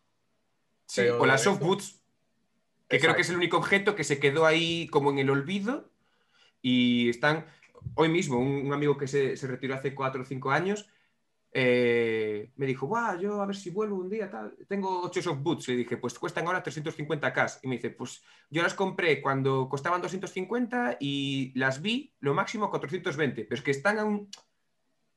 Sí, 0.87 1.03
Pero 1.03 1.21
o 1.21 1.27
las 1.27 1.43
soft 1.43 1.61
boots, 1.61 2.01
que 2.89 2.99
creo 2.99 3.15
que 3.15 3.21
es 3.21 3.29
el 3.29 3.37
único 3.37 3.59
objeto 3.59 3.95
que 3.95 4.05
se 4.05 4.19
quedó 4.19 4.47
ahí 4.47 4.89
como 4.89 5.11
en 5.11 5.19
el 5.19 5.29
olvido 5.29 5.91
y 6.63 7.11
están, 7.11 7.45
hoy 7.95 8.09
mismo, 8.09 8.39
un, 8.39 8.67
un 8.67 8.73
amigo 8.73 8.97
que 8.97 9.07
se, 9.07 9.37
se 9.37 9.47
retiró 9.47 9.75
hace 9.75 9.95
4 9.95 10.23
o 10.23 10.25
5 10.25 10.51
años, 10.51 10.89
eh, 11.61 12.53
me 12.55 12.67
dijo, 12.67 12.87
Buah, 12.87 13.19
yo 13.19 13.43
a 13.43 13.47
ver 13.47 13.57
si 13.57 13.71
vuelvo 13.71 13.97
un 13.97 14.09
día, 14.09 14.31
tal. 14.31 14.55
tengo 14.69 15.01
8 15.03 15.21
soft 15.23 15.41
boots, 15.43 15.67
le 15.69 15.75
dije, 15.77 15.97
pues 15.97 16.17
cuestan 16.17 16.47
ahora 16.47 16.63
350k, 16.63 17.59
y 17.63 17.67
me 17.69 17.75
dice, 17.77 17.91
pues 17.91 18.23
yo 18.49 18.63
las 18.63 18.75
compré 18.75 19.21
cuando 19.21 19.69
costaban 19.69 20.01
250 20.01 20.99
y 21.01 21.53
las 21.59 21.83
vi 21.83 22.15
lo 22.21 22.33
máximo 22.33 22.71
420, 22.71 23.45
pero 23.45 23.59
es 23.59 23.63
que 23.65 23.73
están 23.73 23.99
a 23.99 24.05
un, 24.05 24.31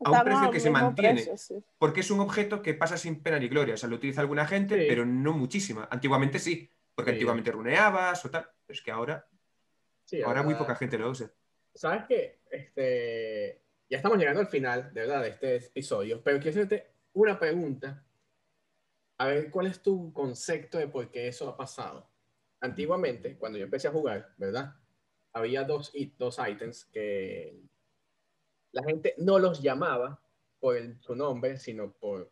a 0.04 0.10
un 0.12 0.24
precio 0.24 0.50
que 0.50 0.60
se 0.60 0.72
mantiene. 0.72 1.14
precio, 1.14 1.38
sí. 1.38 1.64
Porque 1.78 2.00
es 2.00 2.10
un 2.10 2.22
objeto 2.22 2.64
que 2.64 2.74
pasa 2.74 2.98
sin 2.98 3.22
pena 3.22 3.38
ni 3.38 3.48
gloria. 3.48 3.76
O 3.76 3.78
sea, 3.78 3.88
lo 3.88 3.98
utiliza 3.98 4.22
alguna 4.22 4.48
gente, 4.48 4.80
Sí. 4.80 4.86
pero 4.88 5.06
no 5.06 5.34
muchísima. 5.34 5.88
Antiguamente 5.92 6.40
sí, 6.40 6.68
porque 6.96 7.12
Sí. 7.12 7.16
antiguamente 7.18 7.52
runeabas 7.52 8.26
o 8.26 8.32
tal. 8.32 8.48
Pero 8.66 8.76
es 8.78 8.82
que 8.82 8.90
ahora, 8.90 9.28
Sí, 10.06 10.20
ahora 10.24 10.42
muy 10.42 10.54
ahora- 10.54 10.66
poca 10.66 10.76
gente 10.76 10.98
lo 10.98 11.12
usa. 11.12 11.32
Sabes 11.76 12.06
que 12.08 12.40
este, 12.50 13.61
ya 13.92 13.98
estamos 13.98 14.18
llegando 14.18 14.40
al 14.40 14.48
final, 14.48 14.94
de 14.94 15.02
verdad, 15.02 15.22
de 15.22 15.30
este 15.30 15.56
episodio, 15.58 16.24
pero 16.24 16.40
quiero 16.40 16.52
hacerte 16.52 16.94
una 17.14 17.38
pregunta. 17.38 18.04
A 19.18 19.26
ver, 19.28 19.52
¿cuál 19.52 19.68
es 19.68 19.82
tu 19.82 20.14
concepto 20.14 20.78
de 20.78 20.88
por 20.88 21.12
qué 21.12 21.28
eso 21.28 21.48
ha 21.50 21.58
pasado? 21.58 22.10
Antiguamente, 22.62 23.38
cuando 23.38 23.60
yo 23.60 23.66
empecé 23.66 23.90
a 23.90 23.92
jugar, 23.92 24.34
¿verdad? 24.38 24.76
había 25.34 25.64
dos, 25.64 25.94
dos 26.18 26.40
ítems 26.40 26.86
que 26.86 27.62
la 28.74 28.84
gente 28.84 29.16
no 29.18 29.40
los 29.40 29.62
llamaba 29.62 30.22
por 30.60 30.76
el- 30.78 31.02
su 31.02 31.16
nombre, 31.16 31.58
sino 31.58 31.92
por 31.94 32.32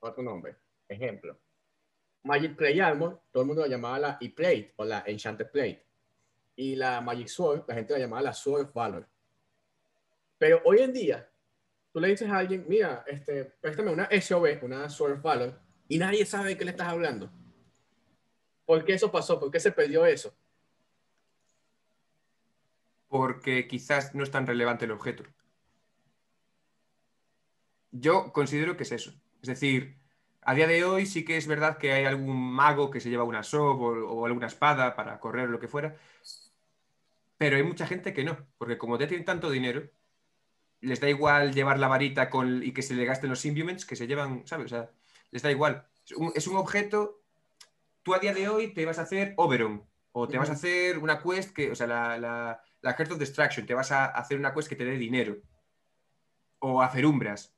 otro 0.00 0.22
nombre. 0.22 0.56
Ejemplo, 0.88 1.38
Magic 2.22 2.56
Play 2.56 2.80
Armor, 2.80 3.22
todo 3.30 3.42
el 3.42 3.46
mundo 3.46 3.62
la 3.62 3.68
llamaba 3.68 3.98
la 3.98 4.18
E-Plate 4.20 4.74
o 4.76 4.84
la 4.84 5.02
Enchanted 5.06 5.50
Plate. 5.50 5.86
Y 6.56 6.76
la 6.76 7.00
Magic 7.00 7.28
Sword, 7.28 7.64
la 7.68 7.74
gente 7.74 7.94
la 7.94 8.00
llamaba 8.00 8.22
la 8.22 8.32
Sword 8.34 8.72
Valor. 8.72 9.08
Pero 10.40 10.60
hoy 10.64 10.78
en 10.80 10.92
día, 10.92 11.30
tú 11.92 12.00
le 12.00 12.08
dices 12.08 12.28
a 12.28 12.38
alguien, 12.38 12.64
mira, 12.66 13.04
este, 13.06 13.44
préstame 13.60 13.92
una 13.92 14.08
SOV, 14.10 14.64
una 14.64 14.86
of 14.86 15.22
Valor, 15.22 15.60
y 15.86 15.98
nadie 15.98 16.26
sabe 16.26 16.48
de 16.48 16.56
qué 16.56 16.64
le 16.64 16.72
estás 16.72 16.88
hablando. 16.88 17.30
¿Por 18.64 18.84
qué 18.84 18.94
eso 18.94 19.12
pasó? 19.12 19.38
¿Por 19.38 19.52
qué 19.52 19.60
se 19.60 19.70
perdió 19.70 20.04
eso? 20.04 20.34
porque 23.10 23.66
quizás 23.66 24.14
no 24.14 24.22
es 24.22 24.30
tan 24.30 24.46
relevante 24.46 24.84
el 24.84 24.92
objeto. 24.92 25.24
Yo 27.90 28.32
considero 28.32 28.76
que 28.76 28.84
es 28.84 28.92
eso. 28.92 29.12
Es 29.42 29.48
decir, 29.48 29.98
a 30.42 30.54
día 30.54 30.68
de 30.68 30.84
hoy 30.84 31.06
sí 31.06 31.24
que 31.24 31.36
es 31.36 31.48
verdad 31.48 31.76
que 31.76 31.92
hay 31.92 32.04
algún 32.04 32.36
mago 32.52 32.88
que 32.88 33.00
se 33.00 33.10
lleva 33.10 33.24
una 33.24 33.42
sob 33.42 33.80
o, 33.82 33.88
o 34.08 34.26
alguna 34.26 34.46
espada 34.46 34.94
para 34.94 35.18
correr 35.18 35.48
o 35.48 35.50
lo 35.50 35.58
que 35.58 35.66
fuera, 35.66 35.96
pero 37.36 37.56
hay 37.56 37.64
mucha 37.64 37.86
gente 37.86 38.12
que 38.12 38.22
no, 38.22 38.46
porque 38.58 38.78
como 38.78 38.96
ya 38.96 39.08
tienen 39.08 39.24
tanto 39.24 39.50
dinero, 39.50 39.90
les 40.80 41.00
da 41.00 41.08
igual 41.08 41.52
llevar 41.52 41.78
la 41.78 41.88
varita 41.88 42.30
con, 42.30 42.62
y 42.62 42.72
que 42.72 42.82
se 42.82 42.94
le 42.94 43.04
gasten 43.04 43.30
los 43.30 43.44
Imbuements 43.44 43.84
que 43.84 43.96
se 43.96 44.06
llevan, 44.06 44.46
¿sabes? 44.46 44.66
O 44.66 44.68
sea, 44.68 44.90
les 45.30 45.42
da 45.42 45.50
igual. 45.50 45.86
Es 46.04 46.12
un, 46.12 46.32
es 46.34 46.46
un 46.46 46.56
objeto, 46.56 47.22
tú 48.02 48.14
a 48.14 48.18
día 48.18 48.34
de 48.34 48.48
hoy 48.48 48.72
te 48.72 48.86
vas 48.86 48.98
a 48.98 49.02
hacer 49.02 49.34
Oberon, 49.36 49.84
o 50.12 50.26
te 50.26 50.38
vas 50.38 50.50
a 50.50 50.54
hacer 50.54 50.98
una 50.98 51.22
quest 51.22 51.54
que, 51.54 51.70
o 51.70 51.74
sea, 51.74 51.86
la, 51.86 52.18
la, 52.18 52.62
la 52.80 52.92
Heart 52.94 53.12
of 53.12 53.18
Destruction, 53.18 53.66
te 53.66 53.74
vas 53.74 53.92
a 53.92 54.06
hacer 54.06 54.38
una 54.38 54.52
quest 54.52 54.68
que 54.68 54.76
te 54.76 54.84
dé 54.84 54.96
dinero. 54.96 55.36
O 56.58 56.82
hacer 56.82 57.06
umbras. 57.06 57.54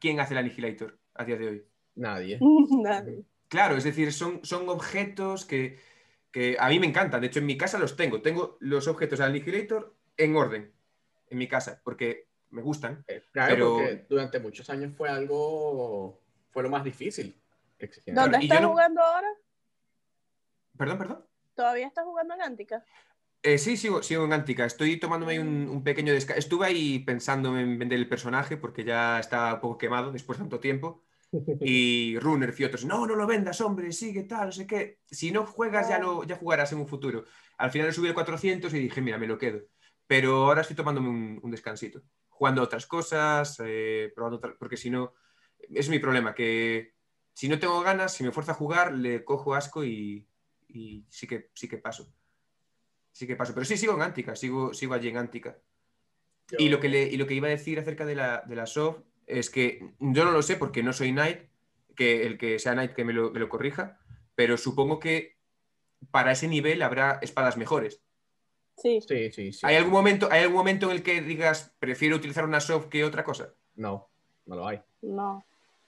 ¿Quién 0.00 0.20
hace 0.20 0.34
el 0.34 0.38
Annihilator 0.38 0.98
a 1.14 1.24
día 1.24 1.36
de 1.36 1.48
hoy? 1.48 1.64
Nadie. 1.96 2.38
Nadie. 2.82 3.24
Claro, 3.48 3.76
es 3.76 3.84
decir, 3.84 4.12
son, 4.12 4.40
son 4.44 4.68
objetos 4.68 5.44
que, 5.44 5.78
que 6.30 6.56
a 6.58 6.68
mí 6.68 6.78
me 6.78 6.86
encantan. 6.86 7.20
De 7.20 7.26
hecho, 7.28 7.40
en 7.40 7.46
mi 7.46 7.56
casa 7.56 7.78
los 7.78 7.96
tengo. 7.96 8.22
Tengo 8.22 8.56
los 8.60 8.88
objetos 8.88 9.18
del 9.18 9.28
Annihilator 9.28 9.94
en 10.16 10.36
orden 10.36 10.72
en 11.28 11.38
mi 11.38 11.48
casa, 11.48 11.80
porque 11.84 12.25
me 12.50 12.62
gustan. 12.62 13.04
Eh, 13.08 13.22
Claro, 13.32 13.54
Pero- 13.54 13.72
porque 13.74 14.06
durante 14.08 14.40
muchos 14.40 14.68
años 14.70 14.94
fue 14.96 15.08
algo, 15.08 16.20
fue 16.50 16.62
lo 16.62 16.70
más 16.70 16.84
difícil 16.84 17.40
que. 17.78 17.90
¿Dónde 18.06 18.38
estás 18.38 18.62
no- 18.62 18.70
jugando 18.70 19.02
ahora? 19.02 19.28
Perdón, 20.76 20.98
perdón. 20.98 21.24
¿Todavía 21.54 21.86
estás 21.86 22.04
jugando 22.04 22.34
en 22.34 22.42
Antica? 22.42 22.84
Eh, 23.42 23.58
sí, 23.58 23.76
sigo, 23.76 24.02
sigo 24.02 24.24
en 24.24 24.32
Antica. 24.32 24.64
Estoy 24.64 24.98
tomándome 24.98 25.32
ahí 25.32 25.38
un, 25.38 25.68
un 25.68 25.82
pequeño 25.84 26.12
descanso. 26.12 26.38
Estuve 26.38 26.66
ahí 26.66 26.98
pensando 27.00 27.56
en 27.58 27.78
vender 27.78 27.98
el 27.98 28.08
personaje 28.08 28.56
porque 28.56 28.84
ya 28.84 29.18
está 29.20 29.54
un 29.54 29.60
poco 29.60 29.78
quemado 29.78 30.12
después 30.12 30.38
de 30.38 30.42
tanto 30.44 30.60
tiempo. 30.60 31.02
Y 31.60 32.18
Runner 32.20 32.54
y 32.56 32.64
otros, 32.64 32.84
no, 32.84 33.06
no 33.06 33.14
lo 33.16 33.26
vendas, 33.26 33.60
hombre, 33.60 33.90
sigue 33.92 34.22
tal, 34.24 34.46
no 34.46 34.52
sé 34.52 34.66
qué. 34.66 35.00
Si 35.10 35.30
no 35.32 35.44
juegas, 35.44 35.88
ya, 35.88 35.98
no, 35.98 36.24
ya 36.24 36.36
jugarás 36.36 36.72
en 36.72 36.78
un 36.78 36.86
futuro. 36.88 37.24
Al 37.58 37.70
final 37.70 37.92
subí 37.92 38.08
el 38.08 38.14
400 38.14 38.72
y 38.74 38.78
dije, 38.78 39.00
mira, 39.00 39.18
me 39.18 39.26
lo 39.26 39.36
quedo. 39.38 39.60
Pero 40.06 40.46
ahora 40.46 40.60
estoy 40.60 40.76
tomándome 40.76 41.08
un, 41.08 41.40
un 41.42 41.50
descansito. 41.50 42.02
Jugando 42.28 42.62
otras 42.62 42.86
cosas, 42.86 43.60
eh, 43.64 44.12
probando 44.14 44.36
otras- 44.38 44.56
porque 44.58 44.76
si 44.76 44.90
no, 44.90 45.14
es 45.58 45.88
mi 45.88 45.98
problema, 45.98 46.34
que 46.34 46.94
si 47.32 47.48
no 47.48 47.58
tengo 47.58 47.80
ganas, 47.80 48.12
si 48.14 48.24
me 48.24 48.32
fuerza 48.32 48.52
a 48.52 48.56
jugar, 48.56 48.92
le 48.94 49.24
cojo 49.24 49.54
asco 49.54 49.84
y, 49.84 50.28
y 50.68 51.06
sí, 51.10 51.26
que, 51.26 51.50
sí 51.54 51.68
que 51.68 51.78
paso. 51.78 52.12
Sí 53.12 53.26
que 53.26 53.36
paso. 53.36 53.54
Pero 53.54 53.64
sí 53.64 53.76
sigo 53.76 53.94
en 53.94 54.02
Antica, 54.02 54.36
sigo, 54.36 54.74
sigo 54.74 54.94
allí 54.94 55.08
en 55.08 55.16
Antica. 55.16 55.58
Y 56.58 56.68
lo 56.68 56.78
que, 56.78 56.88
le- 56.88 57.04
y 57.08 57.16
lo 57.16 57.26
que 57.26 57.34
iba 57.34 57.48
a 57.48 57.50
decir 57.50 57.78
acerca 57.80 58.04
de 58.04 58.14
la, 58.14 58.42
de 58.46 58.54
la 58.56 58.66
SOF 58.66 58.98
es 59.26 59.50
que 59.50 59.94
yo 59.98 60.24
no 60.24 60.30
lo 60.30 60.42
sé 60.42 60.56
porque 60.56 60.82
no 60.82 60.92
soy 60.92 61.10
Knight, 61.12 61.48
que 61.96 62.26
el 62.26 62.38
que 62.38 62.58
sea 62.58 62.74
Knight 62.74 62.92
que 62.92 63.04
me 63.04 63.12
lo, 63.12 63.32
me 63.32 63.40
lo 63.40 63.48
corrija, 63.48 63.98
pero 64.34 64.56
supongo 64.56 65.00
que 65.00 65.38
para 66.10 66.30
ese 66.32 66.46
nivel 66.46 66.82
habrá 66.82 67.18
espadas 67.22 67.56
mejores. 67.56 68.02
Sí. 68.76 69.00
Sí, 69.06 69.32
sí, 69.32 69.52
sí. 69.52 69.60
¿Hay 69.62 69.76
algún 69.76 69.92
momento, 69.92 70.28
¿Hay 70.30 70.42
algún 70.42 70.58
momento 70.58 70.86
en 70.86 70.96
el 70.96 71.02
que 71.02 71.22
digas 71.22 71.74
prefiero 71.78 72.16
utilizar 72.16 72.44
una 72.44 72.60
SOF 72.60 72.86
que 72.86 73.04
otra 73.04 73.24
cosa? 73.24 73.54
No, 73.74 74.10
no 74.44 74.56
lo 74.56 74.66
hay. 74.66 74.80
No. 75.02 75.46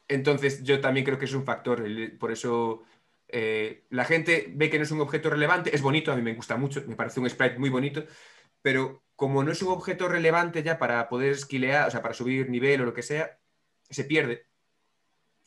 Entonces 0.09 0.63
yo 0.63 0.81
también 0.81 1.05
creo 1.05 1.19
que 1.19 1.27
es 1.27 1.35
un 1.35 1.45
factor, 1.45 1.85
por 2.19 2.33
eso 2.33 2.83
eh, 3.29 3.85
la 3.91 4.05
gente 4.05 4.51
ve 4.55 4.71
que 4.71 4.79
no 4.79 4.85
es 4.85 4.91
un 4.91 5.03
objeto 5.03 5.29
relevante, 5.29 5.75
es 5.75 5.83
bonito, 5.83 6.11
a 6.11 6.17
mí 6.17 6.23
me 6.23 6.35
gusta 6.35 6.57
mucho, 6.57 6.83
me 6.87 6.97
parece 6.97 7.21
un 7.21 7.29
sprite 7.29 7.59
muy 7.59 7.69
bonito, 7.69 8.05
pero 8.63 9.05
como 9.17 9.45
no 9.45 9.53
es 9.53 9.61
un 9.63 9.69
objeto 9.69 10.09
relevante 10.09 10.63
ya 10.63 10.79
para 10.79 11.09
poder 11.09 11.33
esquilear, 11.33 11.89
o 11.89 11.91
sea, 11.91 12.01
para 12.01 12.15
subir 12.15 12.49
nivel 12.49 12.81
o 12.81 12.87
lo 12.87 12.95
que 12.95 13.03
sea, 13.03 13.39
se 13.91 14.05
pierde. 14.05 14.47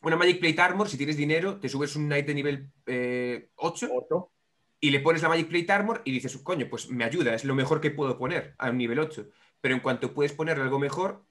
Una 0.02 0.16
Magic 0.16 0.40
Plate 0.40 0.60
Armor, 0.60 0.88
si 0.88 0.96
tienes 0.96 1.16
dinero, 1.16 1.58
te 1.58 1.68
subes 1.68 1.96
un 1.96 2.06
Knight 2.06 2.26
de 2.26 2.34
nivel 2.34 2.70
eh, 2.86 3.50
8 3.56 3.88
Otro. 3.92 4.31
Y 4.84 4.90
le 4.90 4.98
pones 5.00 5.22
la 5.22 5.28
Magic 5.28 5.48
Plate 5.48 5.70
Armor 5.72 6.02
y 6.04 6.10
dices, 6.10 6.36
coño, 6.38 6.66
pues 6.68 6.90
me 6.90 7.04
ayuda, 7.04 7.34
es 7.34 7.44
lo 7.44 7.54
mejor 7.54 7.80
que 7.80 7.92
puedo 7.92 8.18
poner 8.18 8.54
a 8.58 8.68
un 8.68 8.76
nivel 8.78 8.98
8. 8.98 9.28
Pero 9.60 9.74
en 9.76 9.80
cuanto 9.80 10.12
puedes 10.12 10.32
ponerle 10.32 10.64
algo 10.64 10.80
mejor, 10.80 11.24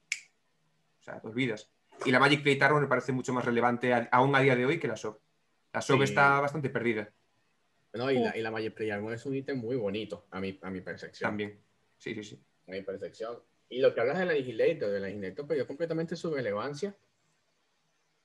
o 0.99 1.03
sea, 1.03 1.19
te 1.19 1.27
olvidas. 1.27 1.69
Y 2.05 2.11
la 2.11 2.19
Magic 2.19 2.43
Plate 2.43 2.63
Armor 2.63 2.81
me 2.81 2.87
parece 2.87 3.11
mucho 3.11 3.33
más 3.33 3.43
relevante 3.43 3.93
a- 3.93 4.07
aún 4.13 4.33
a 4.35 4.39
día 4.39 4.55
de 4.55 4.65
hoy 4.65 4.79
que 4.79 4.87
la 4.87 4.95
SOB. 4.95 5.19
La 5.73 5.81
SOB 5.81 5.97
Sí. 5.97 6.03
está 6.05 6.39
bastante 6.39 6.69
perdida 6.69 7.11
No, 7.93 8.09
y, 8.09 8.19
la, 8.19 8.37
y 8.37 8.41
la 8.41 8.51
Magic 8.51 8.73
Play 8.73 8.89
Armor 8.89 9.11
es 9.13 9.25
un 9.25 9.35
ítem 9.35 9.57
muy 9.59 9.75
bonito, 9.75 10.25
a 10.31 10.39
mi, 10.39 10.57
a 10.61 10.69
mi 10.69 10.79
percepción. 10.79 11.27
también. 11.29 11.59
Sí, 11.97 12.15
sí, 12.15 12.23
sí. 12.23 12.41
A 12.69 12.71
mi 12.71 12.81
percepción. 12.83 13.37
Y 13.67 13.79
lo 13.81 13.93
que 13.93 13.99
hablas 13.99 14.17
de 14.17 14.25
la 14.25 14.31
Annihilator, 14.31 14.89
de 14.89 14.99
la 15.01 15.07
Annihilator 15.07 15.45
perdió 15.45 15.67
completamente 15.67 16.15
su 16.15 16.33
relevancia, 16.33 16.95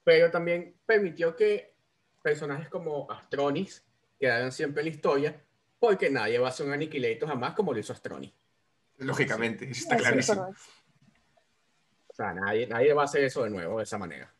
pero 0.05 0.31
también 0.31 0.77
permitió 0.87 1.35
que 1.35 1.74
personajes 2.22 2.68
como 2.68 3.11
Astronis 3.11 3.85
quedaran 4.18 4.52
siempre 4.52 4.82
en 4.82 4.88
la 4.88 4.94
historia, 4.94 5.44
porque 5.78 6.10
nadie 6.10 6.38
va 6.38 6.48
a 6.48 6.50
hacer 6.50 6.66
un 6.66 6.72
Annihilator 6.72 7.28
jamás 7.28 7.54
como 7.54 7.72
lo 7.72 7.78
hizo 7.78 7.92
Astronis. 7.92 8.32
Lógicamente, 8.98 9.70
eso 9.70 9.82
está 9.82 9.96
clarísimo. 9.96 10.42
O 12.08 12.14
sea, 12.14 12.32
nadie, 12.32 12.66
nadie 12.66 12.94
va 12.94 13.02
a 13.02 13.04
hacer 13.04 13.24
eso 13.24 13.44
de 13.44 13.50
nuevo 13.50 13.78
de 13.78 13.84
esa 13.84 13.98
manera. 13.98 14.32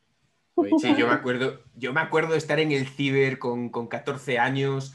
Sí, 0.81 0.95
yo 0.97 1.07
me 1.07 1.13
acuerdo, 1.13 1.63
yo 1.75 1.93
me 1.93 2.01
acuerdo 2.01 2.33
de 2.33 2.39
estar 2.39 2.59
en 2.59 2.73
el 2.73 2.89
ciber 2.89 3.39
con, 3.39 3.69
con 3.69 3.89
14 3.89 4.39
años. 4.39 4.95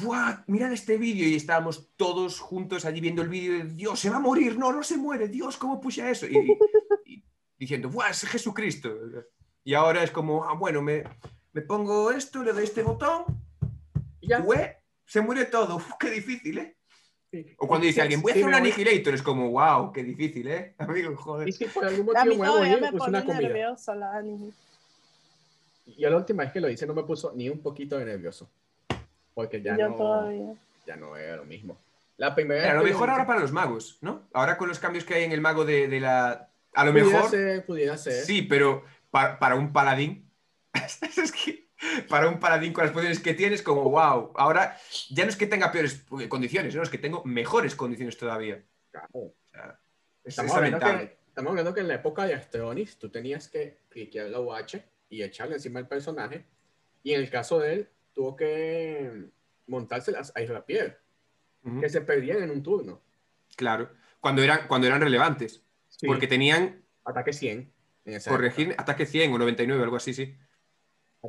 ¡Buah! 0.00 0.44
Mirad 0.46 0.72
este 0.72 0.96
vídeo 0.96 1.28
y 1.28 1.34
estábamos 1.34 1.90
todos 1.96 2.40
juntos 2.40 2.86
allí 2.86 3.02
viendo 3.02 3.20
el 3.20 3.28
vídeo 3.28 3.52
de 3.58 3.64
Dios, 3.64 4.00
se 4.00 4.08
va 4.08 4.16
a 4.16 4.20
morir, 4.20 4.56
no, 4.56 4.72
no 4.72 4.82
se 4.82 4.96
muere, 4.96 5.28
Dios, 5.28 5.58
¿cómo 5.58 5.78
pusha 5.78 6.08
eso? 6.10 6.26
Y, 6.26 6.56
y 7.04 7.24
diciendo, 7.58 7.90
¡buah, 7.90 8.10
es 8.10 8.22
Jesucristo! 8.22 8.96
Y 9.64 9.74
ahora 9.74 10.02
es 10.02 10.10
como, 10.10 10.44
ah, 10.44 10.54
bueno, 10.54 10.80
me, 10.80 11.04
me 11.52 11.62
pongo 11.62 12.10
esto, 12.10 12.42
le 12.42 12.52
doy 12.52 12.64
este 12.64 12.82
botón, 12.82 13.24
Se 15.06 15.20
muere 15.20 15.46
todo, 15.46 15.76
Uf, 15.76 15.92
qué 15.98 16.10
difícil, 16.10 16.58
¿eh? 16.58 16.76
Sí. 17.30 17.54
O 17.58 17.66
cuando 17.68 17.84
dice 17.86 17.96
Sí, 17.96 18.00
alguien, 18.00 18.22
voy 18.22 18.30
a 18.30 18.34
sí, 18.34 18.40
hacer 18.40 18.48
un 18.48 18.54
Annihilator, 18.54 19.14
es 19.14 19.22
como, 19.22 19.50
wow, 19.50 19.92
qué 19.92 20.02
difícil, 20.02 20.48
¿eh? 20.48 20.74
Amigo, 20.78 21.14
joder. 21.16 21.48
Y 21.48 21.52
si 21.52 21.66
por 21.66 21.84
algún 21.84 22.16
A 22.16 22.24
motivo 22.24 22.34
mí 22.34 22.40
me 22.40 22.90
una 22.90 23.24
comida. 23.24 23.40
nerviosa 23.40 23.94
la 23.94 24.14
anime. 24.16 24.52
Yo 25.98 26.10
la 26.10 26.16
última 26.16 26.44
vez 26.44 26.52
que 26.52 26.60
lo 26.60 26.68
hice 26.68 26.86
no 26.86 26.94
me 26.94 27.02
puso 27.02 27.32
ni 27.34 27.48
un 27.48 27.60
poquito 27.60 27.98
de 27.98 28.04
nervioso. 28.04 28.48
Porque 29.34 29.60
ya, 29.62 29.76
Yo 29.76 29.88
no, 29.90 29.96
todavía. 29.96 30.54
ya 30.86 30.96
no 30.96 31.16
era 31.16 31.36
lo 31.36 31.44
mismo. 31.44 31.78
La 32.16 32.34
primera 32.34 32.60
Pero 32.62 32.72
a 32.72 32.76
lo 32.76 32.82
que 32.82 32.90
mejor 32.90 33.08
hice, 33.08 33.12
ahora 33.12 33.26
para 33.26 33.40
los 33.40 33.52
magos, 33.52 33.98
¿no? 34.00 34.28
Ahora 34.32 34.56
con 34.58 34.68
los 34.68 34.78
cambios 34.78 35.04
que 35.04 35.14
hay 35.14 35.24
en 35.24 35.32
el 35.32 35.40
mago 35.40 35.64
de, 35.64 35.86
de 35.88 36.00
la... 36.00 36.50
A 36.74 36.84
lo 36.84 36.90
pudiera 36.92 37.10
mejor... 37.10 37.30
ser, 37.30 37.64
pudiera 37.66 37.96
ser. 37.96 38.24
Sí, 38.24 38.42
pero 38.42 38.84
pa- 39.10 39.38
para 39.38 39.54
un 39.54 39.72
paladín, 39.72 40.28
es 40.74 41.32
que 41.32 41.67
para 42.08 42.28
un 42.28 42.40
paladín 42.40 42.72
con 42.72 42.84
las 42.84 42.92
pociones 42.92 43.20
que 43.20 43.34
tienes, 43.34 43.62
como 43.62 43.84
wow, 43.84 44.32
ahora 44.36 44.76
ya 45.10 45.24
no 45.24 45.30
es 45.30 45.36
que 45.36 45.46
tenga 45.46 45.70
peores 45.72 46.04
condiciones, 46.28 46.74
no, 46.74 46.82
es 46.82 46.90
que 46.90 46.98
tengo 46.98 47.22
mejores 47.24 47.74
condiciones 47.74 48.16
todavía. 48.16 48.62
Claro. 48.90 49.08
O 49.12 49.34
sea, 49.50 49.78
es, 50.24 50.30
Estamos 50.30 50.52
es 50.52 50.56
hablando, 50.56 50.78
que, 50.78 51.18
estamos 51.28 51.50
hablando 51.50 51.74
que 51.74 51.80
en 51.80 51.88
la 51.88 51.94
época 51.94 52.26
de 52.26 52.34
Astronis 52.34 52.98
tú 52.98 53.10
tenías 53.10 53.48
que 53.48 53.78
cliquear 53.88 54.28
la 54.28 54.40
UH 54.40 54.82
y 55.08 55.22
echarle 55.22 55.54
encima 55.54 55.80
del 55.80 55.88
personaje. 55.88 56.44
Y 57.02 57.14
en 57.14 57.20
el 57.20 57.30
caso 57.30 57.58
de 57.60 57.72
él, 57.72 57.88
tuvo 58.12 58.36
que 58.36 59.30
montárselas 59.66 60.32
a 60.34 60.42
Israpier, 60.42 61.00
Ujú, 61.62 61.80
que 61.80 61.88
se 61.88 62.00
perdían 62.00 62.42
en 62.42 62.50
un 62.50 62.62
turno. 62.62 63.00
Claro, 63.56 63.90
cuando 64.20 64.42
eran, 64.42 64.66
cuando 64.66 64.86
eran 64.86 65.00
relevantes, 65.00 65.62
Sí, 65.88 66.06
porque 66.06 66.26
tenían, 66.26 66.84
ataque 67.04 67.32
100. 67.32 67.72
En 68.04 68.14
esa 68.14 68.30
corregir, 68.30 68.74
ataque 68.78 69.04
100 69.04 69.32
o 69.32 69.38
99, 69.38 69.82
algo 69.82 69.96
así, 69.96 70.14
sí. 70.14 70.36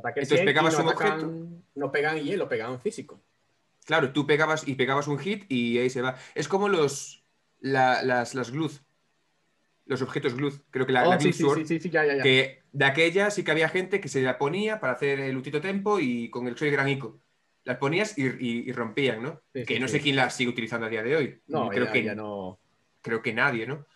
Ataque 0.00 0.20
entonces 0.20 0.38
100 0.40 0.42
y 0.42 0.46
pegabas 0.46 0.74
no 0.78 0.84
un 0.84 0.88
atacaban- 0.90 1.62
No 1.76 1.92
pegaban 1.92 2.18
hielo, 2.22 2.48
pegaban 2.48 2.80
físico. 2.80 3.20
Claro, 3.84 4.12
tú 4.12 4.26
pegabas 4.26 4.66
y 4.68 4.74
pegabas 4.74 5.08
un 5.08 5.18
hit 5.18 5.44
y 5.48 5.78
ahí 5.78 5.88
se 5.90 6.02
va. 6.02 6.16
Es 6.34 6.48
como 6.48 6.68
los, 6.68 7.24
la- 7.60 8.02
las, 8.02 8.34
las 8.34 8.50
gluth, 8.50 8.80
los 9.86 10.02
objetos 10.02 10.34
gluth, 10.34 10.60
creo 10.70 10.86
que 10.86 10.92
la, 10.92 11.08
Oh, 11.08 11.10
la 11.10 11.20
sí, 11.20 11.32
sí, 11.32 11.42
sword, 11.42 11.66
sí, 11.66 11.78
ya, 11.90 12.04
ya, 12.04 12.16
ya. 12.16 12.22
que 12.22 12.62
de 12.72 12.84
aquella 12.84 13.30
sí 13.30 13.42
que 13.42 13.50
había 13.50 13.68
gente 13.68 14.00
que 14.00 14.08
se 14.08 14.22
la 14.22 14.38
ponía 14.38 14.78
para 14.80 14.92
hacer 14.92 15.18
el 15.20 15.36
utito 15.36 15.60
tempo 15.60 15.98
y 15.98 16.30
con 16.30 16.46
el 16.46 16.56
soy 16.56 16.70
granico. 16.70 17.20
las 17.64 17.76
ponías 17.76 18.16
y, 18.16 18.24
y- 18.26 18.64
y 18.68 18.72
rompían, 18.72 19.22
¿no? 19.22 19.42
Que 19.52 19.78
no 19.78 19.86
sé 19.86 20.00
quién 20.00 20.16
las 20.16 20.34
sigue 20.34 20.50
utilizando 20.50 20.86
a 20.86 20.88
día 20.88 21.02
de 21.02 21.14
hoy. 21.16 21.40
No, 21.46 21.68
creo 21.68 21.84
ya, 21.86 21.92
que 21.92 22.02
ya 22.04 22.14
no. 22.14 22.58
creo 23.02 23.20
que 23.22 23.34
nadie, 23.34 23.66
¿no? 23.66 23.86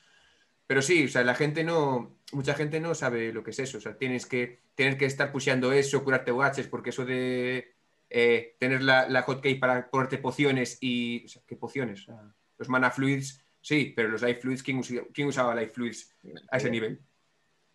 Pero 0.67 0.83
sí, 0.83 1.05
o 1.05 1.09
sea, 1.09 1.25
la 1.25 1.35
gente 1.35 1.65
no, 1.65 2.17
mucha 2.33 2.55
gente 2.55 2.79
no 2.81 2.95
sabe 2.95 3.33
lo 3.33 3.43
que 3.43 3.51
es 3.53 3.59
eso, 3.61 3.79
o 3.79 3.81
sea, 3.81 3.97
tienes 3.97 4.27
que, 4.27 4.61
tienes 4.75 4.97
que 4.97 5.05
estar 5.07 5.31
pusheando 5.33 5.73
eso, 5.73 6.03
curarte 6.05 6.33
watches, 6.33 6.67
porque 6.69 6.91
eso 6.91 7.05
de 7.05 7.75
eh, 8.11 8.57
tener 8.59 8.83
la, 8.83 9.09
la 9.09 9.25
hotkey 9.27 9.57
para 9.57 9.91
ponerte 9.91 10.19
pociones 10.19 10.79
y, 10.81 11.25
o 11.25 11.29
sea, 11.29 11.43
¿qué 11.47 11.57
pociones? 11.57 12.05
Sea, 12.05 12.33
los 12.59 12.69
mana 12.69 12.91
fluids, 12.91 13.43
sí, 13.61 13.93
pero 13.97 14.09
los 14.09 14.23
life 14.23 14.41
fluids, 14.41 14.63
¿quién, 14.63 14.79
usi- 14.79 15.07
quién 15.13 15.29
usaba 15.29 15.55
life 15.55 15.73
fluids 15.73 16.15
a 16.51 16.57
ese 16.57 16.71
nivel? 16.71 17.01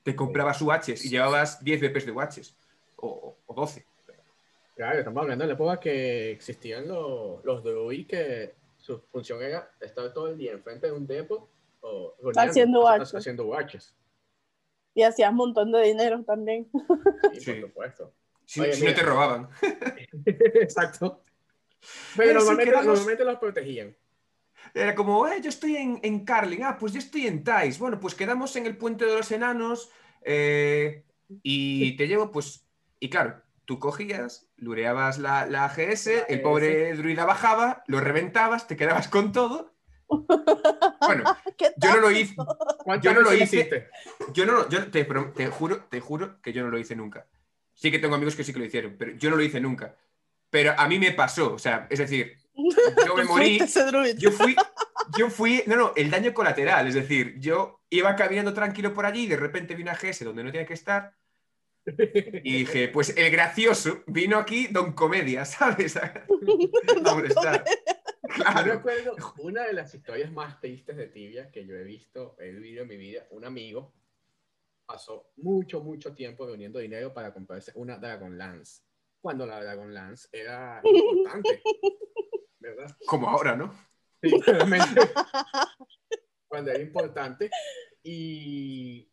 Te 0.03 0.15
comprabas 0.15 0.61
watches 0.61 1.03
y 1.05 1.09
llevabas 1.09 1.63
10 1.63 1.81
BPs 1.81 2.05
de 2.05 2.11
watches, 2.11 2.55
o, 2.97 3.35
o 3.45 3.53
12. 3.53 3.85
Claro, 4.75 4.99
estamos 4.99 5.21
hablando 5.23 5.43
de 5.43 5.47
la 5.49 5.53
época 5.55 5.79
que 5.79 6.31
existían 6.31 6.87
los, 6.87 7.43
los 7.43 7.63
druid 7.63 8.07
que 8.07 8.53
su 8.77 8.99
función 9.11 9.41
era 9.41 9.69
estar 9.81 10.13
todo 10.13 10.29
el 10.29 10.37
día 10.37 10.53
enfrente 10.53 10.87
de 10.87 10.93
un 10.93 11.05
depot 11.05 11.49
o 11.81 12.15
Haciendo 12.49 12.81
haciendo 13.17 13.45
watches. 13.45 13.93
Y 14.99 15.03
hacías 15.03 15.29
un 15.31 15.37
montón 15.37 15.71
de 15.71 15.81
dinero 15.83 16.21
también. 16.25 16.69
Sí, 17.33 17.39
Sí. 17.39 17.51
por 17.53 17.69
supuesto. 17.69 18.13
Si, 18.45 18.59
Oye, 18.59 18.73
si 18.73 18.83
no 18.85 18.93
te 18.93 19.01
robaban. 19.03 19.47
Exacto. 20.25 21.23
Pero 22.17 22.33
normalmente, 22.33 22.71
quedamos- 22.71 22.85
normalmente 22.87 23.23
los 23.23 23.37
protegían. 23.39 23.95
Era 24.73 24.93
como, 24.95 25.25
eh, 25.27 25.39
yo 25.41 25.47
estoy 25.49 25.77
en, 25.77 25.99
en 26.03 26.25
Carling, 26.25 26.63
ah, 26.63 26.77
pues 26.77 26.91
yo 26.91 26.99
estoy 26.99 27.27
en 27.27 27.43
Tais. 27.45 27.79
Bueno, 27.79 27.99
pues 27.99 28.13
quedamos 28.13 28.55
en 28.57 28.65
el 28.65 28.75
puente 28.77 29.05
de 29.05 29.15
los 29.15 29.31
enanos 29.31 29.89
eh, 30.23 31.05
y 31.43 31.95
te 31.95 32.07
llevo, 32.07 32.31
pues, 32.31 32.67
y 32.99 33.09
claro, 33.09 33.41
tú 33.65 33.79
cogías, 33.79 34.49
lureabas 34.57 35.17
la, 35.17 35.45
la 35.45 35.63
AGS, 35.65 36.07
La 36.07 36.11
el 36.23 36.35
AGS. 36.39 36.41
pobre 36.41 36.93
druida 36.95 37.23
bajaba, 37.25 37.83
lo 37.87 38.01
reventabas, 38.01 38.67
te 38.67 38.75
quedabas 38.75 39.07
con 39.07 39.31
todo. 39.31 39.73
Bueno, 40.09 41.23
¿Qué 41.57 41.71
yo 41.77 41.93
no 41.93 41.99
lo 42.01 42.11
hice, 42.11 42.35
¿Cuántas 42.83 43.03
Yo 43.03 43.13
no 43.13 43.21
lo 43.21 43.33
hiciste? 43.33 43.89
yo 44.33 44.45
no, 44.45 44.53
lo- 44.53 44.69
yo 44.69 44.89
te, 44.89 45.03
te 45.05 45.47
juro, 45.47 45.83
te 45.89 45.99
juro 45.99 46.41
que 46.41 46.51
yo 46.53 46.63
no 46.63 46.69
lo 46.69 46.77
hice 46.79 46.95
nunca. 46.95 47.27
Sí 47.73 47.91
que 47.91 47.99
tengo 47.99 48.15
amigos 48.15 48.35
que 48.35 48.43
sí 48.43 48.51
que 48.51 48.59
lo 48.59 48.65
hicieron, 48.65 48.95
pero 48.97 49.13
yo 49.15 49.29
no 49.29 49.35
lo 49.37 49.43
hice 49.43 49.61
nunca. 49.61 49.95
Pero 50.49 50.73
a 50.77 50.87
mí 50.87 50.97
me 50.99 51.11
pasó, 51.11 51.53
o 51.53 51.59
sea, 51.59 51.87
es 51.89 51.99
decir, 51.99 52.35
yo 53.05 53.15
me 53.15 53.23
morí, 53.23 53.57
yo 54.17 54.31
fui, 54.31 54.55
yo 55.17 55.29
fui, 55.29 55.63
no, 55.67 55.75
no, 55.75 55.93
el 55.95 56.09
daño 56.09 56.33
colateral, 56.33 56.87
es 56.87 56.95
decir, 56.95 57.35
yo 57.39 57.81
iba 57.89 58.15
caminando 58.15 58.53
tranquilo 58.53 58.93
por 58.93 59.05
allí 59.05 59.23
y 59.23 59.27
de 59.27 59.37
repente 59.37 59.75
vi 59.75 59.83
una 59.83 59.93
GS 59.95 60.25
donde 60.25 60.43
no 60.43 60.51
tenía 60.51 60.65
que 60.67 60.73
estar 60.73 61.13
y 62.43 62.59
dije, 62.59 62.89
pues 62.89 63.15
el 63.17 63.31
gracioso 63.31 64.03
vino 64.07 64.37
aquí 64.37 64.67
Don 64.67 64.93
Comedia, 64.93 65.45
¿sabes? 65.45 65.97
A 65.97 66.25
molestar. 67.15 67.63
Yo 68.29 68.43
Claro. 68.43 68.73
recuerdo 68.73 69.15
una 69.39 69.65
de 69.65 69.73
las 69.73 69.93
historias 69.93 70.31
más 70.31 70.59
tristes 70.59 70.95
de 70.95 71.07
Tibia 71.07 71.51
que 71.51 71.65
yo 71.65 71.75
he 71.75 71.83
visto, 71.83 72.35
he 72.39 72.51
vivido 72.51 72.83
en 72.83 72.87
mi 72.89 72.97
vida. 72.97 73.25
Un 73.31 73.43
amigo 73.45 73.93
pasó 74.85 75.31
mucho, 75.37 75.81
mucho 75.81 76.13
tiempo 76.13 76.45
reuniendo 76.45 76.79
dinero 76.79 77.13
para 77.13 77.33
comprarse 77.33 77.71
una 77.75 77.97
Dragon 77.97 78.37
Lance. 78.37 78.83
Cuando 79.21 79.45
la 79.45 79.61
Dragon 79.61 79.93
Lance 79.93 80.29
era 80.31 80.81
importante. 80.83 81.61
¿Verdad? 82.59 82.95
Como 83.05 83.29
ahora, 83.29 83.55
¿no? 83.55 83.73
Sí, 84.21 84.29
realmente. 84.45 85.01
Cuando 86.47 86.71
era 86.71 86.81
importante. 86.81 87.49
Y 88.03 89.11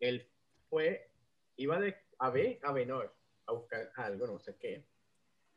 él 0.00 0.30
fue, 0.68 1.10
iba 1.56 1.78
de 1.78 1.96
A 2.18 2.30
B 2.30 2.60
a 2.62 2.72
Benor 2.72 3.14
a 3.46 3.52
buscar 3.52 3.92
algo, 3.96 4.26
no 4.26 4.38
sé 4.38 4.56
qué. 4.56 4.86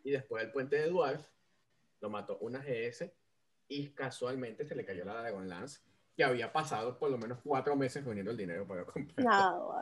Y 0.03 0.11
después 0.11 0.43
del 0.43 0.51
puente 0.51 0.77
de 0.77 0.87
Dwarf 0.87 1.25
lo 2.01 2.09
mató 2.09 2.37
una 2.39 2.59
GS 2.59 3.11
y 3.67 3.93
casualmente 3.93 4.65
se 4.65 4.75
le 4.75 4.83
cayó 4.85 5.05
la 5.05 5.21
Dragon 5.21 5.47
Lance 5.47 5.79
que 6.15 6.23
había 6.25 6.51
pasado 6.51 6.99
por 6.99 7.09
lo 7.09 7.17
menos 7.17 7.39
cuatro 7.41 7.75
meses 7.77 8.03
reuniendo 8.03 8.31
el 8.31 8.37
dinero 8.37 8.67
para 8.67 8.83
comprar. 8.83 9.25
No. 9.25 9.73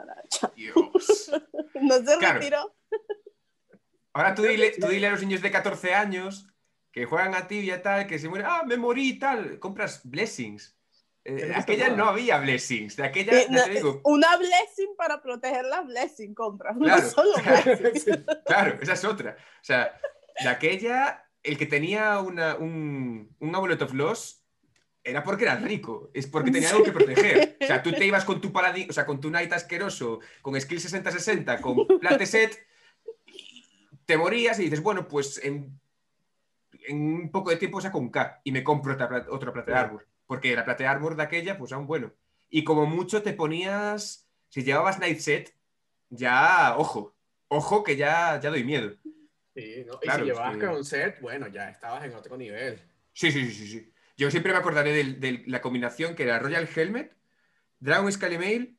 Dios. 0.56 1.32
no 1.82 1.96
se 1.96 2.18
Claro. 2.20 2.40
retiró. 2.40 2.76
Ahora 4.14 4.36
tú 4.36 4.44
dile, 4.44 4.74
tú 4.80 4.88
dile 4.88 5.08
a 5.08 5.12
los 5.12 5.22
niños 5.22 5.42
de 5.42 5.52
14 5.52 5.94
años 5.94 6.48
que 6.92 7.06
juegan 7.06 7.36
a 7.36 7.48
tibia 7.48 7.78
y 7.78 7.82
tal, 7.82 8.08
que 8.08 8.20
se 8.20 8.28
mueren, 8.30 8.48
ah, 8.50 8.64
me 8.66 8.78
morí 8.78 9.10
y 9.10 9.20
tal, 9.20 9.60
compras 9.60 10.02
blessings. 10.04 10.76
Eh, 11.24 11.52
aquella 11.56 11.90
no 11.90 12.06
había 12.06 12.40
blessings, 12.40 12.96
de 12.96 13.04
aquella, 13.04 13.34
Eh, 13.42 13.48
no, 13.50 13.64
te 13.64 13.70
digo, 13.72 14.02
Una 14.06 14.36
blessing 14.38 14.96
para 14.98 15.22
proteger 15.22 15.66
la 15.66 15.82
blessing, 15.82 16.34
compras. 16.34 16.76
Claro. 16.78 17.02
No 17.04 17.10
solo 17.10 17.34
blessing. 17.80 18.26
claro, 18.46 18.80
esa 18.82 18.94
es 18.94 19.04
otra. 19.06 19.36
O 19.38 19.64
sea, 19.64 20.00
de 20.42 20.50
aquella, 20.50 21.29
el 21.44 21.58
que 21.58 21.66
tenía 21.66 22.20
una, 22.20 22.56
un, 22.56 23.36
un 23.40 23.56
Amulet 23.56 23.82
of 23.82 23.94
Loss 23.94 24.44
era 25.04 25.24
porque 25.24 25.46
era 25.46 25.56
rico, 25.56 26.12
es 26.14 26.28
porque 26.28 26.52
tenía 26.52 26.70
algo 26.70 26.84
que 26.84 26.92
proteger. 26.92 27.58
O 27.62 27.66
sea, 27.66 27.82
tú 27.82 27.92
te 27.94 28.06
ibas 28.06 28.26
con 28.26 28.42
tu 28.42 28.52
paladín, 28.52 28.90
o 28.90 28.94
sea, 28.94 29.06
con 29.06 29.20
tu 29.22 29.30
knight 29.30 29.52
asqueroso, 29.54 30.20
con 30.42 30.60
skill 30.60 30.80
60-60, 30.82 31.62
con 31.62 31.88
plateset, 32.00 32.68
te 34.06 34.18
morías 34.18 34.60
y 34.60 34.64
dices, 34.64 34.82
bueno, 34.84 35.08
pues 35.08 35.40
en, 35.44 35.80
en 36.88 37.02
un 37.02 37.32
poco 37.32 37.50
de 37.52 37.58
tiempo 37.58 37.80
saco 37.80 38.00
un 38.00 38.10
K 38.10 38.42
y 38.44 38.52
me 38.52 38.64
compro 38.64 38.94
otra, 38.94 39.26
otra 39.30 39.54
plata 39.54 39.68
de 39.68 39.74
Claro. 39.74 39.88
árbol. 39.88 40.08
Porque 40.28 40.56
la 40.56 40.66
plata 40.66 40.84
de 40.84 40.88
árbol 40.90 41.16
de 41.18 41.24
aquella, 41.24 41.58
pues 41.58 41.72
aún 41.72 41.88
bueno. 41.88 42.12
Y 42.50 42.64
como 42.64 42.86
mucho 42.86 43.24
te 43.24 43.34
ponías, 43.34 44.28
si 44.50 44.64
llevabas 44.64 45.00
night 45.00 45.20
set, 45.20 45.56
ya, 46.10 46.76
ojo, 46.78 47.16
ojo 47.48 47.84
que 47.84 47.96
ya, 47.96 48.40
ya 48.40 48.50
doy 48.50 48.64
miedo. 48.64 48.96
Sí, 49.62 49.84
¿no? 49.86 50.00
Claro, 50.00 50.20
y 50.24 50.28
si 50.28 50.32
llevabas 50.34 50.58
que- 50.58 50.66
con 50.66 50.84
set, 50.86 51.22
bueno, 51.22 51.48
ya 51.48 51.70
estabas 51.70 52.06
en 52.06 52.14
otro 52.16 52.38
nivel. 52.38 52.80
Sí, 53.14 53.32
sí, 53.32 53.50
sí, 53.52 53.68
sí. 53.68 53.94
Yo 54.18 54.30
siempre 54.32 54.52
me 54.52 54.58
acordaré 54.60 54.92
de, 54.92 55.14
de 55.14 55.44
la 55.48 55.62
combinación 55.62 56.16
que 56.16 56.24
era 56.24 56.40
Royal 56.40 56.68
Helmet, 56.74 57.16
Dragon 57.80 58.12
Scalemail, 58.12 58.78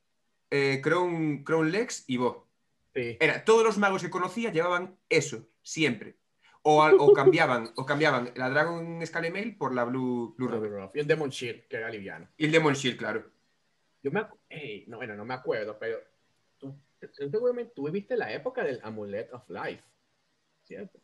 eh, 0.51 0.81
Crown, 0.83 1.45
Crown 1.45 1.71
Legs 1.71 2.05
y 2.07 2.17
Bo. 2.19 2.49
Sí. 2.95 3.17
Era, 3.21 3.45
todos 3.45 3.65
los 3.65 3.79
magos 3.79 4.03
que 4.03 4.11
conocía 4.11 4.53
llevaban 4.53 4.99
eso, 5.09 5.49
siempre. 5.63 6.17
O, 6.63 6.85
o 6.85 7.13
cambiaban, 7.15 7.71
o 7.77 7.87
cambiaban 7.87 8.33
la 8.37 8.51
Dragon 8.51 9.05
Scalemail 9.07 9.57
por 9.57 9.73
la 9.75 9.85
Blue, 9.85 10.35
Blue 10.37 10.49
Robe. 10.49 10.91
Y 10.95 11.01
un 11.01 11.07
Demon 11.07 11.31
Shield, 11.31 11.67
que 11.69 11.77
era 11.77 11.89
liviano. 11.89 12.29
Y 12.37 12.45
el 12.47 12.53
Demon 12.53 12.75
Shield, 12.75 12.99
claro. 12.99 13.31
Yo 14.03 14.11
me 14.11 14.21
acu- 14.21 14.39
ey, 14.49 14.85
no, 14.87 14.99
bueno, 14.99 15.15
no 15.15 15.25
me 15.25 15.33
acuerdo, 15.35 15.79
pero 15.79 15.99
tú 16.59 16.79
seguramente 17.31 17.73
tú 17.75 17.85
viviste 17.87 18.15
la 18.17 18.31
época 18.33 18.63
del 18.63 18.79
Amulet 18.83 19.33
of 19.33 19.49
Life, 19.49 19.83
¿cierto? 20.71 21.01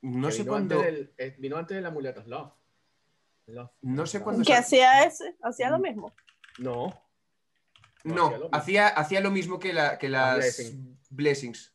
No 0.00 0.28
Que 0.28 0.32
sé 0.32 0.38
vino 0.42 0.52
cuándo. 0.52 0.78
Antes 0.78 0.94
del, 0.94 1.12
eh, 1.18 1.34
vino 1.38 1.56
antes 1.58 1.74
del 1.76 1.84
Amulet 1.84 2.16
of 2.16 2.26
Love. 2.26 2.52
Love. 3.48 3.70
No 3.82 4.06
sé 4.06 4.22
cuándo 4.22 4.42
¿Qué 4.42 4.54
hacía 4.54 5.04
ese? 5.04 5.36
Hacía 5.42 5.68
Mm. 5.68 5.72
lo 5.72 5.78
mismo. 5.78 6.12
No. 6.58 7.02
No, 8.04 8.26
hacía 8.26 8.38
lo 8.38 8.44
mismo. 8.44 8.48
hacía, 8.56 8.88
hacía 8.88 9.20
lo 9.20 9.30
mismo 9.30 9.58
que, 9.58 9.72
la, 9.74 9.98
que 9.98 10.08
las 10.08 10.36
Blessing. 10.38 10.98
Blessings. 11.10 11.74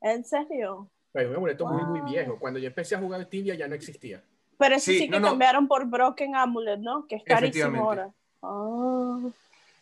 ¿En 0.00 0.24
serio? 0.24 0.88
Pero 1.10 1.30
un 1.30 1.36
amuleto 1.36 1.66
muy, 1.66 1.82
muy 1.84 2.00
viejo. 2.12 2.38
Cuando 2.38 2.60
yo 2.60 2.68
empecé 2.68 2.94
a 2.94 3.00
jugar 3.00 3.24
Tibia 3.26 3.56
ya 3.56 3.66
no 3.66 3.74
existía. 3.74 4.22
Pero 4.58 4.76
eso 4.76 4.84
Sí, 4.86 4.98
sí, 4.98 5.04
que 5.06 5.10
no, 5.10 5.20
no. 5.20 5.28
cambiaron 5.30 5.66
por 5.66 5.84
Broken 5.86 6.36
Amulet, 6.36 6.78
¿no? 6.78 7.06
Que 7.08 7.16
es 7.16 7.24
carísimo 7.24 7.82
ahora. 7.82 8.12
Ah. 8.42 9.18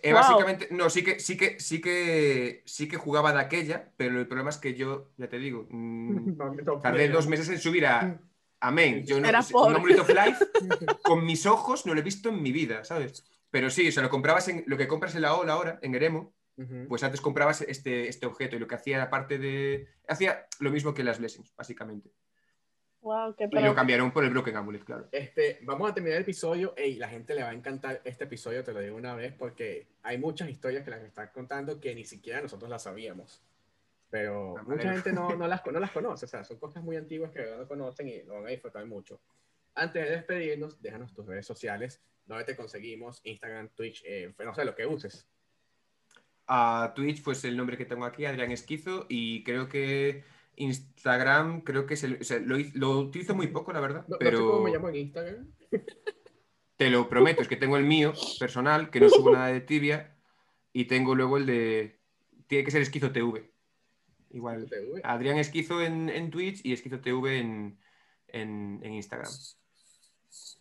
Eh, 0.02 0.12
Wow. 0.12 0.20
Básicamente, 0.20 0.68
no, 0.70 0.90
sí 0.90 1.02
que, 1.02 1.18
sí 1.20 1.36
que, 1.36 1.58
sí 1.58 1.80
que, 1.80 2.62
sí 2.66 2.88
que 2.88 2.96
jugaba 2.96 3.32
de 3.32 3.40
aquella, 3.40 3.92
pero 3.96 4.20
el 4.20 4.26
problema 4.26 4.50
es 4.50 4.58
que 4.58 4.74
yo, 4.74 5.10
ya 5.16 5.28
te 5.28 5.38
digo, 5.38 5.66
mm, 5.70 6.36
tardé 6.82 7.08
no. 7.08 7.14
dos 7.14 7.26
meses 7.26 7.48
en 7.48 7.58
subir 7.58 7.86
a, 7.86 8.20
a 8.60 8.70
main. 8.70 9.04
Yo 9.04 9.20
no, 9.20 9.28
un 9.28 10.00
of 10.00 10.08
Life 10.08 10.46
con 11.02 11.24
mis 11.24 11.46
ojos 11.46 11.86
no 11.86 11.94
lo 11.94 12.00
he 12.00 12.04
visto 12.04 12.28
en 12.28 12.42
mi 12.42 12.52
vida, 12.52 12.84
¿sabes? 12.84 13.24
Pero 13.50 13.70
sí, 13.70 13.88
o 13.88 13.92
sea, 13.92 14.02
lo 14.02 14.10
comprabas 14.10 14.48
en 14.48 14.64
lo 14.66 14.76
que 14.76 14.88
compras 14.88 15.14
en 15.14 15.22
la 15.22 15.34
OLA 15.34 15.52
ahora, 15.52 15.78
en 15.82 15.94
Eremo, 15.94 16.34
pues 16.88 17.02
antes 17.02 17.20
comprabas 17.20 17.60
este, 17.62 18.08
este 18.08 18.24
objeto 18.24 18.56
y 18.56 18.58
lo 18.58 18.66
que 18.66 18.76
hacía 18.76 19.02
aparte 19.02 19.38
de. 19.38 19.88
Hacía 20.08 20.46
lo 20.58 20.70
mismo 20.70 20.94
que 20.94 21.04
las 21.04 21.18
Blessings, 21.18 21.54
básicamente. 21.54 22.10
Wow, 23.02 23.34
qué 23.36 23.44
Y 23.44 23.48
pro. 23.48 23.60
lo 23.60 23.74
cambiaron 23.74 24.10
por 24.10 24.24
el 24.24 24.30
Broken 24.30 24.56
Amulet, 24.56 24.84
claro. 24.84 25.08
Este, 25.12 25.60
vamos 25.62 25.90
a 25.90 25.94
terminar 25.94 26.16
el 26.16 26.22
episodio. 26.22 26.74
Ey, 26.76 26.96
la 26.96 27.08
gente 27.08 27.34
le 27.34 27.42
va 27.42 27.50
a 27.50 27.54
encantar 27.54 28.00
este 28.04 28.24
episodio, 28.24 28.64
te 28.64 28.72
lo 28.72 28.80
digo 28.80 28.96
una 28.96 29.14
vez, 29.14 29.32
porque 29.32 29.86
hay 30.02 30.18
muchas 30.18 30.48
historias 30.48 30.82
que 30.84 30.90
las 30.90 31.02
están 31.02 31.30
contando 31.32 31.80
que 31.80 31.94
ni 31.94 32.04
siquiera 32.04 32.40
nosotros 32.40 32.68
las 32.68 32.82
sabíamos. 32.82 33.42
Pero 34.10 34.56
Ah, 34.58 34.64
mucha 34.66 34.92
gente 34.92 35.12
no, 35.12 35.34
no, 35.36 35.46
las, 35.46 35.64
no 35.66 35.78
las 35.78 35.90
conoce, 35.92 36.24
o 36.24 36.28
sea, 36.28 36.42
son 36.44 36.58
cosas 36.58 36.82
muy 36.82 36.96
antiguas 36.96 37.30
que 37.30 37.44
no 37.56 37.66
conocen 37.68 38.08
y 38.08 38.22
lo 38.22 38.34
van 38.34 38.46
a 38.46 38.50
disfrutar 38.50 38.84
mucho. 38.86 39.20
Antes 39.74 40.04
de 40.04 40.10
despedirnos, 40.10 40.80
déjanos 40.80 41.12
tus 41.12 41.26
redes 41.26 41.46
sociales, 41.46 42.00
donde 42.24 42.44
te 42.44 42.56
conseguimos, 42.56 43.20
Instagram, 43.24 43.68
Twitch, 43.68 44.02
eh, 44.06 44.34
no 44.44 44.54
sé, 44.54 44.64
lo 44.64 44.74
que 44.74 44.86
uses. 44.86 45.28
A 46.48 46.92
Twitch, 46.94 47.22
pues 47.22 47.44
el 47.44 47.56
nombre 47.56 47.76
que 47.76 47.84
tengo 47.84 48.04
aquí, 48.04 48.24
Adrián 48.24 48.52
Esquizo, 48.52 49.06
y 49.08 49.42
creo 49.44 49.68
que 49.68 50.24
Instagram, 50.56 51.60
creo 51.62 51.86
que 51.86 51.94
es 51.94 52.04
el, 52.04 52.18
o 52.20 52.24
sea, 52.24 52.38
lo, 52.38 52.98
utilizo 52.98 53.34
muy 53.34 53.48
poco, 53.48 53.72
la 53.72 53.80
verdad, 53.80 54.04
No, 54.08 54.14
no 54.14 54.18
pero 54.18 54.38
sé 54.38 54.44
cómo 54.44 54.62
me 54.62 54.70
llamo 54.72 54.88
en 54.88 54.96
Instagram. 54.96 55.50
te 56.76 56.90
lo 56.90 57.08
prometo, 57.08 57.42
es 57.42 57.48
que 57.48 57.56
tengo 57.56 57.76
el 57.76 57.84
mío 57.84 58.12
personal, 58.38 58.90
que 58.90 59.00
no 59.00 59.08
subo 59.08 59.32
nada 59.32 59.48
de 59.48 59.60
tibia, 59.60 60.16
y 60.72 60.84
tengo 60.86 61.14
luego 61.14 61.36
el 61.38 61.46
de, 61.46 62.00
tiene 62.46 62.64
que 62.64 62.70
ser 62.70 62.82
Esquizo 62.82 63.12
TV. 63.12 63.50
Igual. 64.30 64.66
TV. 64.68 65.00
Adrián 65.04 65.38
Esquizo 65.38 65.80
en, 65.82 66.08
en 66.10 66.30
Twitch 66.30 66.60
y 66.64 66.72
Esquizo 66.72 67.00
TV 67.00 67.38
en, 67.38 67.78
en- 68.28 68.80
en 68.82 68.92
Instagram. 68.92 69.30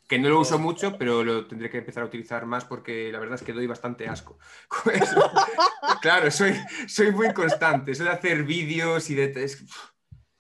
Que 0.08 0.20
no 0.20 0.30
lo 0.30 0.40
uso 0.40 0.60
mucho, 0.60 0.98
pero 1.00 1.24
lo 1.24 1.48
tendré 1.48 1.70
que 1.70 1.80
empezar 1.80 2.04
a 2.04 2.06
utilizar 2.06 2.46
más 2.46 2.64
porque 2.64 3.12
la 3.12 3.20
verdad 3.20 3.36
es 3.36 3.44
que 3.44 3.54
doy 3.54 3.66
bastante 3.66 4.08
asco. 4.08 4.38
eso. 4.94 5.32
claro, 6.02 6.30
soy, 6.30 6.54
soy 6.88 7.12
muy 7.12 7.34
constante. 7.34 7.92
Eso 7.92 8.04
de 8.04 8.12
hacer 8.12 8.44
vídeos 8.44 9.10
y 9.10 9.16
de. 9.16 9.44
es- 9.44 9.64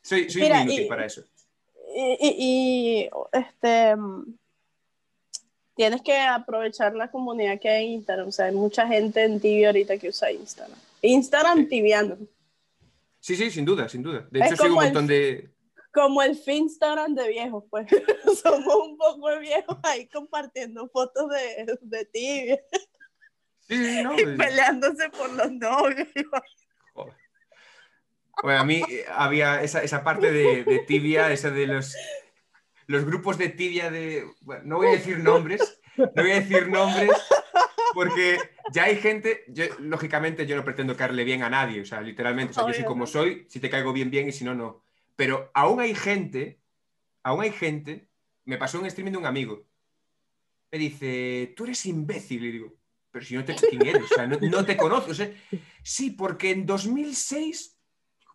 soy 0.04 0.30
soy 0.30 0.44
Mira, 0.44 0.56
muy 0.58 0.64
inútil 0.66 0.86
y- 0.86 0.88
para 0.90 1.06
eso. 1.06 1.24
Y, 1.98 2.18
y- 2.20 2.36
y, 3.02 3.10
este 3.32 3.96
tienes 5.76 6.02
que 6.04 6.18
aprovechar 6.18 6.96
la 6.96 7.10
comunidad 7.12 7.60
que 7.60 7.70
hay 7.70 7.86
en 7.88 7.92
Instagram. 7.94 8.28
O 8.28 8.32
sea, 8.32 8.46
hay 8.46 8.56
mucha 8.56 8.88
gente 8.88 9.24
en 9.24 9.40
Tibia 9.40 9.68
ahorita 9.70 9.98
que 9.98 10.10
usa 10.10 10.32
Instagram. 10.32 10.78
Instagram 11.02 11.58
Sí. 11.60 11.66
tibiano. 11.66 12.18
Sí, 13.20 13.36
sí, 13.36 13.50
sin 13.50 13.66
duda, 13.66 13.90
sin 13.90 14.04
duda. 14.04 14.28
De 14.30 14.40
Es 14.40 14.52
hecho, 14.52 14.64
sigo 14.64 14.76
un 14.78 14.84
el- 14.84 14.86
montón 14.90 15.08
de. 15.08 15.50
Como 15.96 16.22
el 16.22 16.36
Finstagram 16.36 17.16
de 17.16 17.30
viejos, 17.30 17.64
pues. 17.72 17.88
Somos 18.44 18.76
un 18.76 18.98
poco 18.98 19.30
de 19.30 19.40
viejos 19.40 19.78
ahí 19.84 20.08
compartiendo 20.10 20.90
fotos 20.90 21.30
de, 21.30 21.78
de 21.82 22.06
tibia 22.06 22.60
Sí, 23.68 24.04
no, 24.04 24.14
y 24.20 24.24
pues- 24.24 24.38
peleándose 24.38 25.10
por 25.10 25.32
los 25.32 25.52
novios. 25.54 26.08
Joder. 26.94 27.14
Bueno, 28.44 28.60
a 28.60 28.66
mí 28.66 28.84
eh, 28.90 29.06
había 29.10 29.64
esa, 29.64 29.82
esa 29.82 30.04
parte 30.04 30.32
de, 30.32 30.66
de 30.66 30.80
tibia, 30.80 31.32
esa 31.32 31.50
de 31.50 31.66
los, 31.66 31.96
los 32.88 33.06
grupos 33.06 33.38
de 33.38 33.48
tibia 33.50 33.90
de... 33.90 34.26
bueno, 34.42 34.64
no 34.66 34.78
voy 34.78 34.88
a 34.88 34.92
decir 34.92 35.20
nombres, 35.20 35.82
no 35.98 36.10
voy 36.14 36.32
a 36.32 36.42
decir 36.42 36.68
nombres, 36.68 37.12
porque 37.94 38.38
ya 38.74 38.84
hay 38.84 38.98
gente, 38.98 39.46
yo, 39.48 39.64
lógicamente 39.80 40.46
yo 40.46 40.58
no 40.58 40.66
pretendo 40.66 40.98
caerle 40.98 41.24
bien 41.24 41.44
a 41.44 41.50
nadie, 41.50 41.82
o 41.82 41.86
sea, 41.86 42.02
literalmente, 42.02 42.52
o 42.52 42.54
sea, 42.54 42.68
yo 42.68 42.74
soy 42.74 42.84
como 42.84 43.08
soy, 43.08 43.48
si 43.50 43.62
te 43.62 43.70
caigo 43.70 43.94
bien, 43.94 44.12
bien, 44.12 44.28
y 44.28 44.34
si 44.34 44.44
no, 44.44 44.54
no. 44.54 44.85
Pero 45.16 45.52
aún 45.54 45.80
hay 45.80 45.96
gente, 45.96 46.60
aún 47.24 47.42
hay 47.42 47.52
gente, 47.52 48.10
me 48.44 48.58
pasó 48.58 48.80
un 48.80 48.86
streaming 48.86 49.14
de 49.14 49.18
un 49.18 49.26
amigo, 49.26 49.66
me 50.72 50.78
dice, 50.78 51.54
tú 51.56 51.64
eres 51.64 51.86
imbécil, 51.86 52.44
y 52.44 52.52
digo, 52.52 52.74
pero 53.12 53.26
si 53.26 53.36
no 53.36 53.46
te 53.46 53.56
quién 53.56 53.86
eres, 53.86 54.04
o 54.04 54.08
sea, 54.08 54.28
no, 54.28 54.38
no 54.42 54.66
te 54.66 54.76
conozco, 54.76 55.12
o 55.12 55.16
sea, 55.16 55.32
sí, 55.82 56.12
porque 56.12 56.52
en 56.52 56.66
2006, 56.66 57.80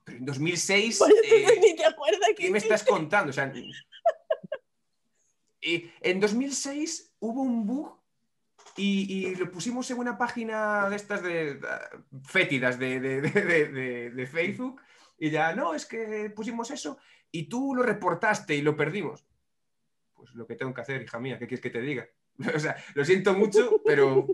pero 0.05 0.19
en 0.19 0.25
2006, 0.25 0.99
Pues 0.99 1.11
entonces 1.11 1.51
eh, 1.51 1.61
ni 1.61 1.77
te 1.77 1.85
acuerdas 1.85 2.29
¿qué 2.29 2.45
que 2.45 2.51
me 2.51 2.59
estás 2.59 2.83
contando? 2.83 3.31
O 3.31 3.33
sea, 3.33 3.53
y 5.61 5.91
en 6.01 6.19
2006 6.19 7.13
hubo 7.21 7.43
un 7.43 7.67
bug 7.67 8.01
y, 8.77 9.27
y 9.27 9.35
lo 9.35 9.51
pusimos 9.51 9.91
en 9.91 9.99
una 9.99 10.17
página 10.17 10.89
de 10.89 10.97
estas 10.97 11.23
de, 11.23 11.61
fétidas 12.23 12.79
de 12.79 14.29
Facebook 14.33 14.81
y 15.21 15.31
ya, 15.31 15.55
no, 15.55 15.75
es 15.75 15.85
que 15.87 16.33
pusimos 16.35 16.71
eso 16.71 16.99
y 17.31 17.45
tú 17.45 17.75
lo 17.75 17.83
reportaste 17.83 18.57
y 18.57 18.63
lo 18.63 18.75
perdimos. 18.75 19.25
Pues 20.15 20.35
lo 20.35 20.47
que 20.47 20.57
tengo 20.57 20.75
que 20.75 20.81
hacer, 20.81 21.03
hija 21.03 21.21
mía, 21.21 21.39
¿qué 21.39 21.47
quieres 21.47 21.63
que 21.63 21.71
te 21.71 21.81
diga? 21.81 22.09
O 22.55 22.59
sea, 22.59 22.75
lo 22.95 23.05
siento 23.05 23.35
mucho, 23.35 23.83
pero, 23.85 24.27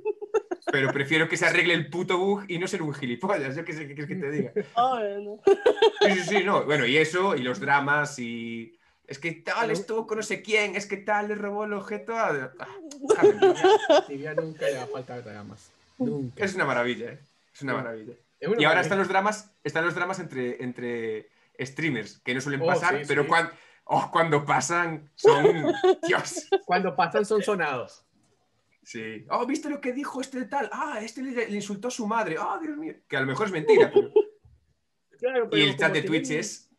pero 0.70 0.93
prefiero 0.93 1.28
que 1.28 1.37
se 1.37 1.47
arregle 1.47 1.74
el 1.74 1.91
puto 1.91 2.18
bug 2.18 2.45
y 2.47 2.59
no 2.59 2.68
ser 2.68 2.82
un 2.82 2.95
gilipollas. 2.95 3.57
Yo 3.57 3.64
qué 3.64 3.72
sé, 3.72 3.89
¿qué 3.89 3.95
quieres 3.95 4.07
que 4.07 4.14
te 4.14 4.30
diga? 4.30 4.53
¿no? 4.76 5.41
Sí, 6.03 6.12
sí, 6.12 6.20
sí, 6.20 6.45
no. 6.45 6.64
Bueno, 6.64 6.87
y 6.87 6.97
eso, 6.97 7.34
y 7.34 7.43
los 7.43 7.59
dramas, 7.59 8.18
y. 8.20 8.78
Es 9.09 9.18
que 9.18 9.32
tal 9.32 9.70
estuvo 9.72 10.07
con 10.07 10.18
no 10.18 10.22
sé 10.22 10.43
quién, 10.43 10.74
es 10.76 10.87
que 10.87 10.97
tal 10.97 11.28
le 11.28 11.34
robó 11.34 11.64
el 11.64 11.72
objeto 11.72 12.14
a. 12.16 12.53
Ah. 12.61 14.05
Tibia 14.07 14.34
nunca 14.34 14.66
le 14.66 14.76
va 14.76 14.84
a 14.84 14.87
faltar 14.87 15.24
dramas. 15.24 15.70
Nunca. 15.99 16.45
es 16.45 16.55
una 16.55 16.64
maravilla, 16.64 17.12
¿eh? 17.12 17.18
Es 17.53 17.62
una 17.62 17.72
Sí. 17.72 17.76
maravilla. 17.76 18.14
Y 18.41 18.64
ahora 18.64 18.80
están 18.82 18.99
los 18.99 19.09
dramas, 19.09 19.51
están 19.64 19.84
los 19.84 19.95
dramas 19.95 20.18
entre, 20.20 20.62
entre 20.62 21.30
streamers, 21.61 22.18
que 22.20 22.34
no 22.34 22.41
suelen 22.41 22.61
Oh, 22.62 22.66
pasar, 22.66 22.99
sí, 22.99 23.05
pero 23.09 23.22
sí. 23.22 23.28
cuan- 23.28 23.51
oh, 23.84 24.11
cuando 24.12 24.45
pasan 24.45 25.11
son. 25.14 25.45
Dios. 26.07 26.49
Cuando 26.66 26.95
pasan 26.95 27.24
son 27.24 27.43
sonados. 27.43 28.05
Sí. 28.82 29.24
Oh, 29.30 29.47
¿viste 29.47 29.68
lo 29.70 29.80
que 29.80 29.93
dijo 29.93 30.20
este 30.20 30.45
tal? 30.45 30.68
Ah, 30.72 31.01
este 31.03 31.22
le, 31.22 31.49
le 31.49 31.57
insultó 31.57 31.89
a 31.89 31.91
su 31.91 32.07
madre. 32.07 32.37
Ah, 32.39 32.59
Dios 32.62 32.76
mío. 32.76 32.95
Que 33.09 33.16
a 33.16 33.20
lo 33.20 33.26
mejor 33.26 33.47
es 33.47 33.53
mentira, 33.53 33.91
pero. 33.93 34.11
Claro, 35.18 35.47
Y 35.47 35.49
pero 35.49 35.64
el 35.64 35.76
chat 35.78 35.93
de 35.95 36.03
tienen- 36.03 36.07
Twitch 36.22 36.30
es. 36.39 36.70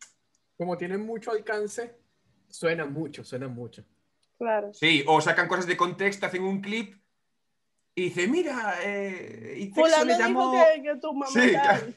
Como 0.56 0.76
tienen 0.76 1.00
mucho 1.04 1.32
alcance, 1.32 1.96
suena 2.48 2.84
mucho, 2.86 3.24
suena 3.24 3.48
mucho. 3.48 3.84
Claro. 4.38 4.72
Sí, 4.72 5.02
o 5.08 5.20
sacan 5.20 5.48
cosas 5.48 5.66
de 5.66 5.76
contexto, 5.76 6.24
hacen 6.26 6.44
un 6.44 6.60
clip 6.60 6.94
y 7.98 8.04
dice, 8.04 8.28
mira, 8.28 8.76
eh, 8.84 9.54
y 9.56 9.72
Texo 9.72 10.04
le 10.04 10.12
dijo 10.14 10.18
llamó... 10.28 10.52
que, 10.52 10.82
que 10.82 10.96
tu 10.96 11.12
mamá 11.14 11.32
Sí, 11.32 11.52
tal. 11.52 11.94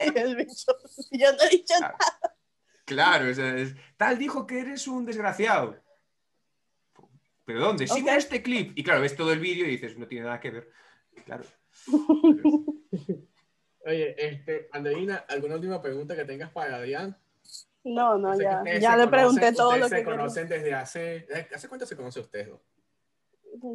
El 0.16 0.36
bicho, 0.36 0.72
yo 1.10 1.32
no 1.32 1.38
he 1.44 1.48
dicho 1.50 1.74
Claro. 1.78 1.96
Claro, 2.86 3.30
o 3.30 3.34
sea, 3.34 3.56
es- 3.56 3.74
tal 3.96 4.18
dijo 4.18 4.46
que 4.46 4.60
eres 4.60 4.86
un 4.88 5.04
desgraciado. 5.04 5.76
¿Pero 7.44 7.60
dónde? 7.60 7.86
Sí, 7.86 7.92
Ok. 7.94 8.00
mira 8.00 8.16
este 8.16 8.42
clip. 8.42 8.72
Y 8.78 8.82
claro, 8.82 9.00
ves 9.02 9.14
todo 9.16 9.32
el 9.32 9.40
vídeo 9.40 9.66
y 9.66 9.70
dices, 9.72 9.98
no 9.98 10.06
tiene 10.08 10.24
nada 10.24 10.40
que 10.40 10.50
ver. 10.50 10.70
Claro. 11.26 11.44
Oye, 13.86 14.14
este, 14.18 14.68
Andreina, 14.72 15.16
¿alguna 15.28 15.56
última 15.56 15.82
pregunta 15.82 16.16
que 16.16 16.24
tengas 16.24 16.50
para 16.50 16.76
Adrián? 16.76 17.16
No, 17.84 18.16
no, 18.16 18.38
ya, 18.40 18.62
ya 18.80 18.92
se 18.92 18.96
le 18.98 19.08
pregunté 19.08 19.48
conocen- 19.52 19.56
todo 19.56 19.76
lo 19.76 19.88
se 19.88 19.96
que 19.96 20.02
quería. 20.04 20.16
conocen 20.18 20.48
desde 20.48 20.72
hace... 20.74 21.26
¿Hace 21.54 21.68
cuánto 21.68 21.84
se 21.84 21.94
conocen 21.96 22.22
ustedes? 22.22 22.48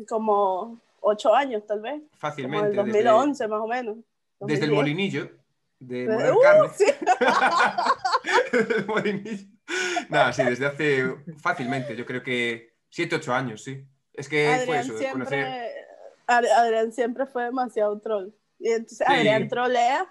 Como 0.07 0.81
ocho 1.01 1.33
años, 1.35 1.65
tal 1.67 1.81
vez. 1.81 1.93
Como 2.01 2.09
Fácilmente. 2.17 2.69
el 2.69 2.75
2011, 2.75 3.47
más 3.47 3.59
o 3.61 3.67
menos. 3.67 3.97
Desde, 4.39 4.53
desde 4.53 4.65
el 4.65 4.71
2010. 4.71 5.23
molinillo. 5.23 5.39
De 5.79 6.07
Uh, 6.07 6.11
moler 6.11 6.33
carne. 6.41 6.69
sí. 6.75 6.85
Desde 8.51 8.75
el 8.77 8.85
molinillo. 8.85 9.47
Nada, 10.09 10.33
sí, 10.33 10.43
desde 10.43 10.65
hace 10.65 11.15
fácilmente, 11.41 11.95
yo 11.95 12.05
creo 12.05 12.23
que 12.23 12.73
7, 12.89 13.15
8 13.17 13.33
años, 13.33 13.63
sí. 13.63 13.85
Es 14.13 14.27
que 14.27 14.45
fue 14.65 14.77
Adrián 14.77 14.79
eso, 14.79 14.93
de 14.93 14.99
siempre, 14.99 15.11
conocer... 15.25 15.71
Ad- 16.27 16.45
Adrián 16.57 16.91
siempre 16.91 17.25
fue 17.27 17.43
demasiado 17.45 17.99
troll. 17.99 18.29
Y 18.59 18.69
entonces 18.71 18.97
Sí. 18.97 19.03
Adrián 19.13 19.47
trolea, 19.47 20.05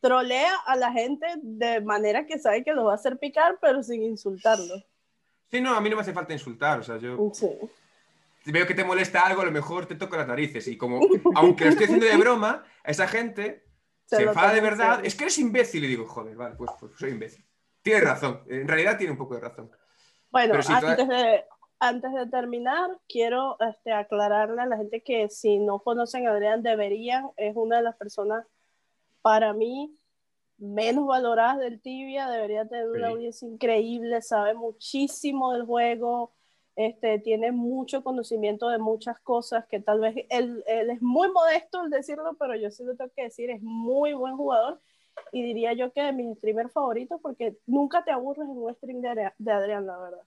trolea 0.00 0.52
a 0.66 0.76
la 0.76 0.92
gente 0.92 1.26
de 1.42 1.80
manera 1.80 2.26
que 2.26 2.38
sabe 2.38 2.62
que 2.64 2.72
lo 2.74 2.84
va 2.84 2.92
a 2.92 2.96
hacer 2.96 3.18
picar, 3.18 3.58
pero 3.60 3.82
sin 3.82 4.02
insultarlo. 4.02 4.74
Sí, 5.50 5.60
no, 5.60 5.74
a 5.74 5.80
mí 5.80 5.88
no 5.88 5.96
me 5.96 6.02
hace 6.02 6.12
falta 6.12 6.32
insultar, 6.32 6.80
o 6.80 6.82
sea, 6.82 6.98
yo... 6.98 7.30
Sí. 7.32 7.48
Si 8.46 8.52
veo 8.52 8.64
que 8.64 8.74
te 8.74 8.84
molesta 8.84 9.22
algo, 9.22 9.42
a 9.42 9.44
lo 9.44 9.50
mejor 9.50 9.86
te 9.86 9.96
toco 9.96 10.16
las 10.16 10.28
narices. 10.28 10.68
Y 10.68 10.76
como, 10.78 11.00
aunque 11.34 11.64
lo 11.64 11.70
estoy 11.70 11.86
haciendo 11.86 12.06
de 12.06 12.16
broma, 12.16 12.62
a 12.84 12.90
esa 12.92 13.08
gente 13.08 13.64
se, 14.04 14.22
lo 14.22 14.28
enfada 14.28 14.54
de 14.54 14.60
verdad. 14.60 15.00
Es 15.04 15.16
que 15.16 15.24
eres 15.24 15.36
imbécil. 15.38 15.82
Y 15.82 15.88
digo, 15.88 16.06
joder, 16.06 16.36
vale, 16.36 16.54
pues, 16.54 16.70
pues 16.78 16.92
soy 16.96 17.10
imbécil. 17.10 17.44
Tienes 17.82 18.04
razón. 18.04 18.42
En 18.46 18.68
realidad 18.68 18.96
tiene 18.98 19.10
un 19.10 19.18
poco 19.18 19.34
de 19.34 19.40
razón. 19.40 19.68
Bueno, 20.30 20.62
sí, 20.62 20.72
antes, 20.72 20.96
toda- 20.96 21.22
de, 21.24 21.44
antes 21.80 22.12
de 22.12 22.26
terminar, 22.28 22.88
quiero 23.08 23.56
este, 23.58 23.92
aclararle 23.92 24.62
a 24.62 24.66
la 24.66 24.76
gente 24.76 25.02
que 25.02 25.28
si 25.28 25.58
no 25.58 25.80
conocen 25.80 26.28
a 26.28 26.30
Adrián, 26.30 26.62
deberían, 26.62 27.30
es 27.36 27.56
una 27.56 27.78
de 27.78 27.82
las 27.82 27.96
personas, 27.96 28.46
para 29.22 29.54
mí, 29.54 29.98
menos 30.56 31.04
valoradas 31.04 31.58
del 31.58 31.80
Tibia, 31.80 32.28
debería 32.30 32.64
tener 32.68 32.88
una 32.88 33.08
Sí. 33.08 33.12
audiencia 33.12 33.48
increíble, 33.48 34.22
sabe 34.22 34.54
muchísimo 34.54 35.52
del 35.52 35.64
juego, 35.64 36.35
este, 36.76 37.18
tiene 37.18 37.52
mucho 37.52 38.04
conocimiento 38.04 38.68
de 38.68 38.78
muchas 38.78 39.18
cosas, 39.20 39.66
que 39.66 39.80
tal 39.80 40.00
vez 40.00 40.14
él, 40.28 40.62
él 40.66 40.90
es 40.90 41.00
muy 41.02 41.30
modesto 41.30 41.80
al 41.80 41.90
decirlo, 41.90 42.36
pero 42.38 42.54
yo 42.54 42.70
sí 42.70 42.84
lo 42.84 42.94
tengo 42.94 43.10
que 43.16 43.22
decir, 43.24 43.50
es 43.50 43.62
muy 43.62 44.12
buen 44.12 44.36
jugador 44.36 44.80
y 45.32 45.42
diría 45.42 45.72
yo 45.72 45.90
que 45.92 46.02
de 46.02 46.12
mis 46.12 46.36
streamers 46.36 46.70
favoritos 46.72 47.18
porque 47.22 47.56
nunca 47.66 48.04
te 48.04 48.10
aburres 48.10 48.44
en 48.44 48.58
un 48.58 48.74
stream 48.74 49.00
de, 49.00 49.32
de 49.38 49.52
Adrián, 49.52 49.86
la 49.86 49.96
verdad. 49.96 50.22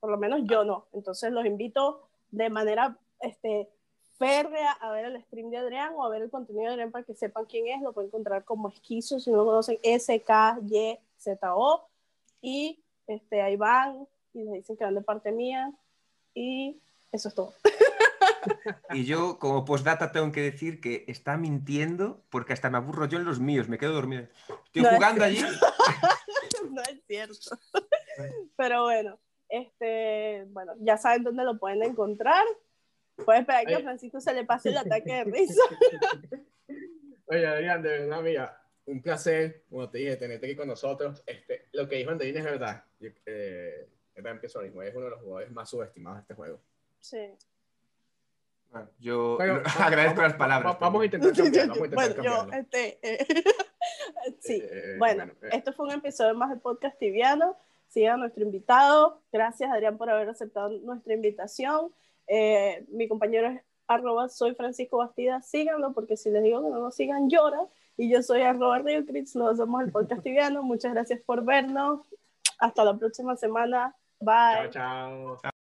Por 0.00 0.10
lo 0.10 0.18
menos 0.18 0.40
yo 0.44 0.64
no. 0.64 0.86
Entonces 0.92 1.30
los 1.32 1.46
invito 1.46 2.08
de 2.30 2.50
manera 2.50 2.98
este, 3.20 3.70
férrea 4.18 4.72
a 4.72 4.90
ver 4.90 5.04
el 5.06 5.22
stream 5.22 5.50
de 5.50 5.58
Adrián 5.58 5.92
o 5.94 6.04
a 6.04 6.08
ver 6.08 6.22
el 6.22 6.30
contenido 6.30 6.64
de 6.66 6.72
Adrián 6.72 6.90
para 6.90 7.04
que 7.04 7.14
sepan 7.14 7.44
quién 7.46 7.68
es. 7.68 7.80
Lo 7.82 7.92
pueden 7.92 8.08
encontrar 8.08 8.44
como 8.44 8.68
Esquizo, 8.68 9.20
si 9.20 9.30
no 9.30 9.36
lo 9.38 9.44
conocen, 9.46 9.78
S-K-Y-Z-O. 9.82 11.08
Y 12.42 12.82
este, 13.06 13.42
ahí 13.42 13.56
van 13.56 14.08
y 14.36 14.44
les 14.44 14.54
dicen 14.54 14.76
que 14.76 14.84
van 14.84 14.94
de 14.94 15.02
parte 15.02 15.32
mía. 15.32 15.72
Y 16.34 16.80
eso 17.12 17.28
es 17.28 17.34
todo. 17.34 17.54
Y 18.92 19.04
yo, 19.04 19.38
como 19.38 19.64
postdata, 19.64 20.12
tengo 20.12 20.30
que 20.30 20.42
decir 20.42 20.80
que 20.80 21.04
está 21.08 21.36
mintiendo 21.36 22.22
porque 22.30 22.52
hasta 22.52 22.70
me 22.70 22.76
aburro 22.76 23.06
yo 23.06 23.18
en 23.18 23.24
los 23.24 23.40
míos. 23.40 23.68
Me 23.68 23.78
quedo 23.78 23.94
dormido. 23.94 24.28
Estoy 24.66 24.82
No, 24.82 24.90
es 24.90 24.94
jugando 24.96 25.24
allí. 25.24 25.40
no 26.70 26.82
es 26.82 27.02
cierto. 27.06 27.58
Pero 28.56 28.84
bueno, 28.84 29.18
este, 29.48 30.44
bueno, 30.48 30.74
ya 30.80 30.96
saben 30.96 31.24
dónde 31.24 31.44
lo 31.44 31.58
pueden 31.58 31.82
encontrar. 31.82 32.44
Pueden 33.24 33.42
esperar 33.42 33.66
que 33.66 33.74
a. 33.74 33.80
Francisco 33.80 34.20
se 34.20 34.34
le 34.34 34.44
pase 34.44 34.68
el 34.68 34.76
ataque 34.76 35.12
de 35.12 35.24
risa. 35.32 35.62
Oye, 37.26 37.46
Adrián, 37.46 37.82
de 37.82 37.88
verdad, 37.88 38.22
mira, 38.22 38.62
un 38.84 39.02
placer, 39.02 39.64
como 39.68 39.88
te 39.90 39.98
dije, 39.98 40.16
tenerte 40.16 40.46
aquí 40.46 40.56
con 40.56 40.68
nosotros. 40.68 41.22
Este, 41.26 41.68
lo 41.72 41.88
que 41.88 41.96
dijo 41.96 42.10
Andreina 42.10 42.38
es 42.40 42.44
verdad. 42.44 42.84
Yo, 43.00 43.10
eh, 43.24 43.88
yo 44.16 44.22
también 44.22 44.40
pienso 44.40 44.58
lo 44.60 44.66
mismo, 44.66 44.82
es 44.82 44.94
uno 44.94 45.04
de 45.04 45.10
los 45.10 45.20
jugadores 45.20 45.50
más 45.52 45.68
subestimados 45.70 46.18
de 46.18 46.20
este 46.22 46.34
juego. 46.34 46.58
Sí. 47.00 47.28
Bueno, 48.70 48.88
yo 48.98 49.36
Bueno, 49.36 49.60
agradezco 49.78 50.16
vamos- 50.16 50.30
las 50.32 50.38
palabras. 50.38 50.74
va- 50.74 50.78
Vamos 50.78 51.02
a 51.02 51.04
intentar 51.04 51.32
cambiar, 51.36 51.68
vamos 51.68 51.82
a 51.82 51.84
intentar 51.86 52.16
bueno, 52.16 52.46
yo, 52.50 52.52
este, 52.52 52.98
eh, 53.02 53.26
Sí, 54.40 54.54
Eh, 54.54 54.68
eh, 54.72 54.96
bueno, 54.98 55.24
eh, 55.42 55.48
esto 55.52 55.72
fue 55.72 55.86
un 55.86 55.92
episodio 55.92 56.34
más 56.34 56.50
del 56.50 56.60
podcast 56.60 56.98
tibiano. 56.98 57.56
Sigan 57.88 58.14
a 58.14 58.16
nuestro 58.16 58.42
invitado. 58.42 59.22
Gracias, 59.32 59.70
Adrián, 59.70 59.96
por 59.96 60.10
haber 60.10 60.28
aceptado 60.28 60.70
nuestra 60.80 61.14
invitación. 61.14 61.92
Eh, 62.26 62.84
mi 62.88 63.06
compañero 63.06 63.48
es 63.48 63.62
arroba 63.86 64.28
soy 64.28 64.54
Francisco 64.56 64.96
Bastida. 64.98 65.40
Síganlo 65.42 65.92
porque 65.92 66.16
si 66.16 66.30
les 66.30 66.42
digo 66.42 66.60
que 66.62 66.68
no 66.70 66.80
nos 66.80 66.96
sigan, 66.96 67.30
llora. 67.30 67.60
Y 67.96 68.10
yo 68.10 68.22
soy 68.22 68.42
arroba 68.42 68.80
Rio 68.80 69.06
Crits. 69.06 69.36
Nos 69.36 69.56
vemos 69.58 69.82
el 69.84 69.92
podcast 69.92 70.22
tibiano. 70.24 70.62
Muchas 70.64 70.92
gracias 70.92 71.20
por 71.20 71.44
vernos. 71.44 72.00
Hasta 72.58 72.84
la 72.84 72.96
próxima 72.98 73.36
semana. 73.36 73.94
Bye. 74.20 74.68
chao, 74.72 75.38
chao. 75.42 75.52